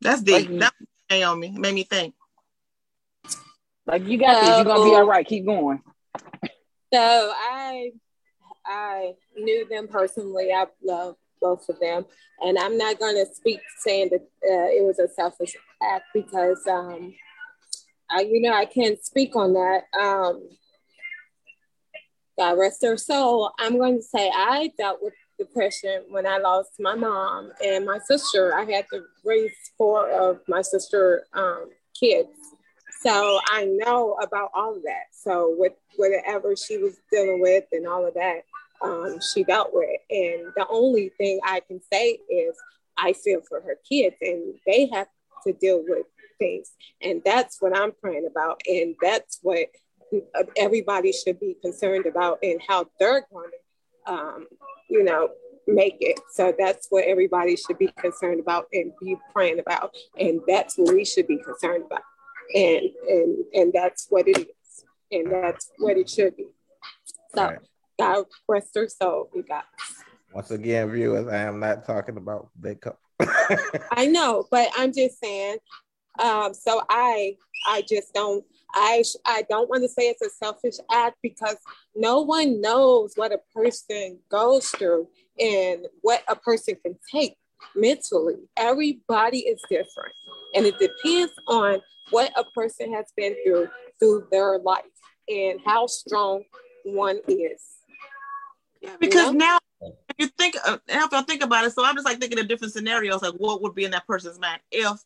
That's 0.00 0.22
deep. 0.22 0.48
Like- 0.48 0.58
that 0.60 0.72
Naomi 1.10 1.50
made 1.50 1.74
me 1.74 1.84
think. 1.84 2.14
Like 3.86 4.06
you 4.06 4.18
got 4.18 4.40
this. 4.40 4.56
You're 4.56 4.66
gonna 4.66 4.84
be 4.84 4.94
all 4.94 5.06
right. 5.06 5.26
Keep 5.26 5.46
going. 5.46 5.80
So 6.92 7.00
I 7.00 7.92
I 8.64 9.12
knew 9.36 9.66
them 9.68 9.86
personally. 9.88 10.52
I 10.52 10.66
love 10.82 11.16
both 11.40 11.68
of 11.68 11.78
them, 11.78 12.04
and 12.40 12.58
I'm 12.58 12.76
not 12.76 12.98
going 12.98 13.14
to 13.14 13.32
speak 13.32 13.60
saying 13.78 14.10
that 14.10 14.22
uh, 14.22 14.68
it 14.70 14.84
was 14.84 14.98
a 14.98 15.08
selfish 15.08 15.54
act 15.82 16.06
because 16.12 16.66
um, 16.66 17.14
I, 18.10 18.22
you 18.22 18.40
know, 18.40 18.52
I 18.52 18.64
can't 18.64 19.02
speak 19.04 19.36
on 19.36 19.52
that. 19.52 19.82
Um, 19.98 20.48
God 22.38 22.58
rest 22.58 22.82
her 22.82 22.96
soul. 22.96 23.52
I'm 23.58 23.78
going 23.78 23.96
to 23.96 24.02
say 24.02 24.30
I 24.34 24.72
dealt 24.76 25.02
with 25.02 25.14
depression 25.38 26.02
when 26.08 26.26
I 26.26 26.38
lost 26.38 26.72
my 26.78 26.94
mom 26.94 27.52
and 27.64 27.84
my 27.84 27.98
sister. 28.06 28.54
I 28.54 28.64
had 28.70 28.86
to 28.92 29.02
raise 29.24 29.52
four 29.76 30.08
of 30.10 30.40
my 30.48 30.62
sister 30.62 31.24
um, 31.34 31.70
kids. 31.98 32.28
So 33.02 33.40
I 33.46 33.64
know 33.64 34.16
about 34.22 34.50
all 34.54 34.76
of 34.76 34.82
that. 34.82 35.04
So 35.12 35.54
with 35.56 35.72
whatever 35.96 36.56
she 36.56 36.78
was 36.78 36.96
dealing 37.10 37.40
with 37.40 37.64
and 37.72 37.86
all 37.86 38.06
of 38.06 38.14
that, 38.14 38.42
um, 38.82 39.18
she 39.20 39.44
dealt 39.44 39.70
with. 39.72 40.00
And 40.10 40.52
the 40.56 40.66
only 40.68 41.10
thing 41.18 41.40
I 41.44 41.60
can 41.60 41.80
say 41.92 42.18
is 42.30 42.56
I 42.96 43.12
feel 43.12 43.40
for 43.48 43.60
her 43.60 43.76
kids 43.88 44.16
and 44.20 44.54
they 44.66 44.88
have 44.92 45.08
to 45.46 45.52
deal 45.52 45.84
with 45.86 46.06
things. 46.38 46.72
And 47.02 47.22
that's 47.24 47.60
what 47.60 47.76
I'm 47.76 47.92
praying 47.92 48.26
about. 48.30 48.62
And 48.66 48.94
that's 49.00 49.38
what 49.42 49.68
everybody 50.56 51.12
should 51.12 51.40
be 51.40 51.56
concerned 51.62 52.06
about 52.06 52.38
and 52.42 52.60
how 52.66 52.86
they're 52.98 53.26
going 53.32 53.50
to, 53.50 53.56
um, 54.06 54.46
you 54.88 55.04
know, 55.04 55.30
make 55.66 55.96
it. 56.00 56.20
So 56.30 56.54
that's 56.58 56.86
what 56.90 57.04
everybody 57.04 57.56
should 57.56 57.78
be 57.78 57.88
concerned 57.98 58.40
about 58.40 58.66
and 58.72 58.92
be 59.00 59.16
praying 59.32 59.58
about. 59.58 59.94
And 60.18 60.40
that's 60.46 60.76
what 60.76 60.94
we 60.94 61.04
should 61.04 61.26
be 61.26 61.38
concerned 61.38 61.84
about. 61.86 62.02
And 62.54 62.90
and 63.08 63.44
and 63.54 63.72
that's 63.72 64.06
what 64.08 64.28
it 64.28 64.38
is. 64.38 64.84
And 65.10 65.30
that's 65.30 65.70
what 65.78 65.96
it 65.96 66.08
should 66.08 66.36
be. 66.36 66.46
So 67.34 67.44
right. 67.44 67.58
God 67.98 68.24
rest 68.48 68.74
her 68.74 68.88
soul, 68.88 69.30
you 69.34 69.42
guys. 69.42 69.64
Once 70.32 70.50
again, 70.50 70.90
viewers, 70.90 71.28
I 71.28 71.38
am 71.38 71.60
not 71.60 71.84
talking 71.84 72.16
about 72.16 72.50
big 72.60 72.80
cup. 72.80 73.00
I 73.90 74.06
know, 74.06 74.46
but 74.50 74.68
I'm 74.76 74.92
just 74.92 75.18
saying. 75.18 75.58
Um, 76.18 76.54
so 76.54 76.82
I, 76.88 77.36
I 77.68 77.82
just 77.88 78.12
don't. 78.12 78.44
I, 78.76 79.02
I 79.24 79.42
don't 79.48 79.70
want 79.70 79.82
to 79.84 79.88
say 79.88 80.02
it's 80.02 80.20
a 80.20 80.28
selfish 80.28 80.74
act 80.92 81.16
because 81.22 81.56
no 81.94 82.20
one 82.20 82.60
knows 82.60 83.14
what 83.16 83.32
a 83.32 83.40
person 83.54 84.18
goes 84.30 84.68
through 84.68 85.08
and 85.40 85.86
what 86.02 86.22
a 86.28 86.36
person 86.36 86.76
can 86.84 86.94
take 87.10 87.36
mentally. 87.74 88.34
Everybody 88.56 89.38
is 89.38 89.60
different, 89.70 90.12
and 90.54 90.66
it 90.66 90.78
depends 90.78 91.32
on 91.48 91.80
what 92.10 92.30
a 92.36 92.44
person 92.54 92.92
has 92.92 93.06
been 93.16 93.34
through 93.44 93.68
through 93.98 94.28
their 94.30 94.58
life 94.58 94.84
and 95.26 95.58
how 95.64 95.86
strong 95.86 96.44
one 96.84 97.20
is. 97.26 97.62
Yeah, 98.82 98.96
because 99.00 99.32
know? 99.32 99.58
now 99.82 99.92
you 100.18 100.28
think 100.38 100.54
uh, 100.66 100.76
if 100.86 101.12
I 101.14 101.22
think 101.22 101.42
about 101.42 101.64
it, 101.64 101.72
so 101.72 101.82
I'm 101.82 101.94
just 101.94 102.04
like 102.04 102.20
thinking 102.20 102.38
of 102.38 102.46
different 102.46 102.74
scenarios, 102.74 103.22
like 103.22 103.34
what 103.34 103.62
would 103.62 103.74
be 103.74 103.84
in 103.84 103.90
that 103.92 104.06
person's 104.06 104.38
mind 104.38 104.60
if 104.70 105.02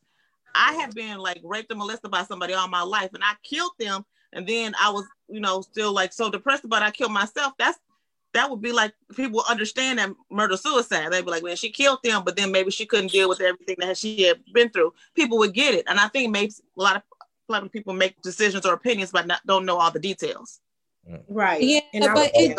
I 0.54 0.74
have 0.74 0.94
been 0.94 1.18
like 1.18 1.40
raped 1.44 1.70
and 1.70 1.78
molested 1.78 2.10
by 2.10 2.24
somebody 2.24 2.54
all 2.54 2.68
my 2.68 2.82
life 2.82 3.10
and 3.14 3.22
I 3.24 3.34
killed 3.42 3.72
them, 3.78 4.04
and 4.32 4.46
then 4.46 4.74
I 4.80 4.90
was, 4.90 5.06
you 5.28 5.40
know, 5.40 5.60
still 5.60 5.92
like 5.92 6.12
so 6.12 6.30
depressed 6.30 6.64
about 6.64 6.82
I 6.82 6.90
killed 6.90 7.12
myself. 7.12 7.52
That's 7.58 7.78
that 8.32 8.48
would 8.48 8.60
be 8.60 8.72
like 8.72 8.94
people 9.16 9.42
understand 9.48 9.98
that 9.98 10.10
murder 10.30 10.56
suicide. 10.56 11.10
They'd 11.10 11.24
be 11.24 11.30
like, 11.30 11.42
man, 11.42 11.56
she 11.56 11.70
killed 11.70 11.98
them, 12.04 12.22
but 12.24 12.36
then 12.36 12.52
maybe 12.52 12.70
she 12.70 12.86
couldn't 12.86 13.10
deal 13.10 13.28
with 13.28 13.40
everything 13.40 13.76
that 13.80 13.96
she 13.96 14.22
had 14.22 14.40
been 14.52 14.70
through. 14.70 14.94
People 15.14 15.38
would 15.38 15.54
get 15.54 15.74
it, 15.74 15.84
and 15.88 15.98
I 15.98 16.08
think 16.08 16.30
makes 16.30 16.60
a 16.78 16.82
lot 16.82 16.96
of 16.96 17.02
a 17.48 17.52
lot 17.52 17.64
of 17.64 17.72
people 17.72 17.92
make 17.92 18.20
decisions 18.22 18.64
or 18.64 18.74
opinions, 18.74 19.10
but 19.10 19.26
not, 19.26 19.44
don't 19.44 19.66
know 19.66 19.78
all 19.78 19.90
the 19.90 19.98
details. 19.98 20.60
Right. 21.28 21.62
Yeah, 21.62 21.80
And 21.92 22.04
but 22.14 22.30
it 22.34 22.56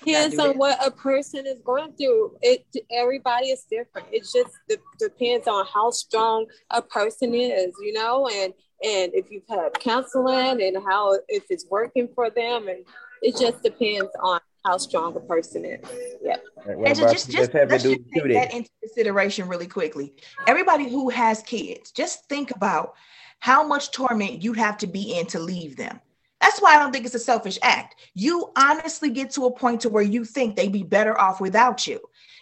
depends 0.00 0.38
on 0.38 0.56
what 0.58 0.78
a 0.86 0.90
person 0.90 1.46
is 1.46 1.60
going 1.64 1.92
through. 1.94 2.36
It 2.42 2.64
everybody 2.92 3.46
is 3.48 3.64
different. 3.68 4.08
It 4.12 4.20
just 4.20 4.54
de- 4.68 4.76
depends 4.98 5.48
on 5.48 5.66
how 5.66 5.90
strong 5.90 6.46
a 6.70 6.82
person 6.82 7.34
is, 7.34 7.74
you 7.80 7.92
know, 7.92 8.28
and 8.28 8.52
and 8.84 9.12
if 9.14 9.30
you've 9.30 9.48
had 9.48 9.74
counseling 9.80 10.62
and 10.62 10.76
how 10.86 11.18
if 11.28 11.44
it's 11.50 11.66
working 11.70 12.08
for 12.14 12.30
them, 12.30 12.68
and 12.68 12.84
it 13.22 13.36
just 13.36 13.62
depends 13.62 14.10
on 14.22 14.38
how 14.64 14.76
strong 14.76 15.16
a 15.16 15.20
person 15.20 15.64
is. 15.64 15.80
Yeah. 16.22 16.36
What 16.64 16.88
And 16.88 16.96
ju- 16.96 17.02
about 17.02 17.12
just, 17.12 17.30
just, 17.30 17.38
Let's 17.38 17.52
have 17.54 17.70
let's 17.70 17.82
just 17.82 17.96
take 17.96 18.22
Judy. 18.22 18.34
that 18.34 18.52
into 18.52 18.70
consideration 18.80 19.48
really 19.48 19.66
quickly. 19.66 20.14
Everybody 20.46 20.88
who 20.88 21.08
has 21.08 21.42
kids, 21.42 21.90
just 21.90 22.28
think 22.28 22.50
about 22.54 22.94
how 23.40 23.66
much 23.66 23.90
torment 23.92 24.42
you 24.42 24.52
have 24.52 24.76
to 24.78 24.86
be 24.86 25.18
in 25.18 25.26
to 25.26 25.38
leave 25.38 25.76
them. 25.76 26.00
That's 26.40 26.60
why 26.60 26.76
I 26.76 26.78
don't 26.78 26.92
think 26.92 27.04
it's 27.04 27.14
a 27.14 27.20
selfish 27.20 27.58
act. 27.62 27.96
You 28.14 28.52
honestly 28.56 29.10
get 29.10 29.30
to 29.32 29.46
a 29.46 29.52
point 29.52 29.80
to 29.82 29.88
where 29.88 30.02
you 30.02 30.24
think 30.24 30.56
they'd 30.56 30.72
be 30.72 30.82
better 30.82 31.18
off 31.18 31.40
without 31.40 31.86
you. 31.86 32.00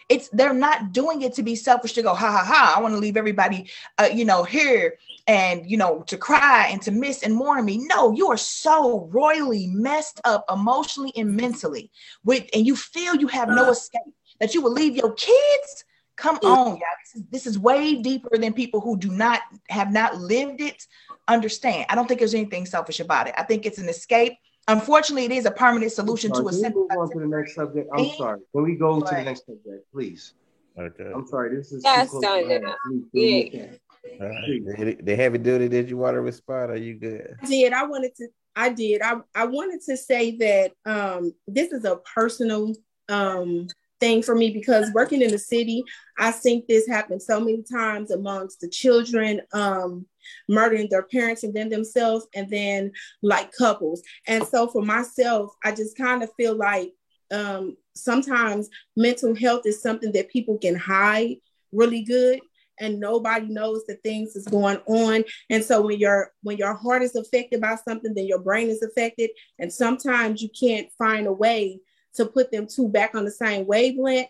It's 0.09 0.29
they're 0.29 0.53
not 0.53 0.93
doing 0.93 1.21
it 1.21 1.33
to 1.33 1.43
be 1.43 1.55
selfish 1.55 1.93
to 1.93 2.01
go 2.01 2.13
ha 2.13 2.31
ha 2.31 2.43
ha. 2.43 2.73
I 2.77 2.81
want 2.81 2.93
to 2.93 2.99
leave 2.99 3.17
everybody, 3.17 3.69
uh, 3.97 4.09
you 4.13 4.23
know, 4.23 4.43
here 4.43 4.97
and 5.27 5.69
you 5.69 5.75
know 5.75 6.03
to 6.07 6.17
cry 6.17 6.69
and 6.71 6.81
to 6.83 6.91
miss 6.91 7.23
and 7.23 7.35
mourn 7.35 7.65
me. 7.65 7.77
No, 7.77 8.13
you 8.13 8.29
are 8.29 8.37
so 8.37 9.09
royally 9.11 9.67
messed 9.67 10.21
up 10.23 10.45
emotionally 10.49 11.11
and 11.17 11.35
mentally 11.35 11.91
with, 12.23 12.45
and 12.53 12.65
you 12.65 12.75
feel 12.75 13.15
you 13.15 13.27
have 13.27 13.49
no 13.49 13.69
escape 13.69 14.01
that 14.39 14.53
you 14.53 14.61
will 14.61 14.71
leave 14.71 14.95
your 14.95 15.13
kids. 15.13 15.83
Come 16.15 16.37
on, 16.37 16.67
y'all. 16.67 16.79
This 17.03 17.15
is, 17.15 17.23
this 17.29 17.47
is 17.47 17.59
way 17.59 17.95
deeper 18.01 18.37
than 18.37 18.53
people 18.53 18.79
who 18.79 18.97
do 18.97 19.09
not 19.11 19.41
have 19.69 19.91
not 19.91 20.17
lived 20.17 20.61
it 20.61 20.87
understand. 21.27 21.85
I 21.89 21.95
don't 21.95 22.07
think 22.07 22.19
there's 22.19 22.33
anything 22.33 22.65
selfish 22.65 22.99
about 22.99 23.27
it. 23.27 23.35
I 23.37 23.43
think 23.43 23.65
it's 23.65 23.77
an 23.77 23.89
escape. 23.89 24.33
Unfortunately, 24.67 25.25
it 25.25 25.31
is 25.31 25.45
a 25.45 25.51
permanent 25.51 25.91
solution 25.91 26.31
to 26.33 26.39
a 26.39 26.43
Can 26.43 26.45
we 26.45 26.51
simple. 26.61 26.81
move 26.89 26.97
on 26.99 27.09
to 27.11 27.19
the 27.19 27.25
next 27.27 27.55
subject? 27.55 27.89
I'm 27.93 28.09
sorry. 28.17 28.39
Can 28.53 28.63
we 28.63 28.75
go 28.75 28.99
to 28.99 29.05
the 29.15 29.21
next 29.23 29.45
subject, 29.45 29.85
please? 29.93 30.33
Okay. 30.77 31.11
I'm 31.13 31.25
sorry. 31.27 31.55
This 31.55 31.71
is 31.71 31.83
Yes, 31.83 32.11
too 32.11 32.19
close 32.19 32.23
to 32.23 32.27
done 32.27 32.49
home. 32.49 32.61
now. 32.63 32.75
Please, 32.83 33.03
can 33.03 33.09
we 33.13 33.43
move 33.43 33.53
Yeah. 33.53 33.61
on? 33.63 34.21
All 34.21 34.27
right. 34.29 34.77
They, 34.77 34.93
they 35.01 35.15
heavy 35.15 35.37
duty. 35.37 35.67
Did 35.69 35.89
you 35.89 35.97
want 35.97 36.15
to 36.15 36.21
respond? 36.21 36.71
Are 36.71 36.77
you 36.77 36.95
good? 36.95 37.35
I 37.41 37.45
did. 37.47 37.73
I 37.73 37.83
wanted 37.85 38.15
to. 38.15 38.27
I 38.55 38.69
did. 38.69 39.01
I 39.01 39.15
I 39.35 39.45
wanted 39.45 39.81
to 39.83 39.95
say 39.97 40.35
that 40.37 40.71
um, 40.85 41.31
this 41.47 41.71
is 41.71 41.85
a 41.85 41.97
personal 41.97 42.73
um, 43.09 43.67
thing 43.99 44.21
for 44.21 44.35
me 44.35 44.51
because 44.51 44.91
working 44.93 45.21
in 45.21 45.31
the 45.31 45.39
city, 45.39 45.83
I 46.19 46.31
think 46.31 46.67
this 46.67 46.87
happens 46.87 47.25
so 47.25 47.39
many 47.39 47.63
times 47.63 48.11
amongst 48.11 48.61
the 48.61 48.69
children 48.69 49.41
um, 49.53 50.05
murdering 50.49 50.87
their 50.89 51.03
parents 51.03 51.43
and 51.43 51.53
then 51.53 51.69
themselves, 51.69 52.27
and 52.35 52.49
then 52.49 52.91
like 53.21 53.51
couples. 53.53 54.01
And 54.27 54.45
so 54.45 54.67
for 54.67 54.81
myself, 54.81 55.51
I 55.63 55.71
just 55.71 55.97
kind 55.97 56.23
of 56.23 56.29
feel 56.37 56.55
like 56.55 56.91
um, 57.31 57.77
sometimes 57.95 58.69
mental 58.95 59.35
health 59.35 59.65
is 59.65 59.81
something 59.81 60.11
that 60.13 60.29
people 60.29 60.57
can 60.57 60.75
hide 60.75 61.37
really 61.71 62.03
good 62.03 62.39
and 62.79 62.99
nobody 62.99 63.47
knows 63.47 63.83
the 63.87 63.95
things 63.95 64.33
that's 64.33 64.47
going 64.47 64.77
on 64.85 65.23
and 65.49 65.63
so 65.63 65.81
when 65.81 65.99
your 65.99 66.31
when 66.43 66.57
your 66.57 66.73
heart 66.73 67.01
is 67.01 67.15
affected 67.15 67.59
by 67.59 67.75
something 67.75 68.13
then 68.13 68.27
your 68.27 68.39
brain 68.39 68.69
is 68.69 68.81
affected 68.81 69.29
and 69.59 69.71
sometimes 69.71 70.41
you 70.41 70.49
can't 70.57 70.87
find 70.97 71.27
a 71.27 71.33
way 71.33 71.79
to 72.17 72.25
put 72.25 72.51
them 72.51 72.67
two 72.67 72.87
back 72.87 73.15
on 73.15 73.25
the 73.25 73.31
same 73.31 73.65
wavelength 73.65 74.27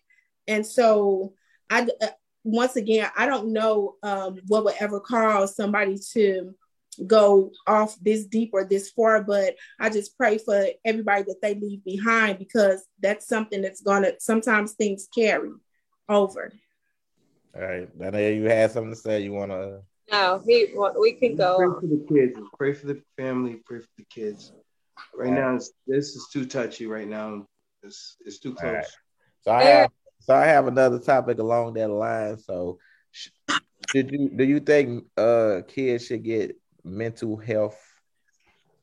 and 0.47 0.65
so 0.65 1.33
i 1.69 1.87
uh, 2.01 2.07
once 2.43 2.75
again 2.75 3.09
i 3.17 3.25
don't 3.25 3.51
know 3.51 3.95
um, 4.03 4.39
what 4.47 4.63
would 4.63 4.75
ever 4.79 4.99
cause 4.99 5.55
somebody 5.55 5.97
to 6.13 6.53
go 7.05 7.51
off 7.67 7.95
this 8.01 8.25
deep 8.25 8.51
or 8.53 8.63
this 8.63 8.89
far 8.91 9.21
but 9.21 9.55
i 9.79 9.89
just 9.89 10.17
pray 10.17 10.37
for 10.37 10.65
everybody 10.85 11.23
that 11.23 11.41
they 11.41 11.53
leave 11.55 11.83
behind 11.83 12.39
because 12.39 12.85
that's 13.01 13.27
something 13.27 13.61
that's 13.61 13.81
gonna 13.81 14.11
sometimes 14.19 14.73
things 14.73 15.07
carry 15.13 15.51
over 16.09 16.51
All 17.55 17.61
right. 17.61 17.89
I 18.03 18.09
know 18.09 18.19
you 18.19 18.43
had 18.45 18.71
something 18.71 18.93
to 18.93 18.99
say. 18.99 19.21
You 19.21 19.33
want 19.33 19.51
to? 19.51 19.81
No, 20.11 20.41
we 20.45 20.73
we 20.99 21.11
can 21.13 21.35
go. 21.35 21.57
Pray 21.57 21.67
go. 21.67 21.79
for 21.81 21.87
the 21.87 22.05
kids. 22.07 22.39
Pray 22.57 22.73
for 22.73 22.87
the 22.87 23.01
family. 23.17 23.61
Pray 23.65 23.79
for 23.79 23.89
the 23.97 24.05
kids. 24.09 24.53
Right 25.15 25.33
now, 25.33 25.57
this 25.85 26.15
is 26.15 26.27
too 26.31 26.45
touchy. 26.45 26.85
Right 26.85 27.07
now, 27.07 27.45
it's 27.87 28.17
it's 28.25 28.39
too 28.39 28.53
close. 28.53 28.73
right. 28.73 28.85
So 29.41 29.51
I 29.51 29.63
have. 29.63 29.91
So 30.19 30.35
I 30.35 30.45
have 30.45 30.67
another 30.67 30.99
topic 30.99 31.39
along 31.39 31.73
that 31.75 31.87
line. 31.89 32.37
So, 32.37 32.79
sh- 33.11 33.29
did 33.93 34.11
you 34.11 34.29
do 34.29 34.43
you 34.43 34.59
think 34.59 35.05
uh 35.17 35.61
kids 35.67 36.05
should 36.05 36.23
get 36.23 36.57
mental 36.83 37.37
health 37.37 37.79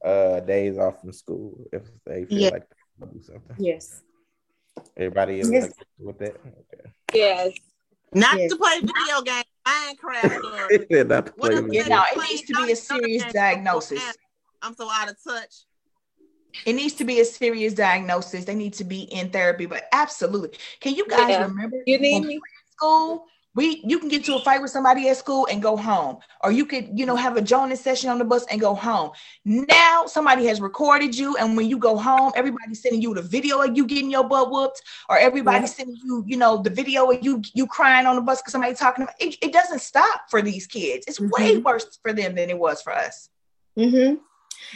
uh 0.05 0.41
days 0.41 0.79
off 0.79 1.01
from 1.01 1.13
school 1.13 1.65
if 1.73 1.83
they 2.07 2.25
feel 2.25 2.39
Yeah. 2.39 2.51
like 2.51 2.65
they 2.99 3.07
do 3.13 3.23
something? 3.23 3.57
yes 3.59 4.01
Everybody 4.97 5.41
is 5.41 5.51
Yes. 5.51 5.73
with 5.99 6.19
that. 6.19 6.35
Okay. 6.37 6.91
Yes. 7.15 7.53
Not 8.13 8.39
Yes. 8.39 8.51
to 8.53 8.57
play 8.57 8.81
video 8.81 9.23
games, 9.23 9.45
Minecraft, 9.67 10.45
or 10.55 10.87
He 10.89 11.05
not 11.05 11.27
to 11.27 11.33
play 11.33 11.35
whatever. 11.37 11.63
with 11.63 11.75
You 11.75 11.81
it. 11.83 11.89
know, 11.89 12.03
it 12.13 12.19
needs 12.31 12.43
to 12.43 12.55
be 12.65 12.73
a 12.73 12.77
serious 12.77 13.25
diagnosis. 13.33 14.03
I'm 14.63 14.75
so 14.75 14.89
out 14.91 15.11
of 15.11 15.17
touch. 15.23 15.55
It 16.65 16.75
needs 16.75 16.95
to 16.95 17.05
be 17.05 17.21
a 17.21 17.25
serious 17.25 17.75
diagnosis. 17.75 18.45
They 18.45 18.55
need 18.55 18.75
to 18.75 18.85
be 18.85 19.03
in 19.03 19.31
therapy, 19.31 19.67
but 19.67 19.85
absolutely. 19.93 20.59
Can 20.81 20.95
you 20.95 21.07
guys 21.09 21.39
Yeah. 21.39 21.41
remember 21.41 21.77
You 21.87 21.99
need 21.99 22.25
me? 22.25 22.41
school? 22.73 23.27
We 23.55 23.83
you 23.87 23.99
can 23.99 24.09
get 24.09 24.25
to 24.25 24.35
a 24.35 24.41
fight 24.41 24.61
with 24.63 24.71
somebody 24.71 25.09
at 25.09 25.17
school 25.17 25.47
and 25.51 25.63
go 25.63 25.77
home, 25.77 26.19
or 26.43 26.51
you 26.51 26.65
could 26.67 26.99
you 26.99 27.07
know 27.07 27.17
have 27.17 27.37
a 27.37 27.43
Jonas 27.43 27.81
session 27.81 28.11
on 28.11 28.19
the 28.19 28.25
bus 28.25 28.45
and 28.51 28.61
go 28.61 28.75
home. 28.75 29.11
Now 29.45 30.07
somebody 30.07 30.47
has 30.47 30.61
recorded 30.61 31.17
you, 31.17 31.37
and 31.37 31.57
when 31.57 31.69
you 31.69 31.79
go 31.79 31.97
home, 31.97 32.33
everybody's 32.35 32.83
sending 32.83 33.01
you 33.03 33.15
the 33.15 33.23
video 33.23 33.61
of 33.63 33.77
you 33.77 33.87
getting 33.87 34.11
your 34.11 34.25
butt 34.25 34.51
whooped, 34.51 34.83
or 35.09 35.19
everybody's 35.19 35.75
sending 35.75 35.97
you 36.03 36.25
you 36.27 36.37
know 36.37 36.63
the 36.63 36.71
video 36.71 37.11
of 37.11 37.23
you 37.23 37.43
you 37.55 37.67
crying 37.67 38.07
on 38.07 38.17
the 38.17 38.23
bus 38.23 38.41
because 38.41 38.53
somebody 38.53 38.75
talking 38.75 39.05
about 39.05 39.15
it. 39.21 39.37
It 39.43 39.53
doesn't 39.53 39.81
stop 39.81 40.23
for 40.31 40.43
these 40.43 40.67
kids. 40.67 41.07
It's 41.07 41.21
way 41.21 41.59
worse 41.65 41.99
for 42.03 42.13
them 42.13 42.35
than 42.35 42.51
it 42.51 42.59
was 42.59 42.83
for 42.83 42.93
us. 42.93 43.29
hmm 43.77 44.15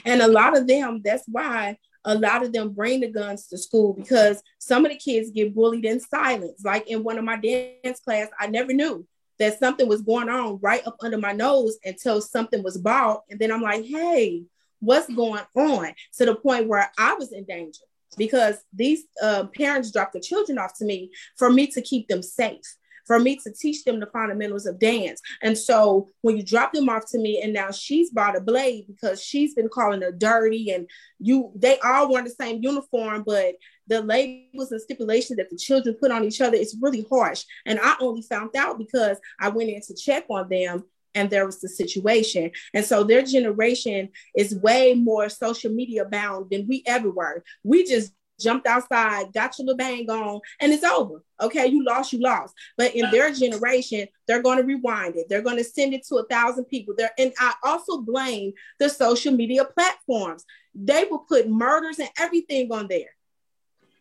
And 0.05 0.23
a 0.23 0.29
lot 0.29 0.57
of 0.57 0.67
them, 0.67 1.01
that's 1.05 1.25
why 1.27 1.79
a 2.05 2.15
lot 2.15 2.43
of 2.43 2.53
them 2.53 2.71
bring 2.71 3.01
the 3.01 3.09
guns 3.09 3.47
to 3.49 3.59
school 3.59 3.93
because 3.93 4.43
some 4.59 4.85
of 4.85 4.93
the 4.93 4.99
kids 4.99 5.31
get 5.31 5.55
bullied 5.55 5.85
in 5.85 6.01
silence. 6.01 6.63
Like 6.65 6.89
in 6.89 7.05
one 7.05 7.19
of 7.19 7.25
my 7.25 7.37
dance 7.37 8.01
class, 8.01 8.29
I 8.39 8.47
never 8.47 8.73
knew 8.73 9.07
that 9.39 9.59
something 9.59 9.89
was 9.89 10.03
going 10.03 10.29
on 10.29 10.59
right 10.63 10.87
up 10.87 10.97
under 11.01 11.19
my 11.19 11.33
nose 11.33 11.79
until 11.85 12.21
something 12.21 12.63
was 12.63 12.79
bought. 12.79 13.23
And 13.31 13.39
then 13.39 13.53
I'm 13.53 13.63
like, 13.63 13.85
hey, 13.85 14.45
what's 14.81 15.13
going 15.13 15.43
on? 15.55 15.93
To 16.19 16.25
the 16.25 16.35
point 16.35 16.69
where 16.69 16.91
I 16.99 17.15
was 17.15 17.33
in 17.33 17.45
danger 17.45 17.83
because 18.17 18.57
these 18.73 19.05
uh, 19.23 19.45
parents 19.55 19.93
dropped 19.93 20.15
the 20.15 20.21
children 20.21 20.59
off 20.59 20.77
to 20.79 20.85
me 20.85 21.11
for 21.37 21.51
me 21.51 21.67
to 21.69 21.83
keep 21.83 22.09
them 22.09 22.23
safe. 22.23 22.77
For 23.09 23.19
me 23.19 23.37
to 23.37 23.53
teach 23.53 23.83
them 23.83 23.99
the 23.99 24.07
fundamentals 24.07 24.67
of 24.67 24.79
dance. 24.79 25.21
And 25.43 25.59
so 25.59 26.09
when 26.21 26.37
you 26.37 26.45
drop 26.45 26.73
them 26.73 26.89
off 26.89 27.11
to 27.11 27.19
me, 27.19 27.43
and 27.43 27.53
now 27.53 27.73
she's 27.73 28.11
bought 28.11 28.37
a 28.37 28.41
blade 28.41 28.85
because 28.87 29.21
she's 29.21 29.55
been 29.55 29.69
calling 29.69 30.03
her 30.03 30.13
dirty, 30.13 30.71
and 30.71 30.89
you 31.19 31.51
they 31.57 31.81
all 31.81 32.13
wear 32.13 32.23
the 32.23 32.31
same 32.31 32.63
uniform, 32.63 33.25
but 33.27 33.57
the 33.89 34.03
labels 34.03 34.71
and 34.71 34.81
stipulations 34.81 35.39
that 35.39 35.51
the 35.51 35.57
children 35.57 35.97
put 35.99 36.13
on 36.13 36.25
each 36.25 36.41
other 36.41 36.57
is 36.57 36.77
really 36.81 37.05
harsh. 37.11 37.45
And 37.67 37.81
I 37.83 37.97
only 38.01 38.23
found 38.23 38.55
out 38.55 38.79
because 38.79 39.19
I 39.41 39.49
went 39.49 39.71
in 39.71 39.81
to 39.81 39.95
check 39.95 40.27
on 40.29 40.49
them 40.49 40.85
and 41.15 41.31
there 41.31 41.47
was 41.47 41.61
the 41.61 41.69
situation. 41.69 42.51
And 42.75 42.85
so 42.85 43.03
their 43.03 43.23
generation 43.23 44.11
is 44.37 44.55
way 44.55 44.95
more 44.95 45.29
social 45.29 45.73
media 45.73 46.05
bound 46.05 46.51
than 46.51 46.69
we 46.69 46.83
ever 46.87 47.11
were. 47.11 47.43
We 47.65 47.85
just 47.85 48.13
jumped 48.39 48.66
outside, 48.66 49.32
got 49.32 49.59
your 49.59 49.66
little 49.66 49.76
bang 49.76 50.09
on, 50.11 50.41
and 50.61 50.72
it's 50.72 50.84
over. 50.84 51.22
Okay, 51.41 51.66
you 51.66 51.84
lost, 51.84 52.12
you 52.12 52.20
lost. 52.20 52.55
But 52.76 52.95
in 52.95 53.11
their 53.11 53.32
generation, 53.32 54.09
they're 54.26 54.43
going 54.43 54.59
to 54.59 54.64
rewind 54.64 55.16
it. 55.16 55.28
They're 55.28 55.43
going 55.43 55.59
to 55.59 55.64
send 55.64 55.95
it 55.95 56.07
to 56.09 56.16
a 56.16 56.26
thousand 56.26 56.64
people. 56.66 56.95
There, 56.97 57.11
and 57.18 57.32
I 57.39 57.55
also 57.62 58.01
blame 58.01 58.53
the 58.78 58.89
social 58.89 59.32
media 59.32 59.64
platforms. 59.64 60.45
They 60.74 61.05
will 61.11 61.20
put 61.20 61.49
murders 61.49 61.99
and 61.99 62.11
everything 62.18 62.72
on 62.72 62.89
there. 62.89 63.14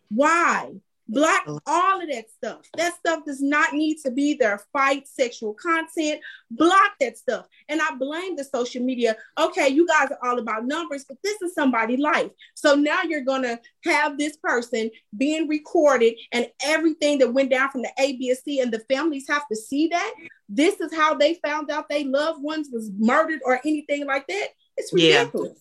Why? 0.10 0.72
Block 1.10 1.44
oh. 1.48 1.60
all 1.66 2.02
of 2.02 2.10
that 2.10 2.30
stuff. 2.30 2.62
That 2.76 2.96
stuff 2.96 3.26
does 3.26 3.42
not 3.42 3.74
need 3.74 3.98
to 4.06 4.12
be 4.12 4.34
there. 4.34 4.62
Fight 4.74 5.08
sexual 5.08 5.54
content. 5.54 6.22
Block 6.52 6.92
that 7.00 7.18
stuff. 7.18 7.48
And 7.70 7.82
I 7.82 7.96
blame 7.96 8.36
the 8.36 8.44
social 8.44 8.84
media. 8.84 9.16
Okay, 9.40 9.70
you 9.70 9.88
guys 9.88 10.10
are 10.12 10.30
all 10.30 10.40
about 10.40 10.66
numbers, 10.66 11.06
but 11.08 11.18
this 11.24 11.42
is 11.42 11.54
somebody's 11.54 12.00
life. 12.00 12.32
So 12.56 12.76
now 12.76 13.04
you're 13.04 13.22
gonna 13.22 13.60
have 13.86 14.18
this 14.18 14.38
person 14.38 14.92
being 15.16 15.48
recorded 15.48 16.16
and 16.32 16.50
everything 16.64 17.20
that 17.20 17.34
went 17.34 17.52
down 17.52 17.72
from 17.72 17.84
the 17.84 17.92
ABSC 18.00 18.62
and 18.62 18.72
the 18.72 18.80
families 18.80 19.28
have 19.28 19.48
to 19.48 19.56
see 19.56 19.88
that. 19.88 20.14
This 20.50 20.80
is 20.80 20.94
how 20.94 21.14
they 21.14 21.36
found 21.36 21.72
out 21.72 21.90
they 21.90 22.04
loved 22.04 22.42
ones 22.42 22.70
was 22.72 22.92
murdered 22.98 23.42
or 23.46 23.60
anything 23.66 24.06
like 24.06 24.28
that. 24.28 24.48
It's 24.76 24.92
Yeah. 24.94 25.20
ridiculous. 25.20 25.60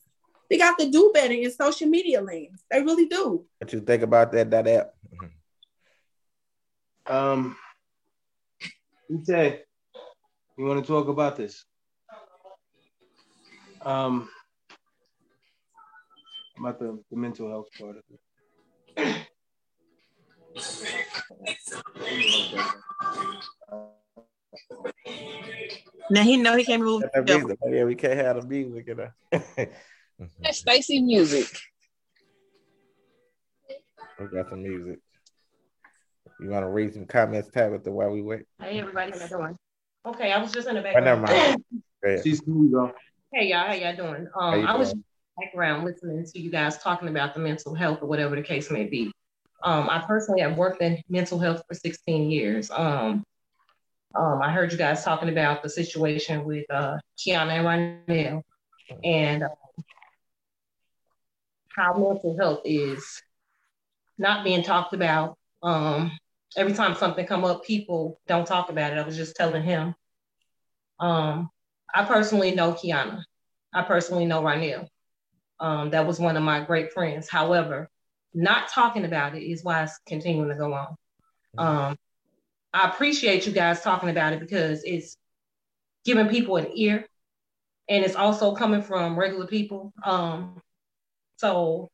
They 0.49 0.59
got 0.59 0.78
to 0.78 0.88
do 0.88 1.11
better 1.12 1.34
in 1.34 1.51
social 1.51 1.88
media 1.88 2.20
land. 2.20 2.59
They 2.70 2.80
really 2.82 3.07
do. 3.07 3.44
What 3.59 3.72
you 3.72 3.80
think 3.80 4.03
about 4.03 4.30
that? 4.32 4.51
That 4.51 4.68
app? 4.68 4.94
Um, 7.09 7.57
Ute, 9.09 9.64
you 10.59 10.64
want 10.64 10.84
to 10.84 10.86
talk 10.86 11.09
about 11.09 11.36
this? 11.36 11.64
Um, 13.82 14.28
about 16.59 16.80
the, 16.80 16.98
the 17.11 17.16
mental 17.16 17.48
health 17.48 17.68
part 17.78 17.96
of 17.96 18.02
it. 18.11 18.20
Now 26.11 26.22
he 26.22 26.36
know 26.36 26.57
he 26.57 26.64
can't 26.64 26.82
move. 26.82 27.02
Yeah, 27.68 27.84
we 27.84 27.94
can't 27.94 28.14
have 28.14 28.40
the 28.40 28.46
music 28.46 28.88
in 28.88 28.96
there. 28.96 29.14
That's 30.42 30.59
Stacy 30.59 31.00
music. 31.00 31.46
we 34.18 34.26
got 34.26 34.48
some 34.48 34.62
music. 34.62 34.98
You 36.39 36.51
want 36.51 36.64
to 36.64 36.68
read 36.68 36.93
some 36.93 37.07
comments, 37.07 37.49
Tabitha, 37.51 37.91
while 37.91 38.11
we 38.11 38.20
wait? 38.20 38.43
Hey 38.61 38.78
everybody, 38.78 39.12
how 39.12 39.24
you 39.24 39.28
doing? 39.28 39.57
Okay, 40.05 40.32
I 40.32 40.41
was 40.41 40.53
just 40.53 40.68
in 40.68 40.74
the 40.74 40.97
Oh, 40.97 41.01
never 41.01 41.20
mind. 41.20 41.64
She's 42.22 42.41
cool 42.41 42.70
though. 42.70 42.93
Hey 43.32 43.49
y'all, 43.49 43.66
how 43.66 43.72
y'all 43.72 43.97
doing? 43.97 44.28
How 44.34 44.41
Um, 44.41 44.61
you 44.61 44.66
I 44.66 44.76
was 44.76 44.93
doing? 44.93 45.05
background 45.39 45.84
listening 45.84 46.24
to 46.24 46.39
you 46.39 46.51
guys 46.51 46.78
talking 46.78 47.09
about 47.09 47.34
the 47.34 47.41
mental 47.41 47.74
health 47.74 48.01
or 48.03 48.07
whatever 48.07 48.37
the 48.37 48.43
case 48.43 48.70
may 48.70 48.84
be. 48.84 49.12
Um, 49.62 49.89
I 49.91 50.05
personally 50.07 50.43
have 50.43 50.57
worked 50.59 50.82
in 50.82 51.03
mental 51.09 51.39
health 51.39 51.62
for 51.66 51.74
16 51.74 52.30
years. 52.30 52.70
Um, 52.70 53.24
um, 54.14 54.41
I 54.43 54.53
heard 54.53 54.72
you 54.72 54.78
guys 54.78 55.05
talking 55.05 55.30
about 55.30 55.62
the 55.62 55.68
situation 55.70 56.45
with 56.45 56.64
uh, 56.70 56.99
Kiana 57.18 57.53
and 57.59 58.07
Rynell 58.09 58.43
and 59.05 59.43
um, 59.43 59.51
how 61.74 61.95
mental 61.95 62.37
health 62.39 62.61
is 62.64 63.22
not 64.18 64.45
being 64.45 64.62
talked 64.62 64.93
about. 64.95 65.37
Um, 65.62 66.12
every 66.57 66.72
time 66.72 66.94
something 66.94 67.26
come 67.26 67.44
up, 67.44 67.64
people 67.64 68.20
don't 68.26 68.46
talk 68.46 68.70
about 68.70 68.92
it. 68.92 68.98
I 68.98 69.02
was 69.02 69.16
just 69.16 69.36
telling 69.36 69.62
him. 69.62 69.94
Um, 70.98 71.50
I 71.94 72.04
personally 72.04 72.54
know 72.54 72.72
Kiana. 72.72 73.22
I 73.72 73.82
personally 73.82 74.26
know 74.26 74.42
Rynell. 74.42 74.88
Um, 75.61 75.90
that 75.90 76.07
was 76.07 76.18
one 76.18 76.36
of 76.36 76.42
my 76.42 76.61
great 76.61 76.92
friends. 76.92 77.28
However, 77.28 77.88
not 78.34 78.68
talking 78.68 79.04
about 79.04 79.34
it 79.34 79.42
is 79.42 79.64
why 79.64 79.82
it's 79.82 79.98
continuing 80.07 80.48
to 80.48 80.54
go 80.54 80.72
on. 80.74 80.96
Um, 81.59 81.96
I 82.72 82.88
appreciate 82.88 83.46
you 83.46 83.52
guys 83.52 83.80
talking 83.80 84.11
about 84.11 84.34
it 84.34 84.40
because 84.40 84.84
it's 84.84 85.16
giving 86.04 86.28
people 86.28 86.57
an 86.57 86.68
ear 86.74 87.07
and 87.88 88.04
it's 88.04 88.16
also 88.16 88.54
coming 88.54 88.82
from 88.82 89.18
regular 89.18 89.46
people. 89.46 89.92
Um, 90.04 90.61
so 91.36 91.90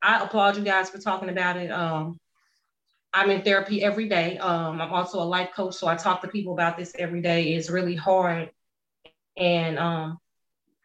I 0.00 0.22
applaud 0.22 0.56
you 0.56 0.64
guys 0.64 0.90
for 0.90 0.98
talking 0.98 1.28
about 1.28 1.56
it. 1.56 1.70
Um, 1.70 2.18
I'm 3.14 3.30
in 3.30 3.42
therapy 3.42 3.82
every 3.82 4.08
day. 4.08 4.38
Um, 4.38 4.80
I'm 4.80 4.92
also 4.92 5.22
a 5.22 5.24
life 5.24 5.50
coach, 5.54 5.74
so 5.74 5.86
I 5.86 5.94
talk 5.94 6.20
to 6.22 6.28
people 6.28 6.52
about 6.52 6.76
this 6.76 6.92
every 6.98 7.22
day. 7.22 7.54
It's 7.54 7.70
really 7.70 7.94
hard, 7.94 8.50
and 9.36 9.78
um, 9.78 10.18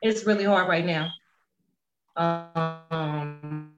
it's 0.03 0.25
really 0.25 0.43
hard 0.43 0.69
right 0.69 0.85
now. 0.85 1.09
Um, 2.15 3.73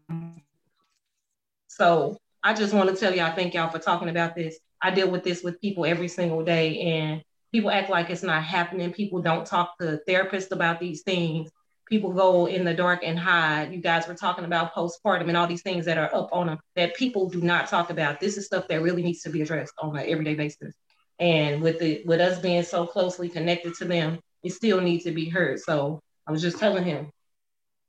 so 1.69 2.17
I 2.43 2.53
just 2.53 2.73
want 2.73 2.89
to 2.89 2.95
tell 2.95 3.15
y'all, 3.15 3.33
thank 3.33 3.53
y'all 3.53 3.69
for 3.69 3.79
talking 3.79 4.09
about 4.09 4.35
this. 4.35 4.59
I 4.81 4.91
deal 4.91 5.09
with 5.09 5.23
this 5.23 5.43
with 5.43 5.61
people 5.61 5.85
every 5.85 6.09
single 6.09 6.43
day, 6.43 6.77
and 6.81 7.23
people 7.53 7.71
act 7.71 7.89
like 7.89 8.09
it's 8.09 8.21
not 8.21 8.43
happening. 8.43 8.91
People 8.91 9.21
don't 9.21 9.45
talk 9.45 9.77
to 9.79 10.01
therapists 10.07 10.51
about 10.51 10.81
these 10.81 11.03
things. 11.03 11.49
People 11.91 12.13
go 12.13 12.47
in 12.47 12.63
the 12.63 12.73
dark 12.73 13.01
and 13.03 13.19
hide. 13.19 13.73
You 13.73 13.81
guys 13.81 14.07
were 14.07 14.15
talking 14.15 14.45
about 14.45 14.73
postpartum 14.73 15.27
and 15.27 15.35
all 15.35 15.45
these 15.45 15.61
things 15.61 15.83
that 15.87 15.97
are 15.97 16.09
up 16.15 16.29
on 16.31 16.47
them 16.47 16.59
that 16.77 16.95
people 16.95 17.29
do 17.29 17.41
not 17.41 17.67
talk 17.67 17.89
about. 17.89 18.21
This 18.21 18.37
is 18.37 18.45
stuff 18.45 18.69
that 18.69 18.81
really 18.81 19.03
needs 19.03 19.23
to 19.23 19.29
be 19.29 19.41
addressed 19.41 19.73
on 19.77 19.97
an 19.97 20.05
everyday 20.07 20.35
basis. 20.35 20.73
And 21.19 21.61
with 21.61 21.79
the 21.79 22.01
with 22.05 22.21
us 22.21 22.39
being 22.39 22.63
so 22.63 22.87
closely 22.87 23.27
connected 23.27 23.75
to 23.75 23.85
them, 23.85 24.19
it 24.41 24.53
still 24.53 24.79
needs 24.79 25.03
to 25.03 25.11
be 25.11 25.27
heard. 25.27 25.59
So 25.59 25.99
I 26.25 26.31
was 26.31 26.41
just 26.41 26.59
telling 26.59 26.85
him, 26.85 27.11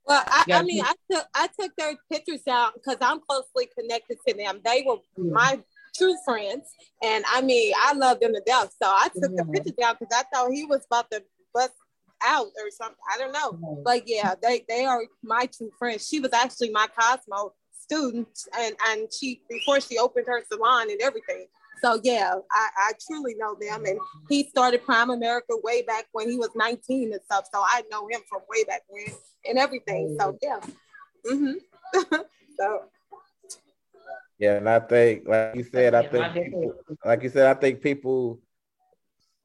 Well, 0.05 0.21
I, 0.27 0.43
I 0.51 0.63
mean, 0.63 0.83
I 0.83 0.93
took 1.09 1.25
I 1.33 1.47
took 1.57 1.71
their 1.77 1.95
pictures 2.11 2.45
out 2.45 2.73
because 2.73 2.97
I'm 2.99 3.21
closely 3.21 3.69
connected 3.79 4.17
to 4.27 4.33
them. 4.35 4.59
They 4.65 4.83
were 4.85 4.97
my 5.17 5.61
true 5.95 6.17
friends, 6.25 6.65
and 7.01 7.23
I 7.31 7.39
mean, 7.41 7.73
I 7.81 7.93
love 7.93 8.19
them 8.19 8.33
to 8.33 8.41
death. 8.45 8.75
So 8.81 8.89
I 8.89 9.07
took 9.15 9.33
the 9.33 9.45
pictures 9.45 9.75
out 9.81 9.97
because 9.97 10.13
I 10.13 10.23
thought 10.35 10.51
he 10.51 10.65
was 10.65 10.85
about 10.87 11.09
to 11.11 11.23
bust 11.53 11.71
out 12.25 12.47
or 12.47 12.69
something. 12.71 12.97
I 13.13 13.17
don't 13.17 13.31
know, 13.33 13.81
but 13.83 14.03
yeah, 14.07 14.35
they 14.41 14.65
they 14.67 14.85
are 14.85 15.03
my 15.23 15.47
two 15.51 15.71
friends. 15.77 16.07
She 16.07 16.19
was 16.19 16.33
actually 16.33 16.71
my 16.71 16.87
Cosmo 16.97 17.53
student, 17.71 18.27
and 18.57 18.75
and 18.87 19.07
she 19.13 19.41
before 19.49 19.79
she 19.81 19.97
opened 19.97 20.27
her 20.27 20.43
salon 20.51 20.89
and 20.89 21.01
everything. 21.01 21.45
So 21.81 21.99
yeah, 22.03 22.35
I, 22.49 22.67
I 22.77 22.91
truly 23.05 23.35
know 23.37 23.55
them, 23.59 23.85
and 23.85 23.99
he 24.29 24.45
started 24.45 24.85
Primerica 24.85 25.61
way 25.63 25.81
back 25.81 26.05
when 26.13 26.29
he 26.29 26.37
was 26.37 26.49
19 26.55 27.11
and 27.11 27.21
stuff. 27.25 27.45
So 27.53 27.61
I 27.61 27.83
know 27.91 28.07
him 28.07 28.21
from 28.29 28.41
way 28.49 28.63
back 28.63 28.83
when 28.87 29.05
and 29.45 29.57
everything. 29.57 30.15
So 30.19 30.37
yeah, 30.41 30.59
hmm 31.25 31.53
so 32.57 32.83
Yeah, 34.39 34.57
and 34.57 34.69
I 34.69 34.79
think, 34.79 35.27
like 35.27 35.55
you 35.55 35.63
said, 35.63 35.93
I 35.93 36.01
think, 36.03 36.33
people, 36.33 36.73
like 37.05 37.23
you 37.23 37.29
said, 37.29 37.45
I 37.45 37.59
think 37.59 37.81
people 37.81 38.39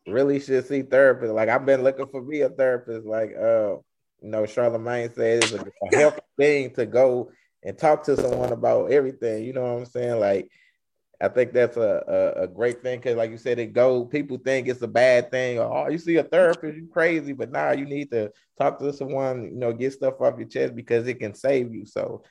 really 0.08 0.40
should 0.40 0.66
see 0.66 0.82
therapist. 0.82 1.32
Like 1.32 1.48
I've 1.48 1.66
been 1.66 1.82
looking 1.82 2.06
for 2.08 2.22
me 2.22 2.40
a 2.42 2.48
therapist. 2.48 3.06
Like, 3.06 3.34
uh, 3.36 3.76
you 4.20 4.30
know, 4.30 4.42
Charlamagne 4.42 5.14
said 5.14 5.44
it's 5.44 5.52
a, 5.52 5.60
a 5.60 5.96
healthy 5.96 6.20
thing 6.36 6.74
to 6.74 6.86
go 6.86 7.30
and 7.62 7.76
talk 7.76 8.04
to 8.04 8.16
someone 8.16 8.52
about 8.52 8.90
everything. 8.90 9.44
You 9.44 9.52
know 9.52 9.62
what 9.62 9.78
I'm 9.80 9.86
saying? 9.86 10.20
Like, 10.20 10.50
I 11.20 11.28
think 11.28 11.52
that's 11.52 11.76
a 11.76 12.04
a, 12.38 12.42
a 12.44 12.48
great 12.48 12.82
thing 12.82 12.98
because, 12.98 13.16
like 13.16 13.30
you 13.30 13.38
said, 13.38 13.58
it 13.58 13.72
go. 13.72 14.04
People 14.04 14.38
think 14.38 14.68
it's 14.68 14.82
a 14.82 14.88
bad 14.88 15.30
thing. 15.30 15.58
Or, 15.58 15.86
oh, 15.86 15.90
you 15.90 15.98
see 15.98 16.16
a 16.16 16.24
therapist, 16.24 16.76
you 16.76 16.88
crazy. 16.92 17.32
But 17.32 17.50
now 17.50 17.72
you 17.72 17.84
need 17.84 18.10
to 18.12 18.32
talk 18.58 18.78
to 18.78 18.92
someone. 18.92 19.44
You 19.44 19.56
know, 19.56 19.72
get 19.72 19.92
stuff 19.92 20.20
off 20.20 20.38
your 20.38 20.48
chest 20.48 20.74
because 20.74 21.06
it 21.06 21.18
can 21.20 21.34
save 21.34 21.74
you. 21.74 21.86
So. 21.86 22.22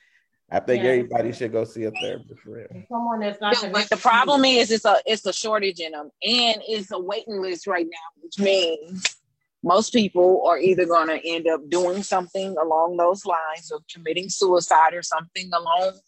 I 0.50 0.60
think 0.60 0.82
Yeah. 0.82 0.90
everybody 0.90 1.32
should 1.32 1.52
go 1.52 1.64
see 1.64 1.84
a 1.84 1.90
therapist 1.90 2.40
for 2.40 2.50
real. 2.52 2.84
someone 2.90 3.20
that's 3.20 3.40
not. 3.40 3.62
Yeah, 3.62 3.70
but 3.70 3.88
the 3.90 3.96
problem 3.98 4.44
you. 4.44 4.58
is 4.58 4.70
it's 4.70 4.84
a 4.84 4.96
it's 5.04 5.26
a 5.26 5.32
shortage 5.32 5.80
in 5.80 5.92
them, 5.92 6.10
and 6.22 6.62
it's 6.66 6.90
a 6.90 6.98
waiting 6.98 7.42
list 7.42 7.66
right 7.66 7.86
now, 7.86 8.22
which 8.22 8.38
means 8.38 9.16
most 9.62 9.92
people 9.92 10.46
are 10.46 10.58
either 10.58 10.86
going 10.86 11.08
to 11.08 11.20
end 11.28 11.46
up 11.48 11.68
doing 11.68 12.02
something 12.02 12.56
along 12.56 12.96
those 12.96 13.26
lines 13.26 13.70
of 13.72 13.82
committing 13.92 14.28
suicide 14.28 14.94
or 14.94 15.02
something 15.02 15.50
along 15.52 15.98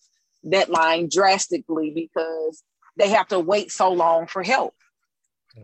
that 0.44 0.70
line 0.70 1.08
drastically 1.10 1.90
because 1.94 2.62
they 2.96 3.08
have 3.10 3.28
to 3.28 3.38
wait 3.38 3.70
so 3.70 3.92
long 3.92 4.26
for 4.26 4.42
help. 4.42 4.74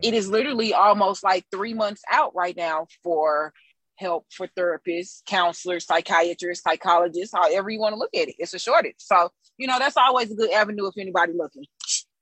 It 0.03 0.13
is 0.13 0.27
literally 0.27 0.73
almost 0.73 1.23
like 1.23 1.45
three 1.49 1.73
months 1.73 2.03
out 2.11 2.35
right 2.35 2.55
now 2.55 2.87
for 3.03 3.53
help 3.97 4.25
for 4.31 4.47
therapists, 4.57 5.23
counselors, 5.25 5.85
psychiatrists, 5.85 6.63
psychologists, 6.63 7.33
however 7.35 7.69
you 7.69 7.79
want 7.79 7.93
to 7.93 7.99
look 7.99 8.13
at 8.15 8.29
it. 8.29 8.35
It's 8.39 8.53
a 8.53 8.59
shortage. 8.59 8.95
So, 8.97 9.29
you 9.57 9.67
know, 9.67 9.79
that's 9.79 9.97
always 9.97 10.31
a 10.31 10.35
good 10.35 10.51
avenue 10.51 10.87
if 10.87 10.97
anybody 10.97 11.33
looking. 11.33 11.65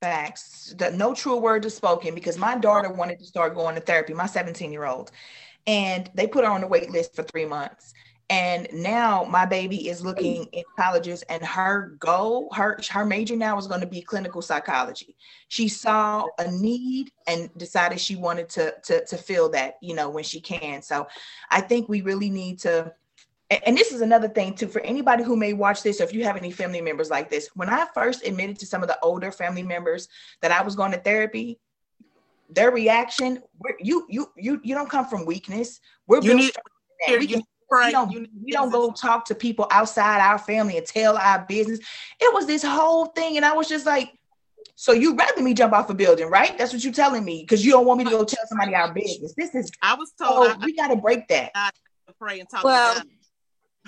Facts. 0.01 0.73
The, 0.77 0.91
no 0.91 1.13
true 1.13 1.37
word 1.37 1.65
is 1.65 1.75
spoken 1.75 2.15
because 2.15 2.37
my 2.37 2.57
daughter 2.57 2.91
wanted 2.91 3.19
to 3.19 3.25
start 3.25 3.55
going 3.55 3.75
to 3.75 3.81
therapy, 3.81 4.13
my 4.13 4.25
17 4.25 4.71
year 4.71 4.85
old, 4.85 5.11
and 5.67 6.09
they 6.13 6.27
put 6.27 6.45
her 6.45 6.51
on 6.51 6.61
the 6.61 6.67
wait 6.67 6.91
list 6.91 7.15
for 7.15 7.23
three 7.23 7.45
months. 7.45 7.93
And 8.29 8.67
now 8.73 9.23
my 9.25 9.45
baby 9.45 9.87
is 9.87 10.03
looking 10.03 10.45
in 10.51 10.63
colleges, 10.79 11.21
and 11.23 11.43
her 11.43 11.95
goal, 11.99 12.49
her 12.53 12.79
her 12.89 13.05
major 13.05 13.35
now 13.35 13.55
is 13.59 13.67
going 13.67 13.81
to 13.81 13.87
be 13.87 14.01
clinical 14.01 14.41
psychology. 14.41 15.15
She 15.47 15.67
saw 15.67 16.25
a 16.39 16.49
need 16.51 17.11
and 17.27 17.51
decided 17.57 17.99
she 17.99 18.15
wanted 18.15 18.49
to 18.49 18.73
to 18.85 19.05
to 19.05 19.17
fill 19.17 19.49
that, 19.49 19.75
you 19.81 19.93
know, 19.93 20.09
when 20.09 20.23
she 20.23 20.39
can. 20.41 20.81
So 20.81 21.07
I 21.51 21.61
think 21.61 21.87
we 21.87 22.01
really 22.01 22.31
need 22.31 22.59
to 22.61 22.91
and 23.63 23.77
this 23.77 23.91
is 23.91 24.01
another 24.01 24.27
thing 24.27 24.55
too 24.55 24.67
for 24.67 24.81
anybody 24.81 25.23
who 25.23 25.35
may 25.35 25.53
watch 25.53 25.83
this 25.83 26.01
or 26.01 26.03
if 26.03 26.11
you 26.13 26.23
have 26.23 26.35
any 26.35 26.49
family 26.49 26.81
members 26.81 27.11
like 27.11 27.29
this 27.29 27.47
when 27.53 27.69
i 27.69 27.85
first 27.93 28.25
admitted 28.25 28.57
to 28.57 28.65
some 28.65 28.81
of 28.81 28.87
the 28.87 28.97
older 29.03 29.31
family 29.31 29.61
members 29.61 30.09
that 30.41 30.51
i 30.51 30.63
was 30.63 30.75
going 30.75 30.91
to 30.91 30.97
therapy 30.97 31.59
their 32.49 32.71
reaction 32.71 33.39
you 33.79 34.03
you 34.09 34.31
you 34.35 34.59
you 34.63 34.73
don't 34.73 34.89
come 34.89 35.05
from 35.05 35.27
weakness 35.27 35.79
we're 36.07 36.21
You 36.23 36.33
need- 36.33 36.49
stronger 36.49 36.71
than 37.07 37.13
that. 37.13 37.19
we, 37.19 37.27
can, 37.27 37.43
need 37.71 37.75
pray. 37.75 37.85
we 37.87 37.91
don't, 37.91 38.11
You 38.11 38.27
we 38.43 38.51
don't 38.51 38.71
go 38.71 38.91
talk 38.91 39.25
to 39.25 39.35
people 39.35 39.67
outside 39.71 40.21
our 40.21 40.37
family 40.37 40.77
and 40.77 40.85
tell 40.85 41.17
our 41.17 41.45
business 41.47 41.79
it 42.19 42.33
was 42.33 42.45
this 42.45 42.63
whole 42.63 43.07
thing 43.07 43.37
and 43.37 43.45
i 43.45 43.53
was 43.53 43.67
just 43.67 43.85
like 43.85 44.11
So 44.77 44.91
you'd 44.91 45.17
rather 45.17 45.41
me 45.41 45.53
jump 45.53 45.73
off 45.73 45.89
a 45.89 45.93
building, 45.93 46.29
right? 46.29 46.57
That's 46.57 46.73
what 46.73 46.83
you're 46.83 46.93
telling 46.93 47.23
me 47.23 47.43
because 47.43 47.65
you 47.65 47.71
don't 47.71 47.85
want 47.85 47.99
me 47.99 48.03
to 48.03 48.09
go 48.09 48.25
tell 48.25 48.43
somebody 48.47 48.75
our 48.75 48.93
business. 48.93 49.33
This 49.37 49.55
is 49.55 49.71
I 49.81 49.95
was 49.95 50.11
told 50.19 50.47
oh, 50.47 50.57
I, 50.59 50.65
we 50.65 50.75
got 50.75 50.89
to 50.89 50.97
break 50.97 51.27
that. 51.29 51.51
I 51.55 51.71
pray 52.19 52.39
and 52.39 52.49
talk 52.49 52.63
Well. 52.63 53.01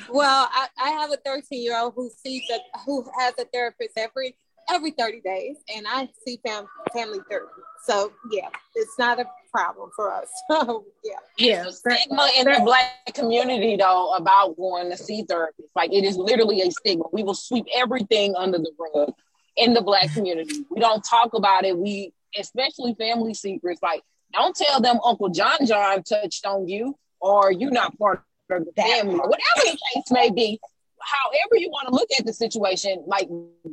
Well, 0.10 0.48
I, 0.54 0.68
I 0.80 0.90
have 0.92 1.12
a 1.12 1.18
13 1.18 1.62
year 1.64 1.78
old 1.78 1.94
who 1.96 2.10
sees 2.24 2.44
a 2.52 2.60
who 2.86 3.06
has 3.20 3.34
a 3.40 3.46
therapist 3.46 3.98
every 3.98 4.38
every 4.70 4.92
30 4.92 5.22
days, 5.22 5.58
and 5.76 5.86
I 5.90 6.08
see 6.26 6.40
fam, 6.46 6.68
family 6.94 7.20
therapy. 7.30 7.62
So 7.84 8.12
yeah, 8.32 8.50
it's 8.76 8.98
not 8.98 9.20
a 9.20 9.26
problem 9.52 9.90
for 9.96 10.14
us. 10.14 10.28
So 10.52 10.86
yeah, 11.04 11.14
Yeah. 11.38 11.68
It's 11.68 11.86
a 11.86 11.92
stigma 11.92 12.30
in 12.38 12.46
the 12.46 12.62
black 12.64 13.14
community 13.14 13.76
though 13.76 14.14
about 14.16 14.56
going 14.58 14.90
to 14.92 14.98
see 14.98 15.24
therapists. 15.24 15.72
Like 15.76 15.92
it 15.94 16.04
is 16.04 16.18
literally 16.18 16.62
a 16.62 16.72
stigma. 16.72 17.06
We 17.12 17.24
will 17.24 17.34
sweep 17.34 17.66
everything 17.76 18.36
under 18.36 18.58
the 18.58 18.72
rug 18.80 19.14
in 19.56 19.74
the 19.74 19.82
black 19.82 20.14
community. 20.14 20.66
We 20.70 20.80
don't 20.80 21.04
talk 21.04 21.34
about 21.34 21.66
it. 21.66 21.78
We 21.78 22.14
especially 22.38 22.96
family 22.96 23.34
secrets. 23.34 23.82
Like 23.82 24.02
don't 24.34 24.56
tell 24.56 24.82
them 24.82 25.00
Uncle 25.04 25.30
John 25.30 25.66
John 25.66 26.04
touched 26.04 26.46
on 26.46 26.68
you 26.68 26.96
or 27.20 27.52
you're 27.52 27.72
not 27.72 27.98
part 27.98 28.24
of 28.50 28.66
the 28.66 28.72
family 28.74 29.16
or 29.16 29.28
whatever 29.30 29.62
the 29.64 29.78
case 29.94 30.12
may 30.12 30.30
be. 30.30 30.60
However 31.00 31.56
you 31.56 31.70
want 31.70 31.88
to 31.88 31.94
look 31.94 32.10
at 32.18 32.26
the 32.26 32.34
situation, 32.34 33.04
like 33.06 33.30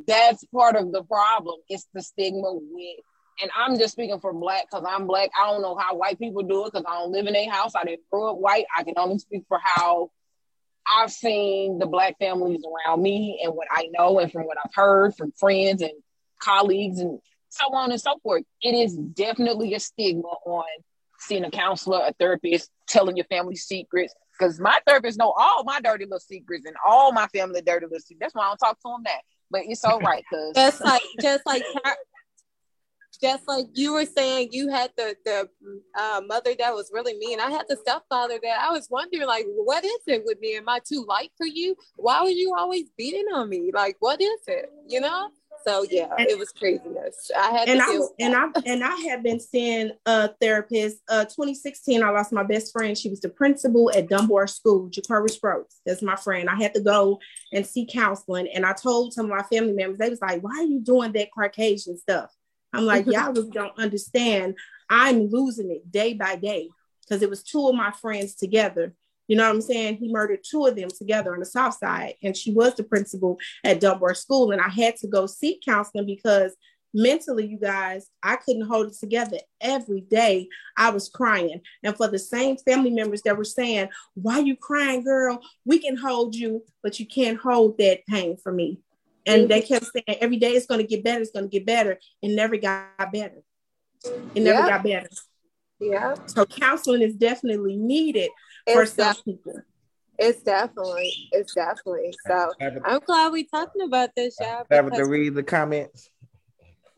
that's 0.07 0.43
part 0.45 0.75
of 0.75 0.91
the 0.91 1.03
problem. 1.03 1.55
It's 1.69 1.87
the 1.93 2.01
stigma 2.01 2.53
with 2.53 2.99
and 3.41 3.51
I'm 3.55 3.77
just 3.77 3.93
speaking 3.93 4.19
for 4.19 4.33
black 4.33 4.65
because 4.69 4.85
I'm 4.87 5.07
black. 5.07 5.29
I 5.39 5.51
don't 5.51 5.61
know 5.61 5.75
how 5.75 5.95
white 5.95 6.19
people 6.19 6.43
do 6.43 6.65
it 6.65 6.73
because 6.73 6.85
I 6.87 6.99
don't 6.99 7.11
live 7.11 7.27
in 7.27 7.35
a 7.35 7.47
house. 7.47 7.73
I 7.75 7.83
didn't 7.83 8.09
grow 8.09 8.31
up 8.31 8.37
white. 8.37 8.65
I 8.75 8.83
can 8.83 8.93
only 8.97 9.19
speak 9.19 9.43
for 9.47 9.59
how 9.61 10.11
I've 10.91 11.11
seen 11.11 11.79
the 11.79 11.85
black 11.85 12.17
families 12.19 12.63
around 12.63 13.01
me 13.01 13.41
and 13.43 13.53
what 13.53 13.67
I 13.71 13.89
know 13.97 14.19
and 14.19 14.31
from 14.31 14.43
what 14.43 14.57
I've 14.63 14.73
heard 14.73 15.15
from 15.15 15.31
friends 15.33 15.81
and 15.81 15.91
colleagues 16.41 16.99
and 16.99 17.19
so 17.49 17.65
on 17.73 17.91
and 17.91 17.99
so 17.99 18.19
forth. 18.23 18.43
It 18.61 18.75
is 18.75 18.95
definitely 18.95 19.73
a 19.73 19.79
stigma 19.79 20.27
on 20.45 20.65
seeing 21.19 21.43
a 21.43 21.51
counselor, 21.51 22.01
a 22.05 22.13
therapist, 22.13 22.69
telling 22.87 23.17
your 23.17 23.25
family 23.25 23.55
secrets. 23.55 24.13
Because 24.37 24.59
my 24.59 24.77
therapist 24.85 25.17
know 25.17 25.31
all 25.31 25.63
my 25.63 25.79
dirty 25.79 26.05
little 26.05 26.19
secrets 26.19 26.65
and 26.65 26.75
all 26.85 27.11
my 27.13 27.27
family 27.27 27.61
dirty 27.61 27.85
little 27.85 27.99
secrets. 27.99 28.19
That's 28.19 28.35
why 28.35 28.43
I 28.43 28.47
don't 28.49 28.57
talk 28.57 28.79
to 28.81 28.89
them 28.89 29.03
that. 29.05 29.21
But 29.49 29.61
it's 29.65 29.83
all 29.85 29.99
right 29.99 30.23
because 30.29 30.53
just 30.55 30.81
like 30.81 31.01
just 31.21 31.45
like 31.45 31.63
just 33.17 33.47
like 33.47 33.65
you 33.73 33.93
were 33.93 34.05
saying, 34.05 34.49
you 34.51 34.69
had 34.69 34.91
the 34.97 35.15
the 35.25 35.49
uh, 35.99 36.21
mother 36.25 36.53
that 36.57 36.73
was 36.73 36.91
really 36.93 37.17
mean. 37.17 37.39
I 37.39 37.49
had 37.49 37.65
the 37.67 37.77
stepfather 37.77 38.39
that 38.41 38.59
I 38.59 38.71
was 38.71 38.87
wondering, 38.89 39.27
like, 39.27 39.45
what 39.47 39.83
is 39.83 39.99
it 40.07 40.23
with 40.25 40.39
me? 40.39 40.57
Am 40.57 40.69
I 40.69 40.79
too 40.83 41.05
light 41.07 41.31
for 41.37 41.45
you? 41.45 41.75
Why 41.95 42.23
were 42.23 42.29
you 42.29 42.55
always 42.57 42.89
beating 42.97 43.25
on 43.33 43.49
me? 43.49 43.71
Like, 43.73 43.97
what 43.99 44.21
is 44.21 44.41
it? 44.47 44.69
You 44.87 45.01
know? 45.01 45.29
So 45.65 45.83
yeah, 45.89 46.13
it 46.19 46.37
was 46.37 46.51
craziness. 46.51 47.31
I 47.35 47.49
had 47.49 47.67
and 47.67 47.79
to 47.79 48.09
I 48.19 48.23
and 48.23 48.35
I 48.35 48.61
and 48.67 48.83
I 48.83 48.95
have 49.09 49.23
been 49.23 49.39
seeing 49.39 49.91
a 50.05 50.29
therapist. 50.39 50.97
Uh, 51.09 51.25
2016, 51.25 52.03
I 52.03 52.09
lost 52.11 52.31
my 52.31 52.43
best 52.43 52.71
friend. 52.71 52.95
She 52.95 53.09
was 53.09 53.19
the 53.19 53.29
principal 53.29 53.91
at 53.95 54.07
Dunbar 54.07 54.45
School, 54.45 54.89
Jacory 54.89 55.29
Strokes. 55.31 55.81
That's 55.83 56.03
my 56.03 56.17
friend. 56.17 56.49
I 56.49 56.55
had 56.55 56.75
to 56.75 56.81
go 56.81 57.19
and 57.51 57.65
see 57.65 57.87
counseling, 57.91 58.47
and 58.53 58.63
I 58.63 58.73
told 58.73 59.13
some 59.13 59.25
of 59.25 59.31
my 59.31 59.43
family 59.43 59.73
members. 59.73 59.97
They 59.97 60.09
was 60.09 60.21
like, 60.21 60.43
"Why 60.43 60.59
are 60.59 60.63
you 60.63 60.81
doing 60.81 61.13
that 61.13 61.29
Caucasian 61.33 61.97
stuff?" 61.97 62.31
I'm 62.75 62.85
like, 62.85 63.05
"Y'all 63.07 63.33
really 63.33 63.49
don't 63.49 63.77
understand. 63.77 64.55
I'm 64.89 65.27
losing 65.29 65.71
it 65.71 65.91
day 65.91 66.13
by 66.13 66.35
day 66.35 66.69
because 67.01 67.21
it 67.21 67.29
was 67.29 67.43
two 67.43 67.67
of 67.67 67.75
my 67.75 67.91
friends 67.91 68.35
together." 68.35 68.93
You 69.27 69.35
know 69.35 69.47
what 69.47 69.55
I'm 69.55 69.61
saying? 69.61 69.97
He 69.97 70.11
murdered 70.11 70.41
two 70.43 70.65
of 70.65 70.75
them 70.75 70.89
together 70.89 71.33
on 71.33 71.39
the 71.39 71.45
south 71.45 71.77
side. 71.77 72.13
And 72.21 72.37
she 72.37 72.53
was 72.53 72.75
the 72.75 72.83
principal 72.83 73.39
at 73.63 73.79
Dunbar 73.79 74.13
School. 74.13 74.51
And 74.51 74.61
I 74.61 74.69
had 74.69 74.97
to 74.97 75.07
go 75.07 75.25
seek 75.25 75.63
counseling 75.65 76.05
because 76.05 76.55
mentally, 76.93 77.45
you 77.45 77.59
guys, 77.59 78.07
I 78.23 78.37
couldn't 78.37 78.67
hold 78.67 78.87
it 78.87 78.97
together. 78.99 79.37
Every 79.59 80.01
day 80.01 80.47
I 80.77 80.91
was 80.91 81.09
crying. 81.09 81.61
And 81.83 81.95
for 81.95 82.07
the 82.07 82.19
same 82.19 82.57
family 82.57 82.91
members 82.91 83.21
that 83.23 83.37
were 83.37 83.43
saying, 83.43 83.89
Why 84.13 84.39
you 84.39 84.55
crying, 84.55 85.03
girl? 85.03 85.41
We 85.65 85.79
can 85.79 85.97
hold 85.97 86.35
you, 86.35 86.63
but 86.83 86.99
you 86.99 87.05
can't 87.05 87.39
hold 87.39 87.77
that 87.79 88.05
pain 88.07 88.37
for 88.37 88.51
me. 88.51 88.79
And 89.27 89.49
they 89.49 89.61
kept 89.61 89.85
saying, 89.85 90.17
Every 90.21 90.37
day 90.37 90.51
it's 90.51 90.65
going 90.67 90.81
to 90.81 90.87
get 90.87 91.03
better, 91.03 91.21
it's 91.21 91.31
going 91.31 91.49
to 91.49 91.49
get 91.49 91.65
better. 91.65 91.99
It 92.21 92.35
never 92.35 92.57
got 92.57 93.11
better. 93.11 93.41
It 94.35 94.41
never 94.43 94.59
Yeah. 94.59 94.69
got 94.69 94.83
better. 94.83 95.09
Yeah, 95.79 96.15
So 96.27 96.45
counseling 96.45 97.01
is 97.01 97.15
definitely 97.15 97.75
needed 97.75 98.29
for 98.71 98.85
some 98.85 99.13
def- 99.13 99.25
people. 99.25 99.61
it's 100.17 100.41
definitely, 100.41 101.11
it's 101.33 101.53
definitely. 101.53 102.13
So 102.25 102.51
I'm 102.61 102.99
glad 103.05 103.31
we're 103.33 103.43
talking 103.43 103.81
about 103.81 104.11
this, 104.15 104.37
y'all. 104.39 104.63
Have 104.71 104.91
to 104.93 105.05
read 105.05 105.33
the 105.35 105.43
comments. 105.43 106.09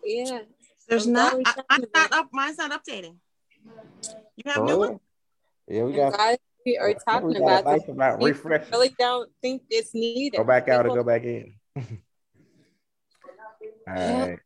Yeah, 0.03 0.41
There's 0.87 1.07
I'm 1.07 1.13
not. 1.13 1.31
glad 1.31 1.37
we 1.37 1.43
I, 1.45 1.51
talking 1.53 1.65
mine's 1.71 1.83
about 1.89 2.11
not 2.11 2.19
up. 2.19 2.27
Mine's 2.31 2.57
not 2.59 2.71
updating. 2.83 3.15
You 4.35 4.43
have 4.51 4.63
new 4.63 4.73
oh. 4.73 4.77
one. 4.77 4.91
Oh, 4.93 5.01
yeah, 5.67 5.83
we 5.83 5.93
got. 5.93 6.13
Glad 6.13 6.39
we 6.65 6.77
are 6.77 6.93
talking 6.93 7.33
got 7.33 7.41
about 7.41 7.61
a 7.65 7.69
nice 7.71 7.81
this. 7.81 7.89
about 7.89 8.13
People 8.19 8.27
refresh. 8.27 8.71
really 8.71 8.95
don't 8.99 9.29
think 9.41 9.63
it's 9.71 9.93
needed. 9.95 10.37
Go 10.37 10.43
back 10.43 10.67
out 10.69 10.85
and 10.85 10.93
People- 10.93 11.03
go 11.03 11.03
back 11.03 11.23
in. 11.23 11.55
All 13.87 14.27
right. 14.27 14.39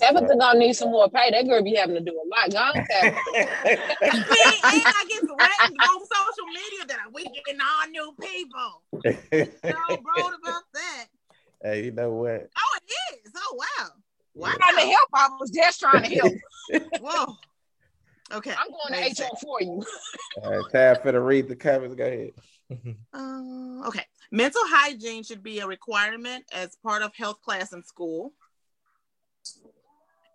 Tabitha 0.00 0.36
gonna 0.38 0.58
need 0.58 0.74
some 0.74 0.90
more 0.90 1.08
pay. 1.08 1.30
That 1.30 1.46
girl 1.46 1.62
be 1.62 1.74
having 1.74 1.94
to 1.94 2.00
do 2.00 2.12
a 2.12 2.26
lot. 2.28 2.50
Gone 2.50 2.74
Tabitha. 2.74 3.20
See, 4.10 4.54
and 4.64 4.82
I 4.86 5.04
get 5.08 5.20
threatened 5.20 5.78
on 5.80 6.00
social 6.00 6.46
media 6.48 6.86
that 6.88 6.98
we 7.12 7.24
getting 7.24 7.60
all 7.60 7.88
new 7.90 8.14
people. 8.20 8.82
So 8.92 9.96
broad 10.02 10.32
about 10.42 10.62
that. 10.74 11.06
hey, 11.62 11.84
you 11.84 11.90
know 11.92 12.12
what? 12.12 12.48
Oh, 12.58 12.78
it 12.82 13.16
is. 13.24 13.32
Oh, 13.36 13.56
wow. 13.56 13.88
Wow. 14.34 14.52
trying 14.58 14.76
to 14.76 14.92
help. 14.92 15.08
I 15.14 15.28
was 15.38 15.50
just 15.50 15.80
trying 15.80 16.02
to 16.02 16.14
help. 16.14 16.32
Whoa. 17.00 17.36
Okay. 18.32 18.52
I'm 18.52 18.68
going 18.68 19.14
to 19.14 19.22
HR 19.22 19.36
for 19.40 19.60
you. 19.60 19.84
All 20.42 20.50
right, 20.50 20.64
Tab 20.72 21.02
for 21.02 21.12
the 21.12 21.20
read 21.20 21.48
the 21.48 21.56
comments. 21.56 21.94
Go 21.94 22.04
ahead. 22.04 22.32
Uh, 23.12 23.86
okay. 23.88 24.04
Mental 24.30 24.62
hygiene 24.64 25.22
should 25.22 25.42
be 25.42 25.60
a 25.60 25.66
requirement 25.66 26.44
as 26.52 26.76
part 26.82 27.02
of 27.02 27.14
health 27.14 27.40
class 27.42 27.72
in 27.72 27.82
school. 27.82 28.32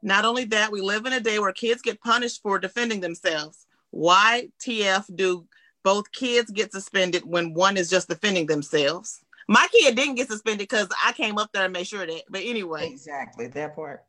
Not 0.01 0.25
only 0.25 0.45
that, 0.45 0.71
we 0.71 0.81
live 0.81 1.05
in 1.05 1.13
a 1.13 1.19
day 1.19 1.39
where 1.39 1.51
kids 1.51 1.81
get 1.81 2.01
punished 2.01 2.41
for 2.41 2.59
defending 2.59 3.01
themselves. 3.01 3.65
Why 3.91 4.49
TF 4.65 5.13
do 5.15 5.45
both 5.83 6.11
kids 6.11 6.51
get 6.51 6.71
suspended 6.71 7.23
when 7.25 7.53
one 7.53 7.75
is 7.75 7.89
just 7.89 8.07
defending 8.07 8.45
themselves? 8.45 9.19
My 9.47 9.67
kid 9.71 9.95
didn't 9.95 10.15
get 10.15 10.29
suspended 10.29 10.59
because 10.59 10.87
I 11.03 11.11
came 11.13 11.37
up 11.37 11.51
there 11.51 11.63
and 11.65 11.73
made 11.73 11.87
sure 11.87 12.05
that. 12.05 12.21
But 12.29 12.41
anyway, 12.43 12.87
Exactly 12.87 13.47
that 13.47 13.75
part. 13.75 14.03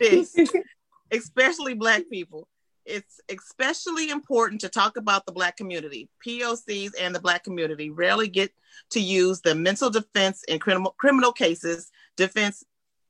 especially 1.12 1.74
Black 1.74 2.04
people. 2.08 2.48
It's 2.86 3.20
especially 3.30 4.10
important 4.10 4.60
to 4.60 4.68
talk 4.68 4.96
about 4.96 5.26
the 5.26 5.32
Black 5.32 5.56
community. 5.56 6.10
POCs 6.26 6.92
and 7.00 7.14
the 7.14 7.20
Black 7.20 7.44
community 7.44 7.90
rarely 7.90 8.28
get 8.28 8.52
to 8.90 9.00
use 9.00 9.40
the 9.40 9.54
mental 9.54 9.90
defense 9.90 10.42
in 10.48 10.58
criminal 10.58 10.94
criminal 10.98 11.32
cases 11.32 11.90
defense 12.16 12.64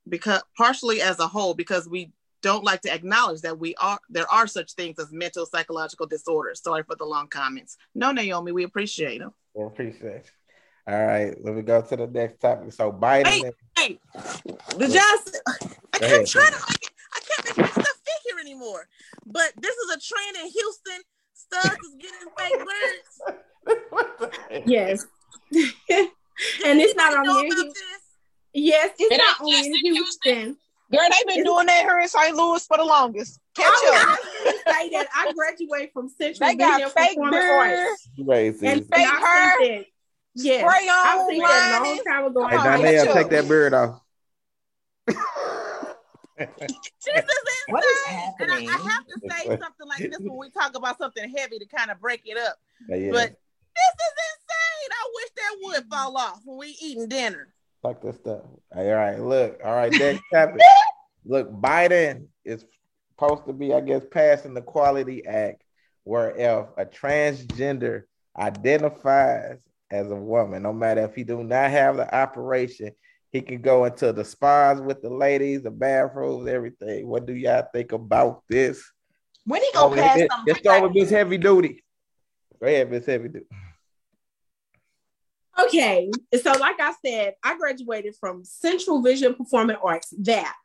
because 0.07 0.41
partially 0.55 1.01
as 1.01 1.19
a 1.19 1.27
whole 1.27 1.53
because 1.53 1.89
we 1.89 2.11
don't 2.41 2.63
like 2.63 2.81
to 2.81 2.93
acknowledge 2.93 3.41
that 3.41 3.57
we 3.57 3.73
are 3.75 3.99
there 4.09 4.31
are 4.31 4.45
such 4.47 4.73
things 4.73 4.99
as 4.99 5.11
mental 5.11 5.45
psychological 5.45 6.05
disorders. 6.05 6.61
Sorry 6.61 6.83
for 6.83 6.95
the 6.95 7.05
long 7.05 7.27
comments. 7.27 7.77
No, 7.95 8.11
Naomi, 8.11 8.51
we 8.51 8.63
appreciate 8.63 9.19
them. 9.19 9.33
We 9.53 9.65
appreciate 9.65 10.03
it. 10.03 10.31
All 10.87 11.05
right, 11.05 11.35
let 11.43 11.55
me 11.55 11.63
go 11.63 11.81
to 11.81 11.95
the 11.95 12.05
next 12.05 12.39
topic. 12.39 12.71
So 12.71 12.91
Biden. 12.91 13.27
Hey, 13.27 13.51
hey, 13.75 13.99
did 14.77 14.93
y'all? 14.93 15.01
I 15.01 15.97
ahead. 15.99 16.27
trying 16.27 16.51
to. 16.51 16.77
I 17.13 17.19
can't 17.19 17.57
make 17.57 17.65
this 17.65 17.71
stuff 17.71 17.94
here 18.35 18.41
anymore. 18.45 18.87
But 19.25 19.53
this 19.57 19.75
is 19.75 19.95
a 19.95 19.99
trend 19.99 20.45
in 20.45 20.51
Houston. 20.51 21.01
Studs 21.33 21.79
is 21.85 21.95
getting 21.99 22.27
fake 22.37 22.59
birds. 22.59 23.37
Yes. 24.65 25.05
and 25.51 26.79
it's 26.79 26.95
not 26.95 27.13
Anybody 27.13 27.27
know 27.27 27.37
only 27.37 27.47
in 27.47 27.51
Houston. 27.51 27.67
this? 27.67 28.01
Yes, 28.53 28.91
it's 28.99 29.13
It 29.13 29.17
not 29.17 29.47
ain't 29.47 29.55
only 29.55 29.67
in 29.67 29.73
in 29.85 29.93
Houston. 29.95 30.57
Girl, 30.91 31.01
they've 31.01 31.35
been 31.35 31.43
doing 31.43 31.65
that 31.65 31.81
here 31.81 31.99
in 31.99 32.07
St. 32.07 32.35
Louis 32.35 32.65
for 32.67 32.77
the 32.77 32.83
longest. 32.83 33.39
Catch 33.55 33.65
oh, 33.67 33.91
I 33.95 34.13
up. 34.13 34.19
was 34.45 34.55
say 34.75 34.89
that 34.91 35.07
I 35.15 35.33
graduated 35.33 35.89
from 35.93 36.09
Central 36.09 36.47
They 36.47 36.55
got 36.55 36.73
Video 36.75 36.89
fake 36.89 37.09
Performing 37.17 37.31
beards, 37.31 37.89
Arts. 37.89 38.09
Racist. 38.19 38.57
And, 38.59 38.81
and 38.81 38.87
fake 38.93 39.07
I 39.07 39.19
hair, 39.19 39.57
think 39.59 39.87
yes, 40.35 40.59
spray 40.61 40.87
I 40.89 41.17
on, 41.19 41.27
think 41.27 41.43
that 41.43 41.81
a 41.81 41.83
long 41.83 42.03
time 42.05 42.25
ago. 42.25 42.47
Hey, 42.47 42.57
Come 42.57 42.67
on, 42.67 42.81
Donnell, 42.81 43.13
take 43.13 43.29
that 43.29 43.47
beard 43.47 43.73
off. 43.73 44.01
This 46.37 46.49
is 46.59 47.23
What 47.67 47.83
is 47.83 47.97
insane. 48.07 48.33
And 48.39 48.51
I. 48.51 48.73
I 48.73 48.89
have 48.89 49.05
to 49.07 49.19
say 49.29 49.45
something 49.45 49.87
like 49.87 49.99
this 49.99 50.19
when 50.19 50.37
we 50.37 50.49
talk 50.49 50.75
about 50.75 50.97
something 50.97 51.33
heavy 51.35 51.59
to 51.59 51.65
kind 51.65 51.91
of 51.91 51.99
break 51.99 52.21
it 52.25 52.37
up. 52.37 52.57
Yeah. 52.89 53.11
But 53.11 53.29
this 53.75 53.93
is 53.95 54.13
insane. 54.33 54.91
I 54.91 55.09
wish 55.15 55.29
that 55.35 55.55
would 55.63 55.85
fall 55.89 56.17
off 56.17 56.41
when 56.43 56.57
we 56.57 56.75
eating 56.81 57.07
dinner. 57.07 57.53
Fuck 57.81 58.01
this 58.01 58.15
stuff. 58.17 58.41
All 58.75 58.85
right, 58.85 59.19
look. 59.19 59.59
All 59.63 59.75
right, 59.75 59.91
next 59.91 60.21
topic. 60.33 60.61
look, 61.25 61.51
Biden 61.51 62.27
is 62.43 62.65
supposed 63.11 63.45
to 63.45 63.53
be, 63.53 63.73
I 63.73 63.81
guess, 63.81 64.03
passing 64.09 64.53
the 64.53 64.61
Quality 64.61 65.25
Act, 65.25 65.63
where 66.03 66.31
if 66.31 66.67
a 66.77 66.85
transgender 66.85 68.03
identifies 68.37 69.59
as 69.91 70.09
a 70.09 70.15
woman, 70.15 70.63
no 70.63 70.73
matter 70.73 71.01
if 71.01 71.15
he 71.15 71.23
do 71.23 71.43
not 71.43 71.71
have 71.71 71.97
the 71.97 72.13
operation, 72.13 72.91
He 73.35 73.41
can 73.41 73.61
go 73.61 73.83
into 73.83 74.13
the 74.13 74.23
spas 74.23 74.79
with 74.79 75.01
the 75.01 75.09
ladies, 75.09 75.61
the 75.61 75.69
bathrooms, 75.69 76.47
everything. 76.47 77.05
What 77.05 77.25
do 77.25 77.33
y'all 77.33 77.67
think 77.73 77.91
about 77.91 78.43
this? 78.47 78.81
When 79.43 79.61
he 79.61 79.69
gonna 79.73 79.93
Oh, 79.93 79.93
pass 79.93 80.17
let's- 80.17 80.33
Let's 80.47 80.59
start 80.59 80.83
with 80.83 80.93
Miss 80.93 81.09
Heavy 81.09 81.37
Duty. 81.37 81.83
Go 82.61 82.65
ahead, 82.65 82.89
Miss 82.89 83.05
Heavy 83.05 83.27
Duty. 83.27 83.45
Okay, 85.59 86.09
so 86.41 86.53
like 86.53 86.79
I 86.79 86.93
said, 87.05 87.33
I 87.43 87.57
graduated 87.57 88.15
from 88.21 88.45
Central 88.45 89.01
Visual 89.01 89.33
Performing 89.33 89.75
Arts, 89.83 90.13
that. 90.19 90.55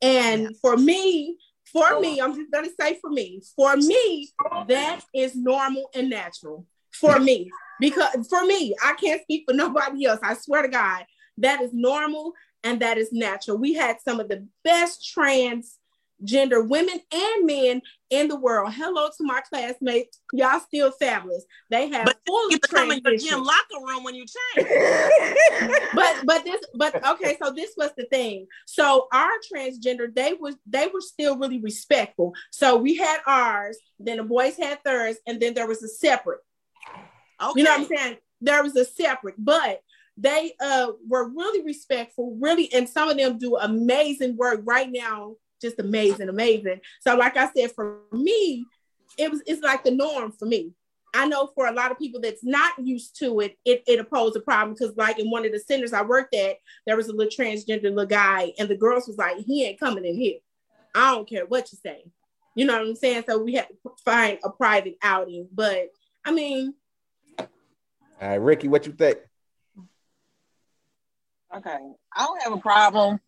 And 0.00 0.56
for 0.62 0.78
me, 0.78 1.36
for 1.66 1.92
oh, 1.92 2.00
me, 2.00 2.22
I'm 2.22 2.34
just 2.34 2.50
gonna 2.50 2.70
say 2.80 2.98
for 3.02 3.10
me, 3.10 3.42
for 3.54 3.76
me, 3.76 4.30
that 4.68 5.04
is 5.14 5.36
normal 5.36 5.90
and 5.94 6.08
natural 6.08 6.66
for 6.90 7.18
me. 7.18 7.50
Because 7.80 8.26
for 8.28 8.46
me, 8.46 8.74
I 8.82 8.94
can't 8.94 9.20
speak 9.20 9.44
for 9.46 9.54
nobody 9.54 10.06
else. 10.06 10.20
I 10.22 10.32
swear 10.32 10.62
to 10.62 10.68
God, 10.68 11.04
that 11.38 11.60
is 11.60 11.70
normal 11.72 12.32
and 12.62 12.80
that 12.80 12.98
is 12.98 13.12
natural. 13.12 13.58
We 13.58 13.74
had 13.74 13.96
some 14.00 14.20
of 14.20 14.28
the 14.28 14.46
best 14.62 15.12
transgender 15.16 16.66
women 16.66 17.00
and 17.12 17.46
men 17.46 17.82
in 18.10 18.28
the 18.28 18.36
world. 18.36 18.72
Hello 18.72 19.08
to 19.08 19.24
my 19.24 19.40
classmates. 19.40 20.20
Y'all 20.32 20.60
still 20.60 20.90
fabulous. 20.92 21.44
They 21.70 21.88
have 21.88 22.06
But 22.06 22.18
full 22.26 22.50
You 22.50 22.56
of 22.56 22.60
come 22.62 22.90
in 22.92 23.00
your 23.04 23.16
gym 23.16 23.42
locker 23.42 23.84
room 23.84 24.04
when 24.04 24.14
you 24.14 24.24
change. 24.56 24.68
but 25.94 26.16
but 26.24 26.44
this 26.44 26.60
but 26.74 27.06
okay 27.06 27.36
so 27.42 27.50
this 27.50 27.72
was 27.76 27.90
the 27.96 28.04
thing 28.06 28.46
so 28.66 29.06
our 29.12 29.30
transgender 29.52 30.12
they 30.14 30.34
was 30.34 30.56
they 30.66 30.86
were 30.88 31.00
still 31.00 31.36
really 31.38 31.58
respectful 31.60 32.32
so 32.50 32.76
we 32.76 32.96
had 32.96 33.18
ours 33.26 33.78
then 33.98 34.16
the 34.18 34.22
boys 34.22 34.56
had 34.56 34.78
theirs 34.84 35.16
and 35.26 35.40
then 35.40 35.54
there 35.54 35.66
was 35.66 35.82
a 35.82 35.88
separate 35.88 36.40
Okay. 37.42 37.52
you 37.56 37.64
know 37.64 37.70
what 37.72 37.80
i'm 37.80 37.86
saying 37.96 38.16
there 38.40 38.62
was 38.62 38.76
a 38.76 38.84
separate 38.84 39.34
but 39.38 39.80
they 40.16 40.52
uh 40.60 40.92
were 41.08 41.28
really 41.28 41.62
respectful 41.64 42.36
really 42.40 42.72
and 42.72 42.88
some 42.88 43.08
of 43.08 43.16
them 43.16 43.38
do 43.38 43.56
amazing 43.56 44.36
work 44.36 44.60
right 44.64 44.90
now 44.92 45.34
just 45.60 45.80
amazing 45.80 46.28
amazing 46.28 46.80
so 47.00 47.16
like 47.16 47.36
i 47.36 47.48
said 47.56 47.72
for 47.72 47.98
me 48.12 48.64
it 49.18 49.30
was 49.30 49.42
it's 49.46 49.62
like 49.62 49.82
the 49.82 49.90
norm 49.90 50.30
for 50.30 50.46
me 50.46 50.72
I 51.16 51.28
know 51.28 51.48
for 51.54 51.66
a 51.66 51.72
lot 51.72 51.92
of 51.92 51.98
people 51.98 52.20
that's 52.20 52.42
not 52.42 52.72
used 52.76 53.16
to 53.20 53.38
it, 53.38 53.56
it 53.64 53.84
it 53.86 54.10
pose 54.10 54.34
a 54.34 54.40
problem 54.40 54.74
because 54.74 54.96
like 54.96 55.20
in 55.20 55.30
one 55.30 55.46
of 55.46 55.52
the 55.52 55.60
centers 55.60 55.92
I 55.92 56.02
worked 56.02 56.34
at, 56.34 56.56
there 56.86 56.96
was 56.96 57.06
a 57.06 57.12
little 57.12 57.30
transgender 57.30 57.84
little 57.84 58.04
guy, 58.04 58.52
and 58.58 58.68
the 58.68 58.76
girls 58.76 59.06
was 59.06 59.16
like, 59.16 59.36
he 59.38 59.64
ain't 59.64 59.78
coming 59.78 60.04
in 60.04 60.16
here. 60.16 60.38
I 60.92 61.12
don't 61.12 61.28
care 61.28 61.46
what 61.46 61.70
you 61.70 61.78
say. 61.80 62.04
You 62.56 62.66
know 62.66 62.72
what 62.74 62.88
I'm 62.88 62.96
saying? 62.96 63.24
So 63.28 63.38
we 63.38 63.54
had 63.54 63.68
to 63.68 63.92
find 64.04 64.38
a 64.42 64.50
private 64.50 64.96
outing. 65.02 65.48
But 65.52 65.90
I 66.24 66.32
mean, 66.32 66.74
All 67.38 67.46
right, 68.20 68.34
Ricky, 68.34 68.66
what 68.66 68.84
you 68.86 68.92
think? 68.92 69.18
Okay. 71.56 71.78
I 72.16 72.24
don't 72.24 72.42
have 72.42 72.52
a 72.52 72.58
problem, 72.58 73.20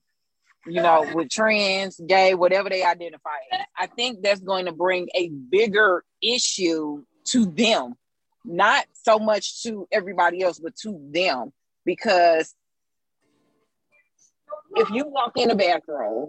you 0.66 0.82
know, 0.82 1.08
with 1.14 1.30
trans, 1.30 2.00
gay, 2.06 2.34
whatever 2.34 2.68
they 2.68 2.82
identify 2.82 3.30
as. 3.52 3.60
I 3.78 3.86
think 3.86 4.22
that's 4.22 4.40
going 4.40 4.66
to 4.66 4.72
bring 4.72 5.08
a 5.14 5.28
bigger 5.28 6.04
issue 6.22 7.04
to 7.26 7.46
them, 7.46 7.94
not 8.44 8.86
so 8.92 9.18
much 9.18 9.62
to 9.62 9.86
everybody 9.92 10.42
else, 10.42 10.58
but 10.58 10.74
to 10.82 10.98
them. 11.12 11.52
Because 11.84 12.54
if 14.74 14.90
you 14.90 15.06
walk 15.06 15.32
in 15.36 15.48
the 15.48 15.54
bathroom 15.54 16.28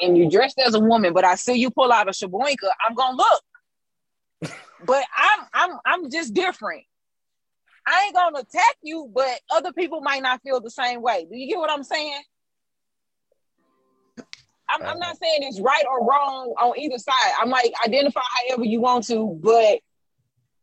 and 0.00 0.16
you 0.16 0.30
dressed 0.30 0.60
as 0.60 0.74
a 0.74 0.80
woman, 0.80 1.12
but 1.12 1.24
I 1.24 1.34
see 1.34 1.54
you 1.54 1.70
pull 1.70 1.90
out 1.90 2.08
a 2.08 2.12
shaboinka, 2.12 2.68
I'm 2.86 2.94
gonna 2.94 3.16
look. 3.16 4.52
But 4.84 5.04
I'm 5.16 5.46
I'm 5.52 5.78
I'm 5.84 6.10
just 6.10 6.34
different. 6.34 6.84
I 7.86 8.04
ain't 8.06 8.14
gonna 8.14 8.38
attack 8.38 8.76
you, 8.82 9.10
but 9.12 9.40
other 9.50 9.72
people 9.72 10.00
might 10.00 10.22
not 10.22 10.40
feel 10.42 10.60
the 10.60 10.70
same 10.70 11.02
way. 11.02 11.26
Do 11.30 11.36
you 11.36 11.48
get 11.48 11.58
what 11.58 11.70
I'm 11.70 11.82
saying? 11.82 12.22
I'm, 14.70 14.82
I'm 14.82 14.98
not 14.98 15.18
saying 15.18 15.38
it's 15.40 15.60
right 15.60 15.84
or 15.90 16.06
wrong 16.06 16.54
on 16.60 16.78
either 16.78 16.96
side. 16.98 17.32
I'm 17.40 17.50
like 17.50 17.72
identify 17.84 18.20
however 18.48 18.64
you 18.64 18.80
want 18.80 19.06
to, 19.08 19.38
but 19.42 19.80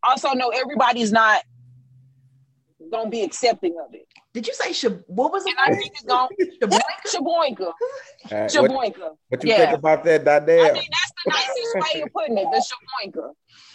also 0.04 0.34
know 0.34 0.50
everybody's 0.50 1.12
not 1.12 1.44
gonna 2.92 3.10
be 3.10 3.22
accepting 3.24 3.76
of 3.86 3.94
it. 3.94 4.08
Did 4.34 4.48
you 4.48 4.54
say 4.54 4.72
Shab- 4.72 5.04
what 5.08 5.32
was 5.32 5.46
it? 5.46 5.54
And 5.58 5.74
I 5.76 5.78
think 5.78 5.92
it's 5.94 6.04
gonna 6.04 6.28
Shaboinka. 7.08 7.62
All 7.62 7.74
right, 8.32 8.56
what, 8.56 8.72
Shaboinka. 8.72 9.16
what 9.28 9.44
you 9.44 9.50
Yeah. 9.50 9.58
think 9.58 9.78
about 9.80 10.04
that, 10.06 10.22
I 10.22 10.40
Dardell? 10.40 10.74
mean 10.74 10.84
that's 10.92 11.14
the 11.26 11.32
nicest 11.32 11.94
way 11.96 12.02
of 12.02 12.14
putting 12.14 12.38
it, 12.38 12.48
the 12.52 12.64
Shaboinka. 13.06 13.32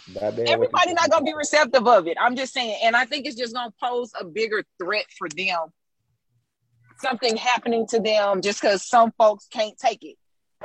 Dardell, 0.09 0.21
what 0.21 0.37
you 0.37 0.47
Everybody 0.53 0.93
not 0.93 1.09
gonna 1.09 1.25
be 1.25 1.33
receptive 1.33 1.87
of 1.87 2.07
it. 2.07 2.17
I'm 2.19 2.35
just 2.35 2.53
saying, 2.53 2.79
and 2.83 2.95
I 2.95 3.05
think 3.05 3.25
it's 3.25 3.35
just 3.35 3.53
gonna 3.53 3.73
pose 3.81 4.11
a 4.19 4.23
bigger 4.23 4.63
threat 4.81 5.05
for 5.17 5.27
them. 5.29 5.67
Something 6.99 7.35
happening 7.37 7.87
to 7.87 7.99
them 7.99 8.41
just 8.41 8.61
because 8.61 8.87
some 8.87 9.11
folks 9.17 9.47
can't 9.51 9.77
take 9.77 10.03
it. 10.03 10.15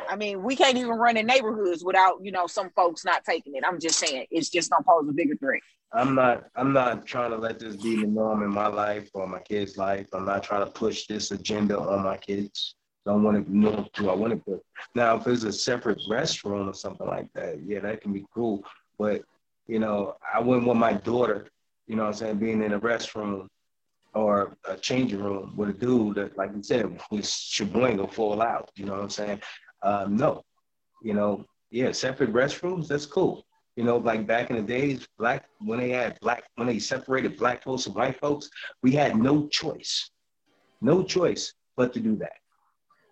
I 0.09 0.17
mean, 0.17 0.43
we 0.43 0.57
can't 0.57 0.77
even 0.77 0.91
run 0.91 1.17
in 1.17 1.27
neighborhoods 1.27 1.85
without, 1.85 2.19
you 2.23 2.33
know, 2.33 2.47
some 2.47 2.71
folks 2.71 3.05
not 3.05 3.25
taking 3.25 3.57
it. 3.57 3.65
I'm 3.67 3.81
just 3.81 3.99
saying, 3.99 4.27
it's 4.31 4.51
just 4.51 4.71
gonna 4.71 4.85
pose 4.85 5.09
a 5.09 5.13
bigger 5.13 5.37
threat. 5.37 5.61
I'm 5.93 6.15
not 6.15 6.45
I'm 6.55 6.73
not 6.73 7.05
trying 7.05 7.31
to 7.31 7.37
let 7.37 7.59
this 7.59 7.77
be 7.77 7.97
the 7.97 8.07
norm 8.07 8.43
in 8.43 8.51
my 8.51 8.69
life 8.69 9.11
or 9.13 9.27
my 9.27 9.41
kids' 9.41 9.77
life. 9.77 10.07
I'm 10.13 10.25
not 10.25 10.43
trying 10.43 10.65
to 10.65 10.71
push 10.71 11.07
this 11.07 11.33
agenda 11.33 11.79
on 11.79 12.05
my 12.05 12.17
kids. 12.17 12.77
Don't 13.07 13.25
want 13.25 13.45
to 13.45 13.57
know 13.57 13.89
who 13.97 14.11
I 14.11 14.15
want 14.15 14.33
to 14.33 14.37
put. 14.37 14.63
Now, 14.95 15.17
if 15.17 15.27
it's 15.27 15.43
a 15.43 15.53
separate 15.53 15.99
restroom 16.09 16.69
or 16.69 16.75
something 16.75 17.07
like 17.07 17.33
that, 17.35 17.61
yeah, 17.65 17.81
that 17.81 18.03
can 18.03 18.13
be 18.13 18.25
cool. 18.33 18.65
But 19.01 19.23
you 19.67 19.79
know, 19.79 20.17
I 20.35 20.41
wouldn't 20.41 20.67
want 20.67 20.79
my 20.79 20.93
daughter, 20.93 21.49
you 21.87 21.97
know 21.97 22.03
what 22.03 22.09
I'm 22.09 22.15
saying, 22.15 22.37
being 22.37 22.63
in 22.63 22.75
a 22.75 22.81
restroom 22.81 23.47
or 24.13 24.55
a 24.69 24.77
changing 24.77 25.23
room 25.23 25.55
with 25.57 25.71
a 25.71 25.73
dude 25.73 26.17
that, 26.17 26.37
like 26.37 26.51
you 26.55 26.63
said, 26.63 27.01
was 27.11 27.27
shaboinga 27.27 28.13
full 28.13 28.43
out. 28.43 28.69
You 28.75 28.85
know 28.85 28.93
what 28.93 29.03
I'm 29.03 29.11
saying? 29.11 29.41
Um, 29.83 30.17
no, 30.17 30.43
you 31.03 31.15
know, 31.15 31.47
yeah, 31.71 31.93
separate 31.93 32.33
restrooms, 32.35 32.89
that's 32.89 33.07
cool. 33.07 33.47
You 33.77 33.85
know, 33.85 33.97
like 33.97 34.27
back 34.27 34.51
in 34.51 34.57
the 34.57 34.63
days, 34.63 35.09
black 35.19 35.47
when 35.61 35.79
they 35.79 35.91
had 35.91 36.21
black 36.21 36.43
when 36.57 36.67
they 36.67 36.79
separated 36.79 37.39
black 37.39 37.63
folks 37.65 37.87
and 37.87 37.95
white 37.95 38.21
folks, 38.21 38.51
we 38.83 38.93
had 38.93 39.17
no 39.17 39.47
choice, 39.49 40.11
no 40.83 41.03
choice 41.03 41.55
but 41.75 41.95
to 41.95 42.01
do 42.01 42.17
that. 42.17 42.39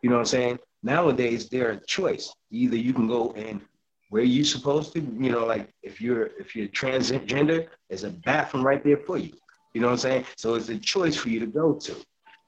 You 0.02 0.10
know 0.10 0.16
what 0.16 0.32
I'm 0.32 0.36
saying? 0.36 0.58
Nowadays, 0.82 1.48
there 1.48 1.70
are 1.70 1.76
choice. 1.86 2.30
Either 2.50 2.76
you 2.76 2.92
can 2.92 3.08
go 3.08 3.30
in 3.30 3.62
where 4.10 4.22
you 4.22 4.44
supposed 4.44 4.92
to, 4.94 5.00
you 5.00 5.30
know, 5.30 5.44
like 5.44 5.68
if 5.82 6.00
you're 6.00 6.30
if 6.38 6.56
you're 6.56 6.68
transgender, 6.68 7.68
there's 7.88 8.04
a 8.04 8.10
bathroom 8.10 8.64
right 8.64 8.82
there 8.82 8.96
for 8.96 9.18
you. 9.18 9.32
You 9.74 9.80
know 9.80 9.88
what 9.88 9.92
I'm 9.94 9.98
saying? 9.98 10.24
So 10.36 10.54
it's 10.54 10.68
a 10.70 10.78
choice 10.78 11.16
for 11.16 11.28
you 11.28 11.40
to 11.40 11.46
go 11.46 11.74
to. 11.74 11.94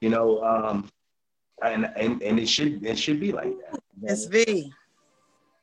You 0.01 0.09
know, 0.09 0.43
um, 0.43 0.89
and 1.63 1.85
and 1.95 2.21
and 2.21 2.39
it 2.39 2.49
should 2.49 2.83
it 2.85 2.97
should 2.97 3.19
be 3.19 3.31
like 3.31 3.53
that. 3.71 3.79
Miss 3.99 4.25
V. 4.25 4.71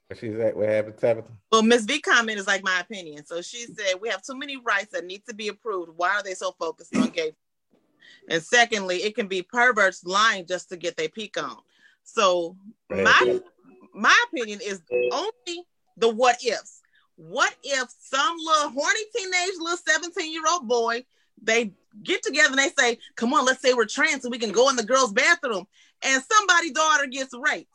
What 0.07 0.19
she's 0.19 0.39
at? 0.39 0.57
What 0.57 0.69
happened, 0.69 0.97
Tabitha? 0.97 1.29
Well, 1.53 1.63
Miss 1.63 1.85
V 1.85 2.01
comment 2.01 2.39
is 2.39 2.47
like 2.47 2.65
my 2.65 2.81
opinion. 2.81 3.27
So 3.27 3.43
she 3.43 3.67
said 3.67 3.97
we 4.01 4.09
have 4.09 4.23
too 4.23 4.39
many 4.39 4.57
rights 4.57 4.93
that 4.93 5.05
need 5.05 5.23
to 5.29 5.35
be 5.35 5.49
approved. 5.49 5.91
Why 5.97 6.11
are 6.11 6.23
they 6.23 6.35
so 6.35 6.53
focused 6.53 6.97
on 6.97 7.09
gay? 7.11 7.33
And 8.31 8.43
secondly, 8.43 8.99
it 8.99 9.15
can 9.15 9.27
be 9.27 9.43
perverts 9.43 10.05
lying 10.05 10.47
just 10.47 10.69
to 10.71 10.77
get 10.77 10.97
their 10.97 11.09
peak 11.09 11.37
on. 11.43 11.59
So 12.05 12.57
my 12.89 13.41
my 13.95 14.25
opinion 14.29 14.61
is 14.63 14.81
only 15.13 15.65
the 15.99 16.09
what 16.09 16.43
ifs. 16.45 16.81
What 17.17 17.55
if 17.65 17.89
some 18.01 18.37
little 18.39 18.71
horny 18.71 19.01
teenage 19.17 19.59
little 19.59 19.77
17 19.77 20.33
year 20.33 20.43
old 20.51 20.69
boy 20.69 21.05
they 21.43 21.73
get 22.03 22.23
together 22.23 22.51
and 22.51 22.59
they 22.59 22.71
say, 22.79 22.99
Come 23.17 23.33
on, 23.35 23.45
let's 23.45 23.63
say 23.63 23.75
we're 23.75 23.87
trans 23.87 24.23
so 24.23 24.31
we 24.31 24.39
can 24.39 24.53
go 24.53 24.69
in 24.71 24.77
the 24.77 24.85
girls' 24.85 25.13
bathroom 25.13 25.67
and 26.03 26.23
somebody's 26.23 26.73
daughter 26.73 27.07
gets 27.07 27.35
raped. 27.39 27.73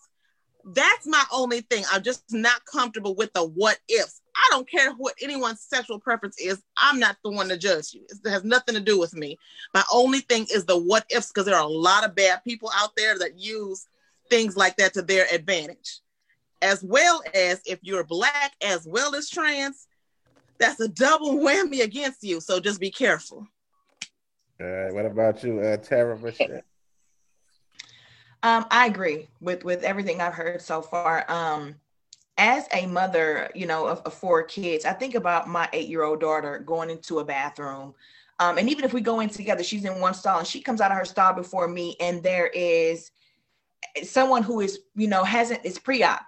That's 0.65 1.05
my 1.05 1.24
only 1.32 1.61
thing. 1.61 1.84
I'm 1.91 2.03
just 2.03 2.24
not 2.32 2.65
comfortable 2.65 3.15
with 3.15 3.34
the 3.34 3.43
what 3.43 3.80
ifs. 3.89 4.21
I 4.36 4.47
don't 4.49 4.69
care 4.69 4.91
what 4.93 5.13
anyone's 5.21 5.61
sexual 5.61 5.99
preference 5.99 6.39
is. 6.39 6.61
I'm 6.78 6.99
not 6.99 7.17
the 7.24 7.32
one 7.32 7.49
to 7.49 7.57
judge 7.57 7.93
you. 7.93 8.05
It 8.09 8.30
has 8.30 8.43
nothing 8.45 8.76
to 8.76 8.82
do 8.82 8.97
with 8.97 9.13
me. 9.13 9.38
My 9.74 9.84
only 9.91 10.19
thing 10.19 10.47
is 10.53 10.65
the 10.65 10.78
what 10.78 11.05
ifs 11.09 11.28
because 11.28 11.45
there 11.45 11.55
are 11.55 11.65
a 11.65 11.67
lot 11.67 12.05
of 12.05 12.15
bad 12.15 12.43
people 12.45 12.71
out 12.76 12.95
there 12.95 13.19
that 13.19 13.38
use 13.38 13.88
things 14.30 14.55
like 14.55 14.78
that 14.78 14.93
to 14.93 15.01
their 15.01 15.28
advantage. 15.32 15.99
As 16.64 16.82
well 16.82 17.22
as 17.34 17.61
if 17.66 17.80
you're 17.82 18.05
black 18.05 18.53
as 18.64 18.88
well 18.88 19.14
as 19.14 19.30
trans, 19.30 19.88
that's 20.57 20.80
a 20.80 20.88
double 20.88 21.36
whammy 21.45 21.84
against 21.84 22.24
you. 22.24 22.39
So 22.39 22.59
just 22.59 22.80
be 22.80 22.89
careful. 22.89 23.45
All 24.61 24.68
right, 24.68 24.93
what 24.93 25.05
about 25.05 25.43
you, 25.43 25.59
uh, 25.59 25.78
Tara 25.78 26.18
Michelle? 26.18 26.61
Um, 28.43 28.66
I 28.72 28.88
agree 28.88 29.28
with 29.39 29.64
with 29.64 29.84
everything 29.84 30.22
I've 30.22 30.34
heard 30.34 30.61
so 30.61 30.82
far. 30.82 31.30
Um, 31.30 31.76
as 32.38 32.68
a 32.74 32.86
mother, 32.88 33.49
you 33.53 33.66
know, 33.66 33.88
of, 33.88 34.01
of 34.01 34.14
four 34.14 34.43
kids, 34.43 34.86
I 34.86 34.93
think 34.93 35.16
about 35.16 35.47
my 35.47 35.70
eight 35.74 35.88
year 35.88 36.03
old 36.03 36.20
daughter 36.20 36.59
going 36.59 36.89
into 36.89 37.20
a 37.20 37.26
bathroom. 37.26 37.93
Um, 38.39 38.57
and 38.57 38.70
even 38.70 38.84
if 38.84 38.93
we 38.93 39.01
go 39.01 39.20
in 39.20 39.30
together, 39.30 39.64
she's 39.64 39.86
in 39.86 39.99
one 39.99 40.14
stall 40.14 40.39
and 40.39 40.47
she 40.47 40.61
comes 40.61 40.82
out 40.82 40.91
of 40.91 40.97
her 40.97 41.05
stall 41.05 41.34
before 41.34 41.68
me, 41.68 41.95
and 41.99 42.22
there 42.24 42.47
is 42.47 43.11
someone 44.03 44.43
who 44.43 44.59
is, 44.59 44.80
you 44.95 45.07
know, 45.07 45.24
hasn't 45.24 45.64
is 45.64 45.78
pre-op, 45.78 46.22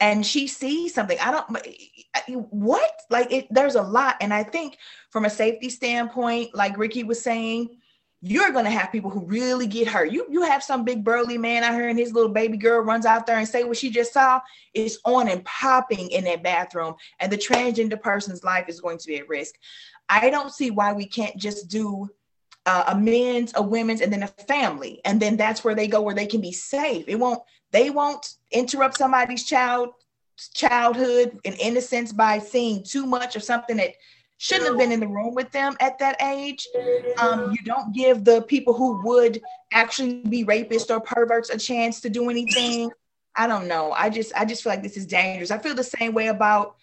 and 0.00 0.24
she 0.24 0.46
sees 0.46 0.94
something. 0.94 1.18
I 1.20 1.30
don't 1.30 2.48
what 2.50 2.90
like 3.10 3.30
it. 3.30 3.46
There's 3.50 3.74
a 3.74 3.82
lot, 3.82 4.16
and 4.20 4.32
I 4.32 4.42
think 4.42 4.78
from 5.10 5.26
a 5.26 5.30
safety 5.30 5.68
standpoint, 5.68 6.54
like 6.54 6.78
Ricky 6.78 7.04
was 7.04 7.22
saying, 7.22 7.76
you're 8.22 8.52
gonna 8.52 8.70
have 8.70 8.92
people 8.92 9.10
who 9.10 9.24
really 9.24 9.66
get 9.66 9.88
hurt. 9.88 10.10
You 10.10 10.26
you 10.30 10.42
have 10.42 10.62
some 10.62 10.84
big 10.84 11.04
burly 11.04 11.38
man 11.38 11.62
out 11.62 11.74
here 11.74 11.88
and 11.88 11.98
his 11.98 12.12
little 12.12 12.32
baby 12.32 12.56
girl 12.56 12.80
runs 12.82 13.06
out 13.06 13.26
there 13.26 13.38
and 13.38 13.48
say 13.48 13.64
what 13.64 13.76
she 13.76 13.90
just 13.90 14.12
saw. 14.12 14.40
is 14.74 14.98
on 15.04 15.28
and 15.28 15.44
popping 15.44 16.10
in 16.10 16.24
that 16.24 16.42
bathroom, 16.42 16.94
and 17.20 17.30
the 17.30 17.38
transgender 17.38 18.00
person's 18.00 18.42
life 18.42 18.66
is 18.68 18.80
going 18.80 18.98
to 18.98 19.06
be 19.06 19.18
at 19.18 19.28
risk. 19.28 19.54
I 20.08 20.30
don't 20.30 20.52
see 20.52 20.70
why 20.70 20.92
we 20.92 21.06
can't 21.06 21.36
just 21.36 21.68
do 21.68 22.08
uh, 22.66 22.84
a 22.88 22.98
men's, 22.98 23.52
a 23.54 23.62
women's, 23.62 24.00
and 24.00 24.12
then 24.12 24.22
a 24.22 24.28
family, 24.28 25.00
and 25.04 25.20
then 25.20 25.36
that's 25.36 25.64
where 25.64 25.74
they 25.74 25.86
go 25.86 26.02
where 26.02 26.14
they 26.14 26.26
can 26.26 26.40
be 26.40 26.52
safe. 26.52 27.04
It 27.06 27.16
won't. 27.16 27.42
They 27.72 27.90
won't 27.90 28.34
interrupt 28.50 28.96
somebody's 28.98 29.44
child 29.44 29.90
childhood 30.54 31.38
and 31.44 31.54
innocence 31.60 32.12
by 32.12 32.38
seeing 32.38 32.82
too 32.82 33.04
much 33.04 33.36
of 33.36 33.42
something 33.42 33.76
that 33.76 33.92
shouldn't 34.38 34.68
have 34.68 34.78
been 34.78 34.92
in 34.92 35.00
the 35.00 35.06
room 35.06 35.34
with 35.34 35.50
them 35.52 35.76
at 35.80 35.98
that 35.98 36.20
age. 36.22 36.66
Um, 37.20 37.50
you 37.52 37.58
don't 37.64 37.94
give 37.94 38.24
the 38.24 38.40
people 38.42 38.72
who 38.72 39.02
would 39.04 39.42
actually 39.72 40.22
be 40.22 40.44
rapists 40.44 40.90
or 40.90 41.00
perverts 41.00 41.50
a 41.50 41.58
chance 41.58 42.00
to 42.00 42.08
do 42.08 42.30
anything. 42.30 42.90
I 43.36 43.46
don't 43.46 43.68
know. 43.68 43.92
I 43.92 44.08
just 44.08 44.32
I 44.34 44.44
just 44.46 44.62
feel 44.62 44.72
like 44.72 44.82
this 44.82 44.96
is 44.96 45.06
dangerous. 45.06 45.50
I 45.50 45.58
feel 45.58 45.74
the 45.74 45.84
same 45.84 46.14
way 46.14 46.28
about 46.28 46.76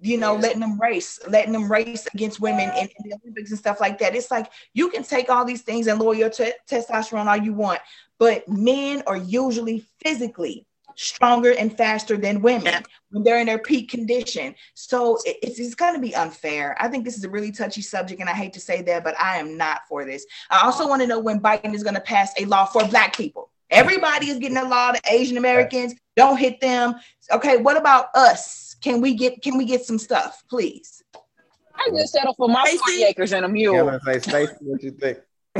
you 0.00 0.18
know 0.18 0.34
letting 0.34 0.60
them 0.60 0.78
race, 0.78 1.18
letting 1.26 1.52
them 1.52 1.70
race 1.72 2.06
against 2.14 2.40
women 2.40 2.70
in, 2.76 2.88
in 2.88 3.08
the 3.08 3.16
Olympics 3.22 3.50
and 3.50 3.58
stuff 3.58 3.80
like 3.80 3.98
that. 3.98 4.14
It's 4.14 4.30
like 4.30 4.52
you 4.74 4.90
can 4.90 5.02
take 5.02 5.30
all 5.30 5.46
these 5.46 5.62
things 5.62 5.86
and 5.86 5.98
lower 5.98 6.14
your 6.14 6.30
t- 6.30 6.52
testosterone 6.70 7.26
all 7.26 7.36
you 7.36 7.54
want, 7.54 7.80
but 8.18 8.46
men 8.48 9.02
are 9.06 9.16
usually 9.16 9.87
physically 10.02 10.66
stronger 10.98 11.52
and 11.52 11.76
faster 11.76 12.16
than 12.16 12.42
women 12.42 12.82
when 13.10 13.22
they're 13.22 13.38
in 13.38 13.46
their 13.46 13.58
peak 13.58 13.88
condition. 13.88 14.54
So 14.74 15.18
it, 15.24 15.36
it's, 15.42 15.60
it's 15.60 15.76
going 15.76 15.94
to 15.94 16.00
be 16.00 16.14
unfair. 16.14 16.76
I 16.80 16.88
think 16.88 17.04
this 17.04 17.16
is 17.16 17.24
a 17.24 17.30
really 17.30 17.52
touchy 17.52 17.82
subject, 17.82 18.20
and 18.20 18.28
I 18.28 18.32
hate 18.32 18.52
to 18.54 18.60
say 18.60 18.82
that, 18.82 19.04
but 19.04 19.18
I 19.20 19.38
am 19.38 19.56
not 19.56 19.82
for 19.88 20.04
this. 20.04 20.26
I 20.50 20.64
also 20.64 20.88
want 20.88 21.00
to 21.02 21.06
know 21.06 21.20
when 21.20 21.40
Biden 21.40 21.72
is 21.72 21.84
going 21.84 21.94
to 21.94 22.00
pass 22.00 22.32
a 22.38 22.44
law 22.46 22.64
for 22.66 22.86
Black 22.88 23.16
people. 23.16 23.50
Everybody 23.70 24.28
is 24.28 24.38
getting 24.38 24.56
a 24.56 24.64
law. 24.64 24.92
The 24.92 25.00
Asian 25.10 25.36
Americans 25.36 25.94
don't 26.16 26.36
hit 26.36 26.60
them. 26.60 26.94
Okay, 27.30 27.58
what 27.58 27.76
about 27.76 28.06
us? 28.14 28.74
Can 28.80 29.00
we 29.00 29.14
get 29.14 29.42
can 29.42 29.58
we 29.58 29.66
get 29.66 29.84
some 29.84 29.98
stuff, 29.98 30.42
please? 30.48 31.02
I 31.74 31.90
just 31.90 32.12
settle 32.12 32.34
for 32.34 32.48
my 32.48 32.64
40 32.86 33.04
acres 33.04 33.32
and 33.32 33.44
a 33.44 33.48
mule. 33.48 33.74
Yeah, 33.74 33.98
say, 34.04 34.18
Stacey, 34.18 34.54
what 34.60 34.82
you 34.82 34.90
think? 34.92 35.18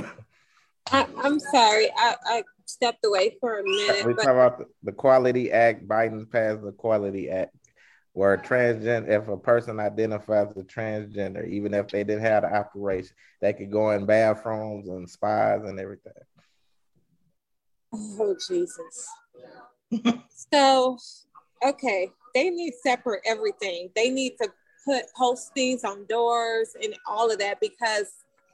I, 0.90 1.06
I'm 1.22 1.38
sorry. 1.38 1.90
I, 1.96 2.16
I 2.24 2.42
stepped 2.68 3.04
away 3.04 3.36
for 3.40 3.58
a 3.58 3.62
minute. 3.64 4.06
We 4.06 4.12
but 4.12 4.22
talk 4.22 4.32
about 4.32 4.58
the, 4.58 4.66
the 4.82 4.92
Quality 4.92 5.50
Act. 5.50 5.86
Biden 5.88 6.30
passed 6.30 6.62
the 6.62 6.72
Quality 6.72 7.30
Act, 7.30 7.54
where 8.12 8.34
a 8.34 8.38
transgender, 8.38 9.08
if 9.08 9.28
a 9.28 9.36
person 9.36 9.80
identifies 9.80 10.48
as 10.56 10.64
transgender, 10.64 11.48
even 11.48 11.74
if 11.74 11.88
they 11.88 12.04
didn't 12.04 12.22
have 12.22 12.42
the 12.42 12.54
operation, 12.54 13.14
they 13.40 13.52
could 13.52 13.70
go 13.70 13.90
in 13.90 14.06
bathrooms 14.06 14.88
and 14.88 15.08
spas 15.08 15.62
and 15.64 15.80
everything. 15.80 16.12
Oh 17.92 18.36
Jesus. 18.46 19.08
so, 20.52 20.98
okay, 21.66 22.10
they 22.34 22.50
need 22.50 22.74
separate 22.82 23.22
everything. 23.24 23.90
They 23.96 24.10
need 24.10 24.34
to 24.42 24.50
put 24.84 25.04
post 25.16 25.52
things 25.54 25.84
on 25.84 26.06
doors 26.06 26.70
and 26.82 26.94
all 27.06 27.30
of 27.30 27.38
that 27.38 27.60
because 27.60 28.12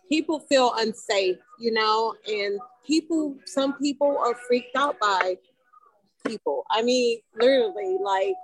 people 0.08 0.40
feel 0.40 0.72
unsafe, 0.76 1.38
you 1.58 1.72
know, 1.72 2.14
and 2.26 2.58
people, 2.86 3.36
some 3.44 3.74
people 3.78 4.16
are 4.18 4.34
freaked 4.46 4.76
out 4.76 4.98
by 5.00 5.36
people. 6.26 6.64
I 6.70 6.82
mean, 6.82 7.20
literally, 7.40 7.96
like, 8.02 8.34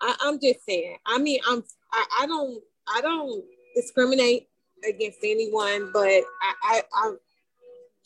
I, 0.00 0.14
I'm 0.20 0.40
just 0.40 0.64
saying. 0.64 0.96
I 1.06 1.18
mean, 1.18 1.40
I'm, 1.48 1.62
I, 1.92 2.04
I 2.20 2.26
don't, 2.26 2.62
I 2.86 3.00
don't 3.00 3.44
discriminate 3.74 4.48
against 4.88 5.18
anyone, 5.22 5.90
but 5.92 6.08
I, 6.08 6.54
I, 6.62 6.82
I, 6.94 7.12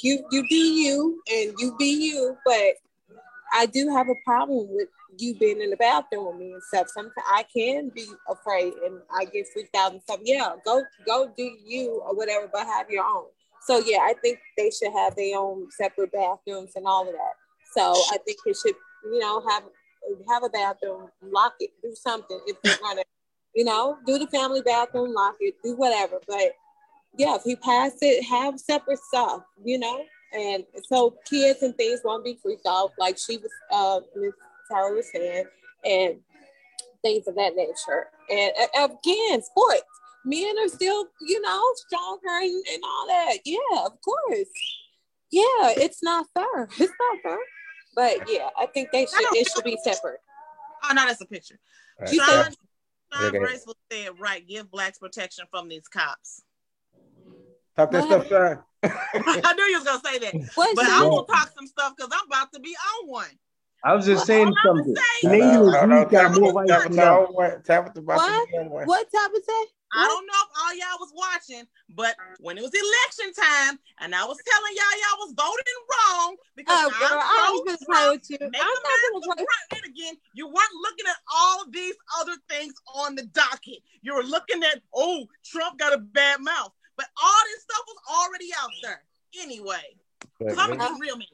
you, 0.01 0.25
you 0.31 0.49
do 0.49 0.57
you, 0.57 1.23
and 1.33 1.55
you 1.59 1.77
be 1.79 2.11
you, 2.11 2.37
but 2.45 2.75
I 3.55 3.67
do 3.67 3.95
have 3.95 4.09
a 4.09 4.15
problem 4.25 4.67
with 4.71 4.89
you 5.19 5.35
being 5.35 5.61
in 5.61 5.71
the 5.71 5.77
bathroom 5.77 6.27
with 6.27 6.37
me 6.37 6.53
and 6.53 6.63
stuff. 6.63 6.89
Sometimes 6.89 7.13
I 7.27 7.45
can 7.55 7.91
be 7.95 8.07
afraid 8.29 8.73
and 8.85 9.01
I 9.15 9.25
get 9.27 9.47
freaked 9.53 9.77
out 9.77 9.93
and 9.93 10.03
stuff. 10.03 10.21
Yeah, 10.23 10.53
go 10.65 10.83
go 11.07 11.33
do 11.37 11.51
you 11.65 12.03
or 12.05 12.15
whatever, 12.15 12.49
but 12.53 12.67
have 12.67 12.91
your 12.91 13.05
own. 13.05 13.27
So 13.67 13.79
yeah, 13.79 13.99
I 13.99 14.15
think 14.23 14.39
they 14.57 14.71
should 14.71 14.93
have 14.93 15.15
their 15.17 15.39
own 15.39 15.69
separate 15.71 16.13
bathrooms 16.13 16.73
and 16.77 16.87
all 16.87 17.07
of 17.07 17.13
that. 17.13 17.35
So 17.75 17.93
I 18.13 18.19
think 18.25 18.39
it 18.45 18.57
should, 18.57 18.75
you 19.05 19.19
know, 19.19 19.43
have 19.49 19.65
have 20.29 20.43
a 20.43 20.49
bathroom, 20.49 21.09
lock 21.23 21.55
it, 21.61 21.71
do 21.83 21.95
something 21.95 22.41
if 22.47 22.57
you're 22.65 22.75
gonna, 22.83 23.03
you 23.55 23.65
know, 23.65 23.99
do 24.07 24.19
the 24.19 24.27
family 24.27 24.63
bathroom, 24.63 25.13
lock 25.15 25.37
it, 25.41 25.55
do 25.63 25.77
whatever. 25.77 26.21
But 26.27 26.53
yeah, 27.17 27.37
if 27.37 27.43
he 27.43 27.57
passed 27.57 27.99
it, 28.03 28.25
have 28.25 28.59
separate 28.59 28.99
stuff, 28.99 29.43
you 29.65 29.79
know, 29.79 30.05
and 30.33 30.65
so 30.85 31.15
kids 31.29 31.63
and 31.63 31.77
things 31.77 32.01
won't 32.05 32.25
be 32.25 32.39
freaked 32.43 32.67
out 32.67 32.93
like 32.99 33.19
she 33.19 33.37
was, 33.37 33.51
uh, 33.71 34.01
Miss 34.17 34.33
Tara 34.73 34.95
was 34.95 35.11
saying, 35.13 35.45
and 35.85 36.17
things 37.03 37.27
of 37.27 37.35
that 37.35 37.55
nature. 37.55 38.07
And 38.31 38.53
uh, 38.79 38.85
again, 38.85 39.43
sports, 39.43 39.83
men 40.25 40.55
are 40.59 40.69
still, 40.69 41.07
you 41.21 41.41
know, 41.41 41.63
stronger 41.75 42.29
and, 42.29 42.65
and 42.73 42.83
all 42.85 43.07
that. 43.09 43.39
Yeah, 43.45 43.87
of 43.87 43.93
course. 44.01 44.49
Yeah, 45.31 45.75
it's 45.77 46.03
not 46.03 46.27
fair. 46.35 46.69
It's 46.79 46.93
not 47.01 47.23
fair. 47.23 47.39
But 47.95 48.31
yeah, 48.31 48.49
I 48.59 48.67
think 48.67 48.91
they 48.93 49.07
should. 49.07 49.37
It 49.37 49.51
should 49.51 49.65
be 49.65 49.79
separate. 49.83 50.21
Oh 50.85 50.95
no, 50.95 51.07
that's 51.07 51.21
a 51.21 51.27
picture. 51.27 51.59
Right. 52.01 52.09
Sean, 52.09 52.29
Yeah. 52.29 52.45
Sean 53.13 53.29
Okay. 53.29 53.39
Bracewell 53.39 53.77
said, 53.91 54.19
right, 54.19 54.47
give 54.49 54.71
blacks 54.71 54.99
protection 54.99 55.45
from 55.51 55.69
these 55.69 55.87
cops. 55.89 56.43
Talk 57.77 57.91
that 57.91 58.05
stuff, 58.05 58.29
Sean. 58.29 58.59
I 58.83 59.53
knew 59.55 59.65
you 59.65 59.79
was 59.79 59.85
gonna 59.85 60.01
say 60.03 60.19
that. 60.19 60.35
What, 60.55 60.75
but 60.75 60.87
I'm 60.87 61.11
gonna 61.11 61.27
talk 61.27 61.53
some 61.57 61.67
stuff 61.67 61.93
because 61.97 62.11
I'm 62.13 62.27
about 62.27 62.53
to 62.55 62.61
be 62.61 62.75
on 63.01 63.09
one. 63.09 63.39
I 63.85 63.95
was 63.95 64.07
just 64.07 64.27
saying 64.27 64.55
something. 64.65 64.95
No, 64.95 65.03
Canadians, 65.23 65.73
no, 65.73 65.87
no, 65.87 66.05
got 66.05 66.39
more 66.39 66.53
rights 66.53 66.71
Tabitha 66.71 66.95
now. 66.95 67.25
on 67.27 67.35
one. 67.35 67.63
Tabitha 67.63 67.99
about 67.99 68.27
to 68.27 68.33
What? 68.33 68.49
be 68.49 68.59
on 68.59 68.71
one. 68.71 68.87
What 68.87 69.11
Tabitha? 69.11 69.65
I 69.95 70.07
don't 70.09 70.25
know 70.27 70.41
if 70.41 70.51
all 70.57 70.75
y'all 70.75 71.01
was 71.01 71.13
watching, 71.15 71.67
but 71.91 72.17
when 72.41 72.57
it 72.57 72.63
was 72.63 72.73
election 72.73 73.35
time 73.35 73.79
and 74.01 74.15
I 74.15 74.25
was 74.25 74.39
telling 74.41 74.73
y'all 74.73 74.99
y'all 75.03 75.19
was 75.27 75.35
voting 75.37 75.79
wrong 75.93 76.37
because 76.57 76.81
Oh, 76.81 76.89
girl, 76.99 77.21
I 77.21 77.45
I'm 77.45 77.53
was 77.53 77.63
gonna 77.67 77.79
pro-Trump, 77.85 77.93
play 77.93 78.17
with 78.17 78.31
you. 78.31 78.39
make 78.51 78.63
I'm 78.63 78.69
not 78.69 79.23
gonna 79.27 79.37
play. 79.37 79.91
again. 79.91 80.15
You 80.33 80.47
weren't 80.47 80.77
looking 80.83 81.07
at 81.11 81.17
all 81.35 81.65
these 81.71 81.95
other 82.21 82.37
things 82.49 82.73
on 82.95 83.17
the 83.17 83.25
docket. 83.25 83.83
You 84.01 84.15
were 84.15 84.23
looking 84.23 84.63
at, 84.63 84.81
oh, 84.95 85.27
Trump 85.45 85.79
got 85.79 85.93
a 85.93 85.99
bad 85.99 86.41
mouth. 86.41 86.73
But 86.97 87.07
all 87.23 87.43
this 87.53 87.63
stuff 87.63 87.85
was 87.87 87.97
already 88.17 88.49
out 88.63 88.71
there 88.83 89.03
anyway. 89.41 89.97
Because 90.39 90.59
I'm 90.59 90.71
gonna 90.71 90.91
get 90.91 91.01
real 91.01 91.17
mad. 91.17 91.27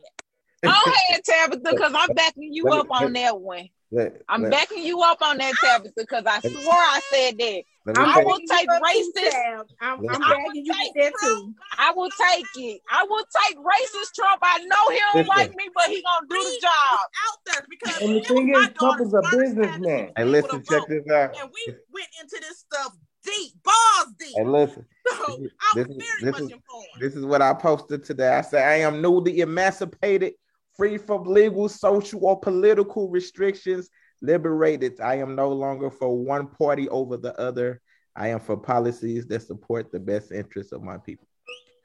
Go 0.63 0.71
ahead, 0.87 1.21
Tabitha, 1.25 1.71
because 1.71 1.93
I'm 1.97 2.15
backing 2.15 2.53
you 2.53 2.65
me- 2.65 2.73
up 2.79 2.87
on 2.91 3.13
let- 3.13 3.15
that 3.15 3.41
one. 3.41 3.69
Let- 3.91 4.21
I'm 4.29 4.43
let- 4.43 4.51
backing 4.53 4.85
you 4.85 5.01
up 5.03 5.23
on 5.23 5.39
that, 5.39 5.55
Tabitha, 5.63 5.93
because 5.97 6.25
I 6.27 6.41
swore 6.41 6.73
I 6.75 7.01
said 7.11 7.39
that. 7.39 7.63
I 7.97 8.23
will 8.23 8.39
you- 8.39 8.47
take 8.47 8.69
racist. 8.69 9.65
I'm, 9.81 10.03
Let- 10.03 10.17
I'm 10.17 10.23
I 10.25 10.29
begging 10.35 10.67
you 10.67 10.73
will 10.73 10.93
with 10.95 10.95
that 10.95 11.13
too. 11.23 11.55
I 11.79 11.93
will 11.93 12.11
take 12.11 12.45
it. 12.57 12.81
I 12.91 13.05
will 13.09 13.25
take 13.47 13.57
racist 13.57 14.15
Trump. 14.15 14.41
I 14.43 14.59
know 14.59 14.91
he 14.91 14.99
don't 14.99 15.15
Listen. 15.15 15.27
like 15.29 15.57
me, 15.57 15.69
but 15.75 15.85
he 15.85 16.03
gonna 16.03 16.27
do 16.29 16.37
the 16.37 16.59
job. 16.61 16.99
Out 17.31 17.39
there 17.47 17.67
because 17.71 18.03
And 18.03 18.17
the 18.17 18.21
thing 18.21 18.49
is, 18.51 18.69
Trump 18.79 19.01
is 19.01 19.15
a 19.15 19.23
businessman. 19.35 20.11
And 20.17 20.29
able 20.29 20.31
listen, 20.33 20.63
check 20.65 20.81
vote. 20.81 20.89
this 20.91 21.11
out. 21.11 21.41
And 21.41 21.51
we 21.55 21.75
went 21.95 22.09
into 22.21 22.37
this 22.47 22.59
stuff 22.59 22.95
deep, 23.25 23.53
balls 23.65 24.15
deep. 24.19 24.37
And 24.37 24.53
listen. 24.53 24.85
So 25.09 25.17
This 25.17 25.39
is- 25.47 25.53
I 25.61 25.79
was 25.79 25.87
this 25.87 25.97
is- 25.97 25.97
very 25.97 26.21
this 26.21 26.33
much 26.33 26.43
is- 26.43 26.51
informed. 26.51 26.87
This 27.01 27.15
is 27.17 27.25
what 27.25 27.41
I 27.41 27.55
posted 27.55 28.05
today. 28.05 28.29
I 28.37 28.43
said, 28.43 28.69
I 28.69 28.75
am 28.81 29.01
newly 29.01 29.41
emancipated, 29.41 30.35
free 30.79 30.97
from 30.97 31.25
legal, 31.25 31.69
social, 31.69 32.25
or 32.25 32.39
political 32.39 33.11
restrictions, 33.11 33.91
liberated. 34.23 35.01
I 35.01 35.17
am 35.17 35.35
no 35.35 35.49
longer 35.51 35.91
for 35.91 36.17
one 36.17 36.47
party 36.47 36.89
over 36.89 37.17
the 37.17 37.39
other. 37.39 37.83
I 38.17 38.29
am 38.29 38.41
for 38.41 38.57
policies 38.57 39.27
that 39.27 39.43
support 39.43 39.93
the 39.93 40.01
best 40.01 40.33
interests 40.33 40.73
of 40.73 40.83
my 40.83 40.97
people. 40.99 41.27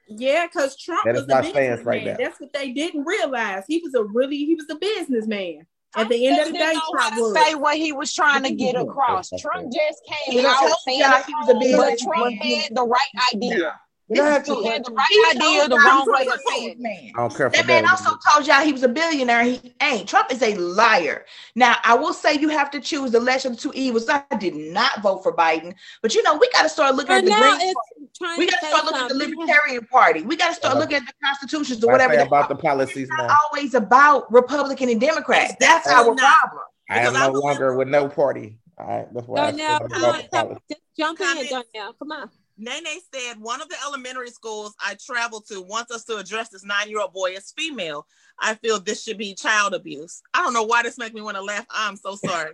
Yeah, 0.08 0.46
because 0.48 0.78
Trump 0.78 1.06
That 1.06 1.16
was 1.16 1.24
is 1.24 1.30
a 1.30 1.42
businessman. 1.42 1.84
right. 1.86 2.18
That's 2.18 2.40
what 2.40 2.54
they 2.54 2.72
didn't 2.72 3.04
realize. 3.06 3.64
He 3.68 3.80
was 3.84 3.94
a 3.96 4.04
really 4.04 4.38
he 4.38 4.56
was 4.56 4.66
a 4.70 4.76
businessman. 4.76 5.66
At 5.96 6.10
the 6.10 6.26
end 6.28 6.40
of 6.40 6.48
the 6.48 6.54
day, 6.54 6.60
didn't 6.60 6.74
know 6.74 6.82
how 6.98 7.10
Trump 7.10 7.16
to 7.16 7.22
was. 7.22 7.34
say 7.36 7.56
what 7.56 7.78
he 7.78 7.92
was 7.92 8.14
trying 8.14 8.44
to 8.44 8.52
get 8.52 8.76
across. 8.76 9.30
Trump 9.40 9.72
just 9.72 10.02
came 10.06 10.40
He 10.40 10.46
out 10.46 10.60
told 10.60 10.74
saying 10.86 11.00
y'all 11.00 11.22
he 11.22 11.34
was 11.36 11.50
a 11.50 11.54
wrong, 11.54 11.60
but 11.60 11.60
businessman. 11.60 11.98
Trump 12.20 12.36
had 12.42 12.76
the 12.76 12.84
right 12.84 13.00
idea. 13.34 13.80
Can 14.14 14.26
I 14.26 14.30
ask 14.32 14.46
He 14.48 14.52
you 14.54 14.60
a 14.64 14.70
had 14.72 14.86
the 14.86 14.92
right 14.92 15.36
idea, 15.36 15.68
the 15.70 15.78
wrong 15.78 16.06
way 16.12 16.26
to 16.26 16.40
say. 16.48 16.76
Man. 16.78 17.12
I 17.16 17.20
don't 17.20 17.36
care 17.36 17.50
for 17.50 17.56
That 17.58 17.66
man 17.68 17.84
that. 17.84 17.92
also 17.92 18.18
told 18.30 18.46
y'all 18.48 18.62
he 18.66 18.74
was 18.74 18.84
a 18.84 18.88
billionaire. 18.90 19.44
He 19.44 19.74
ain't. 19.82 20.10
Trump 20.10 20.32
is 20.32 20.42
a 20.42 20.56
liar. 20.56 21.26
Now, 21.56 21.78
I 21.84 21.96
will 21.96 22.14
say 22.14 22.34
you 22.34 22.50
have 22.50 22.70
to 22.72 22.80
choose 22.80 23.12
the 23.12 23.20
lesser 23.20 23.50
of 23.50 23.56
the 23.56 23.62
two 23.62 23.72
evils. 23.74 24.10
I 24.10 24.24
did 24.40 24.56
not 24.56 25.02
vote 25.02 25.24
for 25.24 25.34
Biden, 25.34 25.74
but 26.02 26.14
you 26.16 26.22
know 26.24 26.36
we 26.38 26.50
got 26.52 26.64
to 26.64 26.70
start 26.70 26.96
looking 26.96 27.08
But 27.10 27.20
at 27.20 27.24
the 27.26 27.30
now 27.30 27.40
Green. 27.58 27.58
it's 27.62 28.20
We 28.38 28.46
got 28.48 28.60
to 28.60 28.66
start 28.68 28.86
looking 28.86 29.02
at 29.02 29.08
the. 29.10 29.16
Libertarian 29.16 29.86
Party. 29.86 30.22
We 30.22 30.36
got 30.36 30.50
to 30.50 30.56
start 30.56 30.76
Uh, 30.76 30.80
looking 30.80 30.98
at 30.98 31.04
the 31.06 31.14
constitutions 31.24 31.84
or 31.84 31.92
whatever. 31.92 32.14
say 32.16 32.22
about 32.22 32.50
the 32.50 32.56
policies 32.56 33.10
It's 33.10 33.12
not 33.12 33.30
now. 33.30 33.38
always 33.52 33.74
about 33.74 34.32
Republican 34.32 34.90
and 34.90 35.00
Democrats. 35.00 35.56
That's 35.60 35.86
Exactly 35.88 36.10
our 36.10 36.16
not. 36.16 36.40
problem. 36.42 36.64
I 36.90 37.00
am 37.00 37.14
Because 37.14 37.16
I 37.16 37.28
no 37.28 37.40
longer 37.40 37.76
with 37.78 37.88
no 37.88 38.10
party. 38.10 38.58
All 38.78 38.86
right, 38.88 39.14
that's 39.14 39.28
why 39.28 39.40
I 39.48 39.52
Donnell, 39.52 39.58
said 39.58 39.92
come 39.92 40.04
about 40.04 40.16
on, 40.16 40.22
the 40.24 40.28
come- 40.30 40.48
policy. 40.48 40.62
just 40.70 40.82
jump 40.98 41.20
in, 41.22 41.26
Comments? 41.28 41.50
Donnell. 41.50 41.94
Come 41.94 42.12
on. 42.12 42.30
Nene 42.64 43.02
said 43.14 43.40
one 43.40 43.62
of 43.62 43.70
the 43.70 43.76
elementary 43.86 44.30
schools 44.30 44.74
I 44.80 44.96
traveled 44.96 45.46
to 45.48 45.62
wants 45.62 45.92
us 45.92 46.06
to 46.06 46.18
address 46.18 46.50
this 46.50 46.64
nine-year-old 46.64 47.14
boy 47.14 47.34
as 47.36 47.52
female. 47.58 48.08
I 48.40 48.56
feel 48.56 48.80
this 48.80 49.04
should 49.04 49.18
be 49.18 49.36
child 49.36 49.74
abuse. 49.74 50.22
I 50.34 50.42
don't 50.44 50.54
know 50.54 50.64
why 50.64 50.84
this 50.84 50.98
makes 50.98 51.14
me 51.14 51.22
want 51.22 51.38
to 51.38 51.44
laugh. 51.44 51.66
I'm 51.70 51.98
so 51.98 52.16
sorry. 52.16 52.54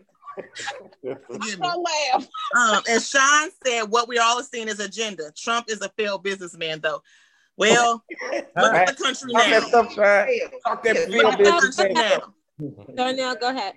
Forgive 1.03 1.59
me. 1.59 1.67
Don't 1.67 1.85
laugh. 2.13 2.27
Um, 2.55 2.83
and 2.89 3.01
Sean 3.01 3.49
said 3.65 3.83
what 3.83 4.07
we 4.07 4.17
all 4.17 4.39
are 4.39 4.43
seeing 4.43 4.67
is 4.67 4.79
agenda. 4.79 5.31
Trump 5.37 5.69
is 5.69 5.81
a 5.81 5.89
failed 5.89 6.23
businessman, 6.23 6.79
though. 6.81 7.01
Well, 7.57 8.03
look 8.31 8.73
at 8.73 8.87
the 8.87 9.03
country 9.03 9.33
Talk 9.33 9.43
that 9.43 9.61
now. 9.61 9.67
stuff, 9.67 9.95
Talk 10.65 10.83
that 10.83 10.95
Look 10.95 11.09
real 11.09 11.27
at 11.27 11.37
the 11.37 11.43
business. 11.43 11.75
country 11.75 11.93
now. 11.93 12.33
Darnell, 12.95 13.35
go 13.35 13.49
ahead. 13.49 13.73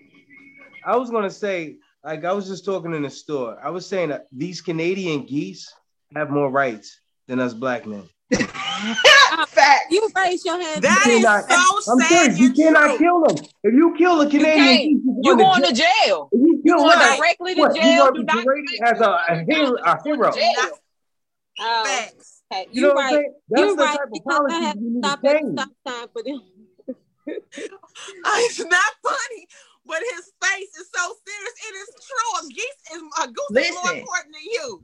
I 0.85 0.97
was 0.97 1.11
gonna 1.11 1.31
say, 1.31 1.77
like 2.05 2.25
I 2.25 2.33
was 2.33 2.47
just 2.49 2.65
talking 2.65 2.95
in 2.95 3.03
the 3.03 3.11
store. 3.11 3.59
I 3.63 3.71
was 3.71 3.87
saying 3.87 4.09
that 4.11 4.27
these 4.33 4.61
Canadian 4.61 5.27
geese 5.27 5.73
have 6.17 6.31
more 6.31 6.51
rights 6.51 6.99
than 7.29 7.41
us 7.41 7.55
black 7.55 7.87
men. 7.87 8.09
Fact. 8.33 9.91
You 9.91 10.09
raise 10.17 10.45
your 10.45 10.61
hand. 10.61 10.83
That 10.83 11.03
You 11.07 11.13
is 11.19 11.25
cannot- 11.25 11.51
so 11.85 11.93
I'm 11.93 11.99
sad. 12.01 12.09
serious. 12.09 12.39
You 12.39 12.47
and 12.49 12.57
cannot 12.57 12.89
true. 12.97 12.99
kill 12.99 13.25
them. 13.25 13.45
If 13.65 13.75
you 13.75 13.95
kill 13.97 14.21
a 14.21 14.31
Canadian 14.31 14.57
can't. 14.57 14.91
You 14.91 15.37
going 15.37 15.39
going 15.39 15.63
to 15.65 15.73
jail. 15.75 16.29
If 16.33 16.41
you 16.41 16.61
You 16.65 16.75
kill 16.75 16.77
going 16.79 16.99
one, 16.99 17.17
directly 17.19 17.55
to 17.55 17.61
what, 17.61 17.75
jail. 17.77 18.05
gonna 18.11 18.19
Do 18.19 18.25
not 18.25 18.93
as 18.93 19.01
a, 19.01 19.11
a 19.29 19.45
hero. 19.49 19.77
A 19.85 20.03
hero. 20.03 20.33
jail. 20.33 20.71
Oh, 21.61 21.85
Facts. 21.85 22.43
okay. 22.53 22.67
You 22.73 22.83
know 22.83 22.89
You're 22.89 22.95
what 22.95 23.05
I'm 23.05 23.05
right. 23.05 23.13
saying? 23.15 23.35
That's 23.51 23.61
You're 23.61 23.77
the 23.77 23.83
right. 23.83 23.97
type 23.99 24.07
of 24.07 24.13
Because 24.13 24.47
I 24.51 24.61
have 24.61 24.75
to 24.75 24.99
stop 24.99 25.25
at 25.25 25.43
stop 25.53 25.69
sign 25.87 26.09
for 26.13 26.23
them. 26.23 26.43
It's 28.35 28.59
not 28.59 28.93
funny, 29.05 29.47
but 29.87 29.99
his 30.15 30.33
face 30.43 30.77
is 30.81 30.89
so 30.93 31.15
serious. 31.27 31.55
It 31.69 31.75
is 31.77 31.89
true. 32.03 32.41
A 32.41 32.49
geese 32.49 32.83
is 32.95 33.03
a 33.23 33.27
goose 33.29 33.65
is 33.69 33.75
more 33.75 33.93
important 33.95 34.35
than 34.35 34.43
you. 34.43 34.83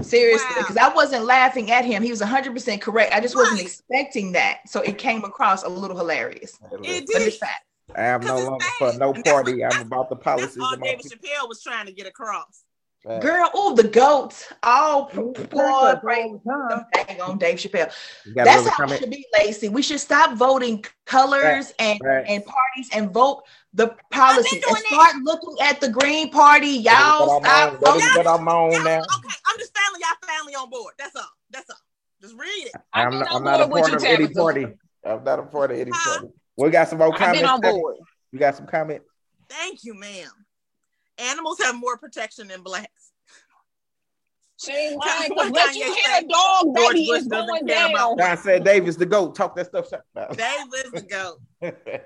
Seriously, 0.00 0.46
Wow. 0.50 0.56
because 0.62 0.76
I 0.78 0.88
wasn't 0.88 1.26
laughing 1.26 1.70
at 1.70 1.84
him. 1.84 2.02
He 2.02 2.10
was 2.10 2.22
100% 2.22 2.80
correct. 2.80 3.12
I 3.14 3.20
just 3.20 3.36
wasn't 3.36 3.58
Right. 3.58 3.66
expecting 3.66 4.32
that. 4.32 4.60
So 4.66 4.80
it 4.80 4.96
came 4.96 5.22
across 5.24 5.64
a 5.64 5.68
little 5.68 5.96
hilarious. 5.96 6.58
It 6.82 7.06
But 7.12 7.18
did. 7.18 7.34
fact. 7.34 7.64
I 7.94 8.04
am 8.04 8.20
no 8.22 8.28
'Cause 8.28 8.40
it's 8.40 8.48
longer 8.48 8.64
for 8.78 8.92
no 8.94 9.12
party. 9.12 9.60
what- 9.60 9.74
I'm 9.74 9.82
about 9.82 10.08
the 10.08 10.16
policies. 10.16 10.54
That's 10.54 10.56
policies 10.56 10.62
all 10.62 10.72
of 10.74 10.80
my 10.80 10.86
David 10.86 11.02
people. 11.10 11.28
Chappelle 11.28 11.48
was 11.48 11.62
trying 11.62 11.86
to 11.86 11.92
get 11.92 12.06
across. 12.06 12.64
Facts. 13.04 13.22
Girl, 13.26 13.50
oh, 13.52 13.74
the 13.74 13.82
goat. 13.82 14.48
All 14.62 15.10
Yeah, 15.12 15.20
boy, 15.20 15.32
that's 15.82 16.00
praise 16.00 16.30
dang 16.94 17.20
on 17.20 17.36
Dave 17.36 17.56
Chappelle. 17.58 17.92
That's 18.34 18.50
another 18.62 18.70
how 18.70 18.84
it 18.84 18.98
should 19.00 19.10
be, 19.10 19.26
Lacey. 19.38 19.68
We 19.68 19.82
should 19.82 19.98
stop 20.00 20.34
voting 20.36 20.84
colors 21.04 21.74
and, 21.80 21.98
Right. 22.02 22.24
and 22.28 22.44
parties 22.46 22.88
and 22.94 23.10
vote 23.10 23.42
the 23.74 23.96
policy. 24.10 24.62
And 24.68 24.76
start 24.78 25.16
looking 25.22 25.56
at 25.62 25.80
the 25.80 25.88
Green 25.88 26.30
Party. 26.30 26.68
Y'all 26.68 26.94
That 26.94 27.26
is 27.26 27.32
I'm 27.32 27.42
stop 27.42 27.72
on. 27.74 27.80
That 27.80 27.96
is 27.96 28.16
what 28.16 28.26
I'm 28.26 28.48
on 28.48 28.72
Yeah, 28.72 28.78
now. 28.84 29.00
okay, 29.00 29.34
I'm 29.46 29.58
just 29.58 29.76
family. 29.76 30.00
Y'all 30.00 30.28
family 30.28 30.54
on 30.54 30.70
board. 30.70 30.94
That's 30.98 31.16
all. 31.16 31.28
That's 31.50 31.70
all. 31.70 31.76
Just 32.20 32.34
read 32.36 32.46
it. 32.66 32.72
I've 32.92 33.06
I'm 33.12 33.18
not, 33.18 33.28
I'm 33.32 33.44
not 33.44 33.60
a 33.60 33.68
part 33.68 33.92
of 33.94 34.04
any 34.04 34.28
party. 34.28 34.66
I'm 35.04 35.24
not 35.24 35.38
a 35.38 35.42
part 35.42 35.70
of 35.72 35.78
any 35.78 35.90
Huh? 35.92 36.10
party. 36.12 36.28
We 36.56 36.70
got 36.70 36.88
some 36.88 36.98
more 36.98 37.12
I've 37.12 37.18
comments. 37.18 37.40
been 37.40 37.48
on 37.48 37.60
board. 37.60 37.96
You 38.30 38.38
got 38.38 38.56
some 38.56 38.66
comments? 38.66 39.06
Thank 39.48 39.84
you, 39.84 39.94
ma'am. 39.94 40.30
Animals 41.18 41.60
have 41.62 41.74
more 41.74 41.96
protection 41.96 42.48
than 42.48 42.62
blacks. 42.62 43.12
She 44.58 44.72
ain't 44.72 45.02
That's 45.04 45.18
lying. 45.20 45.30
what 45.30 45.38
'cause 45.44 45.50
Let 45.52 45.70
Kanye 45.70 45.78
you 45.78 45.94
said. 45.94 46.12
hit 46.12 46.24
a 46.24 46.28
dog, 46.28 46.74
baby, 46.74 47.06
Bush 47.06 47.20
is 47.20 47.26
going 47.26 47.66
down. 47.66 48.16
John 48.16 48.36
said 48.38 48.64
Davis 48.64 48.96
the 48.96 49.06
goat. 49.06 49.34
Talk 49.34 49.56
that 49.56 49.66
stuff. 49.66 49.88
No. 50.14 50.28
Dave 50.36 50.92
the 50.92 51.02
goat. 51.02 51.40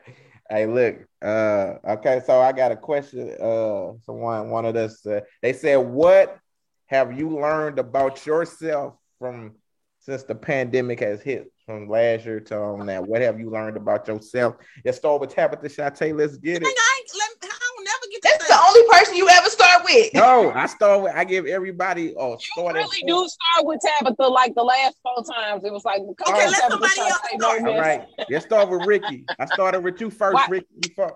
hey, 0.50 0.66
look. 0.66 0.96
Uh, 1.22 1.74
okay, 1.84 2.20
so 2.24 2.40
I 2.40 2.52
got 2.52 2.72
a 2.72 2.76
question. 2.76 3.30
Uh, 3.40 3.92
someone 4.04 4.50
wanted 4.50 4.76
us. 4.76 5.04
Uh, 5.06 5.20
they 5.42 5.52
said, 5.52 5.76
"What 5.76 6.38
have 6.86 7.16
you 7.18 7.30
learned 7.30 7.78
about 7.78 8.24
yourself 8.26 8.94
from 9.18 9.56
since 9.98 10.22
the 10.22 10.34
pandemic 10.34 11.00
has 11.00 11.20
hit 11.22 11.50
from 11.64 11.88
last 11.88 12.24
year 12.24 12.40
to 12.40 12.56
on 12.56 12.86
now? 12.86 13.02
What 13.02 13.22
have 13.22 13.40
you 13.40 13.50
learned 13.50 13.76
about 13.76 14.06
yourself?" 14.08 14.56
Let's 14.84 14.98
start 14.98 15.20
with 15.20 15.34
Tabitha 15.34 15.68
Shate. 15.68 16.14
Let's 16.14 16.36
get 16.36 16.62
it. 16.62 16.66
I, 16.66 17.00
ain't, 17.00 17.10
let, 17.18 17.50
I 17.50 17.58
don't 17.58 17.84
never 17.84 18.06
get 18.10 18.22
to 18.22 18.28
That's 18.32 18.46
say. 18.46 18.54
the 18.54 18.55
only 18.66 18.82
person 18.90 19.14
you 19.16 19.28
ever 19.28 19.48
start 19.48 19.82
with. 19.84 20.12
No, 20.14 20.50
I 20.52 20.66
start 20.66 21.02
with. 21.02 21.12
I 21.14 21.24
give 21.24 21.46
everybody 21.46 22.14
a 22.18 22.28
You 22.30 22.36
start. 22.40 22.74
really 22.74 23.02
do 23.06 23.26
start 23.28 23.66
with 23.66 23.80
Tabitha 24.00 24.22
like 24.28 24.54
the 24.54 24.62
last 24.64 24.96
four 25.02 25.24
times. 25.34 25.64
It 25.64 25.72
was 25.72 25.84
like, 25.84 25.98
come 26.24 26.34
Okay, 26.34 26.44
on, 26.46 26.50
let 26.52 26.60
Tabitha, 26.62 26.70
somebody 26.70 27.00
else 27.00 27.18
start. 27.18 27.38
no 27.38 27.48
All 27.48 27.62
miss. 27.62 27.80
right, 27.80 28.06
let's 28.30 28.44
start 28.46 28.68
with 28.70 28.86
Ricky. 28.86 29.24
I 29.38 29.44
started 29.46 29.80
with 29.80 30.00
you 30.00 30.10
first, 30.10 30.34
Why- 30.34 30.46
Ricky. 30.48 30.66
You 30.82 30.90
first. 30.94 31.14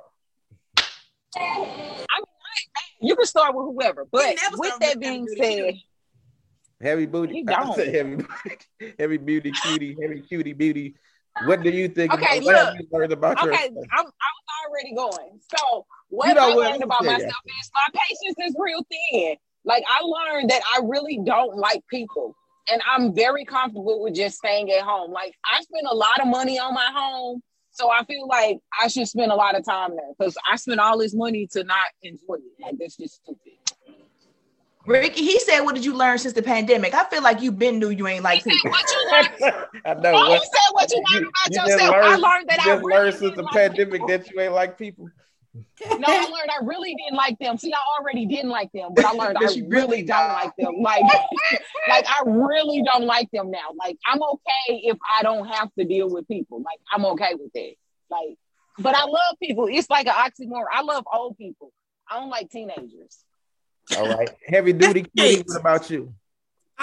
You 3.02 3.16
can 3.16 3.26
start 3.26 3.54
with 3.54 3.64
whoever. 3.66 4.06
But 4.10 4.26
with 4.56 4.78
that 4.80 4.96
with 4.96 5.00
being 5.00 5.26
said, 5.38 5.74
Heavy 6.82 7.06
booty. 7.06 7.38
You 7.38 7.44
I 7.48 7.74
said 7.74 7.94
heavy, 7.94 8.16
booty- 8.16 8.94
heavy 8.98 9.16
beauty, 9.18 9.52
cutie, 9.52 9.96
heavy 10.00 10.20
cutie 10.20 10.52
beauty. 10.54 10.94
What 11.44 11.62
do 11.62 11.70
you 11.70 11.88
think? 11.88 12.12
Okay, 12.12 12.38
about, 12.38 12.44
what 12.44 12.56
have 12.56 12.66
look. 12.68 12.76
you 12.80 12.86
learned 12.92 13.12
about 13.12 13.38
okay, 13.38 13.46
yourself? 13.46 13.86
I'm, 13.92 14.06
I 14.06 14.30
was 14.36 14.46
already 14.66 14.94
going. 14.94 15.40
So 15.56 15.86
what 16.08 16.28
You 16.28 16.34
know 16.34 16.50
I 16.50 16.54
learned 16.54 16.82
about 16.82 17.04
myself 17.04 17.22
is 17.22 17.70
my 17.74 18.00
patience 18.00 18.48
is 18.48 18.56
real 18.58 18.84
thin. 18.90 19.36
Like 19.64 19.84
I 19.88 20.02
learned 20.02 20.50
that 20.50 20.62
I 20.74 20.80
really 20.84 21.20
don't 21.24 21.56
like 21.56 21.82
people. 21.88 22.34
And 22.70 22.82
I'm 22.88 23.14
very 23.14 23.44
comfortable 23.44 24.02
with 24.02 24.14
just 24.14 24.38
staying 24.38 24.70
at 24.70 24.82
home. 24.82 25.12
Like 25.12 25.34
I 25.50 25.60
spend 25.62 25.86
a 25.90 25.94
lot 25.94 26.20
of 26.20 26.28
money 26.28 26.58
on 26.58 26.74
my 26.74 26.88
home. 26.92 27.42
So 27.72 27.90
I 27.90 28.04
feel 28.04 28.26
like 28.26 28.58
I 28.80 28.88
should 28.88 29.08
spend 29.08 29.32
a 29.32 29.34
lot 29.34 29.56
of 29.56 29.64
time 29.64 29.92
there 29.96 30.10
because 30.18 30.36
I 30.50 30.56
spent 30.56 30.80
all 30.80 30.98
this 30.98 31.14
money 31.14 31.46
to 31.52 31.64
not 31.64 31.86
enjoy 32.02 32.34
it. 32.34 32.62
Like 32.62 32.74
that's 32.78 32.96
just 32.96 33.22
stupid. 33.22 33.52
Ricky, 34.90 35.22
he 35.22 35.38
said, 35.40 35.60
What 35.60 35.74
did 35.74 35.84
you 35.84 35.94
learn 35.94 36.18
since 36.18 36.34
the 36.34 36.42
pandemic? 36.42 36.94
I 36.94 37.04
feel 37.04 37.22
like 37.22 37.40
you've 37.40 37.58
been 37.58 37.78
new. 37.78 37.90
you 37.90 38.06
ain't 38.06 38.24
like 38.24 38.42
people. 38.44 38.70
What 38.70 38.84
you 38.90 39.10
learned? 39.12 39.54
I 39.84 39.94
know. 39.94 40.12
Oh, 40.14 40.24
you 40.24 40.30
what- 40.30 40.42
said 40.42 40.72
what 40.72 40.90
you 40.90 41.04
learned 41.12 41.26
about 41.26 41.52
just 41.52 41.68
yourself. 41.68 41.94
I 41.94 42.00
learned- 42.10 42.22
learned 42.22 42.48
that 42.48 42.64
you 42.64 42.72
I 42.72 42.74
just 42.74 42.84
really 42.84 42.98
learned 42.98 43.14
since 43.16 43.36
the 43.36 43.42
like 43.42 43.52
pandemic 43.52 43.92
people. 43.92 44.08
that 44.08 44.30
you 44.30 44.40
ain't 44.40 44.52
like 44.52 44.78
people. 44.78 45.08
No, 45.54 46.06
I 46.06 46.22
learned 46.22 46.50
I 46.50 46.64
really 46.64 46.94
didn't 46.94 47.16
like 47.16 47.36
them. 47.40 47.58
See, 47.58 47.72
I 47.72 47.78
already 47.98 48.24
didn't 48.26 48.50
like 48.50 48.70
them, 48.72 48.90
but 48.94 49.04
I 49.04 49.10
learned 49.12 49.38
I 49.40 49.42
really 49.42 49.62
really 49.62 50.02
don't 50.02 50.28
like 50.28 50.52
them. 50.56 50.74
Like, 50.80 51.02
like 51.88 52.06
I 52.08 52.22
really 52.24 52.82
don't 52.84 53.04
like 53.04 53.28
them 53.32 53.50
now. 53.50 53.70
Like, 53.76 53.96
I'm 54.06 54.22
okay 54.22 54.82
if 54.84 54.96
I 55.18 55.22
don't 55.22 55.48
have 55.48 55.68
to 55.78 55.84
deal 55.84 56.08
with 56.08 56.28
people. 56.28 56.58
Like, 56.58 56.78
I'm 56.92 57.04
okay 57.06 57.34
with 57.34 57.52
that. 57.54 57.72
Like, 58.10 58.36
but 58.78 58.94
I 58.94 59.04
love 59.04 59.36
people. 59.42 59.66
It's 59.68 59.90
like 59.90 60.06
an 60.06 60.12
oxymoron. 60.12 60.66
I 60.72 60.82
love 60.82 61.04
old 61.12 61.36
people. 61.36 61.72
I 62.08 62.20
don't 62.20 62.30
like 62.30 62.50
teenagers. 62.50 63.24
All 63.96 64.08
right. 64.08 64.30
Heavy 64.46 64.72
duty 64.72 65.06
cutie. 65.16 65.42
What 65.46 65.60
about 65.60 65.90
you? 65.90 66.14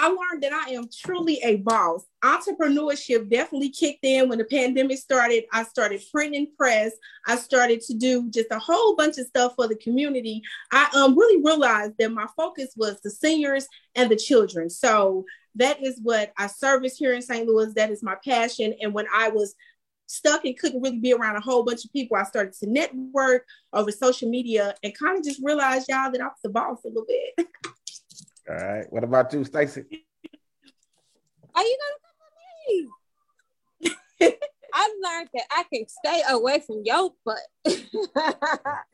I 0.00 0.06
learned 0.06 0.44
that 0.44 0.52
I 0.52 0.70
am 0.70 0.88
truly 0.94 1.40
a 1.42 1.56
boss. 1.56 2.04
Entrepreneurship 2.22 3.28
definitely 3.28 3.70
kicked 3.70 4.04
in 4.04 4.28
when 4.28 4.38
the 4.38 4.44
pandemic 4.44 4.96
started. 4.96 5.44
I 5.52 5.64
started 5.64 6.00
printing 6.12 6.52
press. 6.56 6.92
I 7.26 7.34
started 7.34 7.80
to 7.82 7.94
do 7.94 8.30
just 8.30 8.46
a 8.52 8.60
whole 8.60 8.94
bunch 8.94 9.18
of 9.18 9.26
stuff 9.26 9.54
for 9.56 9.66
the 9.66 9.74
community. 9.74 10.40
I 10.70 10.88
um, 10.94 11.18
really 11.18 11.42
realized 11.42 11.94
that 11.98 12.12
my 12.12 12.26
focus 12.36 12.74
was 12.76 13.00
the 13.00 13.10
seniors 13.10 13.66
and 13.96 14.08
the 14.08 14.14
children. 14.14 14.70
So 14.70 15.24
that 15.56 15.82
is 15.82 15.98
what 16.00 16.32
I 16.38 16.46
service 16.46 16.96
here 16.96 17.14
in 17.14 17.22
St. 17.22 17.44
Louis. 17.44 17.74
That 17.74 17.90
is 17.90 18.02
my 18.02 18.14
passion. 18.24 18.74
And 18.80 18.94
when 18.94 19.06
I 19.12 19.30
was 19.30 19.56
stuck 20.08 20.44
and 20.44 20.58
couldn't 20.58 20.82
really 20.82 20.98
be 20.98 21.12
around 21.12 21.36
a 21.36 21.40
whole 21.40 21.62
bunch 21.62 21.84
of 21.84 21.92
people, 21.92 22.16
I 22.16 22.24
started 22.24 22.54
to 22.54 22.66
network 22.68 23.46
over 23.72 23.92
social 23.92 24.28
media 24.28 24.74
and 24.82 24.96
kind 24.98 25.16
of 25.16 25.24
just 25.24 25.40
realized, 25.42 25.86
y'all, 25.88 26.10
that 26.10 26.20
I 26.20 26.24
was 26.24 26.38
the 26.42 26.50
boss 26.50 26.78
a 26.84 26.88
little 26.88 27.06
bit. 27.06 27.46
All 28.48 28.56
right. 28.56 28.86
What 28.90 29.04
about 29.04 29.32
you, 29.32 29.44
Stacy? 29.44 29.84
Are 31.54 31.62
you 31.62 31.78
gonna 31.80 32.00
come 32.02 32.90
with 33.80 34.30
me? 34.30 34.38
I 34.74 34.94
learned 35.02 35.28
that 35.34 35.44
I 35.50 35.64
can 35.72 35.86
stay 35.88 36.22
away 36.28 36.62
from 36.66 36.82
your 36.84 37.10
butt. 37.24 37.38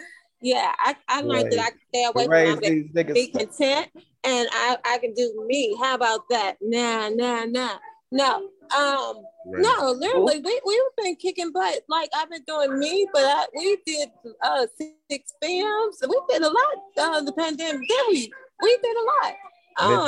yeah, 0.41 0.73
I, 0.79 0.97
I 1.09 1.21
learned 1.21 1.51
that 1.53 1.61
I 1.61 1.71
can 1.71 1.79
stay 1.93 2.05
away 2.05 2.25
from 2.25 2.31
Raise 2.31 2.91
my 2.95 3.03
be 3.03 3.29
content 3.29 3.89
and 4.25 4.49
I, 4.53 4.79
I 4.85 4.99
can 4.99 5.12
do 5.15 5.45
me. 5.47 5.77
How 5.81 5.95
about 5.95 6.29
that? 6.31 6.57
Nah, 6.61 7.11
nah, 7.11 7.45
nah. 7.45 7.77
No. 8.15 8.49
Um 8.75 9.25
no, 9.47 9.91
literally 9.91 10.41
we 10.41 10.61
we've 10.65 11.05
been 11.05 11.17
kicking 11.17 11.51
butt. 11.53 11.81
Like 11.89 12.09
I've 12.17 12.31
been 12.31 12.45
doing 12.47 12.79
me, 12.79 13.07
but 13.12 13.25
I, 13.25 13.47
we 13.57 13.77
did 13.85 14.09
uh 14.41 14.67
six 15.11 15.33
films. 15.43 15.99
We 16.09 16.21
did 16.29 16.43
a 16.43 16.49
lot 16.49 16.77
uh 16.97 17.21
the 17.23 17.33
pandemic. 17.33 17.89
Did 17.89 18.07
we? 18.09 18.33
We 18.62 18.79
did 18.83 18.97
a 18.97 19.05
lot. 19.12 19.35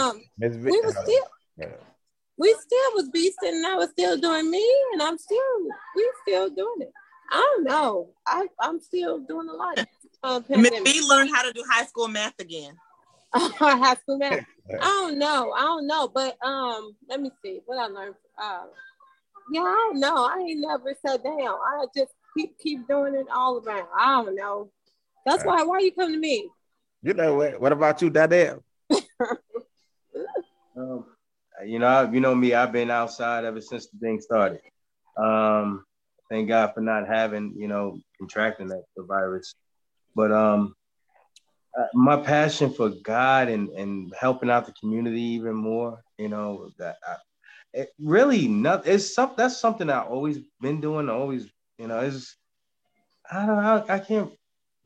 Um 0.09 0.21
Miss 0.39 0.55
Vic- 0.57 0.73
we 0.73 0.81
was 0.83 0.97
uh, 0.97 1.03
still 1.03 1.25
yeah. 1.59 1.67
we 2.39 2.55
still 2.61 2.91
was 2.95 3.11
beasting 3.11 3.57
and 3.57 3.67
I 3.67 3.75
was 3.75 3.91
still 3.91 4.17
doing 4.17 4.51
me 4.53 4.65
and 4.93 5.03
I'm 5.03 5.19
still 5.19 5.59
we 5.97 6.09
still 6.23 6.49
doing 6.49 6.83
it. 6.83 6.93
I 7.33 7.39
don't 7.39 7.65
know. 7.65 8.11
I 8.25 8.47
I'm 8.61 8.81
still 8.81 9.19
doing 9.19 9.49
a 9.49 9.53
lot. 9.53 9.85
Uh, 10.23 10.41
Miss 10.49 10.71
pandemic. 10.71 10.85
B 10.85 11.05
learned 11.09 11.31
how 11.35 11.43
to 11.43 11.53
do 11.53 11.65
high 11.69 11.87
school 11.87 12.07
math 12.07 12.39
again. 12.39 12.77
high 13.59 13.95
school 13.95 14.18
math. 14.18 14.45
I 14.80 14.84
don't 14.84 15.18
know. 15.18 15.53
I 15.53 15.61
don't 15.62 15.87
know. 15.87 16.09
But 16.09 16.37
um, 16.45 16.97
let 17.09 17.20
me 17.20 17.30
see 17.45 17.61
what 17.66 17.78
I 17.78 17.87
learned. 17.87 18.14
Uh, 18.41 18.64
yeah, 19.53 19.62
I 19.62 19.64
don't 19.93 20.01
know. 20.01 20.24
I 20.26 20.39
ain't 20.39 20.61
never 20.61 20.95
sat 21.07 21.22
down. 21.22 21.39
I 21.39 21.87
just 21.97 22.12
keep 22.37 22.59
keep 22.59 22.87
doing 22.89 23.14
it 23.14 23.26
all 23.34 23.59
around. 23.59 23.87
I 23.99 24.22
don't 24.22 24.34
know. 24.34 24.70
That's 25.24 25.45
why. 25.45 25.62
Why 25.62 25.78
you 25.80 25.93
come 25.93 26.12
to 26.12 26.18
me? 26.18 26.49
You 27.03 27.14
know 27.14 27.34
what? 27.37 27.61
What 27.61 27.72
about 27.72 28.03
you, 28.03 28.11
Danielle? 28.11 28.62
Um, 30.76 31.07
you 31.64 31.78
know, 31.78 31.87
I- 31.87 32.11
you 32.11 32.20
know 32.20 32.34
me. 32.34 32.53
I've 32.53 32.70
been 32.72 32.91
outside 32.91 33.45
ever 33.47 33.61
since 33.62 33.87
the 33.87 33.99
thing 33.99 34.20
started. 34.20 34.61
Um, 35.16 35.84
thank 36.30 36.49
God 36.49 36.72
for 36.74 36.82
not 36.82 37.09
having, 37.09 37.55
you 37.57 37.66
know, 37.66 37.99
contracting 38.18 38.68
that 38.68 38.84
the 38.95 39.05
virus. 39.05 39.55
But 40.14 40.32
um, 40.32 40.74
my 41.95 42.16
passion 42.16 42.72
for 42.72 42.91
God 43.05 43.49
and 43.49 43.68
and 43.70 44.12
helping 44.18 44.51
out 44.51 44.66
the 44.66 44.72
community 44.72 45.20
even 45.20 45.55
more, 45.55 46.03
you 46.18 46.29
know, 46.29 46.70
that 46.79 46.97
I, 47.07 47.16
it 47.72 47.91
really 47.99 48.49
not. 48.49 48.87
It's 48.87 49.14
some 49.14 49.33
that's 49.37 49.59
something 49.59 49.91
I've 49.91 50.09
always 50.09 50.39
been 50.61 50.81
doing. 50.81 51.09
Always, 51.09 51.47
you 51.79 51.89
know, 51.89 52.01
it's 52.01 52.37
I 53.31 53.47
don't 53.47 53.62
know. 53.62 53.85
I 53.89 53.99
can't. 53.99 54.33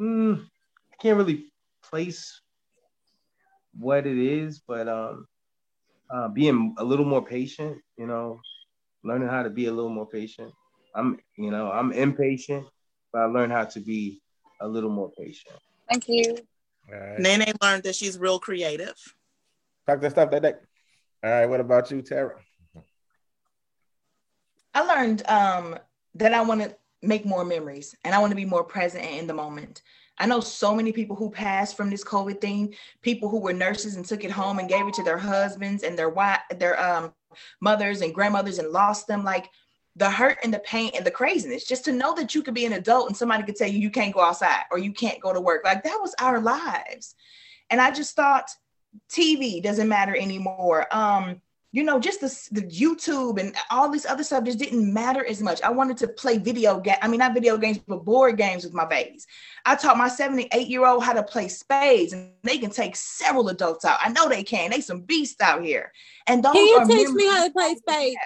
Mm, 0.01 0.45
I 0.93 0.97
can't 0.97 1.17
really 1.17 1.53
place 1.83 2.41
what 3.79 4.07
it 4.07 4.19
is, 4.19 4.63
but 4.67 4.89
um, 4.89 5.27
uh, 6.11 6.29
being 6.29 6.75
a 6.79 6.85
little 6.85 7.05
more 7.05 7.25
patient, 7.25 7.79
you 7.97 8.07
know, 8.07 8.41
learning 9.05 9.29
how 9.29 9.43
to 9.43 9.51
be 9.51 9.67
a 9.67 9.73
little 9.73 9.91
more 9.91 10.09
patient. 10.09 10.53
I'm, 10.95 11.19
you 11.37 11.51
know, 11.51 11.71
I'm 11.71 11.93
impatient, 11.93 12.67
but 13.13 13.23
I 13.23 13.25
learned 13.27 13.53
how 13.53 13.65
to 13.65 13.81
be 13.81 14.21
a 14.61 14.67
little 14.67 14.91
more 14.91 15.11
patient. 15.17 15.57
Thank 15.89 16.09
you. 16.09 16.37
All 16.93 16.99
right. 16.99 17.19
Nene 17.19 17.53
learned 17.63 17.85
that 17.85 17.95
she's 17.95 18.19
real 18.19 18.39
creative. 18.39 18.97
Talk 19.87 20.01
that 20.01 20.11
stuff 20.13 20.31
that 20.31 20.43
day. 20.43 20.55
All 21.23 21.31
right. 21.31 21.47
What 21.47 21.61
about 21.61 21.91
you, 21.91 22.03
Tara? 22.03 22.37
I 24.75 24.83
learned 24.83 25.27
um, 25.29 25.79
that 26.15 26.33
I 26.33 26.43
want 26.43 26.63
to 26.63 26.77
make 27.03 27.25
more 27.25 27.45
memories 27.45 27.95
and 28.05 28.15
I 28.15 28.19
want 28.19 28.31
to 28.31 28.37
be 28.37 28.45
more 28.45 28.65
present 28.65 29.05
and 29.05 29.21
in 29.21 29.27
the 29.27 29.35
moment. 29.35 29.83
I 30.19 30.27
know 30.27 30.41
so 30.41 30.75
many 30.75 30.93
people 30.93 31.17
who 31.17 31.31
passed 31.31 31.77
from 31.77 31.89
this 31.89 32.05
COVID 32.05 32.41
thing, 32.41 32.75
people 33.01 33.31
who 33.31 33.41
were 33.41 33.55
nurses 33.55 33.97
and 33.97 34.05
took 34.05 34.23
it 34.23 34.31
home 34.31 34.59
and 34.59 34.69
gave 34.69 34.87
it 34.87 34.95
to 34.95 35.03
their 35.03 35.17
husbands 35.17 35.83
and 35.83 35.99
their 35.99 36.11
wife, 36.11 36.41
their 36.59 36.81
um, 36.81 37.15
mothers 37.61 38.03
and 38.03 38.15
grandmothers 38.15 38.59
and 38.59 38.69
lost 38.69 39.07
them. 39.07 39.25
Like 39.25 39.49
the 40.01 40.11
hurt 40.11 40.39
and 40.43 40.53
the 40.53 40.59
pain 40.61 40.91
and 40.97 41.05
the 41.05 41.11
craziness, 41.11 41.67
just 41.67 41.85
to 41.85 41.93
know 41.93 42.15
that 42.15 42.35
you 42.35 42.43
could 42.43 42.55
be 42.55 42.65
an 42.65 42.73
adult 42.73 43.07
and 43.07 43.17
somebody 43.17 43.45
could 43.45 43.55
tell 43.55 43.69
you 43.69 43.79
you 43.79 43.91
can't 43.91 44.15
go 44.15 44.23
outside 44.23 44.63
or 44.71 44.79
you 44.79 44.93
can't 44.93 45.21
go 45.21 45.33
to 45.33 45.41
work. 45.41 45.63
Like 45.63 45.85
that 45.85 45.99
was 46.01 46.15
our 46.19 46.41
lives. 46.41 47.15
And 47.69 47.81
I 47.81 47.91
just 47.91 48.17
thought 48.17 48.49
TV 49.11 49.63
doesn't 49.63 49.89
matter 49.89 50.17
anymore. 50.17 50.87
Um, 50.91 51.43
you 51.73 51.85
know, 51.85 52.01
just 52.01 52.21
the, 52.21 52.61
the 52.61 52.67
YouTube 52.67 53.39
and 53.39 53.55
all 53.71 53.91
this 53.91 54.07
other 54.07 54.25
stuff 54.25 54.45
just 54.45 54.59
didn't 54.59 54.93
matter 54.93 55.25
as 55.25 55.43
much. 55.43 55.61
I 55.63 55.71
wanted 55.71 55.99
to 55.99 56.09
play 56.09 56.39
video 56.39 56.81
game. 56.81 56.97
I 57.03 57.07
mean, 57.07 57.19
not 57.19 57.35
video 57.35 57.59
games, 57.59 57.79
but 57.79 58.05
board 58.05 58.39
games 58.39 58.65
with 58.65 58.73
my 58.73 58.87
babies. 58.87 59.27
I 59.67 59.77
taught 59.77 59.99
my 59.99 60.09
78 60.09 60.67
year 60.67 60.87
old 60.87 61.05
how 61.05 61.13
to 61.13 61.23
play 61.23 61.47
spades, 61.47 62.15
and 62.15 62.33
they 62.43 62.57
can 62.57 62.71
take 62.71 62.97
several 62.97 63.51
adults 63.51 63.85
out. 63.85 63.99
I 64.01 64.09
know 64.09 64.29
they 64.29 64.43
can. 64.43 64.71
They 64.71 64.81
some 64.81 65.03
beasts 65.03 65.41
out 65.43 65.63
here. 65.63 65.93
And 66.27 66.43
those 66.43 66.55
Can 66.55 66.67
you 66.67 66.87
teach 66.87 67.11
me 67.11 67.27
how 67.27 67.45
to 67.45 67.53
play 67.53 67.75
spades? 67.77 68.17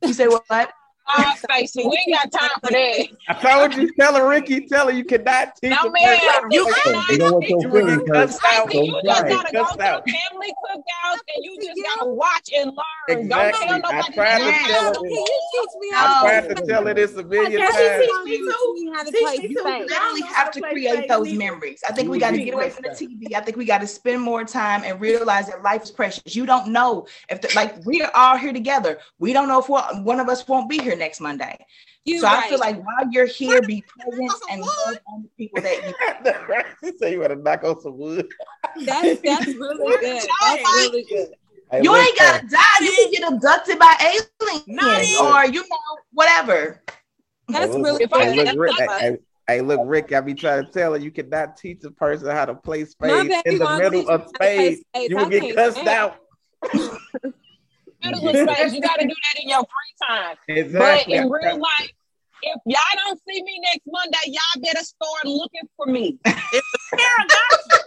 You 0.00 0.12
say 0.14 0.28
what? 0.28 0.72
Ah, 1.08 1.34
Stacey, 1.36 1.84
we 1.84 1.98
ain't 2.06 2.32
got 2.32 2.40
time 2.40 2.50
for 2.64 2.70
that. 2.70 3.06
I 3.28 3.34
told 3.34 3.74
you, 3.74 3.92
tell 3.98 4.14
her, 4.14 4.28
Ricky, 4.28 4.66
tell 4.66 4.86
her 4.86 4.92
you 4.92 5.04
cannot 5.04 5.56
teach 5.56 5.70
No, 5.82 5.90
man, 5.90 6.18
person. 6.18 6.52
you 6.52 6.64
Hey, 6.84 6.92
cannot 6.92 7.08
They 7.08 7.18
don't 7.18 7.32
want 7.32 7.48
your 7.48 7.60
You 7.60 7.68
feelings 7.70 8.10
cussed 8.10 8.44
out. 8.44 8.72
You 8.74 9.00
just 9.04 9.28
gotta 9.28 9.52
go 9.52 9.62
Cussed 9.64 9.78
to 9.78 9.78
family 9.82 10.52
cookouts 10.64 11.20
and 11.34 11.44
you 11.44 11.56
just 11.60 11.82
gotta 11.82 12.10
watch 12.10 12.50
and 12.56 12.70
learn. 12.70 13.18
Exactly. 13.18 13.28
Don't 13.28 13.82
tell 13.82 13.92
I 13.92 14.02
nobody 14.02 14.14
tried 14.14 14.38
to 14.38 14.72
tell 14.72 14.84
her 14.86 14.92
Can 14.94 15.02
this. 15.02 15.12
you 15.18 15.40
teach 15.52 15.70
me 15.80 15.88
I 15.92 15.96
how 15.96 16.06
to 16.06 16.30
tried 16.30 16.56
to 16.56 16.66
tell 16.66 16.86
her 16.86 16.94
this 16.94 17.14
a 17.16 17.24
million 17.24 17.60
times. 17.60 17.74
she 17.74 17.82
teach 17.82 18.08
Can 18.08 18.24
me 18.24 18.32
you 18.32 18.46
teach 18.46 18.84
me 18.84 18.92
how 18.94 19.02
to 19.02 19.12
play 19.12 19.38
me 19.38 19.48
literally 19.48 19.72
I 19.72 19.98
don't 19.98 20.20
know 20.20 20.26
how 20.26 20.32
have 20.34 20.52
to 20.52 20.60
to 20.60 20.68
create 20.68 21.08
those 21.08 21.32
memories. 21.32 21.82
I 21.88 21.92
think 21.92 22.10
we 22.10 22.18
got 22.18 22.30
to 22.30 22.38
get 22.38 22.44
get 22.46 22.54
away 22.54 22.70
from 22.70 22.84
the. 22.84 22.90
TV. 22.90 23.34
I 23.34 23.40
think 23.40 23.56
we 23.56 23.64
got 23.64 23.80
to 23.80 23.86
spend 23.86 24.20
more 24.20 24.44
time 24.44 24.82
and 24.84 25.00
realize 25.00 25.48
that 25.48 25.62
life 25.62 25.82
is 25.82 25.90
precious. 25.90 26.36
You 26.36 26.46
don't 26.46 26.68
know 26.68 27.06
if, 27.28 27.54
like, 27.56 27.84
we 27.84 28.02
are 28.02 28.10
all 28.14 28.36
here 28.36 28.52
together. 28.52 28.98
We 29.18 29.32
don't 29.32 29.48
know 29.48 29.58
if 29.60 29.68
one 29.68 30.04
one 30.04 30.20
of 30.20 30.28
us 30.28 30.46
won't 30.46 30.68
be 30.68 30.78
here 30.78 30.91
next 30.96 31.20
Monday. 31.20 31.58
You 32.04 32.20
so 32.20 32.26
I 32.26 32.48
feel 32.48 32.58
like 32.58 32.76
while 32.84 33.08
you're 33.10 33.26
here, 33.26 33.62
be 33.62 33.82
present 33.82 34.32
and 34.50 34.60
love 34.60 34.98
on 35.08 35.22
the 35.22 35.28
people 35.38 35.60
that 35.62 35.86
you. 35.86 35.94
He 36.90 36.96
said 36.98 37.12
you 37.12 37.20
want 37.20 37.30
to 37.30 37.36
knock 37.36 37.62
on 37.64 37.80
some 37.80 37.96
wood. 37.96 38.28
That's 38.84 39.20
that's 39.20 39.46
really 39.54 39.96
good. 40.00 40.28
That's 40.40 40.62
really 40.76 41.04
good. 41.08 41.28
Hey, 41.70 41.82
You 41.82 41.96
ain't 41.96 42.18
gotta 42.18 42.46
die. 42.46 42.60
You 42.80 42.90
can 42.90 43.10
get 43.12 43.32
abducted 43.32 43.78
by 43.78 43.94
aliens 44.00 44.64
Not 44.66 45.00
or 45.22 45.46
you 45.46 45.60
know 45.62 45.76
whatever. 46.12 46.82
That's 47.48 47.72
hey, 47.72 47.78
look, 47.78 47.84
really 47.84 48.02
If 48.04 48.12
I 48.12 48.24
hey, 48.24 48.36
look, 48.36 48.48
Rick, 48.56 48.72
abducted- 48.72 49.00
hey, 49.00 49.10
hey, 49.10 49.16
hey, 49.48 49.60
look, 49.60 49.80
Rick, 49.84 50.12
I 50.12 50.20
be 50.20 50.34
trying 50.34 50.64
to 50.66 50.72
tell 50.72 50.92
her 50.92 50.98
you 50.98 51.10
cannot 51.10 51.56
teach 51.56 51.84
a 51.84 51.90
person 51.90 52.28
how 52.30 52.44
to 52.46 52.54
play 52.54 52.80
My 52.80 52.84
spades 53.28 53.34
in 53.46 53.58
the 53.58 53.76
middle 53.76 54.08
of 54.08 54.22
how 54.22 54.26
to 54.26 54.34
spades. 54.34 54.80
spades. 54.94 55.08
You 55.10 55.16
will 55.16 55.26
get 55.26 55.54
cussed 55.54 55.78
out. 55.86 56.16
Middle 58.04 58.28
of 58.28 58.36
space, 58.36 58.72
you 58.74 58.80
gotta 58.80 59.06
do 59.06 59.14
that 59.14 59.42
in 59.42 59.48
your 59.48 59.64
free 59.64 59.94
time. 60.08 60.36
But 60.72 61.08
in 61.08 61.30
real 61.30 61.58
life, 61.60 61.90
if 62.42 62.60
y'all 62.66 62.80
don't 63.06 63.20
see 63.28 63.42
me 63.42 63.60
next 63.62 63.82
Monday, 63.86 64.18
y'all 64.26 64.62
better 64.62 64.82
start 64.84 65.24
looking 65.24 65.68
for 65.76 65.86
me. 65.86 66.18
Tara 66.24 67.26
got 67.28 67.60
you. 67.70 67.78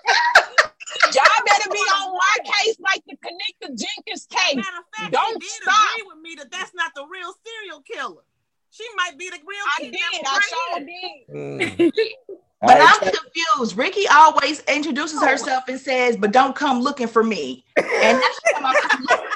Y'all 1.13 1.45
better 1.45 1.69
be 1.71 1.77
on 1.77 2.13
my 2.13 2.43
case 2.43 2.77
like 2.79 3.01
the 3.07 3.15
Kenneka 3.17 3.67
Jenkins 3.77 4.27
case. 4.29 4.55
Matter 4.55 4.77
of 4.79 4.85
fact, 4.97 5.11
Don't 5.11 5.33
she 5.43 5.49
did 5.49 5.61
stop. 5.63 5.75
agree 5.91 6.07
with 6.07 6.19
me 6.23 6.35
that 6.35 6.51
that's 6.51 6.73
not 6.73 6.91
the 6.95 7.05
real 7.05 7.33
serial 7.45 7.81
killer. 7.81 8.21
She 8.71 8.85
might 8.95 9.17
be 9.17 9.29
the 9.29 9.37
real 9.45 9.65
I 9.77 9.83
did. 9.83 9.93
kidnapper 9.93 10.27
I 10.27 10.39
right 10.39 10.49
sure 10.49 10.79
did. 11.79 11.91
Mm. 11.91 11.91
But 12.65 12.77
I'm 12.81 13.11
confused. 13.11 13.77
Ricky 13.77 14.07
always 14.07 14.61
introduces 14.61 15.19
oh. 15.21 15.27
herself 15.27 15.65
and 15.67 15.79
says, 15.79 16.17
"But 16.17 16.31
don't 16.31 16.55
come 16.55 16.81
looking 16.81 17.07
for 17.07 17.23
me." 17.23 17.63
And 17.77 18.21
that's 18.21 18.39
come 18.53 18.65
out, 18.65 18.75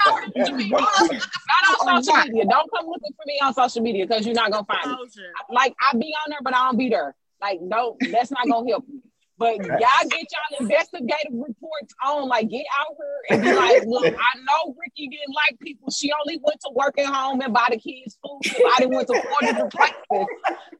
come 0.04 0.32
looking 0.36 0.70
for. 0.70 0.76
Want 0.76 0.86
us 0.86 1.02
looking 1.02 1.20
Not 1.20 1.88
on 1.88 2.04
social 2.04 2.24
media. 2.24 2.46
Don't 2.46 2.72
come 2.72 2.88
looking 2.88 3.14
for 3.16 3.24
me 3.26 3.40
on 3.42 3.54
social 3.54 3.82
media 3.82 4.08
because 4.08 4.26
you're 4.26 4.36
not 4.36 4.52
gonna 4.52 4.66
find 4.66 4.92
me. 4.92 5.08
Like 5.50 5.76
I 5.82 5.98
be 5.98 6.14
on 6.26 6.30
there, 6.30 6.40
but 6.44 6.56
I 6.56 6.66
don't 6.66 6.78
be 6.78 6.90
there. 6.90 7.16
Like 7.42 7.62
no, 7.62 7.98
that's 8.12 8.32
not 8.32 8.48
gonna 8.48 8.68
help 8.70 8.86
you. 8.88 9.02
But 9.40 9.66
y'all 9.66 9.80
get 10.10 10.28
y'all 10.32 10.60
investigative 10.60 11.32
reports 11.32 11.96
on. 12.06 12.28
Like 12.28 12.50
get 12.50 12.66
out 12.78 12.96
here 12.98 13.38
and 13.38 13.42
be 13.42 13.54
like, 13.54 13.84
look, 13.86 14.06
I 14.14 14.40
know 14.40 14.76
Ricky 14.78 15.08
didn't 15.08 15.34
like 15.34 15.58
people. 15.62 15.90
She 15.92 16.12
only 16.12 16.42
went 16.44 16.60
to 16.60 16.72
work 16.76 17.00
at 17.00 17.06
home 17.06 17.40
and 17.40 17.54
buy 17.54 17.68
the 17.70 17.78
kids 17.78 18.18
food. 18.22 18.42
I 18.46 18.80
didn't 18.80 18.96
went 18.96 19.08
to 19.08 19.14
four 19.14 19.40
different 19.42 19.72
places. 19.72 20.28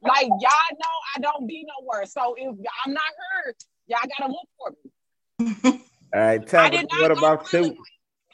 Like 0.02 0.26
y'all 0.26 0.72
know 0.72 0.96
I 1.16 1.20
don't 1.20 1.46
be 1.46 1.66
nowhere. 1.80 2.04
So 2.04 2.34
if 2.36 2.54
I'm 2.84 2.92
not 2.92 3.02
her, 3.18 3.54
y'all 3.86 3.98
gotta 4.18 4.30
look 4.30 4.48
for 4.58 4.74
me. 4.84 5.80
all 6.14 6.20
right, 6.20 6.54
I 6.54 6.68
Tab, 6.70 6.86
what 7.00 7.10
about 7.10 7.52
you? 7.54 7.76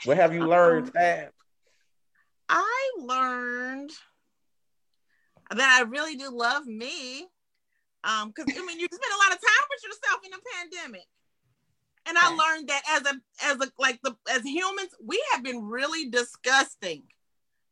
What 0.04 0.16
have 0.16 0.34
you 0.34 0.46
learned, 0.48 0.92
Tab? 0.92 1.30
I 2.48 2.90
learned 2.98 3.90
that 5.50 5.78
I 5.80 5.88
really 5.88 6.16
do 6.16 6.30
love 6.30 6.66
me. 6.66 7.28
Um, 8.06 8.32
because 8.34 8.54
I 8.56 8.64
mean, 8.64 8.78
you 8.78 8.86
spend 8.86 9.12
a 9.12 9.18
lot 9.18 9.34
of 9.34 9.40
time 9.42 9.66
with 9.68 9.82
yourself 9.82 10.20
in 10.24 10.30
the 10.30 10.38
pandemic. 10.54 11.06
And 12.08 12.16
I 12.16 12.28
learned 12.28 12.68
that 12.68 12.82
as 12.88 13.02
a 13.02 13.14
as 13.44 13.56
a 13.56 13.72
like 13.80 13.98
the 14.04 14.16
as 14.30 14.44
humans, 14.44 14.90
we 15.04 15.20
have 15.32 15.42
been 15.42 15.64
really 15.64 16.08
disgusting. 16.08 17.02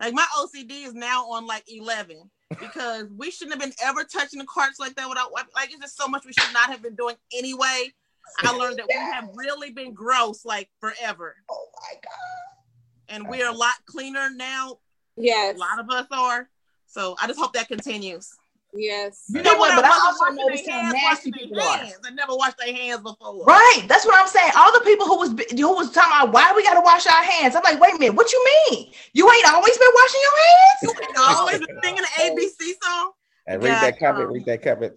Like 0.00 0.12
my 0.12 0.26
OCD 0.36 0.86
is 0.86 0.92
now 0.92 1.30
on 1.30 1.46
like 1.46 1.62
11 1.68 2.28
because 2.60 3.06
we 3.16 3.30
shouldn't 3.30 3.54
have 3.54 3.62
been 3.62 3.76
ever 3.84 4.02
touching 4.02 4.40
the 4.40 4.46
carts 4.46 4.80
like 4.80 4.96
that 4.96 5.08
without 5.08 5.32
like 5.32 5.70
it's 5.70 5.78
just 5.80 5.96
so 5.96 6.08
much 6.08 6.24
we 6.26 6.32
should 6.32 6.52
not 6.52 6.68
have 6.68 6.82
been 6.82 6.96
doing 6.96 7.14
anyway. 7.32 7.92
I 8.40 8.56
learned 8.56 8.78
that 8.78 8.86
we 8.88 8.94
have 8.94 9.28
really 9.34 9.70
been 9.70 9.94
gross 9.94 10.44
like 10.44 10.68
forever. 10.80 11.36
Oh 11.48 11.68
my 11.80 11.94
god! 12.02 13.14
And 13.14 13.28
we 13.28 13.40
are 13.42 13.52
a 13.52 13.56
lot 13.56 13.74
cleaner 13.86 14.30
now. 14.34 14.78
Yes. 15.16 15.54
A 15.54 15.58
lot 15.58 15.78
of 15.78 15.88
us 15.90 16.06
are. 16.10 16.48
So 16.86 17.14
I 17.22 17.28
just 17.28 17.38
hope 17.38 17.52
that 17.52 17.68
continues. 17.68 18.34
Yes. 18.76 19.24
You 19.32 19.42
know 19.42 19.56
what? 19.56 19.76
But 19.76 19.84
I 19.84 19.90
also 19.90 20.24
washing 20.24 20.36
noticed 20.36 20.64
their 20.64 20.74
how 20.74 20.80
hands, 20.80 20.92
nasty 20.94 21.06
washing 21.06 21.32
their 21.32 21.40
people 21.40 21.62
are. 21.62 21.76
hands. 21.78 21.98
I 22.04 22.10
never 22.10 22.34
washed 22.34 22.58
their 22.58 22.74
hands 22.74 23.02
before. 23.02 23.44
Right. 23.44 23.82
That's 23.88 24.04
what 24.04 24.18
I'm 24.20 24.26
saying. 24.26 24.50
All 24.56 24.72
the 24.72 24.84
people 24.84 25.06
who 25.06 25.18
was 25.18 25.30
who 25.50 25.74
was 25.74 25.92
talking 25.92 26.12
about 26.12 26.32
why 26.32 26.52
we 26.54 26.62
gotta 26.64 26.80
wash 26.80 27.06
our 27.06 27.22
hands. 27.22 27.54
I'm 27.54 27.62
like, 27.62 27.80
wait 27.80 27.94
a 27.94 27.98
minute, 27.98 28.16
what 28.16 28.32
you 28.32 28.44
mean? 28.70 28.92
You 29.12 29.30
ain't 29.30 29.52
always 29.52 29.78
been 29.78 29.88
washing 29.94 30.20
your 30.20 30.38
hands? 30.38 30.82
You 30.82 30.94
ain't 31.08 31.18
always 31.18 31.58
been 31.58 31.78
singing 31.82 32.02
the 32.02 32.22
ABC 32.22 32.72
song. 32.82 33.12
And 33.46 33.62
read 33.62 33.70
Yeah, 33.70 33.80
that 33.80 33.98
comment. 33.98 34.26
um, 34.26 34.32
Read 34.32 34.46
that 34.46 34.62
comment. 34.62 34.92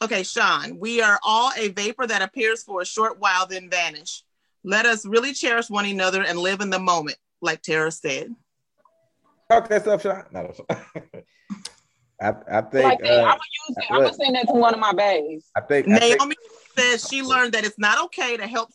Okay, 0.00 0.22
Sean, 0.22 0.78
we 0.78 1.00
are 1.02 1.18
all 1.24 1.52
a 1.56 1.68
vapor 1.68 2.06
that 2.06 2.22
appears 2.22 2.62
for 2.62 2.80
a 2.82 2.86
short 2.86 3.18
while, 3.18 3.46
then 3.46 3.68
vanish. 3.68 4.22
Let 4.64 4.86
us 4.86 5.04
really 5.06 5.32
cherish 5.32 5.70
one 5.70 5.86
another 5.86 6.22
and 6.22 6.38
live 6.38 6.60
in 6.60 6.70
the 6.70 6.78
moment, 6.78 7.18
like 7.40 7.62
Tara 7.62 7.90
said. 7.90 8.34
Talk 9.50 9.68
that 9.68 9.82
stuff, 9.82 10.02
Sean. 10.02 10.24
No, 10.32 10.52
no. 10.70 10.76
I, 12.20 12.32
I 12.50 12.60
think. 12.62 12.84
Like 12.84 12.98
that. 13.00 13.10
uh, 13.10 13.22
I'm 13.22 13.28
gonna 13.28 13.38
use 13.68 13.76
it. 13.78 13.84
I'm 13.90 14.00
gonna 14.02 14.14
send 14.14 14.36
that 14.36 14.46
to 14.48 14.54
one 14.54 14.74
of 14.74 14.80
my 14.80 14.92
bays. 14.92 15.44
I 15.56 15.60
think. 15.60 15.88
I 15.88 15.98
think 15.98 16.18
Naomi 16.18 16.36
says 16.76 17.06
she 17.08 17.22
learned 17.22 17.52
that 17.54 17.64
it's 17.64 17.78
not 17.78 18.02
okay 18.06 18.36
to 18.36 18.46
help. 18.46 18.70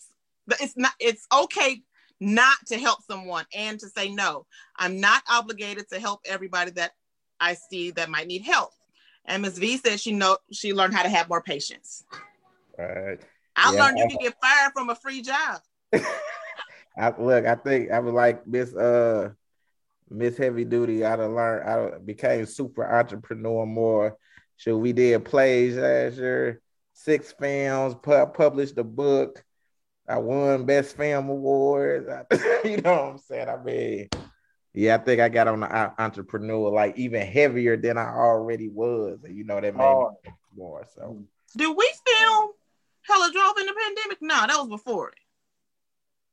that 0.48 0.62
It's 0.62 0.78
not. 0.78 0.94
It's 1.00 1.28
okay 1.34 1.82
not 2.20 2.56
to 2.68 2.78
help 2.78 3.02
someone 3.04 3.46
and 3.54 3.80
to 3.80 3.90
say 3.90 4.10
no. 4.10 4.46
I'm 4.78 5.00
not 5.00 5.24
obligated 5.30 5.90
to 5.92 6.00
help 6.00 6.22
everybody 6.26 6.72
that 6.72 6.92
I 7.40 7.56
see 7.56 7.92
that 7.92 8.10
might 8.10 8.28
need 8.28 8.44
help. 8.44 8.72
And 9.26 9.42
Ms. 9.42 9.58
V 9.58 9.78
said 9.78 10.00
she 10.00 10.14
know 10.14 10.38
she 10.52 10.74
learned 10.74 10.94
how 10.94 11.04
to 11.04 11.10
have 11.10 11.28
more 11.30 11.42
patience. 11.42 12.04
Right. 12.78 13.20
I 13.56 13.74
Yeah, 13.74 13.84
learned 13.84 13.98
you 14.00 14.06
I- 14.06 14.08
can 14.08 14.18
get 14.20 14.36
fired 14.42 14.72
from 14.74 14.90
a 14.90 14.96
free 14.96 15.22
job. 15.22 15.62
I 16.98 17.14
look, 17.18 17.46
I 17.46 17.56
think 17.56 17.92
I 17.92 18.00
was 18.00 18.14
like 18.14 18.46
Miss 18.48 18.74
uh 18.74 19.32
Miss 20.14 20.38
Heavy 20.38 20.64
Duty. 20.66 21.04
I 21.04 21.16
done 21.16 21.36
learned 21.36 21.68
I 21.70 21.98
became 22.00 22.46
super 22.46 22.86
entrepreneur 22.86 23.66
more. 23.66 24.18
So 24.58 24.78
we 24.78 24.94
did 24.94 25.26
plays 25.26 25.76
last 25.76 26.18
year, 26.18 26.62
six 26.94 27.34
films, 27.34 27.96
pu- 28.02 28.28
published 28.28 28.78
a 28.78 28.84
book. 28.84 29.44
I 30.08 30.18
won 30.20 30.66
best 30.66 30.96
film 30.96 31.30
awards. 31.30 32.08
you 32.64 32.78
know 32.78 32.92
what 33.04 33.12
I'm 33.14 33.18
saying? 33.18 33.50
I 33.50 33.64
mean, 33.64 34.10
yeah, 34.74 34.96
I 34.96 34.98
think 35.00 35.20
I 35.22 35.30
got 35.30 35.48
on 35.48 35.62
the 35.62 36.02
entrepreneur 36.02 36.70
like 36.70 36.98
even 36.98 37.26
heavier 37.26 37.78
than 37.78 37.98
I 37.98 38.06
already 38.10 38.70
was. 38.70 39.20
You 39.28 39.44
know 39.44 39.60
that 39.60 39.76
made 39.76 39.84
Oh. 39.84 40.12
me 40.24 40.32
more. 40.56 40.86
So 40.96 41.24
Did 41.58 41.76
we 41.76 41.94
film 42.06 42.50
Hella 43.02 43.32
Drove 43.34 43.58
in 43.60 43.66
the 43.66 43.74
pandemic? 43.74 44.18
No, 44.22 44.36
that 44.48 44.58
was 44.60 44.68
before 44.70 45.10
it. 45.10 45.16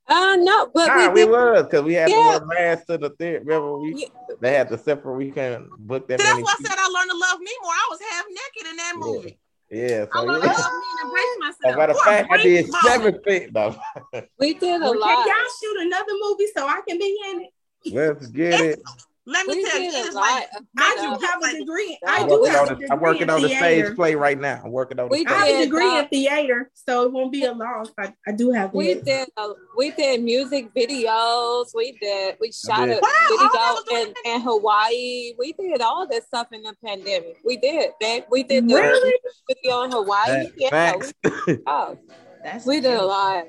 Uh 0.09 0.36
no, 0.40 0.68
but 0.74 0.86
nah, 0.89 1.09
we 1.09 1.09
we, 1.09 1.20
did. 1.20 1.31
was 1.31 1.62
because 1.64 1.82
we 1.85 1.94
had 1.94 2.10
Yeah. 2.10 2.39
to 2.40 2.47
wear 2.47 2.72
masks 2.72 2.86
to 2.86 2.98
the 2.98 3.10
theater. 3.10 3.40
Remember 3.44 3.78
we 3.78 4.09
they 4.40 4.55
had 4.55 4.68
to 4.70 4.78
separate. 4.78 5.16
We 5.16 5.31
couldn't 5.31 5.70
book 5.78 6.09
that 6.09 6.18
that's 6.18 6.31
many. 6.32 6.43
why 6.43 6.55
I 6.59 6.62
said 6.62 6.77
I 6.78 6.89
learned 6.89 7.10
to 7.10 7.16
love 7.16 7.39
me 7.40 7.51
more. 7.62 7.72
I 7.72 7.86
was 7.90 8.01
half 8.10 8.24
naked 8.28 8.70
in 8.70 8.77
that 8.77 8.94
movie. 8.97 9.39
Yeah, 9.70 10.06
I 10.12 10.18
so 10.18 10.24
learned 10.24 10.43
yeah. 10.44 10.52
to 10.52 10.60
love 10.60 10.72
me 10.72 10.86
and 10.90 11.06
embrace 11.06 11.36
myself. 11.62 11.77
Matter 11.78 11.93
of 11.93 11.98
fact, 12.01 12.28
I 12.32 12.43
did 12.43 12.72
seven 12.85 13.20
feet. 13.24 13.52
No. 13.55 13.77
We 14.40 14.55
did 14.55 14.81
a 14.82 14.85
Well, 14.85 14.98
lot. 14.98 15.24
can 15.24 15.28
y'all 15.28 15.47
shoot 15.62 15.77
another 15.86 16.12
movie 16.20 16.47
so 16.56 16.66
I 16.66 16.81
can 16.89 16.98
be 16.98 17.16
in 17.31 17.40
it? 17.43 17.94
Let's 17.94 18.27
get 18.27 18.60
it. 18.60 18.82
Let 19.26 19.47
me 19.47 19.56
We 19.56 19.64
tell 19.64 19.78
you, 19.80 19.90
it's 19.92 20.14
like 20.14 20.48
I 20.78 20.97
do 20.98 21.26
have 21.26 21.42
a 21.42 21.59
degree. 21.59 21.98
I 22.06 22.26
do 22.26 22.42
have 22.44 22.66
a 22.66 22.70
degree 22.70 22.88
I'm 22.90 23.01
working 23.01 23.28
on 23.30 23.42
the 23.42 23.48
stage 23.51 23.94
play 23.94 24.14
right 24.14 24.38
now. 24.40 24.62
I'm 24.64 24.72
working 24.72 24.98
on 24.98 25.09
the 25.09 25.12
We 25.12 25.26
I 25.26 25.32
have 25.47 25.60
a 25.60 25.64
degree 25.64 25.98
in 25.98 26.09
theater, 26.09 26.70
so 26.74 27.05
it 27.05 27.12
won't 27.12 27.30
be 27.30 27.44
a 27.44 27.52
loss. 27.52 27.90
I, 27.98 28.12
I 28.26 28.32
do 28.32 28.51
have 28.51 28.72
We 28.72 28.94
that. 28.94 29.05
did 29.05 29.28
uh, 29.36 29.51
we 29.76 29.90
did 29.92 30.22
music 30.22 30.72
videos. 30.74 31.66
We 31.74 31.92
did 32.01 32.36
we 32.40 32.51
shot 32.51 32.86
did. 32.86 32.97
a 32.98 33.01
Wow, 33.02 33.76
video 33.86 34.02
in, 34.02 34.14
in 34.24 34.40
Hawaii. 34.40 35.32
We 35.38 35.52
did 35.52 35.80
all 35.82 36.06
this 36.09 36.24
stuff 36.24 36.48
in 36.52 36.62
the 36.62 36.74
pandemic. 36.84 37.36
We 37.44 37.59
did 37.59 37.90
that. 38.01 38.26
We 38.30 38.42
did 38.42 38.68
the 38.68 38.74
Really? 38.74 39.14
video 39.48 39.82
in 39.82 39.92
Hawaii. 39.92 40.26
Fact- 40.47 40.52
Yeah, 40.56 40.70
Facts. 40.70 41.12
we, 41.47 41.59
oh, 41.66 41.98
That's 42.42 42.64
we 42.64 42.80
did 42.80 42.94
a 42.94 43.05
lot. 43.05 43.44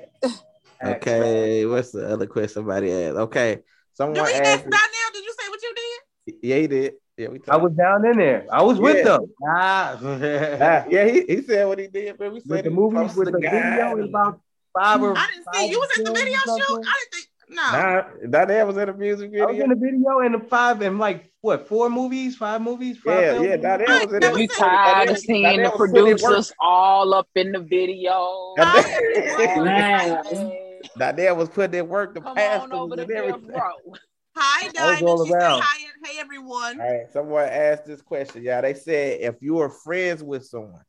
Okay, 0.84 1.64
what's 1.64 1.92
the 1.92 2.08
other 2.12 2.26
question 2.26 2.54
somebody 2.62 2.92
asked? 2.92 3.16
Okay, 3.16 3.60
Do 3.92 3.96
someone 3.96 4.24
we 4.24 4.32
ask 4.32 4.42
asked. 4.46 4.64
Donnell, 4.64 5.10
did 5.12 5.24
you 5.24 5.34
say 5.38 5.48
what 5.48 5.62
you 5.62 5.74
did? 5.74 6.00
Yeah, 6.42 6.56
he 6.56 6.66
did. 6.66 6.94
Yeah, 7.18 7.28
we 7.28 7.40
I 7.48 7.56
was 7.56 7.72
down 7.72 8.06
in 8.06 8.16
there. 8.16 8.46
I 8.50 8.62
was 8.62 8.78
with 8.80 8.96
Yeah. 8.96 9.04
them. 9.18 9.30
Ah. 9.46 9.98
Ah, 10.02 10.84
yeah, 10.90 11.04
he, 11.06 11.24
he 11.28 11.42
said 11.42 11.66
what 11.66 11.78
he 11.78 11.86
did, 11.88 12.16
but 12.18 12.32
we 12.32 12.40
said 12.40 12.48
with 12.50 12.64
the 12.64 12.70
movie, 12.70 12.96
with 13.14 13.32
the 13.32 13.38
guide. 13.38 13.52
video, 13.52 13.96
in 13.98 14.04
about 14.04 14.40
five 14.72 15.02
or 15.02 15.14
I 15.16 15.26
didn't 15.30 15.46
see 15.52 15.66
you 15.70 15.78
was 15.78 15.90
at 15.98 16.04
the 16.06 16.12
video 16.12 16.38
shoot. 16.38 16.86
I 16.86 16.98
didn't 16.98 17.12
think 17.12 17.26
no. 17.50 17.70
Nah, 17.70 18.02
Donnell 18.46 18.66
was 18.68 18.76
in 18.78 18.88
a 18.88 18.94
music 18.94 19.30
I 19.38 19.44
was 19.44 19.56
video. 19.58 19.64
in 19.64 19.70
the 19.70 19.76
video 19.76 20.20
and 20.20 20.34
the 20.36 20.40
five 20.48 20.80
and 20.80 20.98
like 20.98 21.30
what 21.42 21.68
four 21.68 21.90
movies, 21.90 22.34
five 22.36 22.62
movies, 22.62 22.96
five 22.96 23.22
Yeah, 23.22 23.32
films? 23.34 23.46
yeah, 23.46 23.56
Donnell 23.58 24.06
was 24.06 24.14
in 24.14 24.22
it. 24.22 24.38
You 24.38 24.48
tired 24.48 25.08
of 25.10 25.18
seeing 25.18 25.42
the 25.42 25.48
Donnell 25.64 25.78
was 25.78 25.90
putting 25.90 26.06
in 26.06 26.12
work. 26.12 26.18
producers 26.18 26.52
all 26.58 27.12
up 27.12 27.28
in 27.34 27.52
the 27.52 27.60
video. 27.60 28.54
Donnell 30.98 31.36
was 31.36 31.48
putting 31.48 31.78
in 31.80 31.88
work. 31.88 32.14
The 32.14 32.20
Come 32.20 32.36
pastors 32.36 32.70
on 32.72 32.78
over 32.78 32.96
to 32.96 33.02
and 33.02 33.10
death 33.10 33.18
everything. 33.24 33.50
row. 33.50 33.94
Hi, 34.36 34.68
Diamond. 34.68 35.26
She 35.26 35.30
said 35.30 35.42
hi. 35.42 35.86
Hey, 36.04 36.18
everyone. 36.18 36.80
All 36.80 36.90
right, 36.90 37.12
someone 37.12 37.44
asked 37.44 37.84
this 37.84 38.00
question, 38.00 38.42
y'all. 38.42 38.62
They 38.62 38.74
said 38.74 39.20
if 39.20 39.36
you 39.42 39.58
are 39.58 39.68
friends 39.68 40.22
with 40.22 40.46
someone 40.46 40.82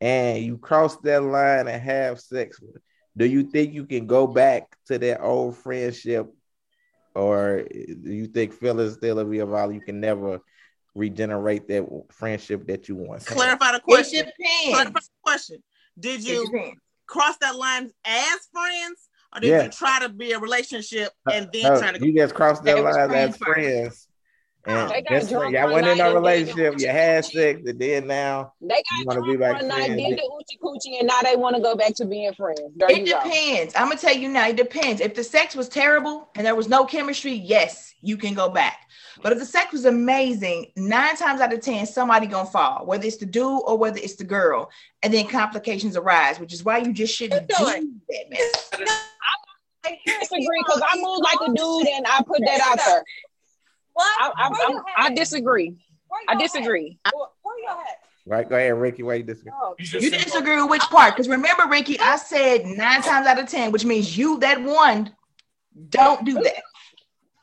and 0.00 0.42
you 0.42 0.58
cross 0.58 0.96
that 0.98 1.22
line 1.22 1.68
and 1.68 1.80
have 1.80 2.20
sex 2.20 2.60
with, 2.60 2.76
do 3.16 3.24
you 3.24 3.44
think 3.44 3.72
you 3.72 3.86
can 3.86 4.06
go 4.06 4.26
back 4.26 4.76
to 4.86 4.98
that 4.98 5.20
old 5.20 5.56
friendship, 5.56 6.26
or 7.14 7.62
do 7.70 8.12
you 8.12 8.26
think 8.26 8.52
feelings 8.52 8.94
still 8.94 9.24
be 9.24 9.38
involved? 9.38 9.74
You 9.74 9.80
can 9.80 10.00
never 10.00 10.40
regenerate 10.94 11.68
that 11.68 11.86
friendship 12.10 12.66
that 12.66 12.88
you 12.88 12.96
once? 12.96 13.26
Clarify 13.26 13.72
the 13.72 13.78
It 13.78 13.82
question. 13.84 14.24
depends. 14.26 14.70
Clarify 14.70 15.00
the 15.00 15.08
question. 15.22 15.62
Did 15.98 16.24
you 16.24 16.46
depends. 16.46 16.80
Cross 17.08 17.36
that 17.38 17.56
line 17.56 17.90
as 18.04 18.38
friends, 18.52 19.08
or 19.34 19.40
did 19.40 19.48
Yeah. 19.48 19.64
you 19.64 19.70
try 19.70 19.98
to 20.00 20.08
be 20.08 20.32
a 20.32 20.38
relationship 20.38 21.12
uh, 21.26 21.32
and 21.34 21.48
then 21.52 21.62
No, 21.74 21.80
try 21.80 21.92
to? 21.92 22.06
you 22.06 22.14
just 22.14 22.34
crossed 22.34 22.62
that 22.64 22.78
line 22.78 23.10
as 23.12 23.36
first. 23.36 23.38
friends. 23.42 24.07
And 24.68 24.90
They 24.90 25.02
got 25.02 25.08
best 25.10 25.28
drunk 25.30 25.42
friend. 25.42 25.54
Y'all 25.54 25.72
went 25.74 25.86
in 25.86 25.98
night 25.98 26.12
a 26.12 26.16
and 26.16 26.24
then 26.24 26.32
it 26.32 26.36
relationship, 26.36 26.74
was 26.74 26.82
you 26.82 26.88
had 26.90 27.24
coochie. 27.24 27.32
sex, 27.32 27.60
and 27.66 27.78
then 27.78 28.06
now 28.06 28.52
They 28.60 28.82
You 28.98 29.04
got 29.04 29.16
wanna 29.16 29.26
be 29.32 29.36
drunk 29.36 29.40
like 29.40 29.62
one 29.62 29.68
night, 29.68 29.88
did 29.96 30.18
the 30.18 30.22
oochie 30.22 30.58
coochie, 30.62 30.98
and 31.00 31.08
now 31.08 31.20
they 31.22 31.36
want 31.36 31.56
to 31.56 31.62
go 31.62 31.74
back 31.74 31.94
to 31.96 32.04
being 32.04 32.32
friends. 32.34 32.60
There 32.76 32.90
It 32.90 32.98
you 33.06 33.12
go. 33.12 33.22
depends. 33.22 33.74
I'm 33.76 33.88
gonna 33.88 33.96
tell 34.00 34.14
you 34.16 34.28
now. 34.28 34.48
It 34.48 34.56
depends. 34.56 35.00
If 35.00 35.14
the 35.14 35.24
sex 35.24 35.54
was 35.56 35.68
terrible 35.68 36.28
and 36.36 36.46
there 36.46 36.54
was 36.54 36.68
no 36.68 36.84
chemistry, 36.84 37.32
yes, 37.32 37.94
you 38.02 38.16
can 38.16 38.34
go 38.34 38.48
back. 38.48 38.78
But 39.22 39.32
if 39.32 39.38
the 39.40 39.46
sex 39.46 39.72
was 39.72 39.84
amazing, 39.84 40.70
nine 40.76 41.16
times 41.16 41.40
out 41.40 41.52
of 41.52 41.60
ten, 41.60 41.86
somebody 41.86 42.26
gonna 42.26 42.48
fall, 42.48 42.86
whether 42.86 43.04
it's 43.04 43.16
the 43.16 43.26
dude 43.26 43.62
or 43.66 43.76
whether 43.76 43.98
it's 43.98 44.14
the 44.16 44.24
girl, 44.24 44.70
and 45.02 45.12
then 45.12 45.26
complications 45.26 45.96
arise, 45.96 46.38
which 46.38 46.52
is 46.52 46.64
why 46.64 46.78
you 46.78 46.92
just 46.92 47.14
shouldn't 47.16 47.48
do 47.48 47.54
that, 47.64 47.80
man. 48.30 48.88
I 49.84 49.96
disagree 50.20 50.62
because 50.66 50.82
I 50.86 50.96
move 51.00 51.20
like 51.22 51.38
a 51.48 51.52
dude, 51.52 51.88
and 51.88 52.06
I 52.06 52.22
put 52.26 52.40
that 52.44 52.60
out 52.60 52.78
there. 52.84 53.02
What? 53.98 54.06
I, 54.20 54.32
I, 54.36 54.80
I, 54.96 55.06
I 55.06 55.14
disagree. 55.14 55.76
I 56.28 56.36
disagree. 56.36 57.00
Where 57.12 57.26
where 57.42 57.58
you 57.58 57.68
right? 58.26 58.48
Go 58.48 58.54
ahead, 58.54 58.78
Ricky. 58.78 59.02
Why 59.02 59.14
you 59.14 59.24
disagree? 59.24 59.52
Oh, 59.60 59.74
You 59.78 60.10
disagree 60.10 60.54
with 60.60 60.70
which 60.70 60.82
part? 60.82 61.14
Because 61.14 61.28
remember, 61.28 61.66
Ricky, 61.66 61.98
I 61.98 62.14
said 62.14 62.64
nine 62.64 63.02
times 63.02 63.26
out 63.26 63.40
of 63.40 63.48
ten, 63.48 63.72
which 63.72 63.84
means 63.84 64.16
you 64.16 64.38
that 64.38 64.62
one 64.62 65.12
don't 65.88 66.24
do 66.24 66.34
that. 66.34 66.62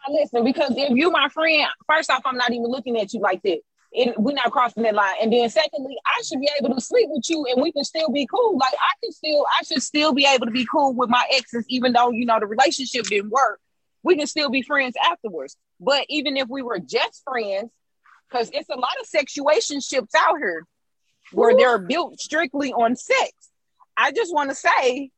Listen, 0.07 0.45
because 0.45 0.71
if 0.77 0.91
you 0.91 1.11
my 1.11 1.27
friend, 1.27 1.67
first 1.89 2.09
off, 2.09 2.21
I'm 2.23 2.37
not 2.37 2.51
even 2.51 2.67
looking 2.67 2.97
at 3.01 3.13
you 3.13 3.19
like 3.19 3.41
that. 3.43 3.59
It, 3.91 4.17
we're 4.17 4.33
not 4.33 4.51
crossing 4.51 4.83
that 4.83 4.95
line. 4.95 5.15
And 5.21 5.33
then 5.33 5.49
secondly, 5.49 5.97
I 6.05 6.21
should 6.21 6.39
be 6.39 6.49
able 6.57 6.73
to 6.73 6.79
sleep 6.79 7.09
with 7.09 7.29
you 7.29 7.45
and 7.49 7.61
we 7.61 7.73
can 7.73 7.83
still 7.83 8.09
be 8.09 8.27
cool. 8.27 8.57
Like 8.57 8.73
I 8.73 8.93
can 9.03 9.11
still, 9.11 9.45
I 9.59 9.63
should 9.63 9.81
still 9.83 10.13
be 10.13 10.25
able 10.25 10.45
to 10.45 10.51
be 10.51 10.65
cool 10.65 10.93
with 10.93 11.09
my 11.09 11.25
exes, 11.31 11.65
even 11.69 11.91
though, 11.91 12.11
you 12.11 12.25
know, 12.25 12.39
the 12.39 12.45
relationship 12.45 13.05
didn't 13.07 13.31
work. 13.31 13.59
We 14.03 14.15
can 14.15 14.27
still 14.27 14.49
be 14.49 14.61
friends 14.61 14.95
afterwards. 15.11 15.57
But 15.79 16.05
even 16.09 16.37
if 16.37 16.47
we 16.49 16.61
were 16.61 16.79
just 16.79 17.23
friends, 17.23 17.71
because 18.29 18.49
it's 18.53 18.69
a 18.69 18.75
lot 18.75 18.91
of 19.01 19.07
sexuationships 19.07 20.11
out 20.17 20.37
here 20.37 20.65
where 21.31 21.55
they're 21.55 21.79
built 21.79 22.19
strictly 22.19 22.71
on 22.73 22.95
sex. 22.95 23.31
I 23.97 24.11
just 24.11 24.33
want 24.33 24.49
to 24.49 24.55
say 24.55 25.11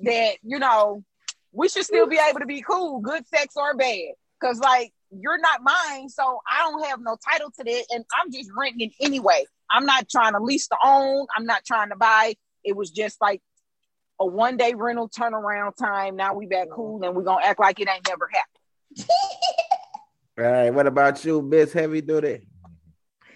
that, 0.00 0.36
you 0.42 0.58
know, 0.58 1.04
we 1.52 1.68
should 1.68 1.84
still 1.84 2.06
be 2.06 2.18
able 2.18 2.40
to 2.40 2.46
be 2.46 2.62
cool, 2.62 3.00
good 3.00 3.26
sex 3.26 3.54
or 3.56 3.74
bad. 3.74 4.14
Cause 4.40 4.58
like 4.58 4.92
you're 5.10 5.38
not 5.38 5.60
mine, 5.62 6.08
so 6.08 6.40
I 6.50 6.58
don't 6.58 6.84
have 6.86 7.00
no 7.00 7.16
title 7.30 7.50
to 7.50 7.64
that, 7.64 7.84
and 7.90 8.04
I'm 8.20 8.32
just 8.32 8.50
renting 8.56 8.88
it 8.88 8.92
anyway. 9.04 9.44
I'm 9.70 9.84
not 9.84 10.08
trying 10.08 10.32
to 10.32 10.40
lease 10.40 10.68
to 10.68 10.76
own. 10.84 11.26
I'm 11.36 11.44
not 11.44 11.64
trying 11.64 11.90
to 11.90 11.96
buy. 11.96 12.34
It 12.64 12.74
was 12.74 12.90
just 12.90 13.20
like 13.20 13.40
a 14.18 14.26
one 14.26 14.56
day 14.56 14.74
rental 14.74 15.08
turnaround 15.08 15.76
time. 15.76 16.16
Now 16.16 16.34
we 16.34 16.46
back 16.46 16.68
cool, 16.74 17.02
and 17.04 17.14
we're 17.14 17.22
gonna 17.22 17.44
act 17.44 17.60
like 17.60 17.78
it 17.78 17.88
ain't 17.88 18.08
never 18.08 18.28
happened. 18.32 19.08
All 20.38 20.44
right, 20.44 20.70
what 20.70 20.86
about 20.86 21.24
you, 21.24 21.42
Miss 21.42 21.72
Heavy 21.72 22.00
Duty? 22.00 22.46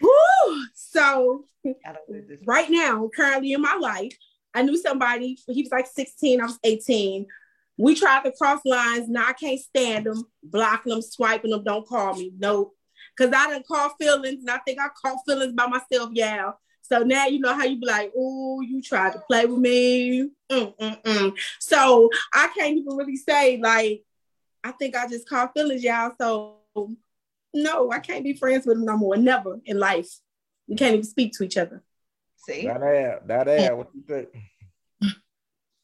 Woo! 0.00 0.64
So 0.74 1.44
don't 1.64 1.96
do 2.08 2.38
right 2.46 2.70
now, 2.70 3.10
currently 3.14 3.52
in 3.52 3.60
my 3.60 3.74
life, 3.74 4.16
I 4.54 4.62
knew 4.62 4.78
somebody. 4.78 5.38
He 5.46 5.62
was 5.62 5.70
like 5.70 5.86
16. 5.86 6.40
I 6.40 6.44
was 6.44 6.58
18. 6.64 7.26
We 7.76 7.94
tried 7.94 8.24
to 8.24 8.32
cross 8.32 8.60
lines. 8.64 9.06
Now 9.08 9.26
I 9.28 9.34
can't 9.34 9.60
stand 9.60 10.06
them, 10.06 10.24
blocking 10.42 10.92
them, 10.92 11.02
swiping 11.02 11.50
them. 11.50 11.62
Don't 11.64 11.86
call 11.86 12.14
me. 12.14 12.32
Nope. 12.38 12.74
Because 13.14 13.34
I 13.34 13.50
didn't 13.50 13.66
call 13.66 13.90
feelings, 14.00 14.40
and 14.40 14.50
I 14.50 14.58
think 14.58 14.80
I 14.80 14.88
caught 15.02 15.18
feelings 15.26 15.52
by 15.52 15.66
myself. 15.66 16.10
Yeah. 16.14 16.52
So 16.80 17.00
now 17.00 17.26
you 17.26 17.40
know 17.40 17.52
how 17.52 17.64
you 17.64 17.78
be 17.78 17.86
like, 17.86 18.12
oh, 18.16 18.62
you 18.62 18.80
tried 18.80 19.12
to 19.12 19.18
play 19.28 19.44
with 19.44 19.58
me. 19.58 20.30
Mm, 20.50 20.76
mm, 20.78 21.02
mm. 21.02 21.34
So 21.58 22.08
I 22.32 22.48
can't 22.56 22.78
even 22.78 22.96
really 22.96 23.16
say 23.16 23.58
like, 23.58 24.02
I 24.64 24.72
think 24.72 24.96
I 24.96 25.06
just 25.08 25.28
caught 25.28 25.52
feelings, 25.52 25.84
y'all. 25.84 26.12
So 26.18 26.56
no, 27.54 27.90
I 27.90 27.98
can't 27.98 28.24
be 28.24 28.34
friends 28.34 28.66
with 28.66 28.76
him 28.76 28.84
no 28.84 28.96
more. 28.96 29.16
Never 29.16 29.60
in 29.64 29.78
life. 29.78 30.20
We 30.68 30.76
can't 30.76 30.94
even 30.94 31.04
speak 31.04 31.32
to 31.34 31.44
each 31.44 31.56
other. 31.56 31.82
See, 32.36 32.66
Not 32.66 32.80
that, 32.80 33.26
not 33.26 33.46
that. 33.46 33.76
What 33.76 33.88
you 33.94 34.02
think? 34.06 34.28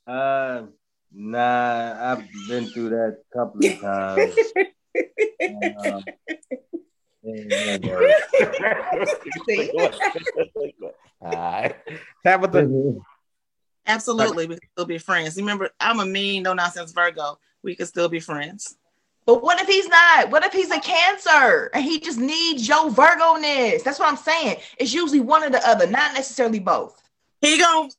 Uh, 0.04 0.64
nah, 1.12 2.12
I've 2.12 2.26
been 2.48 2.66
through 2.66 2.88
that 2.88 3.18
a 3.20 3.38
couple 3.38 3.64
of 3.64 3.80
times. 3.80 4.34
Uh, 5.42 6.00
yeah, 7.22 7.78
yeah, 9.48 9.88
All 11.20 11.30
right, 11.30 11.74
Tabitha. 12.24 12.68
Absolutely, 13.86 14.46
we 14.46 14.56
can 14.56 14.68
still 14.72 14.84
be 14.84 14.98
friends. 14.98 15.36
Remember, 15.36 15.70
I'm 15.80 16.00
a 16.00 16.06
mean, 16.06 16.42
no 16.42 16.52
nonsense 16.52 16.92
Virgo. 16.92 17.38
We 17.62 17.76
can 17.76 17.86
still 17.86 18.08
be 18.08 18.20
friends. 18.20 18.76
But 19.24 19.42
what 19.42 19.60
if 19.60 19.68
he's 19.68 19.88
not? 19.88 20.30
What 20.30 20.44
if 20.44 20.52
he's 20.52 20.70
a 20.70 20.80
cancer 20.80 21.70
and 21.74 21.84
he 21.84 22.00
just 22.00 22.18
needs 22.18 22.66
your 22.66 22.90
Virgo-ness? 22.90 23.82
That's 23.82 23.98
what 23.98 24.08
I'm 24.08 24.16
saying. 24.16 24.58
It's 24.78 24.92
usually 24.92 25.20
one 25.20 25.44
or 25.44 25.50
the 25.50 25.66
other, 25.68 25.86
not 25.86 26.14
necessarily 26.14 26.58
both. 26.58 27.00
He 27.40 27.58
gon' 27.58 27.90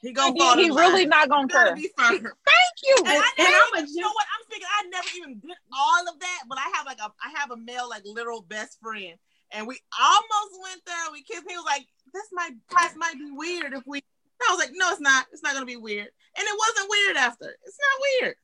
he 0.00 0.12
gonna 0.12 0.32
He, 0.32 0.38
fall 0.38 0.56
he 0.56 0.70
really 0.70 1.06
not 1.06 1.28
gonna 1.28 1.42
You 1.42 1.48
gotta 1.48 1.66
care. 1.70 1.76
be 1.76 1.88
firm. 1.96 2.16
Thank 2.18 2.76
you. 2.82 2.96
And, 2.98 3.08
I 3.08 3.30
And 3.38 3.48
never, 3.48 3.56
I'm 3.76 3.84
a 3.84 3.88
you 3.88 4.00
know 4.00 4.08
what? 4.12 4.26
I'm 4.34 4.44
speaking. 4.50 4.66
I 4.68 4.88
never 4.88 5.08
even 5.16 5.38
did 5.38 5.56
all 5.72 6.08
of 6.08 6.18
that, 6.18 6.42
but 6.48 6.58
I 6.58 6.70
have 6.74 6.86
like 6.86 6.98
a 6.98 7.12
I 7.22 7.38
have 7.38 7.50
a 7.50 7.56
male 7.56 7.88
like 7.88 8.02
literal 8.04 8.42
best 8.42 8.78
friend, 8.82 9.14
and 9.52 9.66
we 9.66 9.80
almost 10.00 10.60
went 10.62 10.82
there. 10.86 10.96
We 11.12 11.22
kissed. 11.22 11.44
He 11.48 11.56
was 11.56 11.64
like, 11.64 11.86
"This 12.12 12.26
might 12.32 12.52
this 12.80 12.96
might 12.96 13.14
be 13.14 13.30
weird 13.30 13.72
if 13.74 13.84
we." 13.86 13.98
And 13.98 14.48
I 14.50 14.52
was 14.54 14.58
like, 14.58 14.72
"No, 14.74 14.90
it's 14.90 15.00
not. 15.00 15.26
It's 15.32 15.42
not 15.42 15.54
gonna 15.54 15.66
be 15.66 15.76
weird." 15.76 16.08
And 16.36 16.46
it 16.46 16.58
wasn't 16.58 16.90
weird 16.90 17.16
after. 17.16 17.56
It's 17.64 17.78
not 17.78 18.02
weird. 18.26 18.36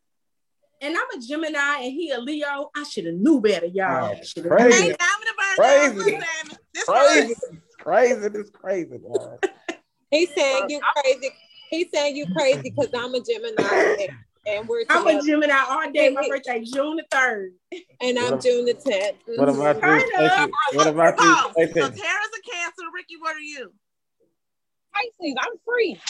And 0.80 0.96
I'm 0.96 1.18
a 1.18 1.24
Gemini 1.24 1.76
and 1.82 1.92
he 1.92 2.10
a 2.10 2.18
Leo. 2.18 2.70
I 2.74 2.84
should 2.84 3.06
have 3.06 3.14
knew 3.14 3.40
better, 3.40 3.66
y'all. 3.66 4.14
Oh, 4.14 4.22
Shoulda 4.22 4.48
crazy. 4.48 4.82
Hey. 4.82 4.96
I'm 4.98 5.20
the 5.24 5.94
Virgo. 5.94 6.02
Crazy. 6.02 6.20
This 6.74 6.84
Crazy, 6.84 7.34
crazy, 7.78 8.28
this 8.28 8.50
crazy. 8.50 8.98
Man. 8.98 9.38
He's 10.10 10.32
saying 10.34 10.66
you 10.68 10.80
crazy. 10.96 11.30
He's 11.70 11.90
saying 11.92 12.16
you 12.16 12.26
crazy 12.34 12.62
because 12.62 12.88
I'm 12.94 13.14
a 13.14 13.20
Gemini 13.20 13.96
and, 14.00 14.10
and 14.46 14.68
we're 14.68 14.84
I'm 14.88 15.06
a. 15.06 15.22
Gemini 15.22 15.54
all 15.68 15.90
day. 15.90 16.10
My 16.10 16.26
birthday 16.28 16.62
June 16.64 16.96
the 16.96 17.04
third. 17.10 17.52
and 18.00 18.18
I'm 18.18 18.40
June 18.40 18.64
the 18.64 18.74
10th. 18.74 19.38
What 19.38 19.48
about 19.48 19.80
mm-hmm. 19.80 20.22
you? 20.22 20.28
Turn 20.28 20.50
What 20.72 20.86
about 20.86 21.18
you? 21.18 21.24
Pause. 21.24 21.54
So 21.54 21.80
Tara's 21.80 21.94
a 21.94 22.50
Cancer. 22.50 22.82
Ricky, 22.94 23.16
what 23.20 23.36
are 23.36 23.40
you? 23.40 23.72
Pisces, 24.94 25.34
I'm 25.40 25.58
free. 25.66 26.00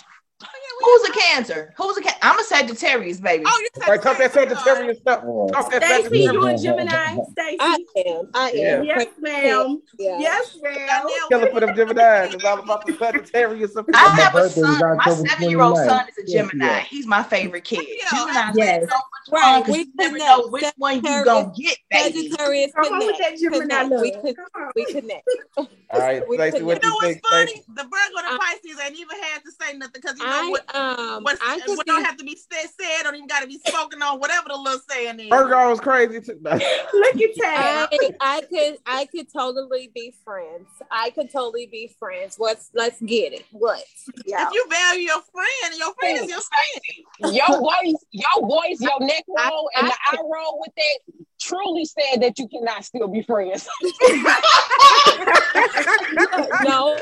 Who's 0.80 1.08
a 1.08 1.12
Cancer? 1.12 1.74
Who's 1.76 1.96
a 1.96 2.00
Cancer? 2.02 2.18
I'm 2.22 2.38
a 2.38 2.44
Sagittarius, 2.44 3.20
baby. 3.20 3.44
Oh, 3.46 3.58
you 3.60 3.68
Right, 3.88 4.00
talk 4.00 4.18
that 4.18 4.32
Sagittarius 4.32 4.98
stuff. 4.98 5.22
Talk 5.52 5.70
that 5.72 5.82
Stacy, 5.82 6.18
you 6.20 6.46
a 6.46 6.56
Gemini? 6.56 7.16
Stacy. 7.32 7.56
I 7.60 7.78
am. 8.06 8.28
I 8.34 8.50
am. 8.50 8.84
Yes, 8.84 9.06
ma'am. 9.20 9.82
Yeah. 9.98 10.18
Yes, 10.20 10.56
ma'am. 10.62 10.74
Danielle, 10.74 11.28
Killer 11.28 11.46
for 11.48 11.60
them 11.60 11.74
Gemini. 11.74 12.24
It's 12.26 12.44
all 12.44 12.60
about 12.60 12.86
the 12.86 12.92
Sagittarius. 12.94 13.76
I 13.76 14.08
have 14.20 14.34
a 14.36 14.48
son. 14.48 14.78
My 14.96 15.04
seven-year-old 15.14 15.76
29th. 15.76 15.86
son 15.86 16.06
is 16.16 16.18
a 16.28 16.32
Gemini. 16.32 16.64
yeah. 16.66 16.80
He's 16.80 17.06
my 17.06 17.22
favorite 17.24 17.64
kid. 17.64 17.84
Yeah. 17.88 18.18
Gemini 18.18 18.52
Yes. 18.54 18.82
is 18.84 18.90
so 18.90 18.96
much 18.96 19.04
Right, 19.30 19.42
fun 19.42 19.62
'cause 19.64 19.72
we 19.74 19.78
you 19.80 19.86
never 19.96 20.18
know 20.18 20.46
which 20.48 20.64
one 20.76 20.94
you 20.96 21.24
gonna 21.24 21.52
get, 21.56 21.78
baby. 21.90 22.28
Sagittarius 22.28 22.72
Come 22.72 22.84
connect. 23.00 23.18
that 23.18 23.38
Gemini 23.38 24.00
We, 24.00 24.10
could, 24.12 24.36
we 24.76 24.84
connect. 24.86 25.28
All 25.56 25.66
right, 25.92 26.22
We 26.28 26.36
Stacey, 26.36 26.62
what 26.62 26.82
You 26.82 26.88
you 26.88 26.90
know 26.90 26.96
what's 27.08 27.28
funny? 27.28 27.62
The 27.68 27.82
Virgo 27.82 28.18
and 28.18 28.26
I- 28.26 28.38
Pisces 28.62 28.80
ain't 28.80 28.98
even 28.98 29.18
had 29.22 29.42
to 29.44 29.50
say 29.60 29.76
nothing 29.76 29.92
because 30.00 30.18
you 30.18 30.24
know 30.24 30.27
I 30.28 30.50
what, 30.50 30.74
um 30.74 31.22
what's, 31.24 31.40
I 31.42 31.60
could 31.60 31.76
what 31.76 31.86
don't 31.86 32.04
have 32.04 32.16
to 32.16 32.24
be 32.24 32.36
said, 32.36 32.68
said, 32.80 33.02
don't 33.02 33.14
even 33.14 33.26
got 33.26 33.40
to 33.40 33.46
be 33.46 33.58
spoken 33.58 34.02
on, 34.02 34.18
whatever 34.20 34.48
the 34.48 34.56
little 34.56 34.80
saying 34.88 35.20
is. 35.20 35.28
Virgo 35.28 35.70
was 35.70 35.80
crazy 35.80 36.20
too. 36.20 36.38
Look 36.42 36.54
at 36.56 37.34
Tab. 37.36 37.88
I 37.92 38.10
I 38.20 38.40
could 38.42 38.76
I 38.86 39.06
could 39.06 39.32
totally 39.32 39.90
be 39.94 40.14
friends. 40.24 40.68
I 40.90 41.10
could 41.10 41.30
totally 41.30 41.66
be 41.66 41.94
friends. 41.98 42.36
What's 42.36 42.70
let's 42.74 43.00
get 43.00 43.32
it. 43.32 43.44
What? 43.50 43.82
Yeah. 44.26 44.46
If 44.46 44.52
you 44.54 44.66
value 44.70 45.02
your 45.02 45.20
friend, 45.32 45.78
your 45.78 45.92
friend 45.94 46.18
is 46.24 46.30
your 46.30 46.40
friend. 46.40 47.34
Your 47.34 47.58
voice, 47.58 48.04
your 48.10 48.48
voice, 48.48 48.80
your 48.80 49.00
neck 49.00 49.24
I- 49.36 49.48
roll, 49.48 49.70
and 49.76 49.86
I- 49.86 49.90
the 49.90 50.18
eye 50.18 50.22
roll 50.22 50.60
with 50.60 50.74
that 50.76 50.98
truly 51.40 51.84
said 51.84 52.20
that 52.22 52.38
you 52.38 52.48
cannot 52.48 52.84
still 52.84 53.08
be 53.08 53.22
friends. 53.22 53.68
no, 56.64 56.96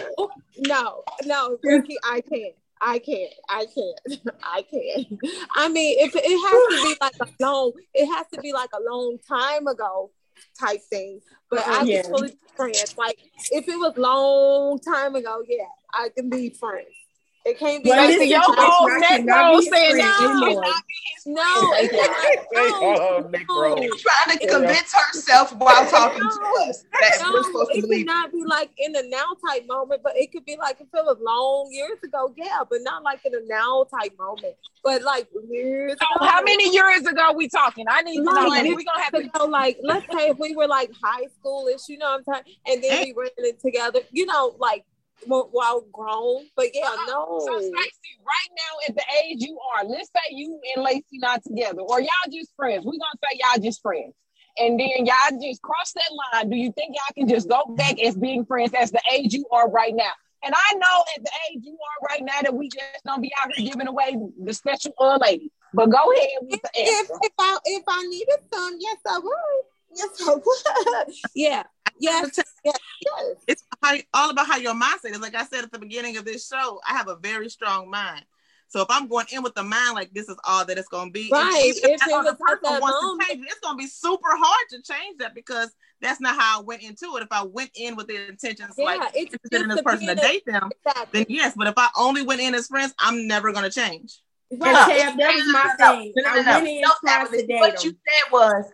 no, 0.59 1.03
no, 1.25 1.59
Ricky, 1.63 1.97
I 2.05 2.21
can't. 2.21 2.55
I 2.81 2.99
can't. 2.99 3.33
I 3.49 3.67
can't. 3.67 4.21
I 4.43 4.63
can't. 4.63 5.21
I 5.55 5.69
mean, 5.69 5.99
if 6.01 6.15
it 6.15 6.25
has 6.25 6.77
to 6.77 6.83
be 6.83 6.97
like 7.01 7.15
a 7.21 7.45
long, 7.45 7.73
it 7.95 8.07
has 8.07 8.27
to 8.35 8.41
be 8.41 8.53
like 8.53 8.71
a 8.75 8.81
long 8.83 9.19
time 9.29 9.67
ago 9.67 10.11
type 10.59 10.83
thing. 10.91 11.21
But 11.51 11.67
I 11.67 11.83
Yeah. 11.85 12.03
can 12.03 12.11
totally 12.13 12.31
be 12.31 12.37
friends. 12.57 12.95
Like 12.99 13.19
if 13.51 13.69
it 13.69 13.77
was 13.77 13.95
long 13.97 14.79
time 14.81 15.15
ago, 15.15 15.43
yeah, 15.49 15.65
I 15.95 16.11
can 16.11 16.29
be 16.29 16.51
friends. 16.51 16.89
It 17.47 17.59
can't 17.61 17.85
be 17.85 17.91
Well, 17.91 17.99
like 17.99 18.09
listen, 18.09 18.29
your 18.29 18.41
whole 18.43 18.91
I 18.91 18.99
neck 18.99 19.09
cannot 19.09 19.47
roll 19.53 19.61
be 19.61 19.71
saying 19.71 19.91
friends 19.93 20.05
that 20.09 20.21
you 20.21 20.47
anymore. 20.47 20.63
cannot 20.65 20.83
no, 21.29 21.73
it 21.75 21.91
cannot- 21.91 22.47
Oh, 22.57 23.21
no, 23.23 23.29
Nick, 23.29 23.49
no. 23.49 23.55
bro. 23.55 23.75
Trying 23.77 24.39
to 24.39 24.47
convince 24.49 24.93
herself 24.93 25.55
while 25.55 25.87
talking 25.87 26.23
to 26.23 26.69
us 26.69 26.85
that 27.01 27.19
No, 27.21 27.33
we're 27.33 27.43
supposed 27.45 27.71
to 27.73 27.79
it 27.79 27.89
could 27.89 28.07
not 28.07 28.33
be 28.33 28.43
like 28.45 28.71
in 28.79 28.91
the 28.93 29.05
now 29.09 29.25
type 29.49 29.65
moment, 29.69 30.03
but 30.03 30.17
it 30.17 30.33
could 30.33 30.45
be 30.45 30.57
like 30.57 30.81
if 30.81 30.89
it 30.93 31.05
was 31.05 31.19
long 31.21 31.69
years 31.71 31.99
ago, 32.05 32.33
yeah, 32.37 32.63
but 32.69 32.81
not 32.83 33.05
like 33.05 33.21
in 33.25 33.33
a 33.35 33.41
now 33.47 33.85
type 33.97 34.13
moment. 34.19 34.55
But 34.83 35.03
like 35.03 35.29
years 35.49 35.97
So 36.01 36.07
ago. 36.17 36.27
how 36.27 36.43
many 36.43 36.73
years 36.73 37.07
ago 37.07 37.33
we 37.33 37.49
talking? 37.49 37.87
I 37.89 38.03
need 38.03 38.17
to 38.19 38.23
know. 38.25 38.33
Like, 38.49 38.65
We're 38.65 38.75
gonna 38.83 39.03
have 39.03 39.13
to 39.13 39.23
you 39.25 39.31
know, 39.39 39.45
like 39.47 39.79
let's 39.83 40.07
say 40.13 40.31
if 40.31 40.39
we 40.39 40.57
were 40.57 40.67
like 40.69 40.91
high 41.01 41.27
schoolish, 41.45 41.89
you 41.89 41.99
know 41.99 42.19
what 42.25 42.37
I'm 42.37 42.43
saying, 42.45 42.57
and 42.67 42.83
then 42.83 43.05
we 43.05 43.13
ran 43.17 43.31
it 43.39 43.61
together, 43.61 44.01
you 44.11 44.27
know, 44.27 44.57
like 44.59 44.85
mo- 45.27 45.49
while 45.53 45.83
grown. 45.93 46.47
But 46.57 46.67
yeah, 46.75 46.95
no. 47.07 47.41
So 47.45 47.59
Stacey, 47.59 48.19
right 48.21 48.51
now 48.51 48.79
at 48.89 48.95
the 48.95 49.05
age 49.25 49.43
you 49.43 49.59
are, 49.75 49.85
let's 49.85 50.09
say 50.09 50.35
you 50.35 50.61
and 50.75 50.85
Lacey 50.85 51.19
not 51.19 51.43
together, 51.45 51.81
or 51.81 52.01
y'all 52.01 52.11
just 52.33 52.55
friends. 52.57 52.85
We're 52.85 52.93
gonna 52.93 53.21
say 53.31 53.39
y'all 53.41 53.63
just 53.63 53.83
friends. 53.83 54.15
And 54.59 54.81
then 54.81 55.05
y'all 55.05 55.39
just 55.41 55.61
cross 55.61 55.93
that 55.93 56.11
line. 56.33 56.49
Do 56.49 56.57
you 56.57 56.73
think 56.73 56.95
y'all 56.95 57.15
can 57.15 57.29
just 57.29 57.47
go 57.49 57.65
back 57.77 58.01
as 58.01 58.17
being 58.17 58.47
friends 58.47 58.73
as 58.79 58.91
the 58.91 59.03
age 59.13 59.35
you 59.35 59.45
are 59.53 59.69
right 59.71 59.95
now? 59.95 60.11
And 60.43 60.55
I 60.57 60.75
know 60.75 61.05
at 61.17 61.25
the 61.25 61.31
age 61.51 61.63
you 61.65 61.75
are 61.75 62.07
right 62.09 62.23
now 62.23 62.41
that 62.43 62.55
we 62.55 62.69
just 62.69 63.05
don't 63.05 63.21
be 63.21 63.33
out 63.43 63.53
here 63.55 63.71
giving 63.73 63.89
away 63.89 64.17
the 64.43 64.55
special 64.55 64.93
uh 64.99 65.19
lady. 65.21 65.51
But 65.75 65.87
go 65.87 66.11
ahead 66.13 66.29
with 66.43 66.63
the 66.63 66.71
If 66.75 67.11
if 67.11 67.33
I 67.39 67.59
if 67.65 67.85
I 67.87 68.07
needed 68.09 68.39
some, 68.53 68.77
yes 68.79 68.97
I 69.07 69.19
would. 69.19 69.65
Yes 69.95 70.09
I 70.27 70.35
would. 70.35 71.15
yeah. 71.35 71.65
Yes. 71.99 72.39
Yes. 72.65 72.79
yes. 73.01 73.37
It's 73.47 73.65
how, 73.83 73.95
all 74.15 74.31
about 74.31 74.47
how 74.47 74.57
your 74.57 74.75
mindset 74.75 75.13
is. 75.13 75.21
Like 75.21 75.35
I 75.35 75.45
said 75.45 75.65
at 75.65 75.73
the 75.73 75.79
beginning 75.79 76.17
of 76.17 76.25
this 76.25 76.47
show, 76.47 76.81
I 76.89 76.95
have 76.95 77.09
a 77.09 77.17
very 77.17 77.49
strong 77.49 77.91
mind. 77.91 78.25
So 78.69 78.81
if 78.81 78.89
I'm 78.91 79.07
going 79.07 79.27
in 79.33 79.45
with 79.45 79.55
the 79.55 79.63
mind 79.63 79.95
like 79.95 80.13
this 80.13 80.29
is 80.29 80.37
all 80.45 80.65
that 80.65 80.77
it's 80.77 80.89
going 80.89 81.09
to 81.09 81.13
be, 81.13 81.29
Right. 81.31 81.53
and 81.55 81.77
even 81.77 81.91
If 81.91 82.01
that 82.01 82.09
it 82.09 82.15
other 82.15 82.35
person 82.35 82.81
wants 82.81 83.01
moment. 83.01 83.23
to 83.23 83.27
change 83.29 83.45
it, 83.45 83.49
it's 83.53 83.61
going 83.61 83.75
to 83.75 83.79
be 83.79 83.87
super 83.87 84.29
hard 84.33 84.69
to 84.71 84.83
change 84.83 85.19
that 85.19 85.37
because 85.37 85.71
that's 86.01 86.21
not 86.21 86.37
how 86.37 86.59
I 86.61 86.63
went 86.65 86.83
into 86.83 87.17
it. 87.17 87.23
If 87.23 87.29
I 87.31 87.45
went 87.45 87.71
in 87.77 87.95
with 87.95 88.09
the 88.09 88.29
intentions 88.29 88.75
Yeah, 88.77 88.85
like 88.87 89.01
it's 89.15 89.35
interested 89.35 89.63
in 89.63 89.69
this 89.69 89.83
person 89.83 90.09
to 90.09 90.15
date 90.17 90.45
them, 90.47 90.71
Exactly. 90.85 91.21
then 91.21 91.27
yes. 91.29 91.55
But 91.57 91.69
if 91.69 91.75
I 91.77 91.89
only 91.97 92.23
went 92.23 92.41
in 92.41 92.55
as 92.57 92.67
friends, 92.67 92.93
I'm 92.99 93.29
never 93.29 93.53
going 93.53 93.65
to 93.65 93.71
change. 93.71 94.21
Right. 94.51 94.73
Tab, 94.75 95.17
that 95.17 95.35
was 95.35 95.53
my 95.53 95.75
No, 95.79 95.99
thing. 95.99 96.13
no, 96.17 96.23
no, 96.23 96.31
I 96.41 96.43
no. 96.43 96.53
went 96.59 96.69
in 96.69 96.81
No, 96.81 96.91
trying 97.05 97.25
Tabitha, 97.27 97.37
to 97.43 97.47
date 97.47 97.61
what 97.61 97.85
you 97.85 97.91
said 97.91 98.33
was 98.33 98.65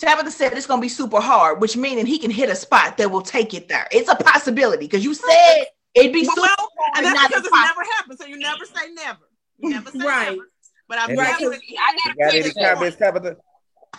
Tabitha 0.00 0.30
said 0.30 0.52
it's 0.54 0.66
gonna 0.66 0.80
be 0.80 0.88
super 0.88 1.20
hard, 1.20 1.60
which 1.60 1.76
meaning 1.76 2.06
he 2.06 2.18
can 2.18 2.30
hit 2.30 2.48
a 2.48 2.56
spot 2.56 2.96
that 2.96 3.10
will 3.10 3.22
take 3.22 3.52
it 3.52 3.68
there. 3.68 3.86
It's 3.92 4.08
a 4.08 4.16
possibility 4.16 4.86
because 4.86 5.04
you 5.04 5.12
said 5.14 5.66
it'd 5.94 6.12
be 6.12 6.22
Well, 6.22 6.34
super 6.36 6.40
well, 6.40 6.56
hard, 6.58 6.96
and 6.96 7.06
that's 7.06 7.14
not 7.14 7.28
because 7.28 7.44
it's 7.44 7.54
never 7.54 7.82
happened. 7.96 8.18
So 8.18 8.26
you 8.26 8.38
never 8.38 8.64
say 8.64 8.92
never. 8.94 9.28
You 9.58 9.70
never 9.70 9.90
say 9.90 9.98
Right. 9.98 10.30
never. 10.30 10.48
But 10.88 10.98
I've 10.98 11.10
never, 11.10 11.22
I 11.22 11.30
got 11.30 11.46
You 11.46 12.14
got 12.18 12.34
a 12.34 12.36
any 12.36 12.42
question. 12.42 12.64
comments, 12.64 12.96
Tabitha? 12.96 13.36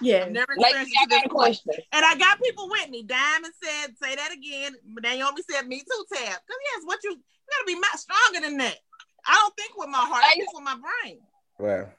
Yeah. 0.02 0.26
I've 0.26 0.32
never 0.32 0.54
Lacey, 0.58 0.82
experienced 0.82 0.98
I 1.00 1.04
to 1.04 1.10
got 1.10 1.26
a 1.26 1.30
question. 1.30 1.74
And 1.94 2.06
I 2.06 2.16
got 2.18 2.42
people 2.42 2.70
with 2.70 2.90
me. 2.90 3.04
Diamond 3.04 3.54
said, 3.64 3.96
say 4.02 4.16
that 4.16 4.32
again. 4.34 4.74
But 4.94 5.04
Naomi 5.04 5.42
said, 5.50 5.68
me 5.68 5.80
too, 5.80 6.06
Tab. 6.14 6.40
Because 6.42 6.62
yes, 6.66 6.82
what 6.86 7.00
you, 7.04 7.12
you 7.12 7.18
gotta 7.52 7.66
be 7.68 7.76
much 7.76 7.96
stronger 7.96 8.42
than 8.42 8.58
that. 8.58 8.78
I 9.26 9.34
don't 9.34 9.56
think 9.56 9.78
with 9.78 9.90
my 9.90 10.00
heart, 10.00 10.24
I 10.26 10.34
think 10.34 10.54
with 10.54 10.64
my 10.64 10.76
brain. 10.76 11.20
Well, 11.60 11.94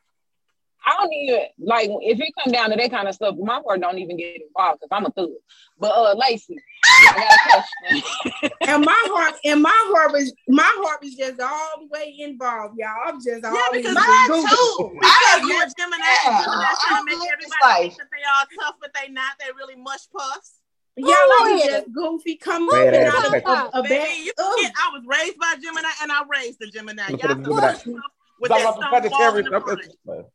I 0.84 0.96
don't 0.96 1.12
even 1.12 1.40
like 1.59 1.88
if 2.02 2.20
it 2.20 2.32
come 2.42 2.52
down 2.52 2.70
to 2.70 2.76
that 2.76 2.90
kind 2.90 3.09
of 3.09 3.14
stuff. 3.14 3.36
My 3.36 3.60
heart 3.64 3.80
don't 3.80 3.98
even 3.98 4.16
get 4.16 4.40
involved 4.42 4.80
because 4.80 4.88
I'm 4.96 5.06
a 5.06 5.10
thug. 5.10 5.30
But 5.78 5.92
uh, 5.94 6.14
Lacey, 6.14 6.56
I 6.84 7.14
got 7.14 7.32
a 7.34 7.50
question. 7.50 8.50
And 8.68 8.84
my 8.84 9.02
heart, 9.10 9.34
and 9.44 9.60
my 9.60 9.74
heart 9.90 10.12
was 10.12 10.32
my 10.48 10.62
heart 10.62 11.02
was 11.02 11.14
just 11.16 11.40
all 11.40 11.80
the 11.80 11.86
way 11.90 12.14
involved, 12.18 12.78
y'all. 12.78 12.94
I'm 13.06 13.16
just 13.16 13.42
Yeah, 13.42 13.50
always 13.50 13.82
because 13.82 13.96
just 13.96 14.06
Mine 14.06 14.28
goofy. 14.28 14.54
too. 14.54 15.00
I 15.02 15.02
Because 15.02 15.26
have 15.26 15.48
you're 15.48 15.62
a 15.62 15.70
Gemini, 15.78 16.04
Yeah. 16.06 16.40
Gemini 16.40 16.66
trying 16.78 16.94
to 16.94 16.96
I'm 16.96 17.04
make 17.06 17.32
everybody 17.32 17.88
this 17.88 17.96
think 17.96 17.98
that 17.98 18.09
they 18.14 18.22
all 18.22 18.46
tough, 18.62 18.76
but 18.80 18.90
they 18.94 19.10
not. 19.10 19.32
They 19.40 19.50
really 19.56 19.74
mush 19.74 20.06
puffs. 20.16 20.60
Y'all 20.96 21.10
are 21.10 21.50
yeah. 21.56 21.66
just 21.66 21.92
goofy. 21.92 22.36
Come 22.36 22.68
Bad 22.68 22.94
on, 22.94 23.06
out 23.06 23.26
of 23.26 23.32
Gemini. 23.32 23.50
a, 23.50 23.78
a 23.78 23.82
Baby, 23.82 24.24
you 24.24 24.32
Ugh. 24.38 24.72
I 24.78 24.90
was 24.94 25.02
raised 25.06 25.38
by 25.38 25.54
Gemini 25.60 25.88
and 26.02 26.12
I 26.12 26.22
raised 26.30 26.59
the 26.60 26.66
Gemini. 26.68 27.02
Look 27.10 27.20
Y'all 27.22 27.42
some 27.42 27.50
mush 27.50 27.82
puffs 27.82 28.14
with 28.38 28.50
that 28.52 28.74
stone 28.76 29.10
wall 29.10 29.36
in 29.36 29.44
the 29.44 29.60
front. 29.60 30.26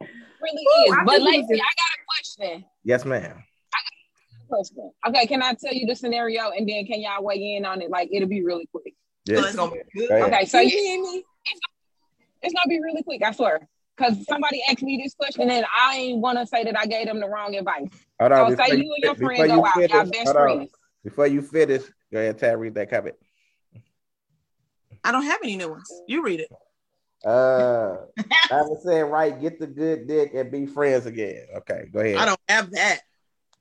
Really 0.51 0.63
Ooh, 0.63 0.91
is. 0.93 0.97
I 0.99 1.03
But 1.03 1.11
think 1.11 1.19
it 1.19 1.23
was 1.23 1.31
Lacey, 1.33 1.47
just- 1.53 1.61
I 1.61 1.73
got 1.75 1.93
a 1.97 2.45
question. 2.45 2.65
Yes, 2.83 3.05
ma'am. 3.05 3.43
Question. 4.49 4.91
Okay, 5.09 5.25
can 5.27 5.41
I 5.43 5.53
tell 5.53 5.73
you 5.73 5.85
the 5.85 5.95
scenario 5.95 6.51
and 6.51 6.67
then 6.67 6.85
can 6.85 7.01
y'all 7.01 7.21
weigh 7.23 7.55
in 7.55 7.65
on 7.65 7.81
it? 7.81 7.89
Like 7.89 8.09
it'll 8.13 8.29
be 8.29 8.43
really 8.43 8.65
quick. 8.67 8.93
Yes. 9.25 9.45
It's 9.47 9.55
gonna 9.57 9.71
be 9.71 9.79
good. 9.93 10.07
Go. 10.09 10.15
Okay, 10.27 10.45
so 10.45 10.59
You 10.61 10.69
you, 10.69 10.77
hear 10.77 11.01
me? 11.01 11.23
it's 12.41 12.53
gonna 12.53 12.69
be 12.69 12.79
really 12.79 13.03
quick. 13.03 13.21
I 13.23 13.31
swear. 13.31 13.67
Because 13.97 14.25
somebody 14.27 14.61
asked 14.69 14.83
me 14.83 15.01
this 15.03 15.15
question 15.15 15.49
and 15.49 15.65
I 15.75 15.95
ain't 15.97 16.19
want 16.21 16.37
to 16.37 16.45
say 16.45 16.63
that 16.63 16.77
I 16.77 16.85
gave 16.85 17.07
them 17.07 17.19
the 17.19 17.27
wrong 17.27 17.55
advice. 17.55 17.89
Hold 18.21 18.31
So 18.31 18.45
on. 18.45 18.55
say 18.55 18.63
before 18.63 18.75
you 18.75 18.93
and 18.93 19.03
your 19.03 19.13
before 19.15 19.29
friend 19.35 19.51
you 19.51 19.57
go 19.57 19.65
out, 19.65 19.75
y'all 19.75 19.87
finish- 19.87 20.11
best 20.11 20.25
hold 20.27 20.37
on. 20.37 20.43
friends. 20.57 20.71
Before 21.03 21.27
you 21.27 21.41
finish, 21.41 21.81
go 22.13 22.19
ahead, 22.19 22.37
Tab, 22.37 22.59
read 22.59 22.75
that 22.75 22.89
comment. 22.89 23.15
I 25.03 25.11
don't 25.11 25.23
have 25.23 25.39
any 25.43 25.57
new 25.57 25.69
ones. 25.71 25.91
You 26.07 26.23
read 26.23 26.39
it. 26.41 26.49
Uh, 27.25 27.97
I 28.51 28.61
was 28.61 28.83
saying, 28.85 29.05
right, 29.05 29.39
get 29.39 29.59
the 29.59 29.67
good 29.67 30.07
dick 30.07 30.33
and 30.33 30.51
be 30.51 30.65
friends 30.65 31.05
again. 31.05 31.45
Okay, 31.57 31.85
go 31.91 31.99
ahead. 31.99 32.15
I 32.17 32.25
don't 32.25 32.39
have 32.47 32.71
that. 32.71 33.01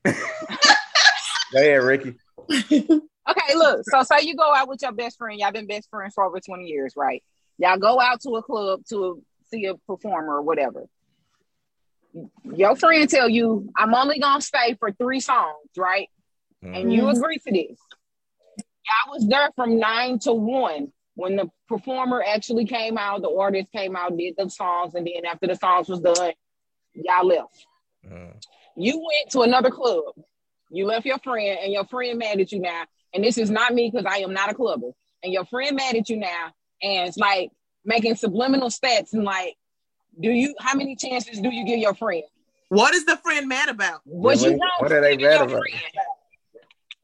Go 0.04 1.60
ahead, 1.60 1.82
Ricky. 1.82 2.14
Okay, 3.28 3.54
look. 3.56 3.80
So 3.90 4.04
say 4.04 4.20
you 4.24 4.36
go 4.36 4.54
out 4.54 4.68
with 4.68 4.80
your 4.82 4.92
best 4.92 5.18
friend. 5.18 5.38
Y'all 5.40 5.50
been 5.50 5.66
best 5.66 5.90
friends 5.90 6.14
for 6.14 6.22
over 6.24 6.38
20 6.38 6.64
years, 6.64 6.92
right? 6.96 7.24
Y'all 7.58 7.76
go 7.76 8.00
out 8.00 8.20
to 8.20 8.36
a 8.36 8.42
club 8.42 8.82
to 8.90 9.20
see 9.50 9.64
a 9.64 9.74
performer 9.74 10.36
or 10.36 10.42
whatever. 10.42 10.84
your 12.44 12.76
friend 12.76 13.10
tell 13.10 13.28
you, 13.28 13.68
I'm 13.76 13.94
only 13.94 14.20
gonna 14.20 14.40
stay 14.40 14.74
for 14.78 14.92
three 14.92 15.18
songs, 15.18 15.56
right? 15.76 16.08
And 16.62 16.92
you 16.92 17.02
Mhm. 17.02 17.16
agree 17.16 17.38
to 17.38 17.52
this. 17.52 17.78
I 18.88 19.10
was 19.10 19.26
there 19.26 19.50
from 19.56 19.78
nine 19.78 20.20
to 20.20 20.32
one 20.32 20.92
when 21.16 21.34
the 21.34 21.50
performer 21.68 22.22
actually 22.26 22.66
came 22.66 22.96
out, 22.96 23.22
the 23.22 23.30
artist 23.30 23.72
came 23.72 23.96
out, 23.96 24.16
did 24.16 24.34
the 24.38 24.48
songs, 24.48 24.94
and 24.94 25.06
then 25.06 25.24
after 25.24 25.46
the 25.46 25.56
songs 25.56 25.88
was 25.88 26.00
done, 26.00 26.32
y'all 26.94 27.26
left. 27.26 27.66
Mm. 28.06 28.34
You 28.76 28.98
went 28.98 29.30
to 29.32 29.40
another 29.40 29.70
club. 29.70 30.04
You 30.70 30.86
left 30.86 31.06
your 31.06 31.18
friend, 31.18 31.58
and 31.62 31.72
your 31.72 31.86
friend 31.86 32.18
mad 32.18 32.38
at 32.38 32.52
you 32.52 32.60
now. 32.60 32.84
And 33.14 33.24
this 33.24 33.38
is 33.38 33.50
not 33.50 33.72
me 33.72 33.90
because 33.90 34.04
I 34.06 34.18
am 34.18 34.32
not 34.34 34.50
a 34.50 34.54
clubber. 34.54 34.90
And 35.22 35.32
your 35.32 35.46
friend 35.46 35.74
mad 35.74 35.96
at 35.96 36.08
you 36.10 36.18
now, 36.18 36.52
and 36.82 37.08
it's 37.08 37.16
like 37.16 37.50
making 37.84 38.14
subliminal 38.16 38.68
stats 38.68 39.12
and 39.14 39.24
like, 39.24 39.56
do 40.20 40.28
you? 40.28 40.54
How 40.60 40.74
many 40.74 40.96
chances 40.96 41.40
do 41.40 41.50
you 41.50 41.64
give 41.64 41.78
your 41.78 41.94
friend? 41.94 42.24
What 42.68 42.94
is 42.94 43.06
the 43.06 43.16
friend 43.16 43.48
mad 43.48 43.68
about? 43.70 44.00
What 44.04 44.38
Yeah, 44.38 44.48
you 44.48 44.52
what- 44.52 44.58
know? 44.60 44.70
what 44.80 44.92
are 44.92 45.00
they 45.00 45.16
mad 45.16 45.42
about? 45.42 45.62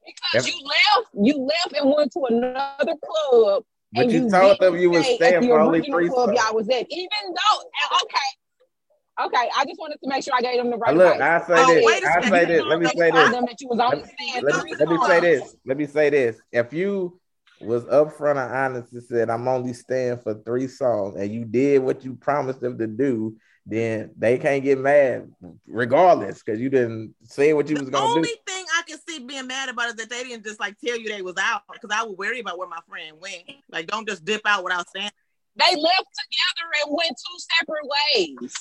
Because 0.05 0.47
you 0.47 0.53
left, 0.63 1.09
you 1.13 1.37
left 1.37 1.73
and 1.81 1.91
went 1.95 2.11
to 2.13 2.19
another 2.29 2.93
club. 3.03 3.63
But 3.93 4.03
and 4.03 4.11
you 4.11 4.29
told 4.29 4.59
didn't 4.59 4.59
them 4.59 4.77
you 4.81 4.89
was 4.89 5.05
stay 5.05 5.15
staying 5.15 5.35
at 5.35 5.41
the 5.41 5.47
for 5.49 5.59
only 5.59 5.79
original 5.79 5.99
three 5.99 6.09
club 6.09 6.29
songs. 6.29 6.41
y'all 6.43 6.55
was 6.55 6.69
at. 6.69 6.85
Even 6.89 7.07
though, 7.27 7.97
okay, 8.03 9.27
okay, 9.27 9.49
I 9.55 9.65
just 9.65 9.79
wanted 9.79 9.97
to 10.03 10.09
make 10.09 10.23
sure 10.23 10.33
I 10.35 10.41
gave 10.41 10.57
them 10.57 10.69
the 10.71 10.75
Uh, 10.77 10.79
right. 10.79 10.95
Look, 10.97 11.13
advice. 11.15 11.43
I 11.43 11.47
say 11.47 11.63
Oh, 11.63 11.73
this. 11.73 11.85
wait 11.85 12.03
a 12.03 12.07
I 12.07 12.13
second. 12.13 12.31
say 12.31 12.45
this. 12.45 12.63
Let 12.67 12.79
me 12.79 12.87
say 12.87 13.11
this. 13.11 13.31
them 13.31 13.45
that 13.45 13.61
you 13.61 13.67
was 13.67 13.79
only 13.79 14.03
Let, 14.41 14.43
let 14.43 14.65
me, 14.65 14.75
let 14.79 14.89
me 14.89 14.97
say 15.05 15.19
this. 15.19 15.55
Let 15.65 15.77
me 15.77 15.85
say 15.85 16.09
this. 16.09 16.41
If 16.51 16.73
you 16.73 17.19
was 17.59 17.85
upfront 17.85 18.43
and 18.43 18.53
honest 18.53 18.93
and 18.93 19.03
said, 19.03 19.29
I'm 19.29 19.47
only 19.47 19.73
staying 19.73 20.17
for 20.19 20.33
three 20.43 20.67
songs, 20.67 21.15
and 21.15 21.31
you 21.31 21.45
did 21.45 21.83
what 21.83 22.03
you 22.03 22.15
promised 22.15 22.61
them 22.61 22.77
to 22.79 22.87
do, 22.87 23.37
then 23.65 24.11
they 24.17 24.37
can't 24.37 24.63
get 24.63 24.77
mad 24.79 25.31
regardless 25.67 26.41
because 26.43 26.59
you 26.59 26.69
didn't 26.69 27.15
say 27.23 27.53
what 27.53 27.69
you 27.69 27.77
was 27.77 27.89
gonna 27.89 28.05
Only 28.05 28.23
do. 28.23 28.35
thing 28.45 28.62
I 28.62 28.62
can 28.83 28.97
see 29.07 29.19
being 29.19 29.47
mad 29.47 29.69
about 29.69 29.89
is 29.89 29.95
that 29.95 30.09
they 30.09 30.23
didn't 30.23 30.43
just 30.43 30.59
like 30.59 30.77
tell 30.79 30.97
you 30.97 31.09
they 31.09 31.21
was 31.21 31.35
out 31.37 31.63
because 31.71 31.89
I 31.93 32.03
would 32.03 32.17
worry 32.17 32.39
about 32.39 32.57
where 32.57 32.67
my 32.67 32.79
friend 32.87 33.17
went. 33.19 33.43
Like, 33.69 33.87
don't 33.87 34.07
just 34.07 34.23
dip 34.25 34.41
out 34.45 34.63
without 34.63 34.87
saying. 34.95 35.11
They 35.55 35.75
left 35.75 35.77
together 35.77 36.69
and 36.83 36.95
went 36.95 37.11
two 37.11 37.37
separate 37.59 37.87
ways. 38.15 38.53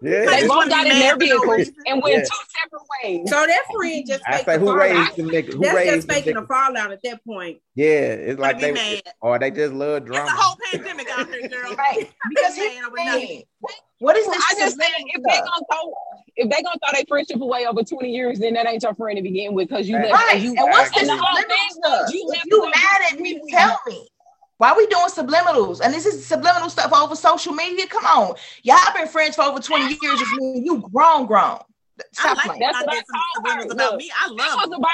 Yeah. 0.00 0.26
They 0.26 0.26
just 0.26 0.48
both 0.48 0.56
wanna 0.58 0.70
got 0.70 0.86
in 0.86 0.92
mad 0.92 1.02
their 1.02 1.28
for 1.28 1.34
no 1.34 1.40
vehooray 1.42 1.56
reason. 1.58 1.74
and 1.86 2.02
went 2.02 2.14
Yeah. 2.16 2.22
two 2.22 2.44
separate 2.62 2.82
ways. 3.02 3.30
So 3.30 3.46
that 3.46 3.62
friend 3.74 4.06
just 4.06 4.22
I 4.26 4.32
faked 4.32 4.46
say 4.46 4.52
the 4.54 4.58
who 4.58 4.72
raised 4.78 5.16
the 5.16 5.22
nigga? 5.24 5.52
Who 5.54 5.60
That's 5.62 5.74
raised 5.74 5.94
just 5.94 6.08
the 6.08 6.14
faking 6.14 6.34
the 6.34 6.40
nigga? 6.42 6.46
fallout 6.48 6.92
at 6.92 7.02
that 7.02 7.24
point. 7.24 7.58
Yeah, 7.74 7.86
it's 7.86 8.38
like 8.40 8.60
they 8.60 8.72
mad. 8.72 9.02
or 9.20 9.38
they 9.38 9.50
just 9.50 9.72
love 9.74 10.06
It's 10.06 10.16
a 10.16 10.20
whole 10.30 10.56
pandemic 10.72 11.08
out 11.10 11.28
here, 11.28 11.48
girl. 11.48 11.74
Right. 11.78 12.10
Because 12.28 12.56
Mad 12.56 12.62
here's 12.70 12.86
over 12.86 12.96
nothing. 12.96 13.42
What 14.00 14.16
is 14.16 14.26
Well, 14.26 14.34
this 14.36 14.44
I 14.48 14.54
just 14.60 14.76
said 14.80 14.86
if 14.96 15.22
they 15.24 15.32
stuff? 15.34 15.44
gonna 15.52 15.64
throw 15.72 15.94
if 16.36 16.48
they 16.50 16.62
gonna 16.62 16.78
throw 16.84 16.92
their 16.94 17.04
friendship 17.08 17.40
away 17.40 17.66
over 17.66 17.82
20 17.82 18.08
years, 18.08 18.38
then 18.38 18.54
that 18.54 18.68
ain't 18.68 18.82
your 18.84 18.94
friend 18.94 19.16
to 19.16 19.22
begin 19.22 19.54
with 19.54 19.68
because 19.68 19.88
you 19.88 19.96
Right. 19.96 20.10
left 20.12 20.22
Right. 20.28 20.40
you 20.40 20.54
And 20.56 20.68
what's 20.70 20.90
this 20.92 21.08
and 21.08 21.08
the 21.08 21.16
whole 21.24 21.36
agree. 21.36 21.56
subliminal 21.72 22.06
thing 22.06 22.16
you 22.16 22.34
you 22.46 22.70
mad 22.70 23.12
at 23.12 23.18
me, 23.18 23.40
tell 23.50 23.80
me. 23.88 24.08
Why 24.58 24.74
we 24.76 24.86
doing 24.88 25.06
subliminals? 25.06 25.80
And 25.80 25.94
this 25.94 26.04
is 26.04 26.26
subliminal 26.26 26.68
stuff 26.68 26.92
over 26.92 27.14
social 27.14 27.52
media. 27.52 27.86
Come 27.86 28.04
on. 28.04 28.34
Y'all 28.64 28.76
been 28.94 29.06
friends 29.06 29.36
for 29.36 29.42
over 29.42 29.60
20 29.60 29.86
years. 30.02 30.20
It's 30.20 30.32
me 30.32 30.54
and 30.56 30.66
you 30.66 30.88
grown, 30.92 31.26
grown. 31.26 31.58
I 32.00 32.04
Stop 32.12 32.36
like 32.38 32.46
playing. 32.46 32.60
That's 32.60 32.80
what 32.80 32.90
I 32.90 32.94
told 32.96 33.46
her. 33.56 33.72
about 33.72 33.90
Look, 33.92 33.98
me. 33.98 34.10
I 34.14 34.26
love 34.28 34.36
This 34.36 34.54
was 34.56 34.70
them. 34.70 34.78
about 34.80 34.90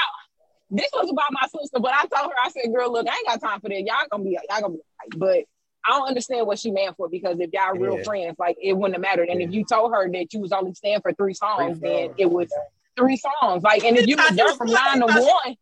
this 0.71 0.89
was 0.93 1.09
about 1.11 1.31
my 1.31 1.47
sister, 1.47 1.79
but 1.79 1.91
I 1.93 2.05
told 2.05 2.31
her, 2.31 2.35
I 2.43 2.49
said, 2.49 2.73
girl, 2.73 2.91
look, 2.91 3.07
I 3.07 3.15
ain't 3.15 3.27
got 3.27 3.41
time 3.41 3.59
for 3.59 3.69
that. 3.69 3.81
Y'all 3.81 4.05
gonna 4.11 4.23
be 4.23 4.31
y'all 4.49 4.61
gonna 4.61 4.73
be 4.73 4.79
all 4.79 4.83
right. 5.01 5.19
but 5.19 5.45
I 5.87 5.97
don't 5.97 6.07
understand 6.07 6.47
what 6.47 6.57
she 6.59 6.71
meant 6.71 6.95
for 6.97 7.07
because 7.09 7.39
if 7.39 7.51
y'all 7.53 7.77
real 7.77 7.97
Yeah. 7.97 8.03
friends, 8.03 8.35
like 8.39 8.57
it 8.61 8.73
wouldn't 8.73 8.95
have 8.95 9.01
mattered. 9.01 9.29
And 9.29 9.41
if 9.41 9.51
you 9.51 9.63
told 9.63 9.93
her 9.93 10.09
that 10.11 10.33
you 10.33 10.39
was 10.39 10.51
only 10.51 10.73
staying 10.73 11.01
for 11.01 11.13
three 11.13 11.33
songs, 11.35 11.79
Three 11.79 11.89
then 11.89 12.13
it 12.17 12.25
was 12.31 12.51
three 12.97 13.17
songs. 13.17 13.63
Like, 13.63 13.83
and 13.83 13.97
if 13.97 14.07
you 14.07 14.15
thought 14.15 14.29
was 14.29 14.37
there 14.37 14.51
from 14.53 14.71
nine 14.71 14.99
to 15.01 15.07
She 15.07 15.13
thought 15.13 15.23
she 15.45 15.49
was 15.51 15.57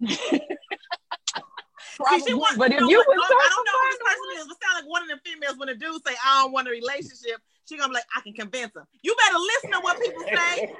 one, 0.00 0.40
playing. 2.00 2.20
See, 2.20 2.24
probably. 2.24 2.32
she 2.32 2.34
want, 2.34 2.58
But 2.58 2.72
if 2.72 2.80
know 2.80 2.88
you 2.88 2.98
what? 2.98 3.08
was 3.08 3.30
I 3.30 3.48
don't 3.54 3.64
know 3.64 3.78
who 3.78 3.88
this 3.90 4.02
person 4.04 4.28
is, 4.40 4.46
but 4.48 4.56
sound 4.62 4.74
like 4.84 4.90
one 4.90 5.02
of 5.02 5.08
the 5.08 5.20
females 5.28 5.56
when 5.58 5.68
a 5.68 5.74
dude 5.74 6.00
say, 6.06 6.14
I 6.24 6.42
don't 6.42 6.52
want 6.52 6.68
a 6.68 6.70
relationship. 6.70 7.38
She 7.68 7.76
gonna 7.76 7.88
be 7.88 7.94
like, 7.94 8.08
I 8.16 8.20
can 8.20 8.32
convince 8.32 8.74
him. 8.74 8.82
You 9.02 9.14
better 9.14 9.38
listen 9.38 9.70
to 9.72 9.80
what 9.80 10.00
people 10.00 10.24
say. 10.24 10.74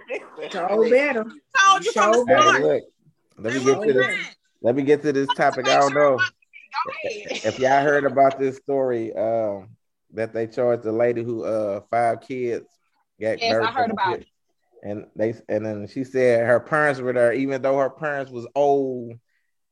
So 0.50 0.88
better. 0.90 1.24
Told 1.24 1.84
you 1.84 1.92
from 1.92 2.12
the 2.12 2.18
So 2.18 2.24
Hey, 2.26 2.62
look, 2.62 2.82
let 3.38 3.54
me 3.54 3.60
get 3.64 3.82
to 3.82 3.92
this. 3.92 4.18
Let 4.62 4.74
me 4.74 4.82
get 4.82 5.02
to 5.02 5.12
this 5.12 5.28
topic. 5.34 5.66
I 5.68 5.76
don't 5.76 5.94
know 5.94 6.20
if 7.44 7.58
y'all 7.58 7.82
heard 7.82 8.04
about 8.04 8.38
this 8.38 8.56
story. 8.56 9.12
Um, 9.14 9.76
that 10.14 10.32
they 10.32 10.46
charged 10.46 10.82
the 10.82 10.92
lady 10.92 11.22
who 11.22 11.44
uh 11.44 11.80
five 11.90 12.20
kids 12.20 12.66
got 13.20 13.40
Yes, 13.40 13.52
I 13.52 13.60
murdered. 13.60 13.74
heard 13.74 13.90
about 13.90 14.20
it. 14.20 14.26
And 14.82 15.06
they 15.14 15.34
and 15.48 15.64
then 15.64 15.86
she 15.86 16.04
said 16.04 16.46
her 16.46 16.60
parents 16.60 17.00
were 17.00 17.12
there, 17.12 17.32
even 17.32 17.60
though 17.62 17.78
her 17.78 17.90
parents 17.90 18.32
was 18.32 18.46
old. 18.54 19.18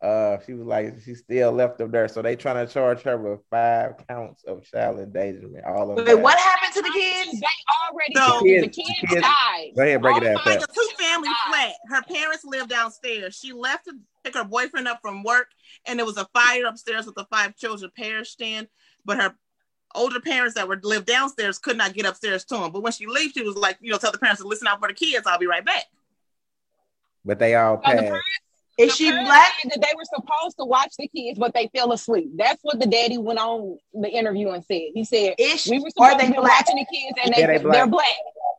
Uh, 0.01 0.39
she 0.47 0.55
was 0.55 0.65
like 0.65 0.95
she 1.05 1.13
still 1.17 1.51
left 1.51 1.77
them 1.79 1.91
there, 1.91 2.07
so 2.07 2.23
they 2.23 2.37
trying 2.37 2.65
to 2.65 2.73
charge 2.73 3.03
her 3.03 3.19
with 3.19 3.41
five 3.51 3.95
counts 4.09 4.45
of 4.45 4.63
child 4.65 5.01
endangerment. 5.01 5.65
All 5.65 5.91
of 5.91 5.97
Wait, 5.97 6.07
that. 6.07 6.21
what 6.21 6.39
happened 6.39 6.73
to 6.75 6.83
the 6.83 6.91
kids? 6.97 7.33
They 7.41 7.47
already 7.91 8.15
So- 8.15 8.27
told 8.29 8.43
The 8.45 8.49
you 8.49 8.61
the 8.61 8.69
kids- 8.69 8.77
kids, 8.89 9.01
the 9.01 9.07
kids- 9.09 9.21
died. 9.23 9.71
Go 9.77 9.83
ahead, 9.83 10.01
break 10.01 10.17
it 10.19 10.23
All 10.29 10.35
down. 10.35 10.45
five 10.45 10.55
It's 10.55 10.65
a 10.65 10.73
two 10.73 10.89
family 11.05 11.29
flat. 11.49 11.73
Her 11.91 12.03
parents 12.03 12.45
live 12.45 12.69
downstairs. 12.69 13.37
She 13.37 13.53
left 13.53 13.87
to 13.87 13.95
pick 14.23 14.35
her 14.35 14.45
boyfriend 14.45 14.87
up 14.87 15.01
from 15.03 15.25
work, 15.25 15.49
and 15.85 15.99
there 15.99 16.07
was 16.07 16.17
a 16.17 16.27
fire 16.33 16.67
upstairs 16.67 17.05
with 17.05 17.17
the 17.17 17.25
five 17.25 17.57
children 17.57 17.91
perished 17.97 18.41
in. 18.41 18.69
But 19.05 19.17
her 19.21 19.35
older 19.97 20.21
parents 20.21 20.55
that 20.55 20.69
were 20.69 20.79
live 20.85 21.07
downstairs 21.07 21.59
could 21.59 21.77
not 21.77 21.95
get 21.95 22.07
upstairs 22.07 22.45
to 22.45 22.55
them. 22.57 22.71
But 22.71 22.83
when 22.83 22.93
she 22.93 23.07
left, 23.09 23.35
she 23.35 23.43
was 23.43 23.57
like, 23.57 23.79
you 23.81 23.91
know, 23.91 23.99
tell 23.99 24.13
the 24.13 24.19
parents 24.19 24.41
to 24.43 24.47
listen 24.47 24.69
out 24.69 24.79
for 24.79 24.87
the 24.87 24.95
kids. 24.95 25.27
I'll 25.27 25.39
be 25.41 25.47
right 25.49 25.65
back. 25.65 25.87
But 27.25 27.41
they 27.41 27.57
all 27.57 27.83
So 27.85 27.91
the 27.97 28.03
passed. 28.03 28.23
Is 28.79 28.95
she 28.97 29.11
black? 29.11 29.53
said 29.63 29.73
that 29.73 29.81
they 29.81 29.95
were 29.97 30.05
supposed 30.05 30.57
to 30.59 30.65
watch 30.65 30.93
the 30.99 31.09
kids, 31.09 31.39
but 31.39 31.53
they 31.55 31.69
fell 31.75 31.93
asleep. 31.93 32.31
That's 32.37 32.61
what 32.63 32.79
the 32.81 32.87
daddy 32.87 33.19
went 33.19 33.39
on 33.39 33.77
the 33.93 34.09
interview 34.09 34.51
and 34.51 34.65
said. 34.65 34.81
He 34.95 35.05
said 35.05 35.35
Is 35.39 35.61
she, 35.63 35.73
we 35.73 35.79
were 35.81 35.87
are 35.89 35.91
supposed 35.91 36.19
they 36.21 36.27
to 36.27 36.33
be 36.33 36.39
black? 36.39 36.61
watching 36.67 36.77
the 36.77 36.87
kids, 36.87 37.19
and 37.25 37.35
they, 37.35 37.41
Yeah, 37.41 37.47
they 37.49 37.59
black. 37.59 37.73
they're 37.75 37.87
black. 37.87 38.07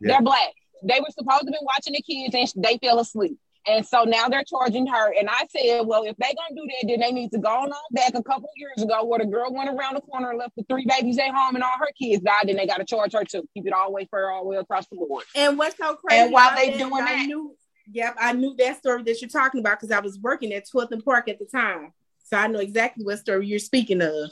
Yeah. 0.01 0.11
They're 0.13 0.21
black. 0.21 0.49
They 0.83 0.99
were 0.99 1.11
supposed 1.17 1.41
to 1.45 1.51
be 1.51 1.57
watching 1.61 1.93
the 1.93 2.01
kids, 2.01 2.35
and 2.55 2.63
they 2.63 2.77
fell 2.85 2.99
asleep. 2.99 3.37
And 3.67 3.85
so 3.85 4.03
now 4.03 4.29
they're 4.29 4.45
charging 4.45 4.87
her. 4.87 5.13
And 5.19 5.29
I 5.29 5.45
said, 5.49 5.81
well, 5.85 6.03
if 6.03 6.15
they're 6.17 6.31
gonna 6.33 6.55
do 6.55 6.65
that, 6.67 6.87
then 6.87 6.99
they 7.01 7.11
need 7.11 7.29
to 7.31 7.37
go 7.37 7.49
on 7.49 7.71
back 7.91 8.13
a 8.15 8.23
couple 8.23 8.49
years 8.55 8.81
ago, 8.81 9.03
where 9.05 9.19
the 9.19 9.25
girl 9.25 9.53
went 9.53 9.69
around 9.69 9.95
the 9.95 10.01
corner 10.01 10.29
and 10.31 10.39
left 10.39 10.55
the 10.55 10.63
three 10.69 10.85
babies 10.85 11.17
at 11.19 11.33
home, 11.33 11.55
and 11.55 11.63
all 11.63 11.77
her 11.77 11.89
kids 12.01 12.23
died. 12.23 12.43
Then 12.47 12.55
they 12.55 12.65
got 12.65 12.77
to 12.77 12.85
charge 12.85 13.13
her 13.13 13.23
too. 13.25 13.47
Keep 13.53 13.67
it 13.67 13.73
all 13.73 13.87
the 13.87 13.91
way 13.91 14.07
fair, 14.09 14.31
all 14.31 14.43
the 14.43 14.49
way 14.49 14.55
across 14.57 14.87
the 14.87 14.95
board. 14.95 15.25
And 15.35 15.57
what's 15.57 15.77
so 15.77 15.95
crazy? 15.95 16.23
And 16.23 16.31
while 16.33 16.55
they 16.55 16.77
doing 16.77 16.93
is 16.93 17.01
I 17.01 17.15
that- 17.17 17.25
knew, 17.27 17.55
yep, 17.91 18.15
I 18.19 18.33
knew 18.33 18.55
that 18.57 18.77
story 18.77 19.03
that 19.03 19.21
you're 19.21 19.29
talking 19.29 19.59
about 19.59 19.79
because 19.79 19.91
I 19.91 19.99
was 19.99 20.19
working 20.19 20.53
at 20.53 20.69
Twelfth 20.69 20.91
and 20.91 21.03
Park 21.03 21.29
at 21.29 21.39
the 21.39 21.45
time, 21.45 21.93
so 22.23 22.37
I 22.37 22.47
know 22.47 22.59
exactly 22.59 23.03
what 23.05 23.19
story 23.19 23.47
you're 23.47 23.59
speaking 23.59 24.01
of. 24.01 24.31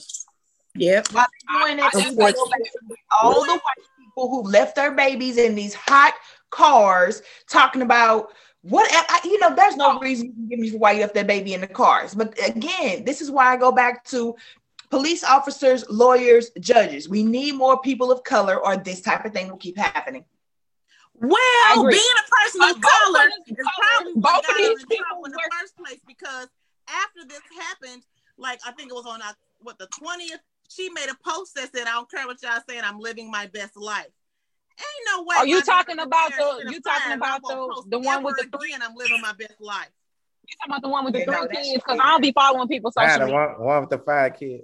Yep. 0.75 1.07
While 1.11 1.25
they're 1.47 1.67
doing 1.67 1.77
that, 1.77 1.95
I- 1.95 2.01
she 2.01 2.15
go 2.15 2.23
back 2.23 2.35
to 2.35 2.95
all 3.21 3.43
the 3.43 3.51
white 3.51 3.61
people 3.99 4.29
who 4.29 4.43
left 4.43 4.75
their 4.75 4.91
babies 4.91 5.38
in 5.38 5.55
these 5.55 5.73
hot 5.73 6.13
cars 6.49 7.21
talking 7.49 7.81
about 7.81 8.31
what 8.61 8.88
I, 8.91 9.21
you 9.23 9.39
know, 9.39 9.55
there's 9.55 9.77
no 9.77 9.99
reason 9.99 10.27
you 10.27 10.34
can 10.34 10.47
give 10.49 10.59
me 10.59 10.69
for 10.71 10.77
why 10.77 10.91
you 10.93 11.01
left 11.01 11.13
that 11.13 11.27
baby 11.27 11.53
in 11.53 11.61
the 11.61 11.67
cars. 11.67 12.13
But 12.13 12.38
again, 12.45 13.05
this 13.05 13.21
is 13.21 13.31
why 13.31 13.53
I 13.53 13.57
go 13.57 13.71
back 13.71 14.03
to 14.05 14.35
police 14.89 15.23
officers, 15.23 15.85
lawyers, 15.89 16.51
judges. 16.59 17.07
We 17.07 17.23
need 17.23 17.55
more 17.55 17.79
people 17.79 18.11
of 18.11 18.23
color, 18.23 18.57
or 18.57 18.75
this 18.77 19.01
type 19.01 19.25
of 19.25 19.34
thing 19.34 19.49
will 19.49 19.57
keep 19.57 19.77
happening. 19.77 20.25
Well, 21.19 21.88
being 21.89 22.18
a 22.19 22.30
person 22.30 22.61
of 22.61 22.81
But 22.81 22.89
color 22.89 23.30
is 23.48 23.57
probably 23.80 24.14
both 24.15 24.23
what 24.23 24.49
of 24.52 24.57
these 24.57 24.81
in 24.81 24.88
people 24.88 25.26
in 25.26 25.31
the 25.31 25.38
were- 25.38 25.57
first 25.60 25.76
place 25.77 25.99
because 26.06 26.48
after 26.88 27.26
this 27.27 27.41
happened, 27.60 28.03
like 28.38 28.60
I 28.65 28.72
think 28.72 28.91
it 28.91 28.94
was 28.95 29.06
on 29.07 29.22
uh, 29.22 29.34
what 29.60 29.77
the 29.80 29.88
twentieth, 29.98 30.39
she 30.69 30.89
made 30.89 31.10
a 31.10 31.15
post 31.27 31.56
that 31.56 31.72
said, 31.76 31.88
"I 31.88 31.94
don't 31.94 32.10
care 32.10 32.26
what 32.27 32.41
y'all 32.44 32.61
saying, 32.69 32.81
I'm 32.84 32.99
living 32.99 33.31
my 33.31 33.48
best 33.48 33.76
life." 33.76 34.07
Ain't 34.80 35.07
no 35.18 35.23
way. 35.23 35.35
Are 35.38 35.48
you 35.48 35.61
talking 35.61 35.98
about 35.99 36.30
the- 36.38 36.69
you 36.72 36.80
talking 36.81 37.14
about 37.14 37.41
the- 37.41 37.84
the 37.88 37.99
one 37.99 38.22
with 38.23 38.35
the 38.38 38.48
three- 38.57 38.73
And 38.73 38.84
I'm 38.84 38.94
living 38.94 39.19
my 39.22 39.34
best 39.34 39.60
life. 39.60 39.89
You 40.48 40.56
talking 40.60 40.72
about 40.72 40.81
the 40.84 40.89
one 40.89 41.03
with 41.06 41.14
the 41.15 41.19
Yeah, 41.22 41.26
three 41.26 41.34
that's- 41.48 41.65
kids? 41.65 41.84
Because 41.84 41.99
I 41.99 42.10
don't 42.11 42.22
be 42.22 42.31
following 42.31 42.68
people 42.68 42.91
social 42.91 43.10
Ah, 43.10 43.18
the 43.18 43.26
media. 43.26 43.35
one, 43.35 43.60
one 43.60 43.81
with 43.81 43.89
the 43.89 43.98
five 43.98 44.35
kids. 44.38 44.64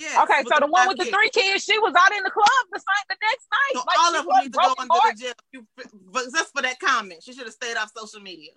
Yeah. 0.00 0.22
Okay, 0.22 0.42
so 0.48 0.58
the 0.60 0.66
one 0.66 0.88
with 0.88 0.96
the 0.96 1.04
three 1.04 1.28
kids, 1.28 1.62
she 1.62 1.78
was 1.78 1.92
out 1.94 2.10
in 2.16 2.22
the 2.22 2.30
club 2.30 2.46
the 2.72 2.78
same 2.80 3.06
the 3.10 3.16
next 3.20 3.46
night. 3.52 3.74
So 3.74 3.82
Like, 3.86 3.98
all 3.98 4.16
of 4.16 4.24
them 4.24 4.34
need 4.40 4.44
to 4.44 4.50
go 4.50 4.62
broken 4.62 4.82
under 4.84 4.94
heart. 4.94 5.16
the 5.16 5.22
jail. 5.22 5.32
You, 5.52 5.66
but 6.10 6.24
just 6.34 6.52
for 6.56 6.62
that 6.62 6.80
comment, 6.80 7.22
she 7.22 7.34
should 7.34 7.44
have 7.44 7.52
stayed 7.52 7.76
off 7.76 7.90
social 7.94 8.20
media 8.20 8.52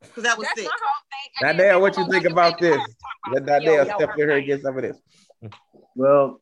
because 0.00 0.22
that 0.22 0.38
was 0.38 0.46
That's 0.46 0.60
sick. 0.60 0.70
my 0.70 0.78
whole 0.80 1.02
thing. 1.10 1.48
And 1.50 1.58
then 1.58 1.80
what 1.80 1.96
you 1.96 2.08
think 2.08 2.26
about 2.26 2.60
this? 2.60 2.76
her 2.76 2.80
and 2.80 2.86
talk 2.86 3.32
Let 3.32 3.42
about, 3.42 3.62
yo, 3.62 3.68
Danielle 3.70 3.86
yo, 3.88 3.96
step 3.96 4.10
in 4.10 4.16
here 4.16 4.30
and 4.36 4.46
get 4.46 4.62
some 4.62 4.76
of 4.76 4.82
this. 4.82 4.98
Well, 5.96 6.40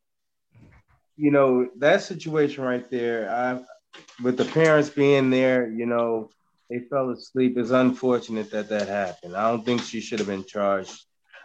you 1.17 1.31
know, 1.31 1.69
that 1.79 2.03
situation 2.03 2.63
right 2.65 2.89
there, 2.91 3.31
I 3.31 3.63
with 4.23 4.37
the 4.37 4.45
parents 4.45 4.91
being 4.91 5.31
there, 5.31 5.69
you 5.71 5.87
know, 5.87 6.31
they 6.69 6.81
fell 6.91 7.11
asleep. 7.11 7.57
It's 7.57 7.71
unfortunate 7.71 8.51
that 8.51 8.69
that 8.71 8.89
happened. 8.89 9.35
I 9.37 9.51
don't 9.51 9.65
think 9.65 9.83
she 9.83 10.01
should 10.01 10.19
have 10.19 10.29
been 10.29 10.45
charged. 10.45 11.05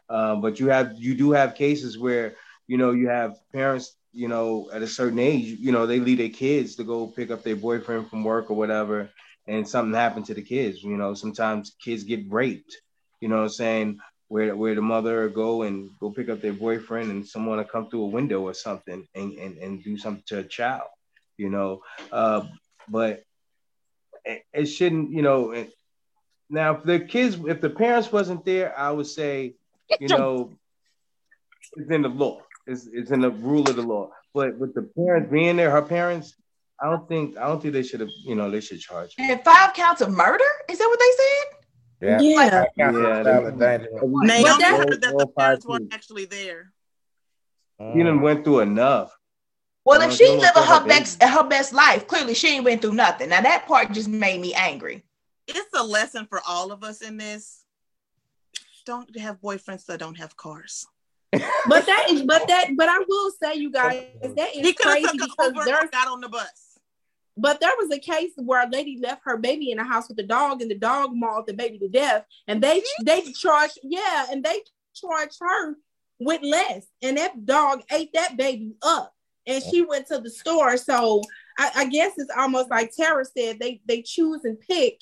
Uh, 0.09 0.35
but 0.35 0.59
you 0.59 0.67
have 0.67 0.93
you 0.97 1.15
do 1.15 1.31
have 1.31 1.55
cases 1.55 1.97
where 1.97 2.35
you 2.67 2.77
know 2.77 2.91
you 2.91 3.07
have 3.09 3.39
parents 3.51 3.97
you 4.17 4.27
know, 4.27 4.67
at 4.73 4.81
a 4.81 4.87
certain 4.87 5.19
age, 5.19 5.59
you 5.59 5.71
know, 5.71 5.85
they 5.85 5.99
leave 5.99 6.17
their 6.17 6.29
kids 6.29 6.75
to 6.75 6.83
go 6.83 7.05
pick 7.05 7.29
up 7.29 7.43
their 7.43 7.55
boyfriend 7.55 8.09
from 8.09 8.23
work 8.23 8.49
or 8.49 8.55
whatever, 8.55 9.11
and 9.45 9.67
something 9.67 9.93
happened 9.93 10.25
to 10.25 10.33
the 10.33 10.41
kids. 10.41 10.81
You 10.81 10.97
know, 10.97 11.13
sometimes 11.13 11.75
kids 11.79 12.03
get 12.03 12.25
raped. 12.27 12.75
You 13.21 13.27
know 13.29 13.35
what 13.35 13.43
I'm 13.43 13.49
saying? 13.49 13.99
Where 14.27 14.55
where 14.55 14.73
the 14.73 14.81
mother 14.81 15.29
go 15.29 15.61
and 15.61 15.91
go 15.99 16.09
pick 16.09 16.29
up 16.29 16.41
their 16.41 16.53
boyfriend 16.53 17.11
and 17.11 17.27
someone 17.27 17.57
will 17.57 17.65
come 17.65 17.91
through 17.91 18.05
a 18.05 18.07
window 18.07 18.41
or 18.41 18.55
something 18.55 19.07
and 19.13 19.33
and, 19.33 19.57
and 19.59 19.83
do 19.83 19.99
something 19.99 20.23
to 20.29 20.39
a 20.39 20.43
child. 20.43 20.89
You 21.37 21.51
know, 21.51 21.81
uh, 22.11 22.41
but 22.89 23.23
it, 24.25 24.41
it 24.51 24.65
shouldn't. 24.65 25.11
You 25.11 25.21
know, 25.21 25.51
it, 25.51 25.71
now 26.49 26.77
if 26.77 26.83
the 26.83 26.99
kids, 27.01 27.37
if 27.47 27.61
the 27.61 27.69
parents 27.69 28.11
wasn't 28.11 28.45
there, 28.45 28.75
I 28.75 28.89
would 28.89 29.05
say, 29.05 29.53
you 29.99 30.07
know, 30.07 30.57
it's 31.77 31.91
in 31.91 32.01
the 32.01 32.09
law. 32.09 32.41
It's, 32.67 32.87
it's 32.91 33.11
in 33.11 33.21
the 33.21 33.31
rule 33.31 33.67
of 33.69 33.75
the 33.75 33.81
law. 33.81 34.09
But 34.33 34.57
with 34.57 34.73
the 34.75 34.83
parents 34.97 35.31
being 35.31 35.55
there, 35.57 35.71
her 35.71 35.81
parents, 35.81 36.35
I 36.81 36.89
don't 36.89 37.07
think 37.07 37.37
I 37.37 37.47
don't 37.47 37.61
think 37.61 37.73
they 37.73 37.81
should 37.83 38.01
have. 38.01 38.09
You 38.23 38.35
know, 38.35 38.51
they 38.51 38.61
should 38.61 38.79
charge. 38.79 39.15
her. 39.17 39.23
And 39.23 39.43
five 39.43 39.73
counts 39.73 40.01
of 40.01 40.11
murder? 40.11 40.43
Is 40.69 40.77
that 40.77 40.85
what 40.85 40.99
they 40.99 41.11
said? 41.17 41.57
Yeah. 41.99 42.19
Yeah. 42.21 42.65
Yeah, 42.77 43.23
Solid 43.23 43.57
they- 43.57 43.77
danger. 43.77 43.89
Naomi 44.03 44.43
But 44.43 44.59
that- 44.59 44.77
heard 44.77 44.91
that 44.91 45.01
the 45.01 45.13
All 45.13 45.19
five 45.19 45.35
parents 45.37 45.65
weren't 45.65 45.93
actually 45.93 46.25
there. 46.25 46.71
He 47.93 48.03
done 48.03 48.21
went 48.21 48.43
through 48.43 48.59
enough. 48.61 49.15
Well, 49.85 50.01
if 50.01 50.09
know, 50.09 50.15
she 50.15 50.27
living 50.27 50.49
her 50.55 50.61
her 50.61 50.85
best 50.85 51.23
her 51.23 51.43
best 51.43 51.73
life, 51.73 52.07
clearly 52.07 52.33
she 52.33 52.49
ain't 52.49 52.65
went 52.65 52.81
through 52.81 52.93
nothing. 52.93 53.29
Now 53.29 53.41
that 53.41 53.67
part 53.67 53.91
just 53.93 54.09
made 54.09 54.41
me 54.41 54.53
angry. 54.53 55.05
It's 55.47 55.73
a 55.73 55.83
lesson 55.83 56.25
for 56.25 56.41
all 56.47 56.71
of 56.71 56.83
us 56.83 57.01
in 57.01 57.17
this. 57.17 57.63
Don't 58.85 59.17
have 59.19 59.39
boyfriends 59.41 59.85
that 59.85 59.99
don't 59.99 60.17
have 60.17 60.35
cars. 60.35 60.85
But 61.31 61.85
that 61.85 62.07
is, 62.09 62.23
but 62.23 62.47
that, 62.47 62.69
but 62.77 62.87
I 62.87 63.03
will 63.07 63.31
say, 63.41 63.55
you 63.55 63.71
guys, 63.71 64.03
that 64.21 64.49
is 64.55 64.61
He 64.61 64.69
is 64.69 64.75
could 64.75 64.85
have 64.87 64.93
crazy 65.01 65.17
because 65.17 65.53
there's 65.65 65.89
got 65.91 66.07
on 66.07 66.21
the 66.21 66.29
bus. 66.29 66.79
But 67.35 67.59
there 67.59 67.71
was 67.77 67.91
a 67.91 67.99
case 67.99 68.31
where 68.35 68.65
a 68.65 68.69
lady 68.69 68.99
left 69.01 69.21
her 69.25 69.37
baby 69.37 69.71
in 69.71 69.77
the 69.77 69.83
house 69.83 70.07
with 70.07 70.17
the 70.17 70.23
dog, 70.23 70.61
and 70.61 70.71
the 70.71 70.77
dog 70.77 71.11
mauled 71.13 71.47
the 71.47 71.53
baby 71.53 71.77
to 71.79 71.87
death. 71.87 72.25
And 72.47 72.61
they 72.61 72.81
they 73.05 73.21
charged, 73.33 73.79
yeah, 73.83 74.25
and 74.31 74.43
they 74.43 74.61
charged 74.95 75.37
her 75.41 75.75
with 76.19 76.41
less. 76.41 76.87
And 77.01 77.17
that 77.17 77.45
dog 77.45 77.83
ate 77.91 78.13
that 78.13 78.37
baby 78.37 78.75
up. 78.81 79.13
And 79.45 79.63
she 79.63 79.81
went 79.81 80.07
to 80.07 80.19
the 80.19 80.29
store. 80.29 80.77
So 80.77 81.21
I, 81.59 81.71
I 81.75 81.85
guess 81.85 82.13
it's 82.17 82.31
almost 82.35 82.69
like 82.69 82.91
Tara 82.95 83.23
said, 83.25 83.59
they 83.59 83.81
they 83.85 84.01
choose 84.01 84.43
and 84.43 84.59
pick 84.59 84.99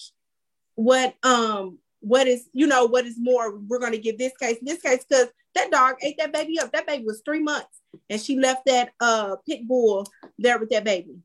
what 0.76 1.16
um 1.24 1.80
what 2.02 2.28
is 2.28 2.50
you 2.54 2.68
know 2.68 2.86
what 2.86 3.06
is 3.06 3.16
more 3.18 3.58
we're 3.60 3.80
gonna 3.80 3.98
give 3.98 4.18
this 4.18 4.36
case 4.38 4.58
in 4.58 4.66
this 4.66 4.82
case 4.82 5.06
because 5.08 5.28
that 5.56 5.72
dog 5.72 5.96
ate 6.02 6.18
that 6.20 6.32
baby 6.32 6.60
up. 6.60 6.72
That 6.72 6.88
baby 6.88 7.04
was 7.04 7.22
three 7.26 7.42
months, 7.42 7.82
and 8.10 8.22
she 8.22 8.38
left 8.40 8.66
that 8.66 8.92
uh 9.00 9.38
pit 9.48 9.68
bull 9.68 10.06
there 10.38 10.60
with 10.60 10.70
that 10.70 10.84
baby. 10.84 11.18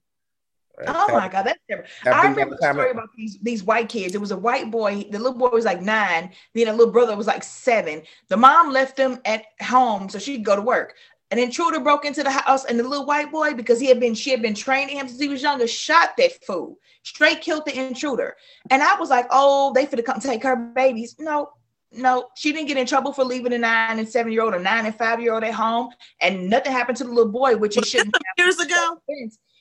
Oh 0.87 1.09
my 1.13 1.29
God, 1.29 1.43
that's 1.43 1.59
terrible. 1.69 1.89
Have 2.05 2.15
I 2.15 2.29
remember 2.29 2.57
the 2.59 2.73
story 2.73 2.91
about 2.91 3.11
these, 3.17 3.39
these 3.43 3.63
white 3.63 3.89
kids. 3.89 4.15
It 4.15 4.21
was 4.21 4.31
a 4.31 4.37
white 4.37 4.71
boy. 4.71 5.05
The 5.11 5.19
little 5.19 5.39
boy 5.39 5.51
was 5.51 5.65
like 5.65 5.83
nine. 5.83 6.33
Then 6.55 6.69
a 6.69 6.73
little 6.73 6.93
brother 6.93 7.17
was 7.17 7.27
like 7.27 7.43
seven. 7.43 8.03
The 8.29 8.37
mom 8.37 8.73
left 8.73 8.97
them 8.97 9.21
at 9.25 9.45
home 9.61 10.09
so 10.09 10.19
she 10.19 10.37
could 10.37 10.45
go 10.45 10.57
to 10.57 10.63
work. 10.63 10.95
An 11.33 11.39
intruder 11.39 11.79
broke 11.79 12.05
into 12.05 12.25
the 12.25 12.31
house, 12.31 12.65
and 12.65 12.79
the 12.79 12.83
little 12.83 13.07
white 13.07 13.31
boy, 13.31 13.55
because 13.55 13.79
he 13.79 13.87
had 13.87 14.01
been 14.01 14.15
she 14.15 14.31
had 14.31 14.43
been 14.43 14.55
training 14.55 14.97
him 14.97 15.07
since 15.07 15.21
he 15.21 15.29
was 15.29 15.43
younger, 15.43 15.67
shot 15.67 16.17
that 16.19 16.45
fool. 16.45 16.77
Straight 17.05 17.41
killed 17.41 17.65
the 17.67 17.79
intruder. 17.79 18.37
And 18.71 18.83
I 18.83 18.99
was 18.99 19.11
like, 19.11 19.27
oh, 19.31 19.73
they 19.73 19.87
finna 19.87 20.05
come 20.05 20.19
take 20.19 20.43
her 20.43 20.57
babies. 20.57 21.15
No, 21.19 21.51
no, 21.93 22.29
she 22.37 22.53
didn't 22.53 22.69
get 22.69 22.77
in 22.77 22.87
trouble 22.87 23.13
for 23.13 23.25
leaving 23.25 23.53
a 23.53 23.59
nine 23.59 23.99
and 23.99 24.09
seven 24.09 24.33
year 24.33 24.43
old 24.43 24.55
or 24.55 24.61
nine 24.61 24.87
and 24.87 24.95
five 24.95 25.21
year 25.21 25.33
old 25.35 25.45
at 25.45 25.55
home, 25.55 25.91
and 26.21 26.49
nothing 26.49 26.73
happened 26.73 26.97
to 26.99 27.05
the 27.05 27.11
little 27.11 27.33
boy, 27.33 27.57
which 27.57 27.77
it 27.77 27.85
shouldn't 27.87 28.15
have. 28.15 28.23
Years 28.47 28.59
ago, 28.59 29.01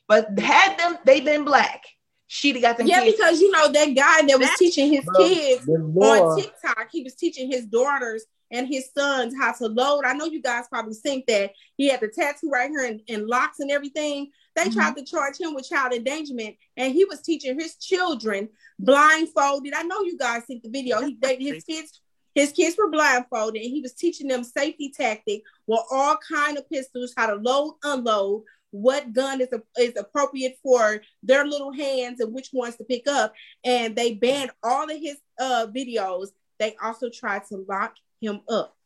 But 0.08 0.38
had 0.40 0.78
them, 0.78 0.98
they 1.06 1.22
been 1.22 1.44
black. 1.44 1.84
She'd 2.28 2.56
have 2.58 2.62
got 2.62 2.78
them 2.78 2.86
Yeah, 2.88 3.02
kids. 3.02 3.18
because 3.18 3.42
you 3.42 3.50
know 3.52 3.72
that 3.72 3.86
guy 3.96 4.22
that 4.28 4.40
was 4.40 4.50
teaching 4.60 4.92
his 4.94 5.06
kids 5.18 5.68
on 5.68 6.38
TikTok, 6.38 6.90
he 6.92 7.02
was 7.04 7.16
teaching 7.16 7.52
his 7.52 7.66
daughters 7.66 8.24
and 8.52 8.68
his 8.68 8.90
sons 8.96 9.34
how 9.40 9.52
to 9.54 9.68
load. 9.68 10.06
I 10.06 10.14
know 10.14 10.26
you 10.26 10.40
guys 10.42 10.66
probably 10.70 10.94
think 10.94 11.26
that 11.28 11.52
he 11.78 11.90
had 11.90 12.00
the 12.02 12.08
tattoo 12.08 12.50
right 12.52 12.70
here 12.70 12.86
and, 12.86 13.02
and 13.10 13.26
locks 13.28 13.60
and 13.60 13.72
everything. 13.72 14.30
They 14.56 14.66
Mhm. 14.66 14.74
tried 14.74 14.98
to 14.98 15.04
charge 15.04 15.40
him 15.40 15.56
with 15.56 15.68
child 15.68 15.94
endangerment, 15.94 16.56
and 16.78 16.94
he 16.94 17.06
was 17.06 17.22
teaching 17.22 17.60
his 17.60 17.76
children 17.78 18.50
blindfolded. 18.78 19.74
I 19.74 19.84
know 19.84 20.02
you 20.02 20.18
guys 20.18 20.44
think 20.46 20.64
the 20.64 20.70
video. 20.70 21.02
He 21.02 21.18
they, 21.20 21.36
his 21.38 21.64
kids. 21.64 22.02
His 22.40 22.54
kids 22.54 22.78
were 22.78 22.90
blindfolded, 22.90 23.62
and 23.62 23.70
he 23.70 23.82
was 23.82 23.92
teaching 23.92 24.30
them 24.30 24.46
safety 24.46 24.94
tactic 24.96 25.44
with 25.68 25.82
all 25.92 26.18
kind 26.18 26.58
of 26.58 26.70
pistols, 26.70 27.14
how 27.18 27.28
to 27.28 27.36
load, 27.36 27.76
unload, 27.84 28.44
what 28.72 29.12
gun 29.12 29.42
is 29.42 29.50
is 29.78 29.98
appropriate 29.98 30.58
for 30.64 31.02
their 31.22 31.46
little 31.46 31.74
hands, 31.74 32.22
and 32.22 32.34
which 32.34 32.52
ones 32.54 32.78
to 32.78 32.86
pick 32.86 33.10
up. 33.10 33.34
And 33.66 33.94
they 33.94 34.14
banned 34.14 34.52
all 34.64 34.90
of 34.90 34.98
his 34.98 35.18
uh 35.38 35.68
videos. 35.76 36.28
They 36.60 36.78
also 36.82 37.10
tried 37.10 37.46
to 37.50 37.66
lock 37.68 37.96
him 38.22 38.40
up. 38.48 38.78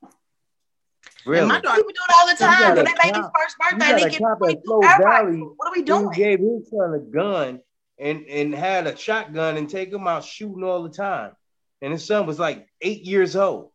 Really? 1.24 1.42
and 1.42 1.50
my 1.50 1.62
daughter, 1.62 1.84
People 1.84 1.94
do 1.94 2.02
it 2.10 2.16
all 2.18 2.28
the 2.28 2.36
time. 2.36 2.60
got 2.60 2.76
For 2.76 2.82
a 2.82 2.84
that 2.86 3.00
baby's 3.04 3.30
first 3.40 3.58
birthday, 3.60 4.04
they 4.04 4.10
get 4.10 4.22
cop 4.22 4.32
at 4.32 4.38
22 4.40 4.62
Flow 4.66 4.82
air 4.82 4.98
Valley. 5.00 5.38
What 5.38 5.68
are 5.68 5.72
we 5.74 5.80
who 5.80 5.86
doing? 5.86 6.10
gave 6.12 6.40
his 6.40 6.70
son 6.72 6.94
a 6.96 7.00
gun 7.00 7.60
and 8.00 8.26
and 8.26 8.56
had 8.56 8.88
a 8.88 8.98
shotgun 8.98 9.58
and 9.58 9.70
take 9.70 9.92
him 9.94 10.08
out 10.08 10.26
shooting 10.26 10.64
all 10.64 10.82
the 10.82 10.90
time. 10.90 11.34
And 11.84 11.92
his 11.92 12.06
son 12.06 12.26
was 12.26 12.40
like 12.40 12.68
eight 12.82 13.04
years 13.04 13.36
old. 13.36 13.70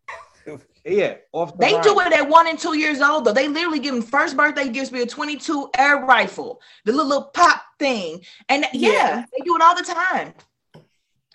Yeah, 0.84 1.16
off 1.32 1.52
the 1.52 1.66
They 1.66 1.72
line. 1.74 1.82
do 1.82 2.00
it 2.00 2.12
at 2.14 2.26
one 2.26 2.46
and 2.48 2.58
two 2.58 2.78
years 2.78 3.02
old, 3.02 3.26
though. 3.26 3.32
They 3.34 3.46
literally 3.46 3.78
give 3.80 3.94
him 3.94 4.00
first 4.00 4.38
birthday 4.38 4.70
gives 4.70 4.90
me 4.90 5.02
a 5.02 5.06
22 5.06 5.68
air 5.76 5.98
rifle, 5.98 6.62
the 6.86 6.92
little, 6.92 7.06
little 7.06 7.24
pop 7.24 7.60
thing. 7.78 8.24
And 8.48 8.64
yeah, 8.72 8.90
Yeah. 8.90 9.24
they 9.36 9.44
do 9.44 9.54
it 9.56 9.60
all 9.60 9.76
the 9.76 9.82
time. 9.82 10.32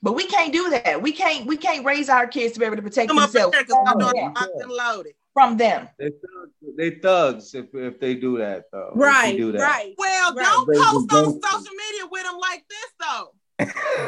But 0.02 0.14
we 0.14 0.26
can't 0.26 0.52
do 0.52 0.72
that. 0.72 1.00
We 1.04 1.12
can't, 1.12 1.46
we 1.46 1.56
can't 1.56 1.86
raise 1.86 2.10
our 2.10 2.26
kids 2.26 2.54
to 2.54 2.60
be 2.62 2.66
able 2.66 2.78
to 2.78 2.82
protect 2.82 3.10
come 3.10 3.18
themselves 3.18 3.56
because 3.56 3.76
my 3.86 3.94
daughter 3.94 4.16
yeah. 4.18 4.32
locked 4.36 4.62
and 4.62 4.72
loaded. 4.72 5.14
from 5.34 5.58
them. 5.58 5.88
They 6.00 6.10
thugs, 6.10 6.76
they 6.76 6.90
thugs 6.92 7.54
if, 7.54 7.66
if 7.76 8.00
they 8.00 8.16
do 8.16 8.40
that 8.40 8.64
though. 8.72 8.88
if 8.88 8.94
they 8.96 9.00
Right, 9.06 9.38
do 9.38 9.52
that. 9.52 9.62
right. 9.62 9.94
Well, 10.00 10.34
Right. 10.34 10.44
don't 10.46 10.68
They 10.68 10.78
post 10.80 11.14
on 11.14 11.42
social 11.42 11.76
media 11.76 12.08
with 12.10 12.24
them 12.24 12.40
like 12.40 12.66
this 12.68 12.92
though. 13.00 13.36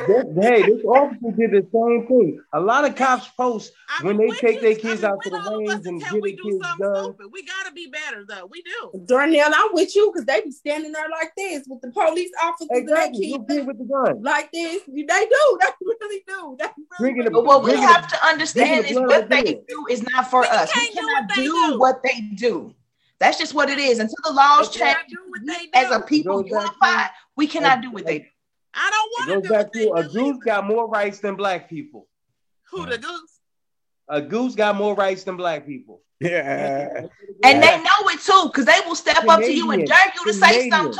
This- 0.08 0.26
hey, 0.40 0.62
this 0.64 0.84
officer 0.86 1.32
did 1.38 1.52
the 1.52 1.66
same 1.74 2.08
thing. 2.08 2.40
A 2.54 2.60
lot 2.60 2.86
of 2.86 2.96
cops 2.96 3.28
post 3.30 3.72
I 3.90 4.04
when 4.04 4.18
they 4.18 4.28
with 4.28 4.38
take 4.40 4.56
you- 4.56 4.62
their 4.62 4.72
I 4.72 4.76
kids 4.76 5.02
mean, 5.02 5.12
out 5.12 5.24
to 5.24 5.30
the 5.30 5.38
all 5.38 5.56
of 5.62 5.68
us 5.68 5.68
range 5.76 5.86
and 5.88 6.00
get 6.02 6.12
their 6.12 6.22
kids 6.22 6.60
done. 6.80 7.04
stupid. 7.06 7.28
We 7.32 7.44
gotta 7.46 7.72
be 7.74 7.88
better 7.88 8.26
though. 8.28 8.46
We 8.52 8.62
do. 8.62 8.92
Darnell, 9.06 9.52
I'm 9.54 9.70
with 9.74 9.96
you 9.96 10.12
because 10.12 10.26
they 10.26 10.42
be 10.42 10.52
standing 10.52 10.92
there 10.92 11.10
like 11.10 11.32
this 11.36 11.66
with 11.68 11.82
the 11.82 11.92
police 11.92 12.32
officers 12.44 12.68
and 12.72 12.88
that 12.90 13.10
Exactly. 13.10 13.26
You 13.28 13.40
kid 13.40 13.48
kid 13.50 13.68
with 13.68 13.78
the 13.80 13.86
gun. 13.86 14.22
like 14.22 14.52
this. 14.52 14.82
They 14.88 15.04
do. 15.04 15.06
They 15.62 15.96
really 16.02 16.24
do. 16.28 16.56
They 16.60 16.66
really 16.66 16.88
Drinking 17.00 17.24
do. 17.24 17.30
the- 17.30 17.32
But 17.32 17.46
what 17.46 17.64
we 17.64 17.76
have 17.76 18.04
the- 18.10 18.16
to 18.18 18.26
understand 18.26 18.86
is 18.86 18.98
what 19.00 19.24
of 19.24 19.30
they 19.30 19.44
dead. 19.44 19.64
do 19.68 19.86
is 19.90 20.04
not 20.12 20.30
for 20.30 20.42
We 20.42 20.48
us. 20.48 20.70
We 20.76 20.82
can't 20.82 20.94
do 20.94 21.00
cannot 21.02 21.24
what 21.30 21.36
they 21.36 21.44
do 21.44 21.68
do. 21.72 21.80
what 21.80 22.04
they 22.04 22.22
do. 22.36 22.76
That's 23.20 23.38
just 23.38 23.54
what 23.54 23.70
it 23.70 23.80
is. 23.80 24.00
Until 24.00 24.16
the 24.26 24.34
laws 24.34 24.70
change, 24.70 24.82
cannot 24.94 25.08
do 25.08 25.18
what 25.30 25.42
they 25.46 25.70
as 25.80 25.90
a 25.92 26.02
people 26.02 26.44
Goes 26.44 26.52
unified, 26.52 27.10
we 27.38 27.48
cannot 27.48 27.82
do 27.82 27.90
what 27.92 28.06
they 28.06 28.20
do. 28.20 28.26
I 28.76 28.90
don't 28.92 29.30
want 29.32 29.44
to 29.44 29.48
do 29.48 29.54
back 29.54 29.72
to 29.74 29.92
a 29.94 30.04
goose 30.08 30.38
got 30.46 30.66
more 30.66 30.88
rights 30.88 31.20
than 31.20 31.36
black 31.36 31.70
people. 31.70 32.08
Who 32.72 32.86
the 32.86 32.98
goose? 32.98 33.40
A 34.10 34.22
goose 34.22 34.54
got 34.56 34.76
more 34.76 34.94
rights 34.96 35.24
than 35.24 35.38
black 35.38 35.66
people. 35.66 36.02
Yeah. 36.20 37.06
And 37.44 37.64
they 37.64 37.78
know 37.78 38.10
it 38.10 38.20
too, 38.22 38.44
because 38.48 38.66
they 38.66 38.80
will 38.86 38.96
step 38.96 39.28
up 39.28 39.40
to 39.42 39.52
you 39.52 39.72
and 39.72 39.82
Canadian. 39.84 39.88
dare 39.88 40.14
you 40.16 40.26
to 40.26 40.34
say 40.34 40.70
something 40.70 40.94
to 40.94 41.00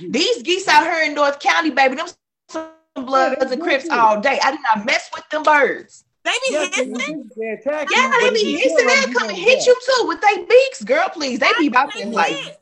them. 0.00 0.10
These 0.12 0.42
geese 0.42 0.68
out 0.68 0.84
here 0.84 1.02
in 1.04 1.14
North 1.14 1.38
County, 1.40 1.70
baby, 1.70 1.96
them 1.96 2.06
some 2.48 2.68
bloods 2.94 3.36
Yeah, 3.40 3.52
and 3.52 3.62
crips 3.62 3.84
wicked. 3.84 3.96
all 3.98 4.20
day. 4.20 4.38
I 4.42 4.52
do 4.52 4.58
not 4.74 4.84
mess 4.86 5.10
with 5.14 5.28
them 5.30 5.42
birds. 5.42 6.04
They 6.24 6.30
be 6.30 6.52
Yes, 6.52 6.74
hissing. 6.76 6.92
they 7.36 7.58
Yeah, 7.90 8.10
they 8.20 8.30
be 8.30 8.40
you 8.40 8.58
hissing, 8.58 8.76
kill 8.76 8.86
they'll 8.86 9.02
come 9.04 9.06
and 9.06 9.14
gonna 9.14 9.32
hit 9.34 9.66
you 9.66 9.76
too 9.84 10.06
with 10.06 10.20
their 10.20 10.44
beaks, 10.46 10.84
girl. 10.84 11.08
Please, 11.08 11.38
they 11.40 11.50
be 11.58 11.66
about 11.66 11.92
They 11.94 12.02
their 12.04 12.12
life. 12.12 12.36
hiss. 12.38 12.56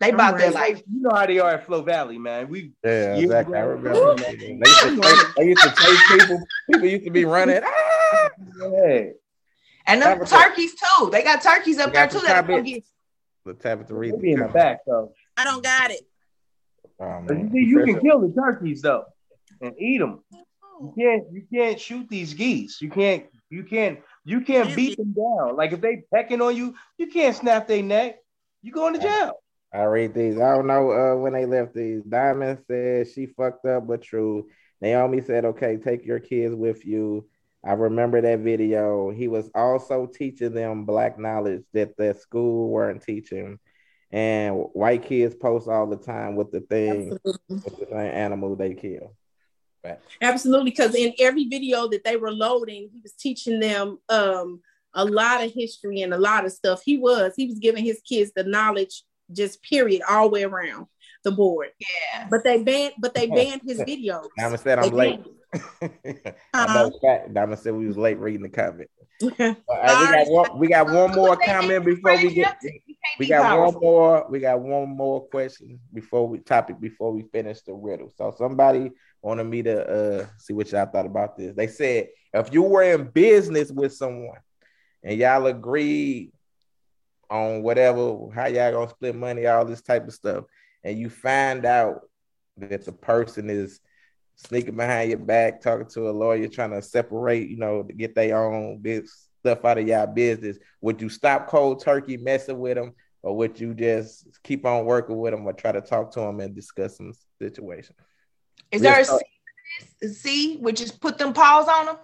They 0.00 0.10
about 0.10 0.38
their 0.38 0.50
life. 0.50 0.82
You 0.90 1.02
know 1.02 1.10
how 1.14 1.26
they 1.26 1.38
are 1.38 1.50
at 1.50 1.66
Flow 1.66 1.82
Valley, 1.82 2.16
man. 2.18 2.48
We 2.48 2.72
Yeah, 2.82 3.16
exactly. 3.16 3.58
I 3.58 3.60
remember. 3.60 4.16
They 4.16 4.48
used, 4.48 4.58
to 4.62 5.00
chase, 5.00 5.24
they 5.36 5.44
used 5.44 5.62
to 5.62 5.74
chase 5.76 6.00
people. 6.08 6.42
People 6.70 6.88
used 6.88 7.04
to 7.04 7.10
be 7.10 7.26
running. 7.26 7.60
Ah! 7.62 8.28
Yeah. 8.72 9.02
And 9.86 10.00
them 10.00 10.18
Tabitha. 10.18 10.36
turkeys 10.36 10.74
too. 10.74 11.10
They 11.10 11.22
got 11.22 11.42
turkeys 11.42 11.78
up 11.78 11.92
They 11.92 11.98
there 11.98 12.08
too. 12.08 12.20
the 12.20 12.26
That 12.28 12.46
Tabitha. 12.46 12.62
get 12.62 12.84
The 13.44 13.54
Tabitha 13.54 13.94
Reed. 13.94 14.14
They 14.14 14.18
be 14.18 14.32
in 14.32 14.40
the 14.40 14.48
back 14.48 14.78
though. 14.86 15.12
I 15.36 15.44
don't 15.44 15.62
got 15.62 15.90
it. 15.90 16.00
Oh, 16.98 17.22
you, 17.28 17.50
see, 17.52 17.58
you 17.60 17.84
can 17.84 18.00
kill 18.00 18.20
the 18.20 18.32
turkeys 18.32 18.80
though 18.80 19.04
and 19.60 19.74
eat 19.78 19.98
them. 19.98 20.20
You 20.32 20.94
can't 20.98 21.24
you 21.30 21.46
can't 21.52 21.78
shoot 21.78 22.08
these 22.08 22.32
geese. 22.32 22.80
You 22.80 22.88
can't 22.88 23.26
you 23.50 23.64
can't 23.64 24.00
you 24.24 24.40
can't 24.40 24.74
beat 24.74 24.96
them 24.96 25.12
down. 25.12 25.56
Like 25.56 25.72
if 25.72 25.82
they 25.82 26.04
pecking 26.12 26.40
on 26.40 26.56
you, 26.56 26.74
you 26.96 27.08
can't 27.08 27.36
snap 27.36 27.68
their 27.68 27.82
neck. 27.82 28.16
You 28.62 28.72
going 28.72 28.94
to 28.94 29.00
jail. 29.00 29.32
I 29.72 29.84
read 29.84 30.14
these. 30.14 30.36
I 30.36 30.54
don't 30.56 30.66
know 30.66 30.90
uh, 30.90 31.16
when 31.16 31.32
they 31.32 31.46
left 31.46 31.74
these. 31.74 32.02
Diamond 32.02 32.58
said 32.66 33.08
she 33.08 33.26
fucked 33.26 33.66
up, 33.66 33.86
but 33.86 34.02
true. 34.02 34.48
Naomi 34.80 35.20
said, 35.20 35.44
okay, 35.44 35.76
take 35.76 36.04
your 36.04 36.18
kids 36.18 36.54
with 36.54 36.84
you. 36.84 37.28
I 37.64 37.72
remember 37.72 38.20
that 38.20 38.40
video. 38.40 39.10
He 39.10 39.28
was 39.28 39.50
also 39.54 40.06
teaching 40.06 40.54
them 40.54 40.86
black 40.86 41.18
knowledge 41.18 41.62
that 41.74 41.96
the 41.96 42.14
school 42.14 42.70
weren't 42.70 43.02
teaching. 43.02 43.58
and 44.12 44.56
white 44.72 45.04
kids 45.04 45.34
post 45.34 45.68
all 45.68 45.86
the 45.86 45.96
time 45.96 46.34
with 46.34 46.50
the 46.50 46.60
thing, 46.60 47.16
with 47.48 47.78
the 47.78 47.86
thing 47.86 47.96
animal 47.96 48.56
they 48.56 48.74
kill. 48.74 49.14
Right. 49.84 49.98
Absolutely, 50.20 50.70
because 50.70 50.94
in 50.94 51.14
every 51.18 51.46
video 51.46 51.88
that 51.88 52.04
they 52.04 52.16
were 52.16 52.32
loading, 52.32 52.90
he 52.92 53.00
was 53.02 53.12
teaching 53.12 53.60
them 53.60 53.98
um, 54.08 54.60
a 54.94 55.04
lot 55.04 55.42
of 55.42 55.52
history 55.52 56.02
and 56.02 56.12
a 56.12 56.18
lot 56.18 56.44
of 56.44 56.52
stuff. 56.52 56.82
He 56.84 56.98
was 56.98 57.32
he 57.36 57.46
was 57.46 57.58
giving 57.58 57.84
his 57.84 58.00
kids 58.06 58.32
the 58.34 58.44
knowledge, 58.44 59.04
just 59.32 59.62
period, 59.62 60.02
all 60.08 60.28
the 60.28 60.32
way 60.34 60.44
around 60.44 60.86
the 61.24 61.32
board. 61.32 61.68
Yeah. 61.78 62.26
But 62.30 62.44
they 62.44 62.62
banned, 62.62 62.94
but 62.98 63.14
they 63.14 63.26
banned 63.28 63.62
his 63.66 63.80
videos. 63.80 64.26
Diamond 64.38 64.60
said 64.60 64.78
I'm 64.78 64.90
late. 64.90 65.20
I 66.54 66.74
know 66.74 66.90
that. 67.02 67.32
Diamond 67.34 67.58
said 67.58 67.74
we 67.74 67.86
was 67.86 67.96
late 67.96 68.18
reading 68.18 68.42
the 68.42 68.48
comment. 68.48 68.90
Okay. 69.22 69.54
Right, 69.68 70.00
we 70.00 70.24
got 70.24 70.30
one. 70.30 70.58
We 70.58 70.68
got 70.68 70.86
one 70.86 71.10
more 71.14 71.36
comment 71.36 71.84
before 71.84 72.16
we 72.16 72.32
get. 72.32 72.56
We 73.18 73.26
got 73.26 73.58
one 73.58 73.74
more. 73.74 74.26
We 74.30 74.40
got 74.40 74.60
one 74.60 74.88
more 74.88 75.26
question 75.26 75.78
before 75.92 76.26
we 76.26 76.38
topic 76.38 76.80
before 76.80 77.12
we 77.12 77.24
finish 77.24 77.60
the 77.60 77.74
riddle. 77.74 78.10
So 78.16 78.34
somebody 78.38 78.90
wanted 79.20 79.44
me 79.44 79.62
to 79.64 79.86
uh 79.86 80.26
see 80.38 80.54
what 80.54 80.72
y'all 80.72 80.86
thought 80.86 81.04
about 81.04 81.36
this. 81.36 81.54
They 81.54 81.66
said 81.66 82.08
if 82.32 82.50
you 82.50 82.62
were 82.62 82.82
in 82.82 83.10
business 83.10 83.70
with 83.70 83.92
someone 83.92 84.38
and 85.02 85.18
y'all 85.18 85.44
agreed 85.44 86.32
on 87.30 87.62
whatever 87.62 88.28
how 88.34 88.46
y'all 88.46 88.72
gonna 88.72 88.90
split 88.90 89.14
money, 89.14 89.46
all 89.46 89.64
this 89.64 89.82
type 89.82 90.06
of 90.06 90.12
stuff, 90.14 90.44
and 90.84 90.98
you 90.98 91.08
find 91.08 91.64
out 91.64 92.00
that 92.56 92.84
the 92.84 92.92
person 92.92 93.48
is 93.48 93.80
sneaking 94.36 94.76
behind 94.76 95.10
your 95.10 95.18
back, 95.18 95.60
talking 95.60 95.86
to 95.86 96.08
a 96.08 96.12
lawyer, 96.12 96.48
trying 96.48 96.70
to 96.70 96.82
separate, 96.82 97.48
you 97.48 97.58
know, 97.58 97.82
to 97.82 97.92
get 97.92 98.14
their 98.14 98.42
own 98.42 98.78
big 98.78 99.06
stuff 99.40 99.64
out 99.64 99.78
of 99.78 99.86
y'all 99.86 100.06
business, 100.06 100.58
would 100.80 101.00
you 101.00 101.08
stop 101.08 101.46
cold 101.46 101.82
turkey 101.82 102.16
messing 102.16 102.58
with 102.58 102.74
them, 102.74 102.92
or 103.22 103.36
would 103.36 103.60
you 103.60 103.74
just 103.74 104.26
keep 104.42 104.66
on 104.66 104.84
working 104.84 105.18
with 105.18 105.32
them, 105.32 105.46
or 105.46 105.52
try 105.52 105.72
to 105.72 105.80
talk 105.80 106.10
to 106.12 106.20
them 106.20 106.40
and 106.40 106.54
discuss 106.54 106.96
some 106.96 107.12
situation? 107.40 107.94
Is 108.72 108.82
there 108.82 109.00
a 109.00 110.08
C, 110.08 110.56
which 110.56 110.80
is 110.80 110.90
put 110.90 111.18
them 111.18 111.32
paws 111.32 111.68
on 111.68 111.86
them? 111.86 111.96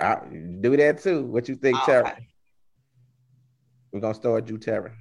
I 0.00 0.16
do 0.60 0.76
that 0.76 1.02
too. 1.02 1.24
What 1.24 1.48
you 1.48 1.54
think, 1.54 1.78
Tara? 1.84 2.16
We're 3.92 4.00
gonna 4.00 4.14
start 4.14 4.48
you, 4.48 4.58
Tara 4.58 4.92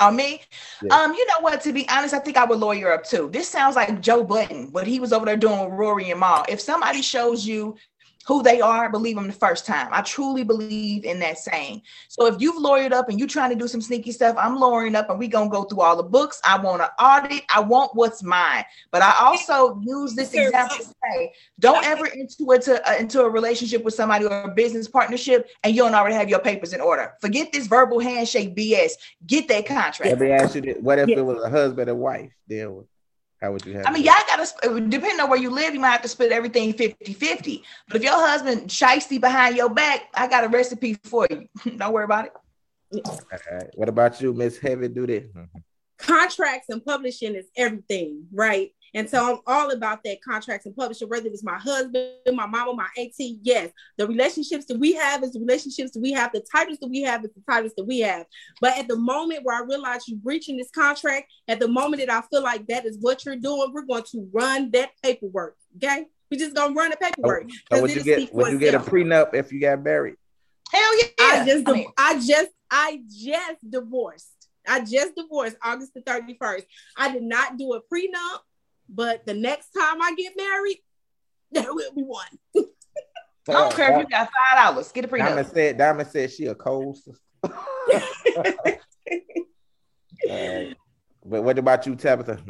on 0.00 0.16
me. 0.16 0.40
Yeah. 0.82 0.94
Um, 0.94 1.12
you 1.12 1.26
know 1.26 1.40
what? 1.40 1.60
To 1.62 1.72
be 1.72 1.88
honest, 1.88 2.14
I 2.14 2.18
think 2.18 2.36
I 2.36 2.44
would 2.44 2.58
lawyer 2.58 2.92
up 2.92 3.04
too. 3.04 3.28
This 3.32 3.48
sounds 3.48 3.76
like 3.76 4.00
Joe 4.00 4.24
Budden, 4.24 4.70
what 4.72 4.86
he 4.86 5.00
was 5.00 5.12
over 5.12 5.26
there 5.26 5.36
doing 5.36 5.58
with 5.58 5.78
Rory 5.78 6.10
and 6.10 6.20
Mal. 6.20 6.44
If 6.48 6.60
somebody 6.60 7.02
shows 7.02 7.46
you 7.46 7.76
who 8.28 8.42
they 8.42 8.60
are, 8.60 8.90
believe 8.90 9.16
them 9.16 9.26
the 9.26 9.32
first 9.32 9.64
time. 9.64 9.88
I 9.90 10.02
truly 10.02 10.44
believe 10.44 11.06
in 11.06 11.18
that 11.20 11.38
saying. 11.38 11.80
So 12.08 12.26
if 12.26 12.38
you've 12.38 12.62
lawyered 12.62 12.92
up 12.92 13.08
and 13.08 13.18
you're 13.18 13.26
trying 13.26 13.48
to 13.48 13.56
do 13.56 13.66
some 13.66 13.80
sneaky 13.80 14.12
stuff, 14.12 14.36
I'm 14.38 14.56
lawyering 14.56 14.94
up 14.94 15.08
and 15.08 15.18
we 15.18 15.28
gonna 15.28 15.48
go 15.48 15.64
through 15.64 15.80
all 15.80 15.96
the 15.96 16.02
books. 16.02 16.38
I 16.44 16.60
want 16.60 16.82
to 16.82 16.90
audit. 17.02 17.42
I 17.48 17.60
want 17.60 17.94
what's 17.94 18.22
mine. 18.22 18.66
But 18.90 19.00
I 19.00 19.14
also 19.18 19.80
use 19.82 20.14
this 20.14 20.34
example 20.34 20.76
to 20.76 20.84
say, 20.84 21.32
don't 21.58 21.82
ever 21.86 22.04
into 22.04 22.52
it 22.52 22.68
uh, 22.68 22.96
into 22.98 23.22
a 23.22 23.30
relationship 23.30 23.82
with 23.82 23.94
somebody 23.94 24.26
or 24.26 24.42
a 24.42 24.54
business 24.54 24.88
partnership 24.88 25.48
and 25.64 25.74
you 25.74 25.82
don't 25.82 25.94
already 25.94 26.14
have 26.14 26.28
your 26.28 26.40
papers 26.40 26.74
in 26.74 26.82
order. 26.82 27.14
Forget 27.22 27.50
this 27.50 27.66
verbal 27.66 27.98
handshake 27.98 28.54
BS. 28.54 28.92
Get 29.26 29.48
that 29.48 29.64
contract. 29.64 30.04
Let 30.04 30.20
me 30.20 30.32
ask 30.32 30.54
you 30.54 30.60
this. 30.60 30.76
What 30.80 30.98
if 30.98 31.08
yeah. 31.08 31.16
it 31.16 31.24
was 31.24 31.42
a 31.42 31.48
husband 31.48 31.88
and 31.88 31.98
wife 31.98 32.30
deal 32.46 32.86
how 33.40 33.52
would 33.52 33.64
you 33.64 33.74
have? 33.74 33.86
I 33.86 33.92
mean, 33.92 34.02
y'all 34.02 34.14
got 34.26 34.44
to, 34.44 34.80
depending 34.80 35.20
on 35.20 35.30
where 35.30 35.38
you 35.38 35.50
live, 35.50 35.72
you 35.72 35.80
might 35.80 35.90
have 35.90 36.02
to 36.02 36.08
split 36.08 36.32
everything 36.32 36.72
50 36.72 37.12
50. 37.12 37.64
But 37.86 37.98
if 37.98 38.02
your 38.02 38.14
husband 38.14 38.68
shisty 38.68 39.20
behind 39.20 39.56
your 39.56 39.70
back, 39.70 40.08
I 40.14 40.26
got 40.26 40.44
a 40.44 40.48
recipe 40.48 40.94
for 41.04 41.26
you. 41.30 41.46
Don't 41.76 41.92
worry 41.92 42.04
about 42.04 42.26
it. 42.26 42.32
All 43.04 43.20
right. 43.50 43.70
What 43.74 43.88
about 43.88 44.20
you, 44.20 44.32
Miss 44.32 44.58
Heavy 44.58 44.88
Duty? 44.88 45.28
Contracts 45.98 46.68
and 46.68 46.84
publishing 46.84 47.34
is 47.34 47.46
everything, 47.56 48.26
right? 48.32 48.72
And 48.94 49.08
so 49.08 49.32
I'm 49.32 49.40
all 49.46 49.70
about 49.70 50.02
that 50.04 50.22
contracts 50.22 50.66
and 50.66 50.74
publishing, 50.74 51.08
whether 51.08 51.26
it's 51.26 51.44
my 51.44 51.58
husband, 51.58 52.12
my 52.32 52.46
mama, 52.46 52.72
my 52.74 52.88
auntie. 52.96 53.38
Yes, 53.42 53.70
the 53.96 54.06
relationships 54.06 54.64
that 54.66 54.78
we 54.78 54.94
have 54.94 55.22
is 55.22 55.32
the 55.32 55.40
relationships 55.40 55.92
that 55.92 56.00
we 56.00 56.12
have. 56.12 56.32
The 56.32 56.44
titles 56.52 56.78
that 56.78 56.88
we 56.88 57.02
have 57.02 57.24
is 57.24 57.30
the 57.34 57.42
titles 57.50 57.72
that 57.76 57.84
we 57.84 58.00
have. 58.00 58.26
But 58.60 58.78
at 58.78 58.88
the 58.88 58.96
moment 58.96 59.40
where 59.44 59.56
I 59.56 59.66
realize 59.66 60.08
you're 60.08 60.18
breaching 60.18 60.56
this 60.56 60.70
contract, 60.70 61.30
at 61.48 61.60
the 61.60 61.68
moment 61.68 62.00
that 62.04 62.10
I 62.10 62.22
feel 62.28 62.42
like 62.42 62.66
that 62.68 62.86
is 62.86 62.98
what 63.00 63.24
you're 63.24 63.36
doing, 63.36 63.72
we're 63.72 63.82
going 63.82 64.04
to 64.12 64.28
run 64.32 64.70
that 64.72 64.90
paperwork. 65.02 65.56
Okay. 65.76 66.06
We're 66.30 66.38
just 66.38 66.54
gonna 66.54 66.74
run 66.74 66.90
the 66.90 66.96
paperwork. 66.96 67.44
Oh, 67.70 67.76
so, 67.76 67.76
so 67.76 67.82
would 67.82 67.94
you 67.94 68.04
get 68.04 68.34
would 68.34 68.52
you 68.52 68.58
get 68.58 68.74
a 68.74 68.80
prenup 68.80 69.34
if 69.34 69.52
you 69.52 69.60
got 69.60 69.82
married? 69.82 70.16
Hell 70.70 70.98
yeah. 70.98 71.08
I 71.20 71.46
just 71.46 71.68
I, 71.68 71.72
mean, 71.72 71.86
I 71.96 72.14
just 72.14 72.50
I 72.70 73.00
just 73.08 73.70
divorced. 73.70 74.48
I 74.66 74.80
just 74.80 75.14
divorced 75.16 75.56
August 75.62 75.94
the 75.94 76.02
31st. 76.02 76.64
I 76.96 77.12
did 77.12 77.22
not 77.22 77.56
do 77.56 77.72
a 77.72 77.80
prenup. 77.80 78.40
But 78.88 79.26
the 79.26 79.34
next 79.34 79.70
time 79.70 80.00
I 80.00 80.14
get 80.14 80.32
married, 80.36 80.78
there 81.52 81.72
will 81.74 81.92
be 81.92 82.02
one. 82.02 82.66
I 83.48 83.52
don't 83.52 83.74
care 83.74 83.92
if 83.92 83.98
you 84.00 84.08
got 84.08 84.28
five 84.28 84.64
dollars. 84.64 84.92
Get 84.92 85.04
a 85.06 85.08
prenup. 85.08 85.28
Diamond 85.28 85.48
said, 85.48 85.78
Diamond 85.78 86.08
said 86.08 86.30
she 86.30 86.46
a 86.46 86.54
cold 86.54 86.96
sister. 86.96 87.18
But 91.24 91.42
what 91.42 91.58
about 91.58 91.84
you, 91.86 91.94
Tabitha? 91.94 92.42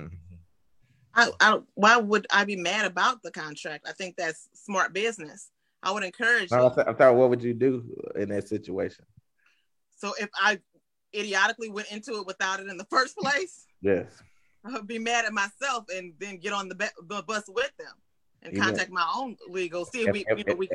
I, 1.14 1.30
I, 1.40 1.58
why 1.74 1.96
would 1.96 2.26
I 2.30 2.44
be 2.44 2.54
mad 2.54 2.86
about 2.86 3.22
the 3.22 3.32
contract? 3.32 3.86
I 3.88 3.92
think 3.92 4.14
that's 4.16 4.48
smart 4.52 4.92
business. 4.92 5.50
I 5.82 5.90
would 5.90 6.04
encourage. 6.04 6.50
No, 6.52 6.66
I, 6.66 6.74
th- 6.74 6.86
I 6.86 6.92
thought, 6.92 7.16
what 7.16 7.30
would 7.30 7.42
you 7.42 7.54
do 7.54 7.84
in 8.14 8.28
that 8.28 8.48
situation? 8.48 9.04
So 9.96 10.12
if 10.20 10.28
I 10.40 10.60
idiotically 11.14 11.70
went 11.70 11.90
into 11.90 12.14
it 12.20 12.26
without 12.26 12.60
it 12.60 12.68
in 12.68 12.76
the 12.76 12.84
first 12.84 13.16
place, 13.16 13.66
yes, 13.80 14.06
I'll 14.12 14.26
be 14.86 14.98
mad 14.98 15.24
at 15.24 15.32
myself 15.32 15.84
and 15.94 16.12
then 16.18 16.38
get 16.38 16.52
on 16.52 16.68
the, 16.68 16.74
be- 16.74 16.86
the 17.08 17.22
bus 17.22 17.44
with 17.48 17.70
them 17.78 17.92
and 18.42 18.56
contact 18.56 18.90
my 18.90 19.06
own 19.16 19.36
legal. 19.48 19.84
See 19.84 20.02
if, 20.02 20.08
if 20.08 20.12
we, 20.12 20.24
if, 20.28 20.38
you 20.38 20.44
know, 20.44 20.54
we. 20.54 20.68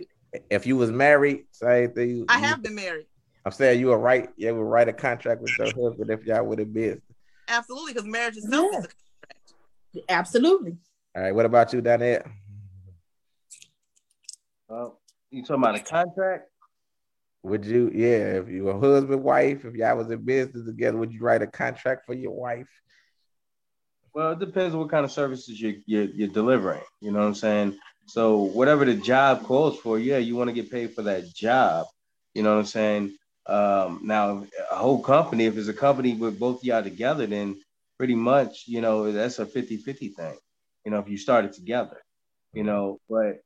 If 0.50 0.66
you 0.66 0.78
was 0.78 0.92
married, 0.92 1.46
say 1.52 1.88
thing. 1.88 2.26
I 2.28 2.40
have 2.40 2.64
been 2.64 2.76
married. 2.76 3.06
I'm 3.46 3.52
saying 3.52 3.80
you 3.80 3.88
were 3.88 4.00
right. 4.00 4.30
You 4.36 4.56
would 4.56 4.62
write 4.62 4.88
a 4.88 4.94
contract 4.94 5.42
with 5.42 5.52
your 5.58 5.68
husband 5.68 6.10
if 6.10 6.26
y'all 6.26 6.44
would 6.44 6.60
have 6.60 6.74
been. 6.74 7.02
Absolutely, 7.48 7.94
because 7.94 8.08
marriage 8.08 8.38
itself 8.38 8.68
yeah. 8.72 8.80
is 8.80 8.86
a 8.86 8.88
contract. 8.88 10.10
Absolutely. 10.10 10.78
All 11.16 11.24
right. 11.24 11.36
What 11.36 11.46
about 11.46 11.74
you, 11.74 11.82
Donnette? 11.82 12.26
Well, 14.68 15.00
you 15.30 15.44
talking 15.44 15.64
about 15.64 15.76
a 15.76 15.84
contract? 15.84 16.50
Would 17.44 17.66
you, 17.66 17.92
yeah, 17.94 18.40
if 18.40 18.48
you 18.48 18.64
were 18.64 18.80
husband, 18.80 19.22
wife, 19.22 19.66
if 19.66 19.76
y'all 19.76 19.98
was 19.98 20.10
in 20.10 20.24
business 20.24 20.66
together, 20.66 20.98
would 20.98 21.12
you 21.12 21.20
write 21.20 21.42
a 21.42 21.48
contract 21.48 22.06
for 22.06 22.14
your 22.14 22.32
wife? 22.32 22.70
Well, 24.14 24.34
it 24.34 24.40
depends 24.40 24.74
on 24.74 24.82
what 24.82 24.90
kind 24.90 25.06
of 25.06 25.12
services 25.12 25.60
you, 25.60 25.82
you're, 25.86 26.04
you're 26.04 26.28
delivering. 26.28 26.84
You 27.02 27.12
know 27.12 27.20
what 27.20 27.26
I'm 27.26 27.36
saying? 27.36 27.80
So 28.06 28.38
whatever 28.38 28.86
the 28.86 28.96
job 28.96 29.44
calls 29.44 29.80
for, 29.80 29.98
yeah, 29.98 30.18
you 30.18 30.36
want 30.36 30.50
to 30.50 30.54
get 30.54 30.72
paid 30.72 30.94
for 30.94 31.04
that 31.04 31.34
job. 31.34 31.88
You 32.34 32.44
know 32.44 32.54
what 32.54 32.60
I'm 32.60 32.66
saying? 32.66 33.18
Um, 33.46 34.02
now, 34.04 34.46
a 34.72 34.76
whole 34.76 35.02
company, 35.02 35.46
if 35.46 35.58
it's 35.58 35.68
a 35.68 35.74
company 35.74 36.16
with 36.16 36.40
both 36.40 36.64
y'all 36.64 36.84
together, 36.84 37.26
then 37.26 37.62
pretty 37.98 38.16
much, 38.16 38.66
you 38.68 38.82
know, 38.82 39.12
that's 39.12 39.40
a 39.40 39.46
50 39.46 39.78
50 39.78 40.10
thing, 40.10 40.38
you 40.86 40.92
know, 40.92 41.00
if 41.00 41.10
you 41.10 41.18
started 41.18 41.54
together, 41.54 42.02
you 42.54 42.64
know, 42.64 43.00
but 43.10 43.40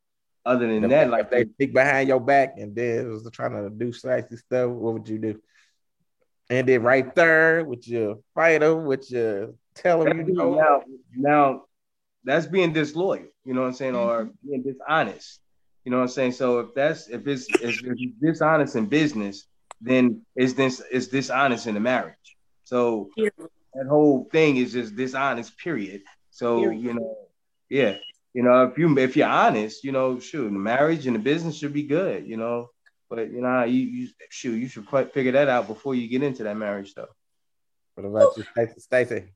other 0.46 0.68
than 0.68 0.88
that, 0.90 1.10
like 1.10 1.30
they 1.30 1.46
stick 1.56 1.74
behind 1.74 2.08
your 2.08 2.20
back 2.20 2.56
and 2.58 2.76
then 2.76 3.10
was 3.10 3.28
trying 3.34 3.52
to 3.52 3.70
do 3.70 3.92
slicey 3.92 4.38
stuff, 4.38 4.70
what 4.70 4.94
would 4.94 5.10
you 5.10 5.20
do? 5.20 5.42
And 6.50 6.68
then 6.68 6.82
right 6.82 7.14
there 7.14 7.66
with 7.66 7.88
your 7.88 8.20
fighter, 8.34 8.76
with 8.76 9.12
your 9.12 9.54
telling 9.78 10.28
you 10.28 10.34
know. 10.34 10.56
Now, 10.56 10.84
now 11.16 11.64
that's 12.24 12.46
being 12.46 12.74
disloyal, 12.74 13.28
you 13.46 13.54
know 13.54 13.62
what 13.62 13.68
I'm 13.68 13.74
saying, 13.74 13.94
mm-hmm. 13.94 14.10
or 14.10 14.30
being 14.46 14.64
dishonest. 14.64 15.40
You 15.86 15.92
know 15.92 15.98
what 15.98 16.04
I'm 16.04 16.10
saying? 16.10 16.34
So 16.34 16.60
if 16.60 16.74
that's 16.76 17.08
if 17.08 17.26
it's 17.28 17.48
if 17.62 17.82
it's 17.84 18.02
dishonest 18.22 18.76
in 18.76 18.88
business, 18.88 19.48
then 19.80 20.22
it's 20.36 20.54
this 20.54 20.82
it's 20.92 21.08
dishonest 21.08 21.68
in 21.68 21.76
the 21.76 21.80
marriage. 21.80 22.36
So 22.66 23.10
yeah. 23.16 23.30
that 23.74 23.88
whole 23.88 24.28
thing 24.32 24.58
is 24.58 24.74
just 24.74 24.96
dishonest, 24.96 25.58
period. 25.58 26.02
So 26.32 26.60
period. 26.60 26.82
you 26.82 26.94
know, 26.94 27.18
yeah. 27.70 27.98
You 28.34 28.44
know, 28.44 28.66
if 28.66 28.78
you 28.78 28.98
if 28.98 29.16
you're 29.16 29.28
honest, 29.28 29.84
you 29.84 29.94
know, 29.94 30.20
shoot, 30.20 30.44
the 30.44 30.52
marriage 30.52 31.08
and 31.08 31.16
the 31.16 31.20
business 31.20 31.58
should 31.58 31.74
be 31.74 31.84
good, 31.84 32.28
you 32.28 32.38
know. 32.38 32.70
But 33.10 33.32
you 33.32 33.42
know, 33.42 33.64
you, 33.64 33.80
you 33.80 34.10
shoot, 34.30 34.58
you 34.58 34.68
should 34.68 34.88
figure 35.14 35.32
that 35.32 35.48
out 35.48 35.68
before 35.68 35.96
you 35.96 36.10
get 36.10 36.22
into 36.22 36.44
that 36.44 36.58
marriage 36.58 36.92
stuff. 36.92 37.10
What 37.96 38.06
about 38.06 38.38
you, 38.38 38.44
Stacey? 38.78 39.34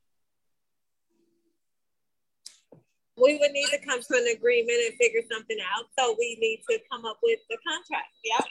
We 3.22 3.38
would 3.38 3.52
need 3.52 3.68
to 3.68 3.78
come 3.86 4.02
to 4.02 4.18
an 4.18 4.28
agreement 4.36 4.78
and 4.88 4.96
figure 5.00 5.22
something 5.32 5.58
out. 5.76 5.86
So 5.98 6.16
we 6.18 6.38
need 6.42 6.62
to 6.70 6.80
come 6.92 7.06
up 7.06 7.18
with 7.22 7.40
the 7.50 7.58
contract. 7.68 8.08
Yeah. 8.24 8.46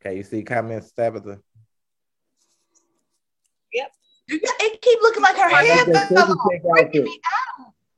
Okay, 0.00 0.16
you 0.16 0.22
see 0.22 0.42
comments, 0.42 0.92
Tabitha? 0.92 1.40
Yep. 3.72 3.90
It 4.28 4.80
keep 4.80 4.98
looking 5.02 5.22
like 5.22 5.36
her 5.36 5.48
head 5.48 5.86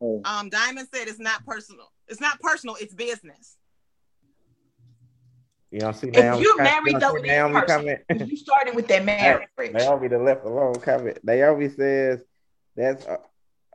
oh. 0.01 0.23
Um, 0.24 0.48
Diamond 0.48 0.89
said 0.93 1.09
it's 1.09 1.20
not 1.20 1.44
personal. 1.44 1.93
It's 2.09 2.20
not 2.20 2.40
personal. 2.40 2.77
It's 2.81 2.94
business. 2.94 3.56
You 5.70 5.81
don't 5.81 5.94
see 5.94 6.09
If 6.09 6.14
Naomi. 6.14 6.43
you're 6.43 6.62
married 6.62 6.86
you 6.86 6.93
though 6.94 7.01
don't 7.01 7.12
with 7.14 7.23
see 7.23 7.28
this 7.28 7.36
Naomi 7.36 7.60
person, 7.60 7.98
comment. 8.09 8.31
you 8.31 8.36
started 8.36 8.74
with 8.74 8.86
that 8.89 9.05
marriage. 9.05 9.48
Naomi 9.73 10.09
the 10.09 10.18
left 10.18 10.44
alone 10.44 10.74
comment. 10.77 11.18
Naomi 11.23 11.68
says 11.68 12.20
that's 12.77 13.06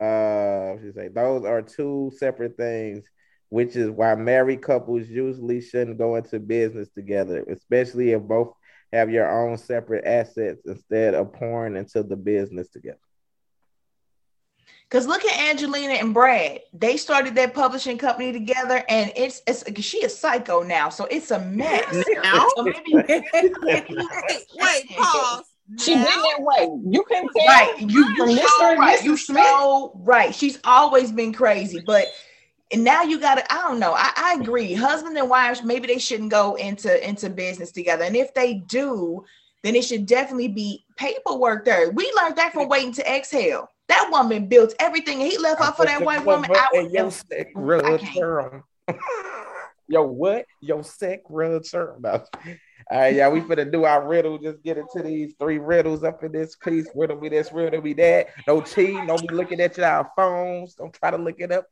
uh, 0.02 0.76
she 0.82 0.92
say 0.92 1.08
those 1.08 1.44
are 1.44 1.62
two 1.62 2.10
separate 2.16 2.56
things, 2.56 3.04
which 3.50 3.76
is 3.76 3.88
why 3.90 4.14
married 4.16 4.62
couples 4.62 5.08
usually 5.08 5.60
shouldn't 5.60 5.98
go 5.98 6.16
into 6.16 6.40
business 6.40 6.88
together, 6.90 7.44
especially 7.48 8.10
if 8.10 8.22
both 8.22 8.52
have 8.92 9.10
your 9.10 9.30
own 9.30 9.56
separate 9.56 10.04
assets 10.04 10.60
instead 10.66 11.14
of 11.14 11.32
pouring 11.32 11.76
into 11.76 12.02
the 12.02 12.16
business 12.16 12.68
together. 12.68 12.98
Cause 14.90 15.06
look 15.06 15.24
at 15.24 15.50
Angelina 15.50 15.94
and 15.94 16.12
Brad. 16.12 16.60
They 16.74 16.98
started 16.98 17.34
their 17.34 17.48
publishing 17.48 17.96
company 17.96 18.30
together, 18.30 18.84
and 18.90 19.10
it's 19.16 19.40
it's 19.46 19.64
she 19.82 20.02
a 20.02 20.08
psycho 20.08 20.62
now, 20.62 20.90
so 20.90 21.06
it's 21.06 21.30
a 21.30 21.38
mess. 21.40 22.04
Now? 22.22 22.46
So 22.56 22.64
maybe- 22.64 22.92
Wait, 24.54 24.90
pause. 24.90 25.44
She 25.78 25.94
been 25.94 26.04
that 26.04 26.36
way. 26.40 26.68
You 26.84 27.04
can 27.04 27.28
tell 27.34 27.46
right, 27.46 27.74
you 27.80 28.16
from 28.16 28.30
you 28.30 28.36
Mr. 28.36 28.48
so 28.48 28.70
and 28.70 28.80
right. 28.80 28.98
Mrs. 28.98 29.04
You 29.04 29.16
Smith. 29.16 29.44
so 29.44 29.92
right. 29.96 30.34
She's 30.34 30.58
always 30.64 31.12
been 31.12 31.32
crazy, 31.32 31.80
but 31.80 32.08
and 32.72 32.84
now 32.84 33.02
you 33.02 33.20
got 33.20 33.36
to. 33.36 33.52
I 33.52 33.62
don't 33.68 33.78
know. 33.78 33.92
I, 33.94 34.12
I 34.16 34.36
agree. 34.40 34.74
Husband 34.74 35.16
and 35.16 35.30
wives, 35.30 35.62
maybe 35.62 35.86
they 35.86 35.98
shouldn't 35.98 36.30
go 36.30 36.56
into 36.56 37.08
into 37.08 37.30
business 37.30 37.72
together, 37.72 38.04
and 38.04 38.16
if 38.16 38.34
they 38.34 38.54
do, 38.54 39.24
then 39.62 39.74
it 39.74 39.84
should 39.84 40.06
definitely 40.06 40.48
be 40.48 40.84
paperwork 40.96 41.64
there. 41.64 41.90
We 41.90 42.12
learned 42.20 42.36
that 42.36 42.52
from 42.52 42.68
waiting 42.68 42.92
to 42.94 43.12
exhale. 43.14 43.68
That 43.88 44.08
woman 44.10 44.46
built 44.46 44.74
everything. 44.78 45.22
and 45.22 45.30
He 45.30 45.38
left 45.38 45.62
her 45.62 45.72
for 45.72 45.84
that 45.86 46.02
white 46.02 46.24
woman. 46.24 46.50
I 46.52 46.68
Hey, 46.72 46.82
would 46.84 46.92
yo, 46.92 47.10
sick 47.10 47.48
I 47.54 47.60
real 47.60 47.98
can't. 47.98 48.18
term. 48.18 48.64
Yo, 49.88 50.04
what? 50.04 50.46
Yo, 50.60 50.80
sick 50.82 51.22
real 51.28 51.60
term. 51.60 52.00
No. 52.02 52.24
All 52.90 52.98
right, 52.98 53.14
yeah, 53.14 53.28
we 53.28 53.40
finna 53.40 53.70
do 53.70 53.84
our 53.84 54.06
riddle. 54.06 54.38
Just 54.38 54.62
get 54.62 54.78
into 54.78 55.02
these 55.02 55.34
three 55.38 55.58
riddles 55.58 56.02
up 56.04 56.22
in 56.24 56.32
this 56.32 56.56
piece. 56.56 56.88
Riddle 56.94 57.20
me 57.20 57.28
this, 57.28 57.52
riddle 57.52 57.82
me 57.82 57.92
that. 57.94 58.28
No 58.46 58.60
cheating. 58.60 59.06
Don't 59.06 59.26
be 59.26 59.34
looking 59.34 59.60
at 59.60 59.76
your 59.76 60.10
phones. 60.16 60.74
Don't 60.74 60.92
try 60.92 61.10
to 61.10 61.18
look 61.18 61.36
it 61.38 61.52
up. 61.52 61.66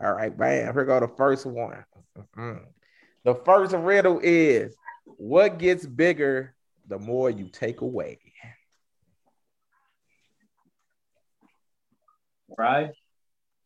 All 0.00 0.12
right, 0.12 0.36
bam. 0.36 0.72
Here 0.72 0.84
go 0.84 1.00
the 1.00 1.08
first 1.08 1.46
one. 1.46 1.84
Mhm. 2.36 2.64
The 3.24 3.34
first 3.34 3.74
riddle 3.74 4.20
is 4.22 4.74
what 5.04 5.58
gets 5.58 5.86
bigger 5.86 6.54
the 6.86 6.98
more 6.98 7.30
you 7.30 7.48
take 7.48 7.80
away? 7.82 8.18
Right? 12.56 12.90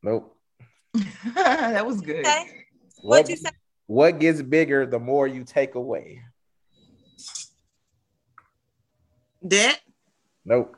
Nope. 0.03 0.37
that 1.35 1.87
was 1.87 2.01
good. 2.01 2.27
Okay. 2.27 2.45
What, 3.01 3.19
What'd 3.19 3.29
you 3.31 3.37
say? 3.37 3.51
what 3.87 4.19
gets 4.19 4.43
bigger 4.43 4.87
the 4.87 4.99
more 4.99 5.27
you 5.27 5.45
take 5.45 5.75
away? 5.75 6.23
Debt. 9.47 9.81
Nope. 10.45 10.77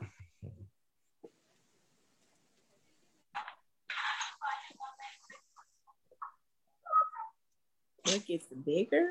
What 8.03 8.25
gets 8.25 8.47
bigger? 8.65 9.09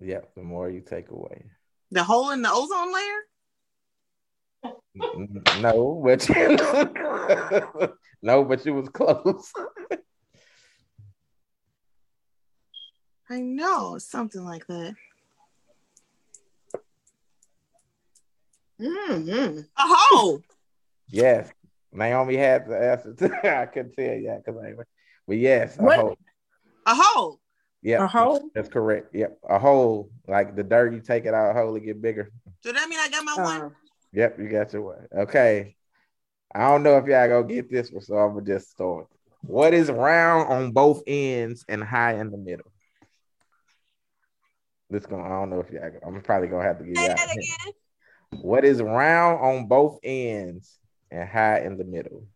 Yep, 0.00 0.34
the 0.34 0.42
more 0.42 0.70
you 0.70 0.80
take 0.80 1.10
away. 1.10 1.44
The 1.90 2.02
hole 2.02 2.30
in 2.30 2.42
the 2.42 2.50
ozone 2.50 2.92
layer. 2.92 3.20
No, 5.60 6.02
but 6.04 6.28
no, 8.22 8.44
but 8.44 8.64
you 8.64 8.74
was 8.74 8.88
close. 8.88 9.52
I 13.28 13.40
know 13.40 13.98
something 13.98 14.44
like 14.44 14.66
that. 14.68 14.94
Mm-hmm. 18.80 19.58
A 19.58 19.64
hole. 19.76 20.40
yes, 21.08 21.50
Naomi 21.92 22.36
had 22.36 22.68
the 22.68 22.78
answer. 22.78 23.14
To, 23.14 23.58
I 23.60 23.66
couldn't 23.66 23.92
tell 23.94 24.14
you 24.14 24.40
because 24.44 24.60
I. 24.62 24.74
But 25.26 25.36
yes, 25.38 25.78
a 25.78 25.82
What? 25.82 25.98
hole. 25.98 26.16
A 26.86 26.94
hole. 26.94 27.40
Yep, 27.82 28.00
A 28.00 28.06
hole? 28.08 28.50
That's 28.54 28.68
correct. 28.68 29.14
Yep, 29.14 29.38
a 29.48 29.58
hole. 29.58 30.10
Like 30.26 30.56
the 30.56 30.62
dirt, 30.64 30.92
you 30.92 31.00
take 31.00 31.24
it 31.24 31.34
out, 31.34 31.50
a 31.50 31.52
hole, 31.58 31.74
it 31.76 31.80
get 31.84 32.02
bigger. 32.02 32.30
So 32.62 32.72
that 32.72 32.88
mean 32.88 32.98
I 32.98 33.08
got 33.08 33.24
my 33.24 33.34
one. 33.42 33.62
Uh, 33.62 33.70
Yep, 34.12 34.38
you 34.38 34.48
got 34.48 34.72
your 34.72 34.82
one. 34.82 35.06
Okay. 35.14 35.76
I 36.54 36.60
don't 36.70 36.82
know 36.82 36.96
if 36.98 37.06
y'all 37.06 37.28
gonna 37.28 37.46
get 37.52 37.70
this 37.70 37.90
one, 37.90 38.02
so 38.02 38.16
I'm 38.16 38.34
gonna 38.34 38.46
just 38.46 38.70
start. 38.70 39.06
What 39.42 39.74
is 39.74 39.90
round 39.90 40.48
on 40.50 40.72
both 40.72 41.02
ends 41.06 41.64
and 41.68 41.82
high 41.84 42.14
in 42.14 42.30
the 42.30 42.38
middle? 42.38 42.70
This 44.88 45.04
gonna 45.06 45.24
I 45.24 45.28
don't 45.28 45.50
know 45.50 45.60
if 45.60 45.70
y'all 45.70 45.90
I'm 46.06 46.22
probably 46.22 46.48
gonna 46.48 46.62
have 46.62 46.78
to 46.78 46.84
give 46.84 46.96
say 46.96 47.06
y'all. 47.06 47.16
that 47.16 47.30
again. 47.32 47.74
What 48.30 48.64
is 48.64 48.82
round 48.82 49.40
on 49.40 49.66
both 49.66 49.98
ends 50.02 50.78
and 51.10 51.28
high 51.28 51.60
in 51.60 51.78
the 51.78 51.84
middle? 51.84 52.26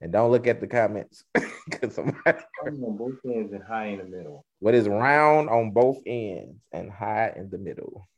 And 0.00 0.12
don't 0.12 0.30
look 0.30 0.46
at 0.46 0.60
the 0.60 0.66
comments 0.66 1.24
because 1.64 1.94
somebody. 1.94 2.18
I'm 2.66 2.84
on 2.84 2.96
both 2.96 3.14
ends 3.24 3.52
and 3.52 3.62
high 3.62 3.86
in 3.86 3.98
the 3.98 4.04
middle. 4.04 4.44
What 4.58 4.74
is 4.74 4.88
round 4.88 5.48
on 5.48 5.70
both 5.70 5.98
ends 6.06 6.60
and 6.72 6.90
high 6.90 7.32
in 7.36 7.48
the 7.50 7.58
middle? 7.58 8.08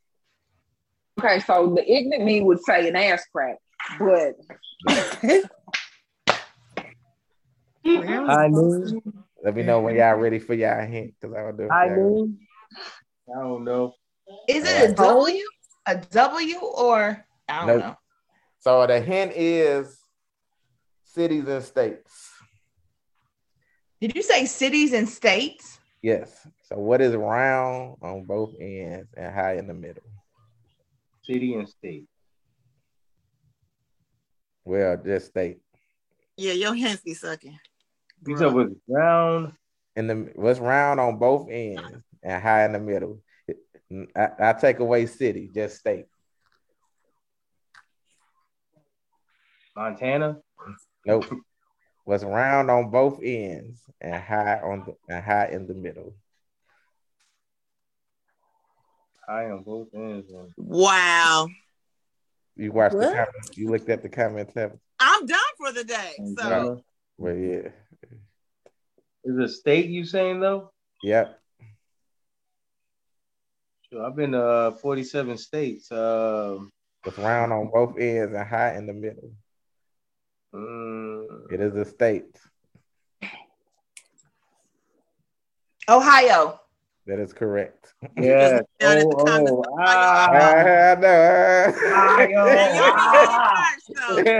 Okay, 1.19 1.39
so 1.39 1.73
the 1.73 1.89
ignorant 1.89 2.25
me 2.25 2.41
would 2.41 2.61
say 2.63 2.87
an 2.87 2.95
ass 2.95 3.25
crack, 3.31 3.57
but 3.99 4.35
High 7.85 8.47
noon. 8.47 9.01
Let 9.43 9.55
me 9.55 9.63
know 9.63 9.79
when 9.79 9.95
y'all 9.95 10.15
ready 10.15 10.39
for 10.39 10.53
y'all 10.53 10.85
hint 10.85 11.13
because 11.19 11.35
I 11.35 11.41
don't 11.41 11.57
know. 11.57 11.63
if 11.65 11.71
High. 11.71 11.85
I 13.33 13.43
don't 13.43 13.63
know. 13.63 13.93
Is 14.47 14.65
it 14.65 14.91
a 14.91 14.93
W? 14.93 15.43
A 15.87 15.95
W 15.95 16.57
or 16.59 17.25
I 17.47 17.65
don't 17.65 17.67
Nope. 17.67 17.81
know. 17.81 17.97
So 18.59 18.85
the 18.87 18.99
hint 18.99 19.31
is 19.35 19.97
cities 21.03 21.47
and 21.47 21.63
states. 21.63 22.29
Did 24.01 24.15
you 24.15 24.21
say 24.21 24.45
cities 24.45 24.93
and 24.93 25.07
states? 25.07 25.79
Yes. 26.01 26.45
So 26.63 26.77
what 26.77 27.01
is 27.01 27.15
round 27.15 27.97
on 28.01 28.25
both 28.25 28.53
ends 28.59 29.07
and 29.15 29.33
high 29.33 29.55
in 29.55 29.67
the 29.67 29.73
middle? 29.73 30.03
City 31.23 31.55
and 31.55 31.67
state. 31.67 32.05
Well, 34.65 34.97
just 35.03 35.27
state. 35.27 35.59
Yeah, 36.35 36.53
your 36.53 36.75
hands 36.75 37.01
be 37.01 37.13
sucking. 37.13 37.57
You 38.27 38.37
said 38.37 38.53
was 38.53 38.71
round. 38.87 39.53
In 39.95 40.07
the 40.07 40.31
what's 40.35 40.59
round 40.59 40.99
on 40.99 41.17
both 41.17 41.47
ends 41.49 42.03
and 42.21 42.43
high 42.43 42.65
in 42.65 42.73
the 42.73 42.79
middle? 42.79 43.21
I, 44.15 44.29
I 44.39 44.53
take 44.53 44.79
away 44.79 45.05
city, 45.05 45.49
just 45.53 45.77
state. 45.77 46.05
Montana. 49.75 50.37
Nope. 51.05 51.25
Was 52.05 52.23
round 52.23 52.71
on 52.71 52.89
both 52.89 53.19
ends 53.21 53.81
and 54.01 54.15
high 54.15 54.59
on 54.59 54.85
the 54.85 55.13
and 55.13 55.23
high 55.23 55.47
in 55.47 55.67
the 55.67 55.73
middle? 55.73 56.15
High 59.27 59.51
on 59.51 59.63
both 59.63 59.89
ends. 59.93 60.31
Wow. 60.57 61.47
You 62.55 62.71
watched 62.71 62.97
the 62.97 63.07
comments. 63.07 63.57
You 63.57 63.69
looked 63.69 63.89
at 63.89 64.01
the 64.01 64.09
comments. 64.09 64.53
haven't 64.55 64.79
I'm 64.99 65.25
done 65.25 65.39
for 65.57 65.71
the 65.71 65.83
day. 65.83 66.13
So 66.39 66.83
Well, 67.17 67.35
yeah. 67.35 67.69
Is 69.23 69.37
it 69.37 69.49
state 69.49 69.89
you 69.89 70.05
saying 70.05 70.39
though? 70.39 70.71
Yep. 71.03 71.39
Sure, 73.97 74.05
I've 74.05 74.15
been 74.15 74.31
to 74.33 74.43
uh, 74.43 74.71
47 74.71 75.37
states. 75.37 75.91
Um, 75.91 76.71
What's 77.03 77.17
round 77.17 77.53
on 77.53 77.69
both 77.73 77.97
ends 77.97 78.33
and 78.35 78.47
high 78.47 78.75
in 78.75 78.85
the 78.85 78.93
middle? 78.93 79.31
mm, 80.53 81.51
It 81.51 81.61
is 81.61 81.75
a 81.75 81.85
state. 81.85 82.37
Ohio. 85.89 86.59
That 87.05 87.19
is 87.19 87.31
correct. 87.33 87.93
yeah. 88.17 88.59
Down 88.79 88.97
Oh, 89.03 89.13
oh, 89.27 89.63
ah. 89.79 90.29
I 90.29 90.95
know. 90.95 91.73
Ohio. 91.87 92.45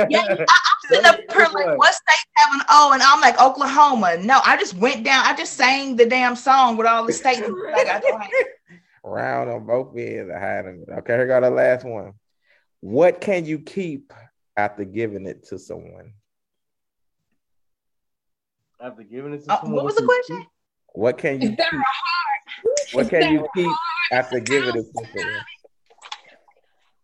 Yeah, 0.09 0.23
I, 0.29 0.34
I'm 0.39 0.89
sitting 0.89 1.05
up 1.05 1.15
here 1.31 1.47
like, 1.53 1.77
what 1.77 1.93
state 1.93 2.25
have 2.35 2.53
an 2.53 2.61
O? 2.69 2.91
And 2.93 3.01
I'm 3.01 3.21
like, 3.21 3.39
Oklahoma. 3.41 4.17
No, 4.17 4.41
I 4.45 4.57
just 4.57 4.75
went 4.75 5.03
down. 5.05 5.25
I 5.25 5.35
just 5.35 5.53
sang 5.53 5.95
the 5.95 6.05
damn 6.05 6.35
song 6.35 6.75
with 6.77 6.85
all 6.88 7.05
the 7.05 7.13
states. 7.13 7.39
Like, 7.41 7.88
I 7.88 7.99
don't 7.99 8.21
Round 9.07 9.49
on 9.49 9.65
both 9.65 9.95
ends 9.97 10.29
and 10.29 10.39
high 10.39 10.59
in 10.59 10.65
the 10.65 10.71
middle. 10.73 10.95
Okay, 10.95 11.13
here 11.13 11.27
go 11.27 11.39
the 11.39 11.49
last 11.49 11.85
one. 11.85 12.11
What 12.81 13.21
can 13.21 13.45
you 13.45 13.59
keep 13.59 14.11
after 14.57 14.84
giving 14.84 15.25
it 15.25 15.47
to 15.47 15.57
someone? 15.57 16.11
After 18.81 19.03
giving 19.03 19.34
it 19.34 19.45
to 19.45 19.51
Uh, 19.53 19.61
someone, 19.61 19.75
what 19.75 19.85
was 19.85 19.95
the 19.95 20.03
question? 20.03 20.45
What 20.93 21.17
can 21.17 21.41
you 21.41 21.51
is 21.51 21.55
that 21.57 21.69
keep? 21.69 21.79
a 21.79 22.97
What 22.97 23.09
can 23.09 23.31
you 23.34 23.47
keep 23.55 23.71
after 24.11 24.39
giving 24.41 24.75
it 24.75 24.85
to 24.93 25.05
someone? 25.05 25.45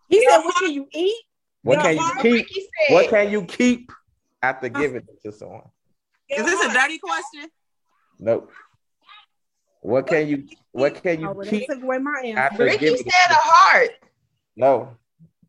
He 0.09 0.27
said, 0.27 0.37
"What 0.39 0.55
can 0.55 0.71
you 0.73 0.87
eat?" 0.91 1.23
What 1.63 1.79
can 1.79 1.95
you 1.95 2.11
keep? 2.21 2.47
What 2.89 3.09
can 3.09 3.31
you 3.31 3.45
keep 3.45 3.91
after 4.41 4.67
giving 4.67 4.97
it 4.97 5.21
to 5.23 5.31
someone? 5.31 5.69
is 6.29 6.43
this 6.45 6.65
a 6.69 6.73
dirty 6.73 6.97
question? 6.97 7.49
Nope. 8.19 8.51
What 9.83 10.07
can 10.07 10.27
you 10.27 10.47
what 10.71 11.03
can 11.03 11.19
you 11.19 11.27
Oh, 11.29 11.33
well, 11.33 11.45
keep 11.45 11.67
took 11.69 11.83
away 11.83 11.97
my 11.99 12.21
answer. 12.25 12.39
after 12.39 12.63
Ricky 12.63 12.77
giving 12.85 12.97
said 12.97 13.31
a 13.31 13.35
heart. 13.35 13.89
No. 14.55 14.95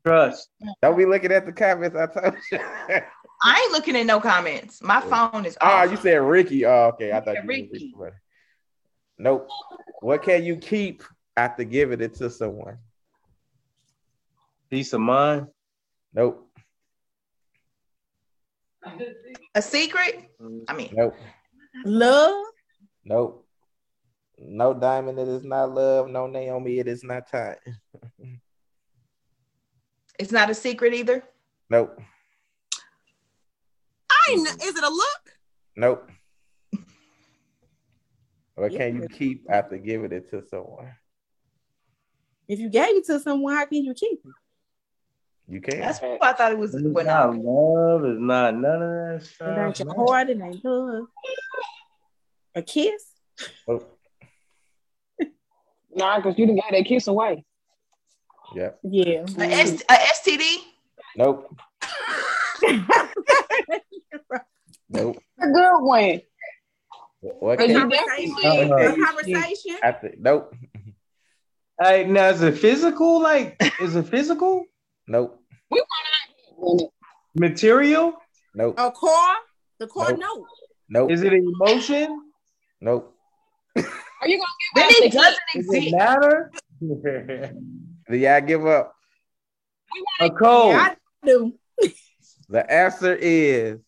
Trust. 0.04 0.48
Don't 0.82 0.98
be 0.98 1.06
looking 1.06 1.30
at 1.32 1.46
the 1.46 1.52
comments. 1.52 1.96
I 1.96 2.06
told 2.06 2.34
you. 2.52 2.58
I 3.44 3.60
ain't 3.60 3.72
looking 3.72 3.96
at 3.96 4.06
no 4.06 4.20
comments. 4.20 4.82
My 4.82 5.00
phone 5.00 5.44
is 5.46 5.56
Ah, 5.60 5.84
off. 5.84 5.90
you 5.90 5.96
said 5.96 6.16
Ricky. 6.16 6.66
Oh, 6.66 6.90
okay. 6.94 7.12
I 7.12 7.20
thought 7.20 7.34
Yeah, 7.34 7.42
you 7.42 7.48
Ricky. 7.48 7.68
Ricky. 7.72 7.94
Ricky. 7.96 8.16
Nope. 9.18 9.48
What 10.00 10.22
can 10.24 10.44
you 10.44 10.56
keep 10.56 11.02
after 11.36 11.62
giving 11.64 12.00
it 12.00 12.14
to 12.16 12.28
someone? 12.28 12.78
Peace 14.68 14.92
of 14.92 15.00
mind. 15.00 15.46
Nope. 16.12 16.48
a 19.54 19.62
secret? 19.62 20.28
I 20.68 20.72
mean, 20.74 20.90
Nope. 20.92 21.14
Love. 21.84 22.44
Nope. 23.04 23.43
No 24.38 24.74
diamond, 24.74 25.18
it 25.18 25.28
is 25.28 25.44
not 25.44 25.72
love. 25.72 26.08
No 26.08 26.26
Naomi, 26.26 26.78
it 26.78 26.88
is 26.88 27.04
not 27.04 27.30
time. 27.30 27.56
it's 30.18 30.32
not 30.32 30.50
a 30.50 30.54
secret 30.54 30.92
either. 30.94 31.22
Nope. 31.70 32.00
I 34.10 34.32
ain't, 34.32 34.46
kn- 34.46 34.58
is 34.62 34.76
it 34.76 34.84
a 34.84 34.88
look? 34.88 35.32
Nope. 35.76 36.10
What 38.56 38.72
can 38.72 39.02
you 39.02 39.08
keep 39.08 39.46
after 39.50 39.76
giving 39.78 40.12
it 40.12 40.30
to 40.30 40.40
someone? 40.48 40.94
If 42.46 42.60
you 42.60 42.68
gave 42.70 42.94
it 42.96 43.04
to 43.06 43.18
someone, 43.18 43.52
how 43.56 43.66
can 43.66 43.82
you 43.84 43.94
keep 43.94 44.20
it? 44.24 44.32
You 45.52 45.60
can't. 45.60 45.80
That's 45.80 45.98
what 46.00 46.22
I 46.22 46.32
thought 46.34 46.52
it 46.52 46.58
was. 46.58 46.72
It's 46.72 46.84
Well, 46.84 47.04
not 47.04 47.34
no. 47.34 47.40
love. 47.40 48.04
It's 48.04 48.20
not 48.20 48.54
none 48.54 48.80
of 48.80 48.80
that 48.80 49.18
It 49.22 49.24
stuff. 49.26 49.58
ain't 49.58 49.80
your 49.80 49.94
heart, 50.06 50.30
it 50.30 50.40
ain't 50.40 50.64
love. 50.64 51.06
A 52.54 52.62
kiss? 52.62 53.04
Nope. 53.66 53.93
Nah, 55.94 56.16
because 56.16 56.38
you 56.38 56.46
didn't 56.46 56.60
get 56.60 56.72
that 56.72 56.86
kiss 56.86 57.06
away. 57.06 57.44
Yep. 58.54 58.78
Yeah. 58.82 59.24
A, 59.38 59.44
S- 59.44 59.82
a 59.88 59.94
STD? 59.94 60.56
Nope. 61.16 61.56
Nope. 64.90 65.16
A 65.40 65.46
good 65.46 65.78
one. 65.80 66.20
What 67.20 67.58
But 67.58 67.66
can 67.66 67.70
you 67.70 67.80
you 67.82 67.88
definitely 67.90 68.44
Uh-huh. 68.44 68.92
A 68.92 69.04
conversation? 69.04 69.76
after? 69.82 70.14
Nope. 70.18 70.54
Hey, 71.82 72.04
now 72.04 72.28
is 72.28 72.42
it 72.42 72.58
physical? 72.58 73.20
Like, 73.20 73.56
is 73.80 73.96
it 73.96 74.06
physical 74.08 74.66
Nope. 75.08 75.40
material? 77.34 78.14
Nope. 78.54 78.78
A 78.78 78.92
car? 78.92 79.36
The 79.78 79.86
car 79.88 80.10
Nope. 80.10 80.20
no. 80.20 80.46
Nope. 80.88 81.10
Is 81.10 81.22
it 81.22 81.32
an 81.32 81.52
emotion? 81.60 82.30
Nope. 82.80 83.16
Are 84.24 84.28
you 84.28 84.38
gonna 84.38 84.86
Really 84.88 85.10
give 85.10 85.20
doesn't 85.20 85.38
Does 85.54 85.68
it 85.74 85.92
matter? 85.94 86.50
Do 88.10 88.16
y'all 88.16 88.40
give 88.40 88.66
up? 88.66 88.94
a 90.20 90.30
code. 90.30 90.70
Yeah, 90.70 90.88
I 90.90 90.96
do. 91.26 91.54
The 92.48 92.70
answer 92.70 93.14
is 93.14 93.78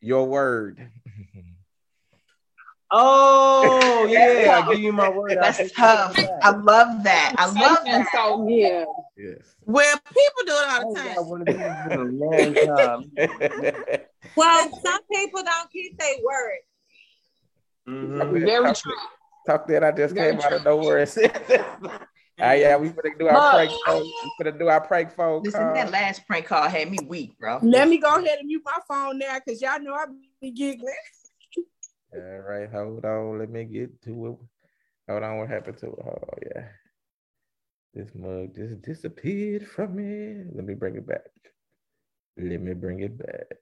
your 0.00 0.26
word. 0.26 0.90
Oh 2.90 4.06
yeah, 4.08 4.62
I 4.64 4.70
give 4.72 4.80
you 4.80 4.94
my 4.94 5.10
word. 5.10 5.36
That's 5.38 5.58
take 5.58 5.76
tough. 5.76 6.18
it 6.18 6.26
back. 6.26 6.38
I 6.42 6.56
love 6.56 7.02
that. 7.04 7.34
I 7.36 7.44
love 7.44 7.78
And 7.86 8.02
that. 8.02 8.12
so 8.14 8.48
yeah. 8.48 8.84
Yes. 9.14 9.54
Well, 9.66 9.94
people 10.06 10.42
do 10.46 10.52
it 10.52 10.68
all 10.70 10.94
the 10.94 10.98
time. 10.98 11.14
got 11.14 11.26
one 11.26 11.42
of 11.42 11.48
a 11.48 12.04
long 12.04 12.54
time. 12.54 14.06
Well, 14.36 14.70
some 14.82 15.00
people 15.12 15.42
don't 15.42 15.70
keep 15.70 15.98
their 15.98 16.14
word. 16.24 16.58
Mhm. 17.86 18.46
Very 18.46 18.72
true. 18.72 18.94
Talk 19.48 19.66
that 19.68 19.82
I 19.84 19.92
just 19.92 20.14
came 20.14 20.38
out 20.40 20.52
of 20.52 20.64
nowhere 20.64 20.98
and 20.98 21.08
said. 21.18 21.64
Ah, 22.40 22.52
yeah, 22.52 22.76
we 22.76 22.90
gonna 22.90 23.18
do 23.18 23.26
our 23.26 23.34
Look. 23.40 23.50
prank 23.50 23.72
phone. 23.84 24.12
We 24.38 24.44
gonna 24.44 24.56
do 24.56 24.68
our 24.68 24.80
prank 24.80 25.10
phone 25.10 25.42
Listen, 25.42 25.66
call. 25.66 25.74
that 25.74 25.90
last 25.90 26.24
prank 26.24 26.46
call 26.46 26.68
had 26.68 26.88
me 26.88 26.98
weak, 27.08 27.36
bro. 27.36 27.58
Let 27.62 27.88
me 27.88 27.98
go 27.98 28.14
ahead 28.14 28.38
and 28.38 28.46
mute 28.46 28.62
my 28.64 28.78
phone 28.86 29.18
now 29.18 29.40
because 29.44 29.60
y'all 29.60 29.80
know 29.80 29.92
I 29.92 30.04
be 30.40 30.52
giggling. 30.52 30.94
All 32.14 32.38
right, 32.48 32.70
hold 32.70 33.04
on. 33.04 33.40
Let 33.40 33.50
me 33.50 33.64
get 33.64 34.00
to 34.02 34.26
it. 34.26 34.36
Hold 35.10 35.22
on, 35.24 35.38
what 35.38 35.48
happened 35.48 35.78
to 35.78 35.86
it? 35.86 35.98
Oh 35.98 36.28
yeah. 36.46 36.68
This 37.92 38.14
mug 38.14 38.54
just 38.54 38.82
disappeared 38.82 39.66
from 39.66 39.96
me. 39.96 40.44
Let 40.54 40.64
me 40.64 40.74
bring 40.74 40.94
it 40.94 41.08
back. 41.08 41.26
Let 42.36 42.60
me 42.60 42.72
bring 42.74 43.00
it 43.00 43.18
back. 43.18 43.58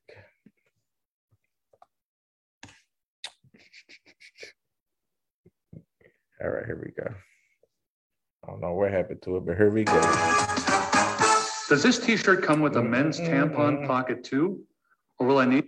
All 6.42 6.50
right, 6.50 6.66
here 6.66 6.76
we 6.76 6.92
go. 6.92 7.10
I 8.44 8.50
don't 8.50 8.60
know 8.60 8.74
what 8.74 8.92
happened 8.92 9.22
to 9.22 9.38
it, 9.38 9.46
but 9.46 9.56
here 9.56 9.70
we 9.70 9.84
go. 9.84 10.00
Does 11.68 11.82
this 11.82 11.98
t-shirt 11.98 12.42
come 12.42 12.60
with 12.60 12.76
a 12.76 12.82
men's 12.82 13.18
tampon 13.18 13.86
pocket 13.86 14.22
too? 14.22 14.60
Or 15.18 15.26
will 15.26 15.38
I 15.38 15.46
need? 15.46 15.64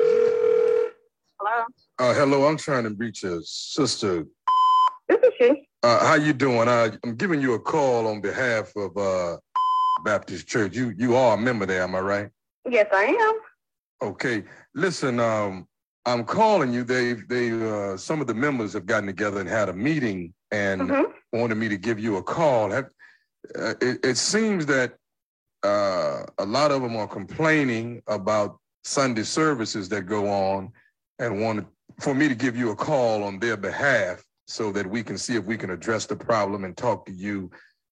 Hello. 0.00 1.64
Uh, 1.98 2.14
hello, 2.14 2.46
I'm 2.46 2.56
trying 2.56 2.84
to 2.84 2.94
reach 2.96 3.22
a 3.22 3.42
sister. 3.42 4.24
This 5.08 5.18
is 5.22 5.32
she. 5.38 5.68
Uh, 5.82 6.04
how 6.06 6.14
you 6.14 6.32
doing? 6.32 6.66
Uh, 6.66 6.96
I'm 7.04 7.14
giving 7.14 7.42
you 7.42 7.52
a 7.54 7.60
call 7.60 8.06
on 8.06 8.22
behalf 8.22 8.74
of 8.74 8.96
uh, 8.96 9.36
Baptist 10.02 10.48
Church. 10.48 10.74
You 10.74 10.94
you 10.96 11.14
are 11.14 11.34
a 11.34 11.38
member 11.38 11.66
there, 11.66 11.82
am 11.82 11.94
I 11.94 12.00
right? 12.00 12.30
Yes, 12.68 12.86
I 12.90 13.04
am. 13.04 13.40
Okay. 14.02 14.44
Listen, 14.74 15.20
um, 15.20 15.66
I'm 16.04 16.24
calling 16.24 16.72
you. 16.72 16.84
They 16.84 17.14
they 17.14 17.50
uh, 17.50 17.96
some 17.96 18.20
of 18.20 18.26
the 18.26 18.34
members 18.34 18.72
have 18.74 18.86
gotten 18.86 19.06
together 19.06 19.40
and 19.40 19.48
had 19.48 19.68
a 19.68 19.72
meeting 19.72 20.34
and 20.50 20.82
Mhm. 20.82 21.12
wanted 21.32 21.56
me 21.56 21.68
to 21.68 21.76
give 21.76 21.98
you 21.98 22.16
a 22.16 22.22
call. 22.22 22.70
Have, 22.70 22.90
uh, 23.58 23.74
it, 23.80 24.04
it 24.04 24.16
seems 24.16 24.66
that 24.66 24.94
uh, 25.62 26.24
a 26.38 26.44
lot 26.46 26.70
of 26.70 26.82
them 26.82 26.96
are 26.96 27.08
complaining 27.08 28.02
about 28.06 28.58
Sunday 28.84 29.24
services 29.24 29.88
that 29.88 30.02
go 30.02 30.28
on 30.28 30.70
and 31.18 31.40
wanted 31.40 31.66
for 32.00 32.14
me 32.14 32.28
to 32.28 32.34
give 32.34 32.56
you 32.56 32.70
a 32.70 32.76
call 32.76 33.24
on 33.24 33.38
their 33.40 33.56
behalf 33.56 34.22
so 34.46 34.70
that 34.70 34.86
we 34.86 35.02
can 35.02 35.18
see 35.18 35.34
if 35.34 35.44
we 35.44 35.56
can 35.56 35.70
address 35.70 36.06
the 36.06 36.14
problem 36.14 36.64
and 36.64 36.76
talk 36.76 37.04
to 37.06 37.12
you 37.12 37.50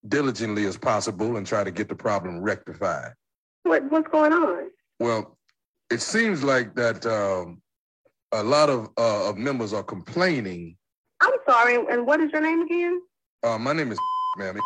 diligently 0.08 0.66
as 0.66 0.76
possible 0.76 1.36
and 1.36 1.46
try 1.46 1.64
to 1.64 1.70
get 1.70 1.88
the 1.88 1.94
problem 1.96 2.38
rectified. 2.40 3.12
What 3.64 3.90
what's 3.90 4.08
going 4.08 4.32
on? 4.32 4.70
Well, 5.00 5.36
it 5.90 6.00
seems 6.00 6.42
like 6.42 6.74
that 6.74 7.04
um, 7.06 7.60
a 8.32 8.42
lot 8.42 8.68
of, 8.68 8.88
uh, 8.98 9.28
of 9.28 9.36
members 9.36 9.72
are 9.72 9.82
complaining. 9.82 10.76
I'm 11.20 11.32
sorry. 11.48 11.76
And 11.90 12.06
what 12.06 12.20
is 12.20 12.30
your 12.32 12.40
name 12.40 12.62
again? 12.62 13.00
Uh, 13.42 13.58
my 13.58 13.72
name 13.72 13.92
is 13.92 13.98
ma'am. 14.38 14.58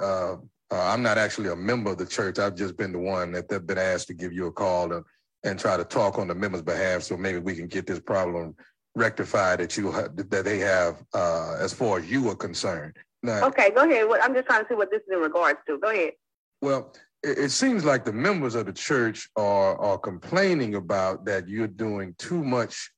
Uh, 0.00 0.32
uh, 0.32 0.36
I'm 0.70 1.02
not 1.02 1.18
actually 1.18 1.50
a 1.50 1.56
member 1.56 1.92
of 1.92 1.98
the 1.98 2.06
church. 2.06 2.38
I've 2.38 2.56
just 2.56 2.76
been 2.76 2.92
the 2.92 2.98
one 2.98 3.32
that 3.32 3.48
they've 3.48 3.66
been 3.66 3.78
asked 3.78 4.08
to 4.08 4.14
give 4.14 4.32
you 4.32 4.46
a 4.46 4.52
call 4.52 4.92
and, 4.92 5.04
and 5.44 5.58
try 5.58 5.76
to 5.76 5.84
talk 5.84 6.18
on 6.18 6.28
the 6.28 6.34
members' 6.34 6.62
behalf, 6.62 7.02
so 7.02 7.16
maybe 7.16 7.38
we 7.38 7.54
can 7.54 7.66
get 7.66 7.86
this 7.86 8.00
problem 8.00 8.54
rectified 8.96 9.58
that 9.60 9.76
you 9.76 9.90
ha- 9.90 10.08
that 10.14 10.44
they 10.44 10.58
have 10.58 11.02
uh, 11.14 11.56
as 11.60 11.72
far 11.72 11.98
as 11.98 12.10
you 12.10 12.28
are 12.30 12.34
concerned. 12.34 12.96
Now, 13.22 13.46
Okay, 13.46 13.70
go 13.70 13.88
ahead. 13.88 14.08
What, 14.08 14.22
I'm 14.22 14.34
just 14.34 14.46
trying 14.46 14.62
to 14.62 14.68
see 14.68 14.74
what 14.74 14.90
this 14.90 15.00
is 15.02 15.12
in 15.12 15.18
regards 15.18 15.58
to. 15.68 15.78
Go 15.78 15.90
ahead. 15.90 16.12
Well, 16.60 16.94
it, 17.24 17.50
seems 17.50 17.84
like 17.84 18.04
the 18.04 18.12
members 18.12 18.54
of 18.54 18.66
the 18.66 18.72
church 18.72 19.28
are 19.36 19.76
are 19.78 19.98
complaining 19.98 20.74
about 20.74 21.24
that 21.24 21.48
you're 21.48 21.66
doing 21.66 22.14
too 22.18 22.42
much 22.44 22.90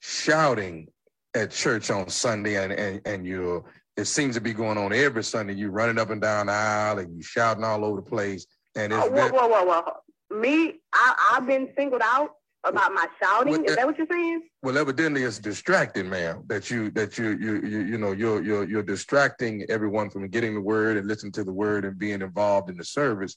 shouting 0.00 0.88
at 1.34 1.50
church 1.50 1.90
on 1.90 2.08
Sunday, 2.08 2.62
and 2.62 2.72
and 2.72 3.00
and 3.04 3.26
you're 3.26 3.64
it 3.96 4.06
seems 4.06 4.34
to 4.34 4.40
be 4.40 4.52
going 4.52 4.78
on 4.78 4.92
every 4.92 5.24
Sunday. 5.24 5.54
You're 5.54 5.70
running 5.70 5.98
up 5.98 6.10
and 6.10 6.20
down 6.20 6.46
the 6.46 6.52
aisle 6.52 6.98
and 6.98 7.14
you're 7.14 7.22
shouting 7.22 7.64
all 7.64 7.84
over 7.84 7.96
the 7.96 8.02
place, 8.02 8.46
and 8.76 8.92
it's 8.92 9.02
Oh, 9.02 9.10
whoa, 9.10 9.28
whoa, 9.30 9.48
whoa, 9.48 9.64
whoa. 9.64 10.38
Me, 10.38 10.74
I, 10.92 11.32
I've 11.32 11.46
been 11.46 11.68
singled 11.76 12.02
out 12.02 12.32
about 12.64 12.92
my 12.92 13.06
shouting. 13.22 13.64
Is 13.64 13.76
that 13.76 13.86
what 13.86 13.96
you're 13.96 14.06
saying? 14.10 14.42
well, 14.62 14.76
evidently 14.76 15.22
it's 15.22 15.38
distracting, 15.38 16.08
ma'am. 16.08 16.42
That 16.46 16.70
you 16.70 16.90
that 16.92 17.16
you 17.16 17.38
you 17.38 17.60
you 17.62 17.80
you 17.80 17.98
know 17.98 18.12
you're 18.12 18.42
you're 18.42 18.64
you're 18.64 18.82
distracting 18.82 19.64
everyone 19.68 20.10
from 20.10 20.28
getting 20.28 20.54
the 20.54 20.60
word 20.60 20.96
and 20.96 21.06
listening 21.06 21.32
to 21.32 21.44
the 21.44 21.52
word 21.52 21.84
and 21.84 21.98
being 21.98 22.22
involved 22.22 22.68
in 22.68 22.76
the 22.76 22.84
service. 22.84 23.36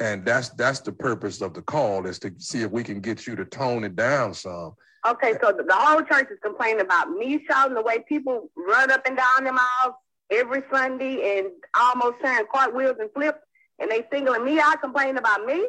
And 0.00 0.24
that's 0.24 0.50
that's 0.50 0.80
the 0.80 0.92
purpose 0.92 1.40
of 1.40 1.54
the 1.54 1.62
call 1.62 2.06
is 2.06 2.18
to 2.20 2.32
see 2.38 2.62
if 2.62 2.70
we 2.70 2.84
can 2.84 3.00
get 3.00 3.26
you 3.26 3.34
to 3.36 3.44
tone 3.44 3.84
it 3.84 3.96
down 3.96 4.32
some. 4.32 4.74
Okay, 5.06 5.34
so 5.42 5.52
the, 5.52 5.62
the 5.62 5.74
whole 5.74 6.02
church 6.02 6.28
is 6.30 6.38
complaining 6.42 6.80
about 6.80 7.10
me 7.10 7.44
shouting 7.48 7.74
the 7.74 7.82
way 7.82 8.04
people 8.08 8.50
run 8.56 8.90
up 8.90 9.06
and 9.06 9.16
down 9.16 9.44
them 9.44 9.58
aisles 9.58 9.94
every 10.30 10.62
Sunday 10.72 11.38
and 11.38 11.48
almost 11.78 12.16
turn 12.22 12.44
cartwheels 12.52 12.96
and 13.00 13.10
flips, 13.12 13.38
and 13.78 13.90
they 13.90 14.04
singling 14.12 14.44
me 14.44 14.60
out, 14.60 14.80
complaining 14.80 15.18
about 15.18 15.46
me. 15.46 15.66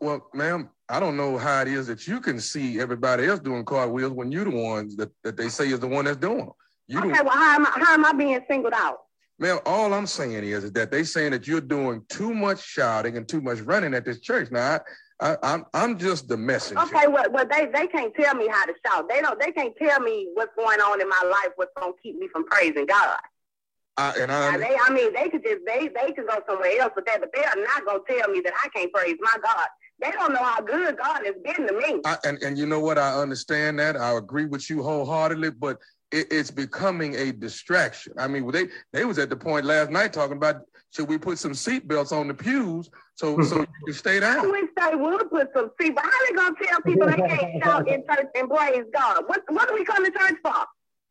Well, 0.00 0.28
ma'am, 0.34 0.70
I 0.88 1.00
don't 1.00 1.16
know 1.16 1.38
how 1.38 1.62
it 1.62 1.68
is 1.68 1.86
that 1.86 2.06
you 2.06 2.20
can 2.20 2.40
see 2.40 2.80
everybody 2.80 3.26
else 3.26 3.40
doing 3.40 3.64
cartwheels 3.64 4.12
when 4.12 4.32
you're 4.32 4.44
the 4.44 4.50
ones 4.50 4.96
that, 4.96 5.10
that 5.22 5.36
they 5.36 5.48
say 5.48 5.68
is 5.68 5.80
the 5.80 5.86
one 5.86 6.04
that's 6.04 6.16
doing 6.16 6.38
them. 6.38 6.52
You 6.86 6.98
Okay, 6.98 7.22
well, 7.22 7.30
how 7.30 7.54
am 7.54 7.66
I, 7.66 7.70
how 7.76 7.94
am 7.94 8.04
I 8.04 8.12
being 8.12 8.40
singled 8.48 8.74
out? 8.74 8.98
Ma'am, 9.38 9.58
all 9.66 9.92
I'm 9.92 10.06
saying 10.06 10.44
is, 10.44 10.64
is 10.64 10.72
that 10.72 10.90
they 10.90 11.04
saying 11.04 11.32
that 11.32 11.46
you're 11.46 11.60
doing 11.60 12.04
too 12.08 12.34
much 12.34 12.62
shouting 12.62 13.16
and 13.16 13.28
too 13.28 13.40
much 13.40 13.60
running 13.60 13.94
at 13.94 14.04
this 14.04 14.20
church. 14.20 14.50
Now, 14.50 14.80
I, 15.20 15.36
I'm 15.42 15.64
I'm 15.72 15.98
just 15.98 16.28
the 16.28 16.36
messenger. 16.36 16.82
Okay, 16.82 17.06
well, 17.06 17.30
well, 17.30 17.46
they 17.48 17.66
they 17.72 17.86
can't 17.86 18.14
tell 18.14 18.34
me 18.34 18.48
how 18.48 18.66
to 18.66 18.74
shout. 18.84 19.08
They 19.08 19.20
don't. 19.20 19.38
They 19.40 19.52
can't 19.52 19.74
tell 19.80 20.00
me 20.00 20.28
what's 20.34 20.54
going 20.56 20.80
on 20.80 21.00
in 21.00 21.08
my 21.08 21.22
life. 21.24 21.52
What's 21.56 21.72
gonna 21.78 21.92
keep 22.02 22.18
me 22.18 22.28
from 22.28 22.44
praising 22.46 22.86
God. 22.86 23.18
I, 23.96 24.12
and 24.18 24.32
I, 24.32 24.56
they, 24.58 24.76
I 24.84 24.90
mean, 24.90 25.14
they 25.14 25.28
could 25.28 25.44
just 25.44 25.64
they 25.64 25.88
they 25.88 26.12
could 26.12 26.26
go 26.26 26.40
somewhere 26.48 26.80
else 26.80 26.92
with 26.96 27.06
that, 27.06 27.20
but 27.20 27.30
they 27.32 27.44
are 27.44 27.64
not 27.64 27.86
gonna 27.86 28.00
tell 28.08 28.28
me 28.28 28.40
that 28.40 28.52
I 28.64 28.68
can't 28.70 28.92
praise 28.92 29.16
my 29.20 29.36
God. 29.42 29.66
They 30.00 30.10
don't 30.10 30.32
know 30.32 30.42
how 30.42 30.60
good 30.60 30.98
God 30.98 31.24
has 31.24 31.34
been 31.44 31.68
to 31.68 31.74
me. 31.74 32.00
I, 32.04 32.16
and 32.24 32.42
and 32.42 32.58
you 32.58 32.66
know 32.66 32.80
what? 32.80 32.98
I 32.98 33.14
understand 33.20 33.78
that. 33.78 33.96
I 33.96 34.16
agree 34.16 34.46
with 34.46 34.68
you 34.68 34.82
wholeheartedly, 34.82 35.50
but 35.50 35.78
it, 36.14 36.28
it's 36.30 36.50
becoming 36.50 37.16
a 37.16 37.32
distraction. 37.32 38.12
I 38.18 38.28
mean, 38.28 38.50
they 38.50 38.68
they 38.92 39.04
was 39.04 39.18
at 39.18 39.30
the 39.30 39.36
point 39.36 39.66
last 39.66 39.90
night 39.90 40.12
talking 40.12 40.36
about 40.36 40.62
should 40.90 41.08
we 41.08 41.18
put 41.18 41.38
some 41.38 41.52
seatbelts 41.52 42.12
on 42.12 42.28
the 42.28 42.34
pews 42.34 42.88
so 43.16 43.40
so 43.42 43.60
you 43.60 43.66
can 43.84 43.94
stay 43.94 44.18
I 44.18 44.20
down. 44.20 44.50
wish 44.50 44.70
they 44.76 44.94
would 44.94 45.28
put 45.30 45.48
some 45.54 45.70
seat, 45.80 45.94
but 45.94 46.04
how 46.04 46.10
they 46.28 46.34
gonna 46.36 46.56
tell 46.62 46.80
people 46.82 47.06
they 47.08 47.16
can't 47.16 47.62
shout 47.64 47.88
in 47.88 48.04
church 48.08 48.28
and 48.36 48.48
praise 48.48 48.84
God? 48.94 49.24
What 49.26 49.42
what 49.48 49.68
do 49.68 49.74
we 49.74 49.84
come 49.84 50.04
to 50.04 50.10
church 50.10 50.36
for? 50.42 50.54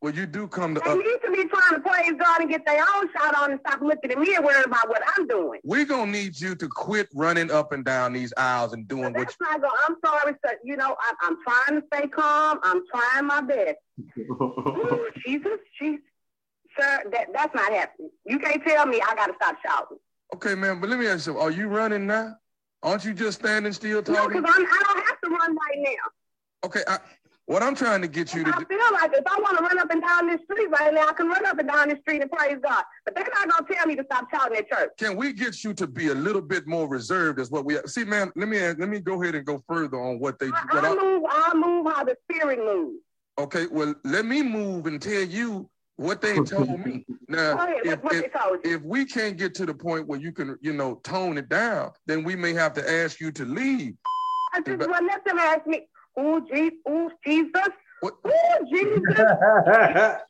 Well, 0.04 0.12
you 0.14 0.26
do 0.26 0.46
come 0.46 0.74
to. 0.74 0.82
They 0.84 0.90
Uh, 0.90 0.96
need 0.96 1.18
to 1.24 1.30
be 1.32 1.48
trying 1.48 1.76
to 1.76 1.80
praise 1.80 2.12
God 2.18 2.40
and 2.42 2.50
get 2.50 2.66
their 2.66 2.84
own 2.94 3.10
shot 3.16 3.34
on 3.38 3.52
and 3.52 3.60
stop 3.66 3.80
looking 3.80 4.10
at 4.10 4.18
me 4.18 4.34
and 4.34 4.44
worrying 4.44 4.66
about 4.66 4.86
what 4.86 5.00
I'm 5.16 5.26
doing. 5.26 5.60
we're 5.64 5.86
gonna 5.86 6.12
need 6.12 6.38
you 6.38 6.54
to 6.56 6.68
quit 6.68 7.08
running 7.14 7.50
up 7.50 7.72
and 7.72 7.86
down 7.86 8.12
these 8.12 8.30
aisles 8.36 8.74
and 8.74 8.86
doing 8.86 9.14
what 9.14 9.28
That's 9.28 9.36
not 9.40 9.62
going. 9.62 9.72
I'm 9.88 9.96
sorry, 10.04 10.34
sir. 10.44 10.58
You 10.62 10.76
know, 10.76 10.94
I, 11.00 11.12
I'm 11.22 11.38
trying 11.42 11.80
to 11.80 11.86
stay 11.86 12.06
calm. 12.08 12.60
I'm 12.62 12.82
trying 12.94 13.24
my 13.26 13.40
best. 13.40 13.76
Ooh, 14.18 15.08
Jesus, 15.24 15.58
Jesus, 15.80 16.04
sir, 16.78 17.04
that 17.10 17.28
that's 17.32 17.54
not 17.54 17.72
happening. 17.72 18.10
You 18.26 18.38
can't 18.38 18.62
tell 18.62 18.84
me 18.84 19.00
I 19.00 19.14
got 19.14 19.28
to 19.28 19.32
stop 19.40 19.56
shouting. 19.66 19.96
Okay, 20.34 20.54
man, 20.54 20.82
but 20.82 20.90
let 20.90 20.98
me 20.98 21.06
ask 21.06 21.26
you, 21.28 21.38
are 21.38 21.50
you 21.50 21.66
running 21.68 22.06
now? 22.06 22.36
Aren't 22.82 23.06
you 23.06 23.14
just 23.14 23.38
standing 23.40 23.72
still 23.72 24.02
No, 24.02 24.14
talking? 24.14 24.42
because 24.42 24.54
I'm 24.54 24.66
I 24.66 24.82
don't 24.86 25.06
have 25.06 25.20
to 25.22 25.30
run 25.30 25.56
right 25.56 25.78
now. 25.78 26.66
Okay, 26.66 26.82
I, 26.86 26.98
what 27.46 27.62
I'm 27.62 27.74
trying 27.74 28.00
to 28.00 28.08
get 28.08 28.34
you 28.34 28.42
to 28.44 28.50
I 28.54 28.58
do, 28.58 28.64
feel 28.64 28.92
like 28.92 29.10
if 29.12 29.24
I 29.26 29.38
want 29.40 29.58
to 29.58 29.64
run 29.64 29.78
up 29.78 29.90
and 29.90 30.00
down 30.00 30.28
this 30.28 30.40
street 30.50 30.68
right 30.70 30.92
now, 30.94 31.08
I 31.08 31.12
can 31.12 31.28
run 31.28 31.44
up 31.44 31.58
and 31.58 31.68
down 31.68 31.88
this 31.88 31.98
street 32.00 32.22
and 32.22 32.30
praise 32.30 32.56
God. 32.62 32.84
But 33.04 33.14
they're 33.14 33.26
not 33.34 33.50
gonna 33.50 33.74
tell 33.74 33.86
me 33.86 33.96
to 33.96 34.04
stop 34.04 34.30
shouting 34.30 34.56
at 34.56 34.68
church. 34.70 34.90
can 34.98 35.16
we 35.16 35.32
get 35.32 35.62
you 35.62 35.74
to 35.74 35.86
be 35.86 36.08
a 36.08 36.14
little 36.14 36.40
bit 36.40 36.66
more 36.66 36.88
reserved? 36.88 37.38
Is 37.38 37.50
what 37.50 37.64
we 37.64 37.78
see, 37.86 38.04
man. 38.04 38.32
Let 38.34 38.48
me 38.48 38.58
let 38.60 38.88
me 38.88 39.00
go 39.00 39.22
ahead 39.22 39.34
and 39.34 39.44
go 39.44 39.62
further 39.68 40.00
on 40.00 40.18
what 40.18 40.38
they. 40.38 40.46
I, 40.46 40.74
What 40.74 40.84
I 40.84 40.92
I, 40.92 40.94
move, 40.94 41.22
I 41.28 41.54
move 41.54 41.86
how 41.92 42.04
the 42.04 42.16
spirit 42.30 42.58
moves. 42.58 42.98
okay, 43.38 43.66
well, 43.70 43.94
let 44.04 44.24
me 44.24 44.42
move 44.42 44.86
and 44.86 45.00
tell 45.00 45.22
you 45.22 45.68
what 45.96 46.20
they 46.20 46.36
told 46.42 46.84
me. 46.84 47.04
Now, 47.28 47.56
ahead, 47.56 47.80
if, 47.84 48.02
what, 48.02 48.04
what 48.04 48.14
if, 48.14 48.22
they 48.32 48.38
told 48.38 48.58
you. 48.64 48.74
if 48.74 48.82
we 48.82 49.04
can't 49.04 49.36
get 49.36 49.54
to 49.56 49.66
the 49.66 49.74
point 49.74 50.06
where 50.08 50.18
you 50.18 50.32
can, 50.32 50.56
you 50.60 50.72
know, 50.72 50.96
tone 51.04 51.38
it 51.38 51.48
down, 51.48 51.90
then 52.06 52.24
we 52.24 52.34
may 52.36 52.52
have 52.52 52.72
to 52.74 52.90
ask 52.90 53.20
you 53.20 53.30
to 53.32 53.44
leave. 53.44 53.94
I 54.52 54.60
just 54.60 54.78
well, 54.88 55.04
let 55.04 55.24
them 55.24 55.38
ask 55.38 55.66
me, 55.66 55.86
oh, 56.16 56.40
Jesus, 56.52 56.78
oh, 56.88 57.10
Jesus, 57.26 57.68
What? 58.00 58.14
oh, 58.24 58.66
Jesus. 58.70 59.02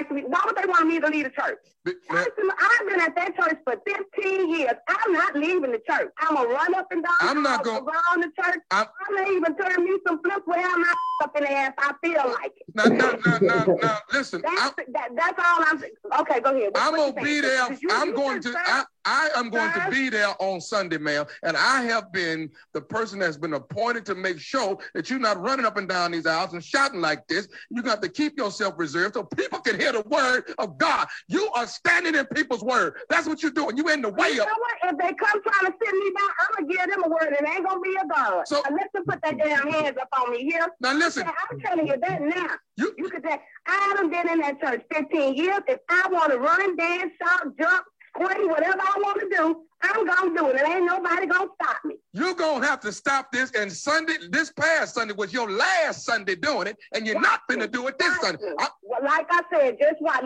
ask 0.00 0.10
me, 0.10 0.22
why 0.26 0.40
would 0.46 0.56
they 0.56 0.66
want 0.66 0.86
me 0.86 1.00
to 1.00 1.06
leave 1.08 1.24
the 1.24 1.30
church? 1.30 1.58
But, 1.84 1.94
Listen, 2.10 2.50
I've 2.58 2.88
been 2.88 3.00
at 3.00 3.14
that 3.16 3.36
church 3.36 3.58
for 3.64 3.74
15 3.86 4.50
years. 4.54 4.72
I'm 4.88 5.12
not 5.12 5.34
leaving 5.34 5.72
the 5.72 5.80
church. 5.88 6.10
I'm 6.18 6.34
going 6.36 6.48
to 6.48 6.54
run 6.54 6.74
up 6.74 6.86
and 6.90 7.02
down 7.02 7.12
I'm 7.20 7.42
not 7.42 7.64
gonna- 7.64 7.84
around 7.84 8.22
the 8.22 8.30
church. 8.42 8.60
I'm- 8.70 8.86
I'm 9.08 9.14
going 9.16 9.26
to 9.26 9.32
even 9.32 9.56
turn 9.56 9.84
me 9.84 9.98
some 10.06 10.20
flips 10.22 10.42
where 10.44 10.64
I'm 10.66 10.80
not 10.80 10.96
up 11.24 11.36
in 11.36 11.44
the 11.44 11.52
ass. 11.52 11.72
I 11.78 11.92
feel 12.02 12.22
like 12.32 12.52
it. 12.56 12.66
now, 12.74 12.84
now, 12.84 13.12
now, 13.24 13.38
now, 13.40 13.64
now, 13.82 13.98
listen, 14.12 14.42
I'm, 14.46 14.54
That's, 14.54 14.74
that, 14.92 15.08
that's 15.16 15.38
all 15.38 15.64
I'm 15.66 15.78
saying. 15.78 15.92
Okay, 16.20 16.40
go 16.40 16.50
ahead. 16.56 16.72
What- 16.72 16.82
I'm 16.82 16.94
going 16.94 17.14
to 17.14 17.22
be 17.22 17.40
there. 17.40 17.72
You- 17.80 17.88
I'm 17.90 18.08
you 18.08 18.14
going 18.14 18.40
to. 18.42 18.54
I, 18.56 18.84
I 19.04 19.30
am 19.36 19.50
going 19.50 19.72
to 19.72 19.86
be 19.90 20.08
there 20.10 20.34
on 20.40 20.60
Sunday, 20.60 20.98
ma'am. 20.98 21.24
And 21.42 21.56
I 21.56 21.82
have 21.82 22.12
been 22.12 22.50
the 22.74 22.80
person 22.80 23.18
that's 23.18 23.36
been 23.36 23.54
appointed 23.54 24.04
to 24.06 24.14
make 24.14 24.38
sure 24.38 24.76
that 24.94 25.08
you're 25.08 25.18
not 25.18 25.40
running 25.40 25.64
up 25.64 25.76
and 25.76 25.88
down 25.88 26.12
these 26.12 26.26
aisles 26.26 26.52
and 26.52 26.62
shouting 26.62 27.00
like 27.00 27.26
this. 27.26 27.48
You 27.70 27.82
got 27.82 28.02
to 28.02 28.08
keep 28.08 28.36
yourself 28.38 28.74
reserved 28.76 29.14
so 29.14 29.24
people 29.24 29.60
can 29.60 29.78
hear 29.80 29.92
the 29.92 30.02
word 30.02 30.44
of 30.58 30.76
God. 30.78 31.08
You 31.28 31.50
are 31.54 31.66
standing 31.66 32.14
in 32.14 32.26
people's 32.26 32.62
word. 32.62 32.94
That's 33.08 33.26
what 33.26 33.42
you're 33.42 33.52
doing. 33.52 33.76
You 33.76 33.88
in 33.88 34.02
the 34.02 34.10
way 34.10 34.32
You 34.32 34.42
of. 34.42 34.48
know 34.48 34.54
what? 34.58 34.92
If 34.92 34.98
they 34.98 35.14
come 35.14 35.42
trying 35.42 35.72
to 35.72 35.78
sit 35.82 35.94
me 35.94 36.12
down, 36.18 36.28
I'm 36.40 36.66
gonna 36.66 36.74
give 36.76 36.90
them 36.90 37.04
a 37.04 37.08
word, 37.08 37.34
and 37.38 37.48
it 37.48 37.54
ain't 37.54 37.66
gonna 37.66 37.80
be 37.80 37.96
a 38.02 38.06
God. 38.06 38.46
So- 38.46 38.62
Unless 38.68 38.88
they 38.94 39.00
put 39.00 39.22
their 39.22 39.32
damn 39.32 39.68
hands 39.70 39.96
up 40.00 40.08
on 40.20 40.30
me 40.32 40.44
here. 40.44 40.66
Now 40.80 40.92
listen, 40.92 41.26
I'm 41.26 41.60
telling 41.60 41.86
you 41.86 41.96
that 42.00 42.20
now. 42.20 42.50
You- 42.76 42.94
you 42.98 43.08
could 43.10 43.22
say, 43.22 43.40
I 43.66 43.72
haven't 43.96 44.10
been 44.10 44.28
in 44.28 44.40
that 44.40 44.60
church 44.60 44.82
15 44.92 45.34
years. 45.34 45.60
If 45.68 45.80
I 45.88 46.08
want 46.10 46.32
to 46.32 46.38
run, 46.38 46.76
dance, 46.76 47.12
shout, 47.22 47.56
jump, 47.60 47.84
scream, 48.20 48.48
whatever 48.48 48.80
I 48.80 48.94
want 48.98 49.20
to 49.20 49.28
do, 49.36 49.62
I'm 49.82 50.06
gonna 50.06 50.38
do 50.38 50.46
it. 50.48 50.60
And 50.60 50.72
ain't 50.74 50.86
nobody 50.86 51.26
gonna 51.26 51.48
stop 51.60 51.76
me. 51.84 51.96
you're 52.12 52.34
gonna 52.34 52.66
have 52.66 52.80
to 52.80 52.92
stop 52.92 53.32
this. 53.32 53.50
And 53.52 53.72
Sunday, 53.72 54.14
this 54.30 54.52
past 54.52 54.94
Sunday 54.94 55.14
was 55.14 55.32
your 55.32 55.50
last 55.50 56.04
Sunday 56.04 56.34
doing 56.36 56.66
it, 56.66 56.76
and 56.94 57.06
you're 57.06 57.20
not 57.20 57.40
gonna 57.48 57.66
do 57.68 57.86
it 57.88 57.98
this 57.98 58.20
Sunday. 58.20 58.42
I- 58.58 58.68
Well, 58.82 59.02
like 59.04 59.26
I 59.30 59.42
said, 59.52 59.78
just 59.80 59.96
what. 60.00 60.22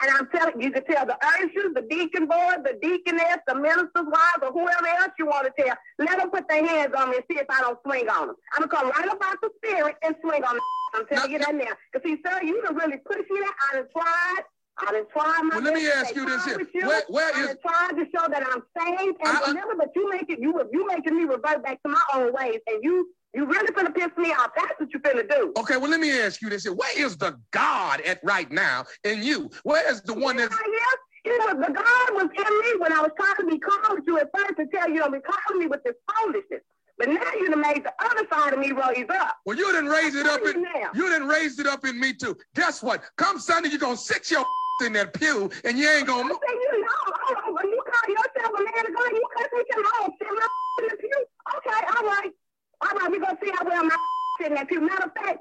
And 0.00 0.12
I'm 0.12 0.28
telling 0.28 0.60
you, 0.60 0.68
you 0.68 0.72
can 0.72 0.84
tell 0.84 1.04
the 1.06 1.16
ushers, 1.26 1.74
the 1.74 1.82
deacon 1.90 2.26
board, 2.26 2.62
the 2.62 2.78
deaconess, 2.80 3.38
the 3.48 3.54
minister's 3.56 3.90
wives, 4.06 4.42
or 4.42 4.52
whoever 4.52 4.86
else 4.86 5.10
you 5.18 5.26
want 5.26 5.46
to 5.46 5.62
tell. 5.62 5.76
Let 5.98 6.18
them 6.18 6.30
put 6.30 6.48
their 6.48 6.64
hands 6.64 6.94
on 6.96 7.10
me 7.10 7.16
and 7.16 7.24
see 7.28 7.38
if 7.38 7.46
I 7.50 7.60
don't 7.62 7.78
swing 7.84 8.08
on 8.08 8.28
them. 8.28 8.36
I'm 8.54 8.68
gonna 8.68 8.70
come 8.70 8.90
right 8.90 9.08
up 9.08 9.18
out 9.24 9.38
the 9.42 9.50
spirit 9.56 9.96
and 10.02 10.14
swing 10.20 10.44
on 10.44 10.54
them. 10.54 10.62
I'm 10.94 11.06
telling 11.06 11.32
you 11.32 11.38
that 11.40 11.52
now. 11.54 11.72
Cause 11.92 12.02
see, 12.04 12.16
sir, 12.24 12.40
you 12.44 12.62
done 12.62 12.76
really 12.76 12.98
pushed 12.98 13.28
me. 13.30 13.40
I 13.72 13.76
done 13.76 13.88
tried. 13.92 14.42
I 14.88 14.92
done 14.92 15.04
tried 15.12 15.42
my 15.42 15.56
Well, 15.56 15.64
let 15.64 15.74
me 15.74 15.88
ask 15.90 16.14
you 16.14 16.24
this 16.24 16.44
here. 16.44 16.58
you. 16.72 16.86
Where- 16.86 17.02
where 17.08 17.30
is- 17.38 17.56
tried 17.60 17.92
to 17.92 18.06
show 18.14 18.26
that 18.28 18.42
I'm 18.46 18.62
saved 18.78 19.16
and 19.20 19.28
I- 19.28 19.74
but 19.76 19.94
you 19.94 20.10
make 20.10 20.30
it 20.30 20.38
you 20.38 20.68
you 20.72 20.86
making 20.86 21.16
me 21.16 21.24
revert 21.24 21.62
back 21.62 21.82
to 21.82 21.88
my 21.88 22.02
own 22.14 22.32
ways, 22.32 22.60
and 22.66 22.82
you 22.82 23.10
you 23.34 23.44
really 23.44 23.68
finna 23.68 23.94
piss 23.94 24.10
me 24.16 24.32
off. 24.32 24.50
That's 24.56 24.80
what 24.80 24.92
you 24.92 24.98
finna 25.00 25.28
do. 25.30 25.52
Okay, 25.58 25.76
well, 25.76 25.90
let 25.90 26.00
me 26.00 26.18
ask 26.18 26.40
you 26.40 26.48
this 26.48 26.62
here. 26.64 26.72
Where 26.72 26.98
is 26.98 27.16
the 27.16 27.38
God 27.50 28.00
at 28.00 28.20
right 28.22 28.50
now 28.50 28.86
in 29.04 29.22
you? 29.22 29.50
Where 29.64 29.86
is 29.90 30.00
the 30.00 30.14
one 30.14 30.36
that's 30.36 30.54
Yes, 30.54 30.96
it 31.24 31.38
was 31.54 31.66
the 31.66 31.72
God 31.72 32.14
was 32.14 32.28
in 32.34 32.58
me 32.60 32.78
when 32.78 32.92
I 32.92 33.00
was 33.02 33.10
trying 33.18 33.36
to 33.36 33.46
be 33.46 33.58
calm 33.58 33.96
with 33.96 34.04
you 34.06 34.18
at 34.18 34.30
first 34.34 34.56
to 34.56 34.66
tell 34.66 34.88
you 34.88 35.00
don't 35.00 35.12
be 35.12 35.20
calling 35.20 35.60
me 35.60 35.66
with 35.66 35.84
this 35.84 35.94
foolishness. 36.16 36.62
But 36.96 37.10
now 37.10 37.20
you 37.38 37.48
done 37.48 37.60
made 37.60 37.84
the 37.84 37.92
other 38.04 38.26
side 38.32 38.54
of 38.54 38.58
me 38.58 38.72
raise 38.72 39.06
up. 39.10 39.36
Well, 39.44 39.56
you 39.56 39.70
didn't 39.72 39.90
raise 39.90 40.16
it 40.16 40.26
up 40.26 40.40
in 40.40 40.62
now. 40.62 40.90
you 40.94 41.08
didn't 41.08 41.28
raise 41.28 41.58
it 41.60 41.66
up 41.66 41.84
in 41.84 42.00
me 42.00 42.12
too. 42.12 42.36
Guess 42.56 42.82
what? 42.82 43.02
Come 43.16 43.38
Sunday, 43.38 43.68
you're 43.68 43.78
gonna 43.78 43.96
sit 43.96 44.30
your 44.30 44.44
in 44.80 44.92
that 44.92 45.12
pew 45.12 45.50
and 45.64 45.78
you 45.78 45.88
ain't 45.88 46.06
gonna 46.06 46.28
say 46.28 46.54
you 46.54 46.80
know, 46.80 47.52
when 47.52 47.66
you 47.68 47.82
call 47.82 48.14
yourself 48.14 48.52
a 48.54 48.62
man 48.62 48.86
of 48.86 48.94
God, 48.94 49.10
you 49.10 49.26
can't 49.36 49.50
take 49.50 49.76
him 49.76 49.84
home, 49.94 50.12
in 50.20 50.88
the 50.88 50.96
pew. 50.96 51.10
Okay, 51.56 51.86
all 51.96 52.06
right. 52.06 52.30
All 52.80 52.98
right, 52.98 53.10
we're 53.10 53.20
gonna 53.20 53.38
see 53.42 53.50
how 53.58 53.64
well 53.64 53.84
my 53.84 53.96
in 54.46 54.54
that 54.54 54.68
pew. 54.68 54.80
Matter 54.80 55.06
of 55.06 55.12
fact, 55.14 55.38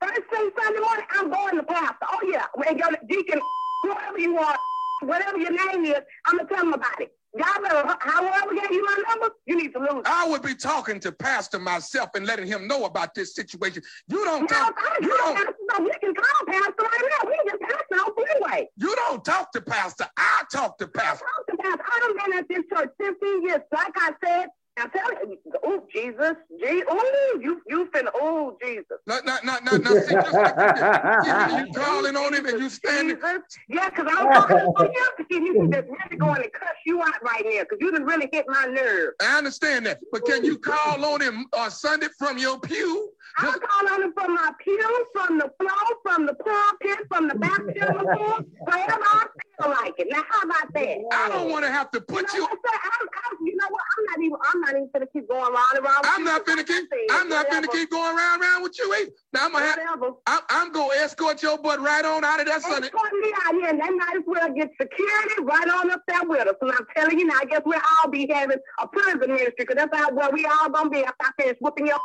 first 0.00 0.20
thing 0.30 0.50
Sunday 0.56 0.80
morning, 0.80 1.06
I'm 1.10 1.30
going 1.30 1.56
to 1.56 1.62
pastor. 1.64 2.06
Oh 2.08 2.20
yeah, 2.30 2.46
when 2.54 2.78
your 2.78 2.90
deacon, 3.08 3.40
whoever 3.82 4.18
you 4.18 4.38
are, 4.38 4.56
whatever 5.02 5.38
your 5.38 5.50
name 5.50 5.84
is, 5.84 6.02
I'm 6.26 6.36
gonna 6.36 6.48
tell 6.48 6.64
them 6.64 6.74
about 6.74 7.00
it. 7.00 7.15
Y'all 7.36 7.62
better, 7.62 7.96
however 8.00 8.54
gave 8.54 8.70
you 8.70 8.84
my 8.84 9.02
number, 9.08 9.30
you 9.46 9.56
need 9.56 9.72
to 9.72 9.78
lose. 9.78 9.90
it. 10.00 10.06
I 10.06 10.26
would 10.28 10.42
be 10.42 10.54
talking 10.54 10.98
to 11.00 11.12
Pastor 11.12 11.58
myself 11.58 12.10
and 12.14 12.26
letting 12.26 12.46
him 12.46 12.66
know 12.66 12.84
about 12.84 13.14
this 13.14 13.34
situation. 13.34 13.82
You 14.08 14.24
don't 14.24 14.50
Now, 14.50 14.66
talk. 14.66 14.74
I 14.78 14.98
You 15.02 15.08
don't. 15.08 15.36
pastor, 15.36 15.82
we 15.82 15.90
can 16.00 16.14
call 16.14 16.46
pastor 16.46 16.74
right 16.78 17.10
now. 17.22 17.30
We 17.30 17.50
can 17.50 17.58
pastor 17.58 17.94
on 17.96 18.14
freeway. 18.14 18.68
You 18.76 18.94
don't 18.96 19.24
talk 19.24 19.52
to 19.52 19.60
Pastor. 19.60 20.06
I 20.16 20.42
talk 20.50 20.78
to 20.78 20.88
Pastor. 20.88 21.24
Talk 21.48 21.58
about, 21.60 21.80
I 21.84 22.00
done 22.00 22.16
been 22.30 22.38
at 22.38 22.48
this 22.48 22.64
church 22.72 22.90
15 22.98 23.42
years. 23.42 23.60
Like 23.72 23.92
I 23.96 24.12
said, 24.24 24.46
I'm 24.78 24.90
telling 24.90 25.30
you, 25.30 25.38
oh, 25.64 25.82
Jesus, 25.90 26.34
Jesus, 26.60 26.84
oh, 26.90 27.38
you, 27.42 27.62
you 27.66 27.88
finna, 27.94 28.10
oh, 28.14 28.58
Jesus. 28.62 28.98
Not, 29.06 29.24
not, 29.24 29.42
not, 29.42 29.64
not, 29.64 29.82
not. 29.82 29.92
See, 30.04 30.14
just 30.14 30.32
like 30.34 30.54
you, 30.58 31.56
did. 31.56 31.68
you 31.68 31.72
calling 31.74 32.16
on 32.16 32.34
him 32.34 32.46
and 32.46 32.58
you 32.60 32.68
standing. 32.68 33.16
Jesus. 33.16 33.58
Yeah, 33.68 33.88
because 33.88 34.06
I'm 34.14 34.32
talking 34.32 34.74
to 34.76 34.84
you 34.84 35.08
because 35.16 35.36
you 35.38 35.70
to 35.70 35.82
really 35.82 36.16
go 36.18 36.34
in 36.34 36.42
and 36.42 36.52
cuss 36.52 36.68
you 36.84 37.00
out 37.02 37.22
right 37.22 37.42
now 37.44 37.62
because 37.62 37.78
you 37.80 37.90
done 37.90 38.04
really 38.04 38.28
hit 38.32 38.44
my 38.48 38.66
nerve. 38.66 39.14
I 39.20 39.38
understand 39.38 39.86
that, 39.86 40.00
but 40.12 40.26
can 40.26 40.44
you 40.44 40.58
call 40.58 41.04
on 41.04 41.22
him 41.22 41.46
on 41.56 41.70
Sunday 41.70 42.08
from 42.18 42.36
your 42.36 42.60
pew? 42.60 43.10
I'm 43.38 43.52
calling 43.60 43.92
on 43.92 44.02
him 44.02 44.12
from 44.16 44.34
my 44.34 44.50
pew, 44.64 45.06
from 45.12 45.38
the 45.38 45.50
floor, 45.60 45.86
from 46.02 46.24
the 46.26 46.34
pulpit, 46.34 47.06
from 47.08 47.28
the 47.28 47.34
baptism 47.34 48.06
pool, 48.16 48.38
wherever 48.64 49.04
I 49.04 49.26
feel 49.60 49.70
like 49.70 49.94
it. 49.98 50.08
Now, 50.10 50.22
how 50.30 50.42
about 50.42 50.72
that? 50.72 50.96
I 51.12 51.28
don't 51.28 51.50
want 51.50 51.64
to 51.66 51.70
have 51.70 51.90
to 51.90 51.98
You 51.98 52.04
put 52.04 52.24
know 52.32 52.34
you. 52.34 52.44
I'm, 52.46 52.58
I'm, 52.58 53.46
you 53.46 53.56
know 53.56 53.66
what? 53.68 53.82
I'm 53.98 54.04
not 54.04 54.24
even. 54.24 54.38
I'm 54.54 54.60
not 54.62 54.70
even 54.70 54.90
gonna 54.92 55.06
keep 55.12 55.28
going 55.28 55.52
round 55.52 55.66
and 55.74 55.84
round. 55.84 55.98
with 56.02 56.10
I'm 56.14 56.20
you. 56.20 56.24
not 56.24 56.46
finna 56.46 56.66
keep. 56.66 56.88
I'm 57.10 57.28
not 57.28 57.48
finna 57.48 57.70
keep 57.70 57.90
going 57.90 58.16
round 58.16 58.40
round 58.40 58.62
with 58.62 58.78
you 58.78 58.94
either. 58.94 59.10
Now 59.34 59.46
I'm 59.46 59.52
gonna 59.52 59.66
have. 59.66 59.78
Whatever. 59.78 60.16
I'm, 60.26 60.40
I'm 60.48 60.72
gonna 60.72 60.94
escort 60.94 61.42
your 61.42 61.58
butt 61.58 61.80
right 61.80 62.04
on 62.04 62.24
out 62.24 62.40
of 62.40 62.46
that 62.46 62.62
Sunday. 62.62 62.86
Escort 62.88 63.12
me 63.20 63.32
out 63.44 63.54
here, 63.54 63.68
and 63.68 63.80
they 63.80 63.90
might 63.90 64.16
as 64.16 64.22
well 64.26 64.48
get 64.54 64.70
security 64.80 65.42
right 65.42 65.68
on 65.68 65.90
up 65.90 66.02
there 66.08 66.24
with 66.24 66.48
us. 66.48 66.54
And 66.62 66.72
I'm 66.72 66.86
telling 66.96 67.18
you 67.18 67.26
now, 67.26 67.34
I 67.40 67.44
guess 67.44 67.60
we'll 67.66 67.80
all 68.02 68.10
be 68.10 68.26
having 68.32 68.58
a 68.80 68.88
prison 68.88 69.20
ministry 69.20 69.52
because 69.58 69.76
that's 69.76 69.94
how 69.96 70.10
where 70.12 70.30
we 70.32 70.46
all 70.46 70.70
gonna 70.70 70.88
be 70.88 71.04
after 71.04 71.16
I 71.20 71.30
finish 71.42 71.56
whooping 71.60 71.86
your. 71.86 71.98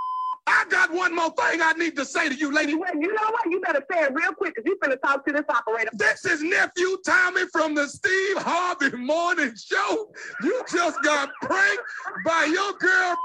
I 0.52 0.65
got 0.69 0.91
one 0.91 1.15
more 1.15 1.30
thing 1.30 1.61
I 1.61 1.73
need 1.78 1.95
to 1.95 2.03
say 2.03 2.28
to 2.28 2.36
you, 2.36 2.53
lady. 2.53 2.76
Well, 2.76 2.94
you 2.94 3.14
know 3.14 3.30
what? 3.32 3.49
You 3.49 3.61
better 3.61 3.84
say 3.90 4.03
it 4.03 4.14
real 4.14 4.34
quick 4.34 4.53
because 4.56 4.69
you 4.69 4.78
finna 4.84 4.99
talk 5.02 5.26
to 5.26 5.34
this 5.34 5.45
operator. 5.48 5.90
This 5.94 6.26
is 6.26 6.44
nephew 6.44 6.98
Tommy 7.06 7.44
from 7.53 7.73
the 7.73 7.88
Steve 7.88 8.38
Harvey 8.38 8.95
Morning 8.98 9.53
Show. 9.56 10.11
You 10.44 10.61
just 10.69 11.02
got 11.03 11.30
pranked 11.41 11.84
by 12.26 12.45
your 12.45 12.73
girl. 12.73 13.18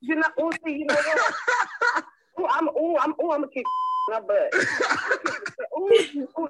you 0.00 0.14
know, 0.14 0.28
oh, 0.40 0.50
see, 0.64 0.78
you 0.78 0.86
know 0.86 0.94
what? 0.94 1.34
Ooh, 2.40 2.46
I'm, 2.50 2.68
ooh, 2.68 2.96
I'm, 2.96 3.10
ooh, 3.22 3.32
I'm 3.32 3.40
gonna 3.42 3.48
kick 3.48 3.64
my 4.08 4.20
butt. 4.20 4.54
ooh, 5.78 6.04
ooh, 6.18 6.28
oh, 6.38 6.48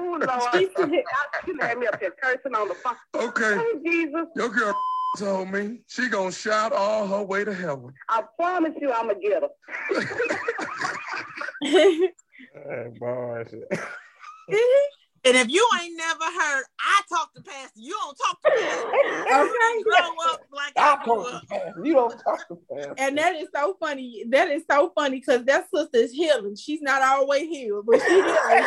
ooh, 0.00 0.18
Lord. 0.18 1.02
You 1.46 1.58
had 1.60 1.78
me 1.78 1.86
up 1.88 1.98
here 1.98 2.14
cursing 2.22 2.54
on 2.54 2.68
the 2.68 2.74
phone. 2.74 2.94
Okay. 3.14 3.56
Hey, 3.56 3.90
Jesus. 3.90 4.26
Your 4.36 4.48
girl 4.48 4.74
told 5.16 5.50
me 5.50 5.80
she 5.86 6.08
gonna 6.08 6.32
shout 6.32 6.72
all 6.72 7.06
her 7.06 7.22
way 7.22 7.44
to 7.44 7.54
heaven. 7.54 7.92
I 8.08 8.22
promise 8.38 8.72
you 8.80 8.92
I'm 8.92 9.08
gonna 9.08 9.20
get 9.20 9.42
her. 9.42 9.48
hey, 11.62 12.10
boy, 12.98 13.44
And 15.24 15.36
if 15.36 15.48
you 15.48 15.66
ain't 15.80 15.96
never 15.96 16.24
heard, 16.24 16.64
I 16.80 17.02
talk 17.08 17.32
to 17.34 17.42
pastor. 17.42 17.70
You 17.76 17.96
don't 18.02 18.16
talk 18.16 18.42
to 18.42 18.50
pastor. 18.58 18.88
Okay. 19.32 19.82
Grow 19.84 20.32
up 20.32 20.40
like 20.52 20.72
I 20.76 20.92
I 21.00 21.04
talk 21.04 21.32
up. 21.32 21.40
to 21.42 21.46
pastor. 21.48 21.84
You 21.84 21.94
don't 21.94 22.18
talk 22.22 22.48
to 22.48 22.58
pastor. 22.70 22.94
And 22.98 23.16
that 23.18 23.36
is 23.36 23.48
so 23.54 23.76
funny. 23.80 24.24
That 24.30 24.50
is 24.50 24.64
so 24.70 24.92
funny 24.94 25.20
because 25.20 25.44
that 25.44 25.68
sister's 25.74 26.10
healing. 26.10 26.56
She's 26.56 26.82
not 26.82 27.02
always 27.02 27.48
healed, 27.48 27.86
but 27.86 28.00
she 28.02 28.14
healing. 28.14 28.64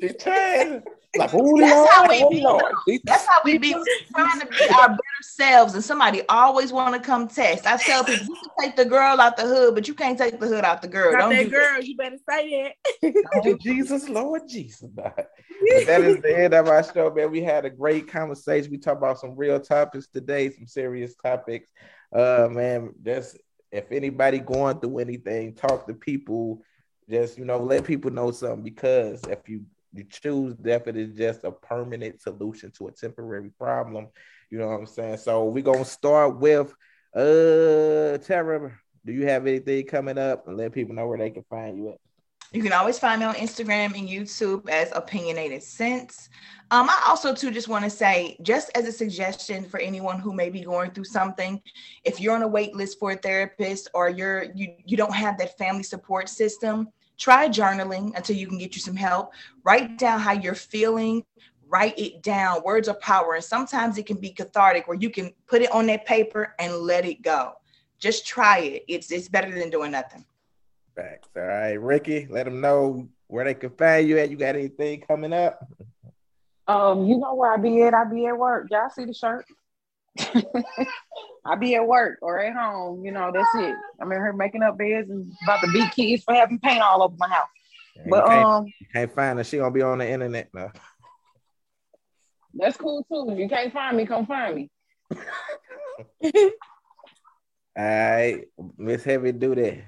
She 0.00 0.08
trying. 0.18 0.82
Like, 1.16 1.30
oh 1.32 1.56
That's 1.56 1.72
Lord, 1.72 1.88
how 1.90 2.08
we 2.08 2.22
oh 2.24 2.30
be. 2.30 2.42
Lord. 2.42 2.74
That's 3.04 3.26
how 3.26 3.40
we 3.44 3.58
be 3.58 3.74
trying 4.14 4.40
to 4.40 4.46
be 4.46 4.68
our 4.70 4.88
better 4.88 5.00
selves, 5.22 5.74
and 5.74 5.84
somebody 5.84 6.22
always 6.28 6.72
want 6.72 6.94
to 6.94 7.00
come 7.00 7.28
test. 7.28 7.66
I 7.66 7.76
tell 7.76 8.02
people, 8.04 8.26
you 8.26 8.36
can 8.36 8.50
take 8.66 8.76
the 8.76 8.84
girl 8.84 9.20
out 9.20 9.36
the 9.36 9.44
hood, 9.44 9.74
but 9.74 9.86
you 9.86 9.94
can't 9.94 10.18
take 10.18 10.40
the 10.40 10.46
hood 10.46 10.64
out 10.64 10.82
the 10.82 10.88
girl. 10.88 11.12
Not 11.12 11.20
Don't 11.20 11.30
that 11.36 11.44
do 11.44 11.50
girl. 11.50 11.80
You 11.82 11.96
better 11.96 12.18
say 12.28 12.72
that. 13.02 13.14
Oh, 13.36 13.56
Jesus, 13.60 14.08
Lord 14.08 14.42
Jesus. 14.48 14.90
But 15.04 15.86
that 15.86 16.02
is 16.02 16.20
the 16.20 16.38
end 16.44 16.54
of 16.54 16.68
our 16.68 16.82
show, 16.82 17.12
man. 17.14 17.30
We 17.30 17.42
had 17.42 17.64
a 17.64 17.70
great 17.70 18.08
conversation. 18.08 18.70
We 18.70 18.78
talked 18.78 18.98
about 18.98 19.18
some 19.18 19.36
real 19.36 19.60
topics 19.60 20.06
today, 20.06 20.50
some 20.50 20.66
serious 20.66 21.14
topics. 21.16 21.70
Uh, 22.12 22.48
man, 22.50 22.94
just 23.02 23.38
if 23.72 23.90
anybody 23.90 24.38
going 24.38 24.78
through 24.80 24.98
anything, 24.98 25.54
talk 25.54 25.86
to 25.86 25.94
people. 25.94 26.62
Just 27.08 27.36
you 27.36 27.44
know, 27.44 27.58
let 27.58 27.84
people 27.84 28.10
know 28.10 28.30
something 28.30 28.62
because 28.62 29.22
if 29.24 29.48
you 29.48 29.64
you 29.92 30.04
choose 30.04 30.54
death, 30.54 30.86
it 30.86 30.96
is 30.96 31.16
just 31.16 31.44
a 31.44 31.52
permanent 31.52 32.20
solution 32.20 32.70
to 32.72 32.88
a 32.88 32.92
temporary 32.92 33.50
problem. 33.50 34.08
You 34.50 34.58
know 34.58 34.68
what 34.68 34.78
I'm 34.78 34.86
saying? 34.86 35.18
So 35.18 35.44
we're 35.44 35.62
gonna 35.62 35.84
start 35.84 36.38
with 36.38 36.72
uh 37.14 38.18
Tara. 38.18 38.72
Do 39.04 39.12
you 39.12 39.26
have 39.26 39.46
anything 39.46 39.84
coming 39.86 40.18
up? 40.18 40.48
And 40.48 40.56
let 40.56 40.72
people 40.72 40.94
know 40.94 41.06
where 41.06 41.18
they 41.18 41.30
can 41.30 41.44
find 41.50 41.76
you 41.76 41.90
at. 41.90 41.98
You 42.54 42.62
can 42.62 42.72
always 42.72 43.00
find 43.00 43.18
me 43.18 43.26
on 43.26 43.34
Instagram 43.34 43.98
and 43.98 44.08
YouTube 44.08 44.68
as 44.68 44.92
Opinionated 44.94 45.60
Sense. 45.60 46.28
Um, 46.70 46.88
I 46.88 47.02
also 47.08 47.34
too 47.34 47.50
just 47.50 47.66
want 47.66 47.82
to 47.82 47.90
say, 47.90 48.36
just 48.42 48.70
as 48.76 48.86
a 48.86 48.92
suggestion 48.92 49.64
for 49.64 49.80
anyone 49.80 50.20
who 50.20 50.32
may 50.32 50.50
be 50.50 50.60
going 50.60 50.92
through 50.92 51.06
something, 51.06 51.60
if 52.04 52.20
you're 52.20 52.32
on 52.32 52.42
a 52.42 52.48
wait 52.48 52.72
list 52.76 53.00
for 53.00 53.10
a 53.10 53.16
therapist 53.16 53.88
or 53.92 54.08
you're 54.08 54.44
you 54.54 54.76
you 54.86 54.96
don't 54.96 55.12
have 55.12 55.36
that 55.38 55.58
family 55.58 55.82
support 55.82 56.28
system, 56.28 56.90
try 57.18 57.48
journaling 57.48 58.14
until 58.16 58.36
you 58.36 58.46
can 58.46 58.58
get 58.58 58.76
you 58.76 58.80
some 58.80 58.94
help. 58.94 59.32
Write 59.64 59.98
down 59.98 60.20
how 60.20 60.32
you're 60.32 60.54
feeling. 60.54 61.24
Write 61.66 61.98
it 61.98 62.22
down. 62.22 62.62
Words 62.62 62.86
are 62.86 62.94
power, 62.98 63.34
and 63.34 63.42
sometimes 63.42 63.98
it 63.98 64.06
can 64.06 64.18
be 64.18 64.30
cathartic 64.30 64.86
where 64.86 64.96
you 64.96 65.10
can 65.10 65.34
put 65.48 65.60
it 65.60 65.72
on 65.72 65.86
that 65.86 66.06
paper 66.06 66.54
and 66.60 66.72
let 66.72 67.04
it 67.04 67.20
go. 67.20 67.54
Just 67.98 68.24
try 68.24 68.58
it. 68.60 68.84
It's 68.86 69.10
it's 69.10 69.28
better 69.28 69.50
than 69.50 69.70
doing 69.70 69.90
nothing. 69.90 70.24
Facts. 70.94 71.28
All 71.36 71.42
right, 71.42 71.72
Ricky, 71.72 72.26
let 72.30 72.44
them 72.44 72.60
know 72.60 73.08
where 73.26 73.44
they 73.44 73.54
can 73.54 73.70
find 73.70 74.08
you 74.08 74.18
at. 74.18 74.30
You 74.30 74.36
got 74.36 74.54
anything 74.54 75.00
coming 75.00 75.32
up? 75.32 75.66
Um, 76.66 77.06
you 77.06 77.18
know 77.18 77.34
where 77.34 77.52
I 77.52 77.56
be 77.56 77.82
at? 77.82 77.94
I 77.94 78.04
be 78.04 78.26
at 78.26 78.38
work. 78.38 78.68
Y'all 78.70 78.90
see 78.90 79.04
the 79.04 79.12
shirt? 79.12 79.44
I 81.44 81.56
be 81.56 81.74
at 81.74 81.86
work 81.86 82.18
or 82.22 82.38
at 82.40 82.54
home. 82.54 83.04
You 83.04 83.10
know, 83.12 83.30
that's 83.32 83.54
it. 83.56 83.76
I'm 84.00 84.10
in 84.12 84.18
here 84.18 84.32
making 84.32 84.62
up 84.62 84.78
beds 84.78 85.10
and 85.10 85.32
about 85.42 85.60
to 85.62 85.72
beat 85.72 85.90
kids 85.92 86.22
for 86.22 86.34
having 86.34 86.58
paint 86.58 86.80
all 86.82 87.02
over 87.02 87.14
my 87.18 87.28
house. 87.28 87.48
But 88.08 88.26
can't, 88.26 88.48
um, 88.48 88.72
can't 88.92 89.14
find 89.14 89.38
her. 89.38 89.44
She 89.44 89.58
gonna 89.58 89.70
be 89.70 89.82
on 89.82 89.98
the 89.98 90.08
internet 90.08 90.48
now. 90.54 90.72
that's 92.54 92.76
cool 92.76 93.04
too. 93.10 93.30
If 93.30 93.38
you 93.38 93.48
can't 93.48 93.72
find 93.72 93.96
me, 93.96 94.06
come 94.06 94.26
find 94.26 94.54
me. 94.56 94.70
All 97.76 97.84
right, 97.84 98.44
Miss 98.78 99.02
Heavy, 99.02 99.32
do 99.32 99.54
that. 99.56 99.84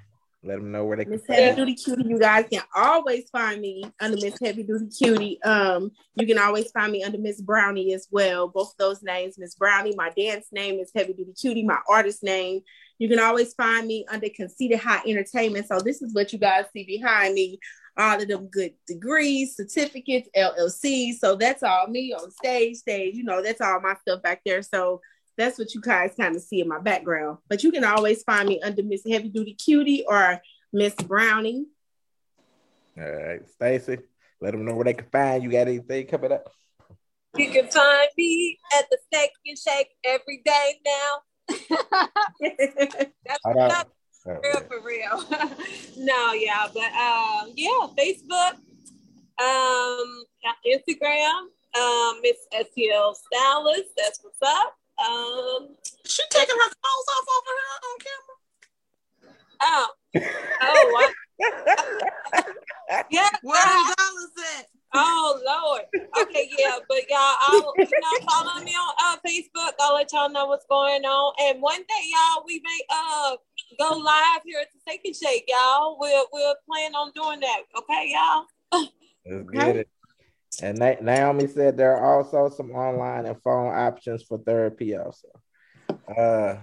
Let 0.46 0.56
them 0.56 0.70
know 0.70 0.84
where 0.84 0.96
they 0.96 1.04
can. 1.04 1.12
Miss 1.12 1.26
find 1.26 1.40
Heavy. 1.40 1.56
Duty 1.56 1.74
Cutie, 1.74 2.08
you 2.08 2.18
guys 2.20 2.46
can 2.50 2.62
always 2.74 3.28
find 3.30 3.60
me 3.60 3.82
under 4.00 4.16
Miss 4.16 4.38
Heavy 4.40 4.62
Duty 4.62 4.86
Cutie. 4.96 5.42
Um, 5.42 5.90
you 6.14 6.26
can 6.26 6.38
always 6.38 6.70
find 6.70 6.92
me 6.92 7.02
under 7.02 7.18
Miss 7.18 7.40
Brownie 7.40 7.92
as 7.94 8.06
well. 8.12 8.46
Both 8.46 8.74
those 8.78 9.02
names, 9.02 9.38
Miss 9.38 9.56
Brownie. 9.56 9.94
My 9.96 10.10
dance 10.16 10.46
name 10.52 10.78
is 10.78 10.92
Heavy 10.94 11.14
Duty 11.14 11.32
Cutie. 11.32 11.64
My 11.64 11.78
artist 11.88 12.22
name. 12.22 12.60
You 12.98 13.08
can 13.08 13.18
always 13.18 13.54
find 13.54 13.86
me 13.88 14.06
under 14.08 14.28
Conceited 14.28 14.78
High 14.78 15.02
Entertainment. 15.06 15.66
So 15.66 15.80
this 15.80 16.00
is 16.00 16.14
what 16.14 16.32
you 16.32 16.38
guys 16.38 16.64
see 16.72 16.84
behind 16.84 17.34
me. 17.34 17.58
All 17.98 18.20
of 18.20 18.28
them 18.28 18.46
good 18.46 18.74
degrees, 18.86 19.56
certificates, 19.56 20.28
LLCs. 20.36 21.14
So 21.14 21.34
that's 21.34 21.62
all 21.62 21.88
me 21.88 22.12
on 22.12 22.30
stage, 22.30 22.76
stage. 22.76 23.16
You 23.16 23.24
know, 23.24 23.42
that's 23.42 23.60
all 23.60 23.80
my 23.80 23.94
stuff 24.02 24.22
back 24.22 24.42
there. 24.44 24.62
So 24.62 25.00
that's 25.36 25.58
what 25.58 25.74
you 25.74 25.80
guys 25.80 26.12
kind 26.18 26.34
of 26.34 26.42
see 26.42 26.60
in 26.60 26.68
my 26.68 26.78
background. 26.78 27.38
But 27.48 27.62
you 27.62 27.70
can 27.70 27.84
always 27.84 28.22
find 28.22 28.48
me 28.48 28.60
under 28.62 28.82
Miss 28.82 29.02
Heavy 29.08 29.28
Duty 29.28 29.54
Cutie 29.54 30.04
or 30.06 30.40
Miss 30.72 30.94
Browning. 30.94 31.66
All 32.98 33.04
right, 33.04 33.48
Stacy, 33.50 33.98
let 34.40 34.52
them 34.52 34.64
know 34.64 34.74
where 34.74 34.84
they 34.84 34.94
can 34.94 35.08
find 35.10 35.42
you. 35.42 35.50
Got 35.50 35.68
anything 35.68 36.06
coming 36.06 36.32
up? 36.32 36.50
You 37.36 37.50
can 37.50 37.68
find 37.68 38.08
me 38.16 38.58
at 38.78 38.86
the 38.90 38.98
Steak 39.06 39.30
and 39.46 39.58
Shake 39.58 39.88
every 40.04 40.42
day 40.44 40.80
now. 40.86 41.48
That's 42.40 43.40
Hold 43.44 43.56
on. 43.58 43.68
not 43.68 43.88
real 44.26 44.60
for 44.68 44.80
real. 44.82 45.22
no, 45.98 46.32
yeah, 46.32 46.66
but 46.72 46.92
um, 46.94 47.52
yeah, 47.54 47.86
Facebook, 47.98 48.54
um, 49.38 50.24
Instagram, 50.66 51.48
um, 51.78 52.20
Miss 52.22 52.38
STL 52.54 53.14
Stylist. 53.14 53.90
That's 53.96 54.20
what's 54.22 54.42
up. 54.42 54.74
Um, 54.98 55.76
She 56.04 56.22
taking 56.30 56.56
her 56.56 56.70
clothes 56.70 57.08
off 57.14 57.26
over 57.36 57.52
here 57.56 57.78
on 57.86 57.96
camera. 58.06 58.36
oh, 59.62 59.88
oh, 60.62 60.90
what? 60.92 61.12
yeah, 63.10 63.28
Where 63.42 63.62
girl, 63.62 63.84
the 63.84 63.94
dollars 63.98 64.32
at? 64.58 64.66
Oh 64.94 65.38
Lord. 65.44 65.82
Okay, 66.22 66.48
yeah, 66.58 66.78
but 66.88 67.02
y'all, 67.10 67.18
I'll 67.18 67.74
you 67.76 67.84
know 67.84 68.26
follow 68.30 68.64
me 68.64 68.70
on 68.70 68.94
uh, 69.04 69.16
Facebook. 69.26 69.72
I'll 69.80 69.94
let 69.94 70.10
y'all 70.12 70.30
know 70.30 70.46
what's 70.46 70.64
going 70.66 71.04
on. 71.04 71.34
And 71.40 71.60
one 71.60 71.80
day, 71.80 72.04
y'all, 72.10 72.44
we 72.46 72.62
may 72.64 72.80
uh 72.88 73.36
go 73.78 73.98
live 73.98 74.40
here 74.44 74.60
at 74.60 74.68
the 74.72 74.78
Steak 74.80 75.02
and 75.04 75.14
Shake, 75.14 75.44
y'all. 75.48 75.98
We'll 76.00 76.26
we'll 76.32 76.54
plan 76.66 76.94
on 76.94 77.12
doing 77.14 77.40
that. 77.40 77.62
Okay, 77.76 78.14
y'all. 78.14 78.46
Let's 79.26 79.50
get 79.50 79.76
it. 79.76 79.88
And 80.62 80.78
Na- 80.78 81.00
Naomi 81.00 81.46
said 81.46 81.76
there 81.76 81.96
are 81.96 82.18
also 82.18 82.54
some 82.54 82.70
online 82.70 83.26
and 83.26 83.42
phone 83.42 83.74
options 83.74 84.22
for 84.22 84.38
therapy 84.38 84.96
also. 84.96 85.28
Uh, 86.08 86.56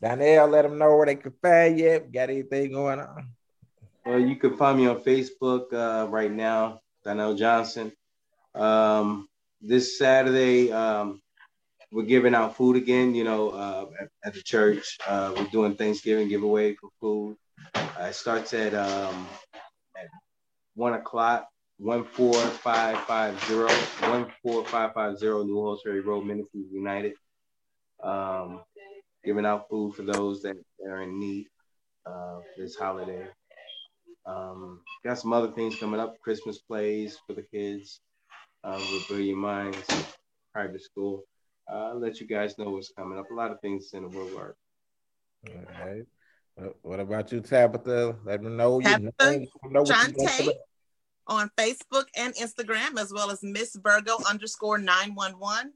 Danielle, 0.00 0.48
let 0.48 0.62
them 0.62 0.78
know 0.78 0.96
where 0.96 1.06
they 1.06 1.16
can 1.16 1.32
find 1.42 1.78
you. 1.78 2.00
Got 2.12 2.30
anything 2.30 2.72
going 2.72 3.00
on? 3.00 3.28
Well, 4.04 4.18
you 4.18 4.36
can 4.36 4.56
find 4.56 4.78
me 4.78 4.88
on 4.88 5.00
Facebook 5.00 5.72
uh, 5.72 6.08
right 6.08 6.32
now, 6.32 6.80
Donnell 7.04 7.36
Johnson. 7.36 7.92
Um, 8.54 9.28
this 9.60 9.96
Saturday, 9.96 10.72
um, 10.72 11.22
we're 11.92 12.02
giving 12.02 12.34
out 12.34 12.56
food 12.56 12.76
again, 12.76 13.14
you 13.14 13.22
know, 13.22 13.50
uh, 13.50 13.86
at, 14.00 14.08
at 14.24 14.34
the 14.34 14.42
church. 14.42 14.98
Uh, 15.06 15.34
we're 15.36 15.46
doing 15.46 15.76
Thanksgiving 15.76 16.28
giveaway 16.28 16.74
for 16.74 16.90
food. 17.00 17.36
Uh, 17.74 18.06
it 18.08 18.14
starts 18.14 18.52
at, 18.54 18.74
um, 18.74 19.28
at 19.96 20.08
1 20.74 20.94
o'clock, 20.94 21.46
14550, 21.82 23.38
14550 24.44 25.44
New 25.46 25.54
Halls 25.56 25.80
Ferry 25.84 26.00
Road, 26.00 26.24
Ministries 26.24 26.66
United. 26.72 27.14
Um, 28.02 28.60
giving 29.24 29.46
out 29.46 29.68
food 29.68 29.94
for 29.94 30.02
those 30.02 30.42
that 30.42 30.56
are 30.86 31.02
in 31.02 31.18
need 31.18 31.46
uh, 32.06 32.40
this 32.56 32.76
holiday. 32.76 33.26
Um, 34.26 34.80
got 35.04 35.18
some 35.18 35.32
other 35.32 35.50
things 35.52 35.76
coming 35.76 36.00
up. 36.00 36.20
Christmas 36.20 36.58
plays 36.58 37.18
for 37.26 37.32
the 37.34 37.42
kids 37.42 38.00
uh, 38.64 38.78
with 38.92 39.08
Brilliant 39.08 39.38
Minds 39.38 39.78
Private 40.52 40.82
School. 40.82 41.24
Uh, 41.70 41.88
I'll 41.90 42.00
let 42.00 42.20
you 42.20 42.26
guys 42.26 42.58
know 42.58 42.70
what's 42.70 42.92
coming 42.96 43.18
up. 43.18 43.30
A 43.30 43.34
lot 43.34 43.50
of 43.50 43.60
things 43.60 43.90
in 43.92 44.02
the 44.02 44.08
world 44.08 44.34
work. 44.34 44.56
All 45.48 45.86
right. 45.86 46.02
What- 46.54 46.76
What 46.82 47.00
about 47.00 47.32
you, 47.32 47.40
Tabitha? 47.40 48.16
Let 48.24 48.42
me 48.42 48.50
know 48.50 48.80
Tabitha, 48.80 49.12
name. 49.30 49.46
Know 49.70 49.82
what 49.82 49.88
you 49.88 49.94
got 50.12 50.28
Shantae 50.28 50.36
coming 50.38 50.50
up. 50.50 50.56
On 51.32 51.50
Facebook 51.58 52.04
and 52.16 52.34
Instagram, 52.34 52.98
as 52.98 53.12
well 53.12 53.30
as 53.30 53.42
Miss 53.42 53.76
Virgo 53.76 54.16
underscore 54.28 54.78
911. 54.78 55.72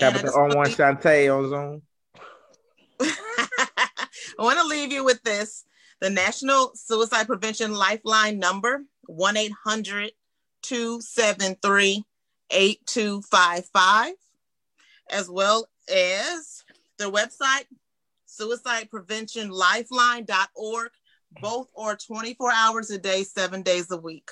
And 0.00 0.16
I 0.16 0.20
on 0.30 0.56
one, 0.56 0.68
Shantae 0.68 1.34
on 1.34 1.48
Zoom. 1.48 1.82
I 3.00 4.08
want 4.38 4.58
to 4.58 4.66
leave 4.66 4.92
you 4.92 5.04
with 5.04 5.22
this 5.22 5.64
the 6.00 6.10
National 6.10 6.72
Suicide 6.74 7.26
Prevention 7.26 7.74
Lifeline 7.74 8.38
number 8.38 8.84
1 9.06 9.36
800 9.36 10.12
273 10.62 12.04
8255, 12.50 14.14
as 15.10 15.28
well 15.28 15.68
as 15.88 16.64
Their 16.98 17.10
website, 17.10 17.66
suicidepreventionlifeline.org. 18.28 20.90
Both 21.42 21.68
are 21.76 21.94
24 21.94 22.52
hours 22.52 22.90
a 22.90 22.96
day, 22.98 23.22
seven 23.22 23.60
days 23.62 23.90
a 23.90 23.98
week. 23.98 24.30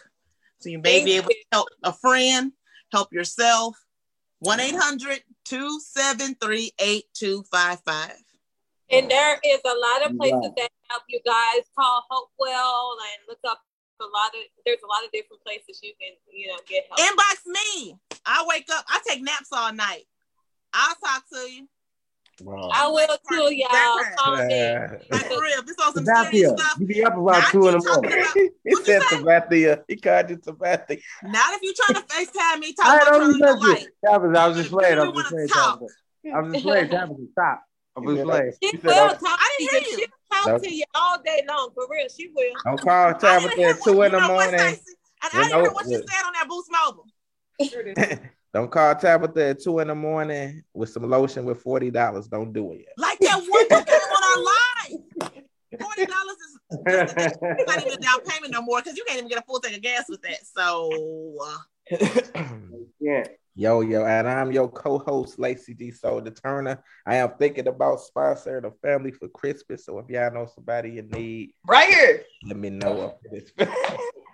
So 0.61 0.71
you 0.71 0.79
may 0.79 1.05
Thank 1.05 1.05
be 1.07 1.17
able 1.17 1.29
to 1.29 1.45
help 1.53 1.69
a 1.83 1.93
friend, 1.93 2.53
help 2.93 3.13
yourself. 3.13 3.77
1 4.41 4.61
800 4.61 5.23
273 5.45 6.73
8255. 6.79 8.13
And 8.91 9.11
there 9.11 9.41
is 9.43 9.61
a 9.65 9.75
lot 9.75 10.07
of 10.07 10.17
places 10.17 10.53
that 10.57 10.71
help 10.89 11.03
you 11.09 11.21
guys. 11.25 11.65
Call 11.77 12.05
Hopewell 12.09 12.97
and 13.01 13.29
look 13.29 13.41
up 13.49 13.61
a 14.01 14.05
lot 14.05 14.29
of. 14.29 14.41
There's 14.65 14.83
a 14.85 14.87
lot 14.87 15.05
of 15.05 15.11
different 15.11 15.43
places 15.43 15.81
you 15.83 15.93
can, 16.01 16.13
you 16.33 16.49
know, 16.49 16.59
get 16.69 16.85
help. 16.89 17.01
Inbox 17.01 17.47
me. 17.47 17.97
I 18.25 18.45
wake 18.47 18.69
up, 18.71 18.85
I 18.89 19.01
take 19.07 19.23
naps 19.23 19.49
all 19.53 19.73
night. 19.73 20.05
I'll 20.73 20.95
talk 20.97 21.25
to 21.33 21.39
you. 21.51 21.69
Wow. 22.43 22.71
I 22.73 22.87
will 22.89 23.07
too, 23.29 23.55
y'all. 23.55 23.99
Call 24.19 24.37
me. 24.47 24.75
Like 25.11 25.27
for 25.27 25.41
real, 25.43 25.59
if 25.59 25.69
it's 25.69 25.83
on 25.83 25.95
some 25.95 26.05
serious 26.05 26.53
Sabathia, 26.53 26.59
stuff, 26.59 26.77
you 26.79 26.87
be 26.87 27.05
up 27.05 27.17
about 27.17 27.51
two 27.51 27.69
in 27.69 27.79
the 27.79 27.83
morning. 27.89 28.13
he 28.65 28.75
said 28.85 29.03
Sabathia. 29.03 29.83
He 29.89 29.97
called 29.97 30.31
you 30.31 30.37
Sabathia. 30.37 31.01
not 31.23 31.55
if 31.55 31.63
you're 31.63 31.75
trying 31.75 31.95
to 31.95 32.03
FaceTime 32.09 32.61
me, 32.61 32.75
I 32.79 32.99
talk 32.99 33.03
about 33.03 33.13
don't 33.13 33.21
turning 33.23 33.39
the 33.41 33.47
listen. 33.47 33.61
light. 33.71 33.89
Tabitha, 34.05 34.39
I 34.39 34.49
was 34.49 34.57
just 34.59 34.71
playing. 34.71 34.99
I 34.99 35.05
was 35.05 35.15
just 35.15 35.17
wanna 35.17 35.29
playing. 35.31 35.49
talk. 35.49 35.79
Tabitha. 35.81 36.37
I 36.37 36.41
was 36.41 36.53
just 36.53 36.65
playing. 36.65 36.89
Tabitha, 36.89 37.23
stop. 37.33 37.63
I 37.97 38.01
was 38.01 38.21
playing. 38.21 38.53
She 38.63 38.69
He 38.71 38.77
will 38.77 38.93
"Oh, 38.95 39.09
talk 39.09 39.39
I 39.41 39.57
didn't 39.59 39.71
hear 39.73 39.81
you. 39.81 39.99
She'll 39.99 40.39
talk 40.45 40.47
No. 40.47 40.59
to 40.59 40.75
you 40.75 40.85
all 40.95 41.23
day 41.23 41.43
long. 41.49 41.71
For 41.75 41.87
real, 41.91 42.07
she 42.15 42.29
will. 42.35 42.55
Don't 42.65 42.81
call 42.83 43.15
Tabitha 43.15 43.63
at 43.63 43.83
two 43.83 44.03
in 44.03 44.13
the 44.13 44.19
You 44.19 44.23
know 44.23 44.35
what, 44.35 44.51
morning. 44.51 44.61
And 44.61 44.77
I 45.33 45.39
didn't 45.39 45.53
hear 45.53 45.63
know 45.63 45.73
what 45.73 45.87
you 45.87 45.93
what? 45.93 46.11
said 46.11 46.27
on 46.27 46.33
that 46.35 46.49
Boost 46.49 46.71
Mobile. 46.71 47.07
Don't 48.57 48.71
call 48.71 48.95
Tabitha 48.95 49.51
at 49.51 49.61
two 49.61 49.81
in 49.81 49.89
the 49.89 49.95
morning 49.95 50.63
with 50.73 50.89
some 50.89 51.03
lotion 51.03 51.45
with 51.45 51.61
forty 51.61 51.91
dollars. 51.91 52.27
Don't 52.27 52.55
do 52.55 52.73
it 52.73 52.87
yet. 52.87 52.95
Like 52.97 53.19
that 53.19 53.37
one 53.37 53.45
you 53.45 53.69
came 53.69 53.85
on 53.85 54.23
our 54.25 55.29
live. 55.29 55.45
Forty 55.79 56.07
dollars 56.07 56.37
is 56.41 56.59
not 57.67 57.83
even 57.87 58.01
down 58.01 58.21
payment 58.27 58.55
no 58.55 58.63
more 58.63 58.81
because 58.81 58.97
you 58.97 59.05
can't 59.07 59.19
even 59.19 59.29
get 59.29 59.41
a 59.41 59.43
full 59.43 59.61
tank 59.61 59.77
of 59.77 59.83
gas 59.83 60.07
with 60.09 60.23
that. 60.23 60.39
So 60.47 61.37
uh, 61.45 62.45
Yeah. 62.99 63.25
Yo, 63.57 63.83
yo, 63.83 64.07
and 64.07 64.27
I'm 64.27 64.51
your 64.53 64.71
co-host, 64.71 65.39
Lacey 65.39 65.75
D. 65.75 65.91
Soda 65.91 66.31
Turner. 66.31 66.83
I 67.05 67.17
am 67.17 67.33
thinking 67.39 67.69
about 67.69 67.99
sponsoring 68.01 68.65
a 68.65 68.71
family 68.81 69.13
for 69.13 69.29
Christmas. 69.29 69.85
So 69.85 69.99
if 69.99 70.09
y'all 70.09 70.33
know 70.33 70.47
somebody 70.55 70.97
in 70.97 71.11
need, 71.11 71.53
Right 71.67 71.93
here. 71.93 72.23
let 72.43 72.57
me 72.57 72.71
know 72.71 73.03
up 73.03 73.21
for 73.21 73.39
this. 73.39 73.53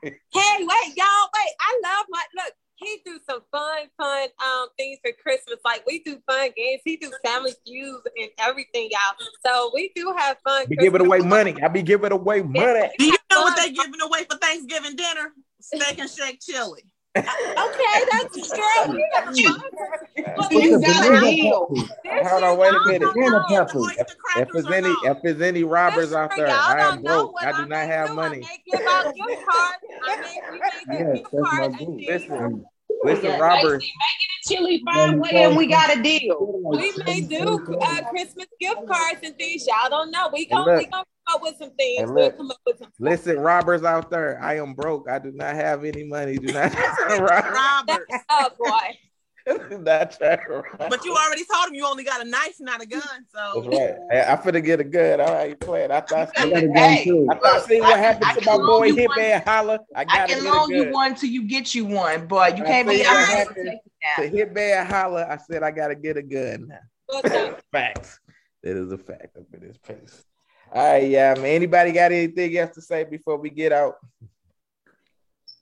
Hey, 0.04 0.56
wait, 0.58 0.96
y'all, 0.96 1.28
wait. 1.30 1.54
I 1.60 1.80
love 1.84 2.06
my 2.08 2.22
look. 2.34 2.52
He 2.76 3.00
do 3.04 3.20
some 3.28 3.40
fun, 3.52 3.86
fun 3.96 4.28
um 4.44 4.68
things 4.76 4.98
for 5.02 5.12
Christmas. 5.22 5.58
Like 5.64 5.86
we 5.86 6.00
do 6.00 6.18
fun 6.26 6.50
games. 6.56 6.80
He 6.84 6.96
do 6.96 7.12
family 7.24 7.52
feuds 7.66 8.02
and 8.16 8.30
everything, 8.38 8.90
y'all. 8.90 9.14
So 9.44 9.70
we 9.74 9.92
do 9.94 10.14
have 10.16 10.38
fun. 10.44 10.66
be 10.68 10.76
giving 10.76 11.00
away 11.00 11.20
money. 11.20 11.56
I 11.62 11.68
be 11.68 11.82
giving 11.82 12.12
away 12.12 12.42
money. 12.42 12.90
do 12.98 13.04
you 13.04 13.16
know 13.30 13.42
what 13.42 13.56
they 13.56 13.70
giving 13.72 14.00
away 14.00 14.24
for 14.30 14.36
Thanksgiving 14.38 14.96
dinner? 14.96 15.32
Steak 15.60 15.98
and 15.98 16.10
shake 16.10 16.40
chili. 16.40 16.82
Okay, 17.16 18.05
that's 18.10 18.48
true. 18.48 18.93
We 18.93 19.06
have 19.14 19.24
fun. 19.24 19.60
But 20.52 20.62
You 20.62 20.80
got 20.80 21.06
a 21.06 21.20
deal. 21.20 21.68
Hold 22.22 22.43
on, 22.43 22.59
wait 22.59 22.74
a 22.74 22.80
minute. 22.86 23.01
don't 23.14 23.14
Banana 23.14 23.64
know. 23.74 23.89
If, 23.98 24.06
if 24.36 24.52
there's 24.52 24.66
any 24.70 24.90
if 25.02 25.16
there's 25.22 25.40
any 25.40 25.64
robbers 25.64 26.12
out 26.12 26.30
there, 26.36 26.48
I 26.48 26.86
am 26.86 27.02
don't 27.02 27.05
broke. 27.05 27.34
I 27.40 27.52
do 27.52 27.62
I 27.62 27.66
not 27.66 27.86
have 27.86 28.09
do. 28.10 28.14
money. 28.14 28.36
I 28.39 28.40
may 28.40 28.59
give 28.70 28.86
out 28.89 29.14
gift 29.14 29.44
cards. 29.51 29.76
I 30.05 30.16
may, 30.16 30.40
we 30.51 30.59
may 30.59 30.98
give 30.98 31.06
Yes, 31.06 31.16
gift 31.18 31.30
that's 31.32 31.43
my 31.43 31.59
cards 31.59 31.76
boo. 31.78 31.84
and 31.84 31.98
things. 31.98 32.09
Listen, 32.22 32.64
listen, 33.05 33.40
robbers. 33.40 33.84
Chili 34.44 34.82
five 34.84 35.18
way 35.18 35.30
and 35.34 35.56
we 35.56 35.66
got 35.66 35.97
a 35.97 36.02
deal. 36.02 36.60
We 36.64 36.93
may 37.06 37.20
do 37.20 37.78
uh, 37.80 38.02
Christmas 38.10 38.47
gift 38.60 38.86
cards 38.86 39.20
and 39.22 39.36
things. 39.36 39.66
Y'all 39.66 39.89
don't 39.90 40.10
know. 40.10 40.30
We 40.32 40.43
And 40.51 40.51
gonna 40.51 40.64
look- 40.72 40.78
we 40.78 40.86
gonna 40.86 41.05
come 41.05 41.05
up 41.28 41.42
with 41.42 41.56
some 41.58 41.70
things. 41.72 42.02
and 42.02 42.14
We'll 42.14 42.32
come 42.32 42.50
up 42.50 42.58
with 42.66 42.78
some. 42.78 42.88
Listen, 42.98 43.38
robbers 43.38 43.82
out 43.84 44.10
there, 44.10 44.40
I 44.42 44.56
am 44.56 44.74
broke. 44.74 45.08
I 45.08 45.18
do 45.18 45.32
not 45.32 45.54
have 45.54 45.84
any 45.84 46.04
money. 46.04 46.36
Do 46.38 46.52
not 46.52 46.72
rob. 47.08 47.44
Robert. 47.44 48.08
Oh 48.30 48.48
boy. 48.58 48.98
do 49.68 49.78
not 49.78 50.16
try. 50.16 50.38
But 50.78 51.04
you 51.04 51.12
already 51.16 51.44
told 51.52 51.68
him 51.68 51.74
you 51.74 51.84
only 51.84 52.04
got 52.04 52.20
a 52.24 52.24
knife, 52.24 52.54
not 52.60 52.80
a 52.80 52.86
gun. 52.86 53.02
So 53.34 53.62
That's 53.62 53.66
right. 53.76 53.94
Hey, 54.10 54.24
I 54.28 54.36
finna 54.36 54.64
get 54.64 54.78
a 54.78 54.84
gun. 54.84 55.20
All 55.20 55.32
right, 55.34 55.50
you 55.50 55.56
playing? 55.56 55.90
I 55.90 56.00
thought. 56.00 56.30
I 56.36 56.48
got 56.48 56.62
a 56.62 56.66
gun 56.68 56.74
Hey, 56.76 57.04
too. 57.04 57.26
I 57.30 57.34
thought. 57.38 57.64
See 57.64 57.80
what 57.80 57.94
I- 57.94 57.98
happened 57.98 58.24
I 58.26 58.34
to 58.34 58.40
can 58.40 58.60
my 58.60 58.66
boy 58.66 58.84
you 58.86 58.94
Hitman 58.96 59.44
Holla. 59.44 59.80
I 59.96 60.00
I 60.00 60.04
gotta 60.04 60.34
can 60.34 60.44
get 60.44 60.52
a 60.52 60.56
loan 60.56 60.70
you 60.70 60.84
gun. 60.84 60.92
one 60.92 61.14
till 61.16 61.30
you 61.30 61.42
get 61.48 61.74
you 61.74 61.84
one, 61.86 62.26
but 62.28 62.56
you 62.56 62.62
I 62.62 62.66
can't 62.68 62.88
be 62.88 62.98
see 62.98 63.04
out 63.06 63.14
what 63.16 63.56
here 63.56 63.74
To 63.74 64.30
that. 64.30 64.32
Hitman 64.32 64.86
Holla, 64.86 65.26
I 65.28 65.36
said 65.38 65.62
I 65.64 65.70
gotta 65.72 65.96
get 65.96 66.16
a 66.16 66.22
gun. 66.22 66.66
now. 66.68 66.78
What's 67.06 67.30
up? 67.34 67.60
Facts. 67.72 68.20
That 68.62 68.76
is 68.76 68.92
a 68.92 68.98
fact 68.98 69.36
up 69.36 69.42
in 69.54 69.60
this 69.66 69.76
place. 69.78 70.22
All 70.74 70.82
right, 70.92 71.06
yeah, 71.06 71.34
man. 71.34 71.44
Anybody 71.46 71.92
got 71.92 72.12
anything 72.12 72.56
else 72.56 72.74
to 72.76 72.80
say 72.82 73.04
before 73.04 73.36
we 73.36 73.50
get 73.50 73.72
out? 73.72 73.96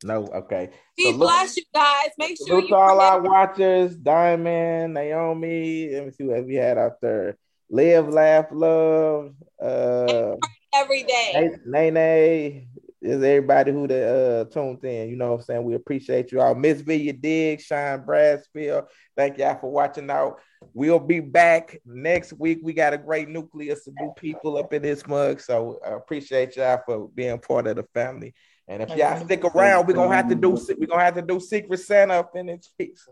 No, 0.04 0.26
okay. 0.28 0.70
Be 0.96 1.04
So 1.04 1.10
look- 1.10 1.18
blessed, 1.28 1.56
you 1.56 1.62
guys. 1.74 2.10
Make 2.16 2.36
sure 2.38 2.46
Salute 2.46 2.62
you 2.64 2.68
to 2.68 2.74
all 2.76 3.00
our 3.00 3.20
watchers, 3.20 3.96
Diamond, 3.96 4.94
Naomi. 4.94 5.90
Let 5.92 6.06
me 6.06 6.10
see 6.12 6.24
what 6.24 6.46
we 6.46 6.54
had 6.54 6.78
out 6.78 7.00
there. 7.00 7.36
Live, 7.68 8.08
laugh, 8.08 8.46
love. 8.52 9.34
Uh, 9.60 10.36
every 10.74 11.02
day. 11.02 11.50
Nene, 11.66 12.68
is 13.02 13.22
everybody 13.22 13.72
who 13.72 13.86
the 13.86 14.46
uh 14.50 14.52
tuned 14.52 14.84
in. 14.84 15.08
You 15.08 15.16
know 15.16 15.32
what 15.32 15.40
I'm 15.40 15.44
saying? 15.44 15.64
We 15.64 15.74
appreciate 15.74 16.32
you 16.32 16.40
all. 16.40 16.54
Miss 16.54 16.80
Villa 16.80 17.12
Diggs, 17.12 17.64
Sean 17.64 18.04
Bradsfield. 18.04 18.86
Thank 19.16 19.38
y'all 19.38 19.58
for 19.58 19.70
watching 19.70 20.10
out. 20.10 20.40
We'll 20.74 20.98
be 20.98 21.20
back 21.20 21.78
next 21.86 22.34
week. 22.34 22.60
We 22.62 22.72
got 22.72 22.92
a 22.92 22.98
great 22.98 23.28
nucleus 23.28 23.86
of 23.86 23.94
new 23.98 24.12
people 24.16 24.58
up 24.58 24.72
in 24.72 24.82
this 24.82 25.06
mug. 25.06 25.40
So 25.40 25.80
I 25.84 25.92
appreciate 25.92 26.56
y'all 26.56 26.82
for 26.84 27.08
being 27.08 27.38
part 27.38 27.66
of 27.66 27.76
the 27.76 27.84
family. 27.94 28.34
And 28.68 28.82
if 28.82 28.96
y'all 28.96 29.24
stick 29.24 29.44
around, 29.44 29.86
we're 29.86 29.94
gonna 29.94 30.14
have 30.14 30.28
to 30.28 30.34
do 30.34 30.50
we're 30.78 30.86
gonna 30.86 31.02
have 31.02 31.14
to 31.14 31.22
do 31.22 31.40
Secret 31.40 31.78
Santa 31.80 32.14
up 32.14 32.36
in 32.36 32.46
this 32.46 32.68
piece. 32.78 33.08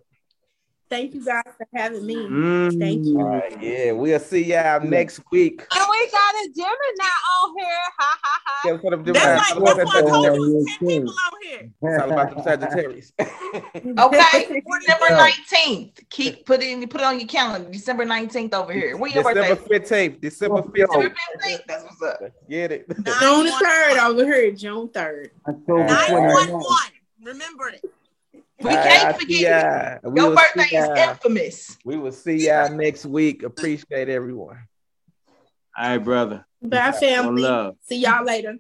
Thank 0.91 1.15
you 1.15 1.25
guys 1.25 1.43
for 1.45 1.67
having 1.75 2.07
me. 2.07 2.15
Mm. 2.17 2.79
Thank 2.79 3.05
you. 3.05 3.19
All 3.19 3.27
right, 3.27 3.63
yeah, 3.63 3.93
we'll 3.93 4.19
see 4.19 4.45
y'all 4.45 4.81
next 4.81 5.21
week. 5.31 5.67
And 5.75 5.85
we 5.91 6.11
got 6.11 6.35
a 6.35 6.49
Gemini 6.55 7.11
on 7.43 7.55
here. 7.59 7.67
Ha 7.99 8.19
ha 8.23 8.41
ha. 8.45 8.69
Yeah, 8.69 8.77
put 8.79 8.91
them 8.91 9.05
that's 9.05 9.51
like 9.51 9.57
All 9.57 9.63
about 9.63 9.77
that's 9.77 9.95
why 9.95 9.99
I 9.99 10.03
told 10.03 10.25
you 10.25 10.33
it 10.33 10.55
was 10.55 10.67
ten 10.79 10.89
people 10.89 11.11
on 11.11 11.43
here. 11.43 11.73
It's 11.83 12.03
all 12.03 12.13
about 12.13 12.31
them 12.31 12.43
Sagittarius. 12.43 13.13
Okay, 13.99 14.63
December 14.81 15.07
Yeah. 15.11 15.17
nineteenth. 15.17 16.01
Keep 16.11 16.47
put 16.47 16.63
it 16.63 16.69
in, 16.69 16.89
put 16.89 17.01
it 17.01 17.05
on 17.05 17.19
your 17.21 17.29
calendar. 17.29 17.71
December 17.71 18.05
nineteenth 18.05 18.55
over 18.55 18.73
here. 18.73 18.97
When 18.97 19.13
your 19.13 19.23
December 19.23 19.57
birthday? 19.57 20.09
15th. 20.09 20.21
December 20.21 20.63
December 20.75 21.15
15th. 21.45 21.61
That's 21.67 21.85
what's 21.85 22.03
up. 22.03 22.21
Get 22.49 22.73
it. 22.73 22.87
June 22.89 23.47
the 23.47 23.53
third 23.63 23.99
over 23.99 24.25
here. 24.25 24.51
June 24.53 24.89
third. 24.89 25.31
October 25.47 25.85
Nine 25.85 26.09
29th. 26.09 26.33
one 26.33 26.51
one. 26.63 26.91
Remember 27.23 27.69
it. 27.69 27.85
We 28.61 28.71
can't 28.71 29.05
I'll 29.05 29.13
forget 29.15 29.29
see 29.29 29.45
it. 29.47 29.51
y'all. 30.03 30.13
We 30.13 30.21
Your 30.21 30.31
will 30.31 30.37
birthday 30.37 30.77
is 30.77 30.89
y'all. 30.89 31.11
infamous. 31.11 31.79
We 31.85 31.97
will 31.97 32.13
see 32.13 32.47
y'all 32.47 32.71
next 32.71 33.07
week. 33.07 33.43
Appreciate 33.45 34.09
everyone. 34.09 34.59
All 35.77 35.89
right, 35.89 35.99
brother. 35.99 36.45
Bye, 36.61 36.91
family. 36.93 37.43
love. 37.43 37.77
See 37.83 37.99
y'all 37.99 38.25
later. 38.25 38.59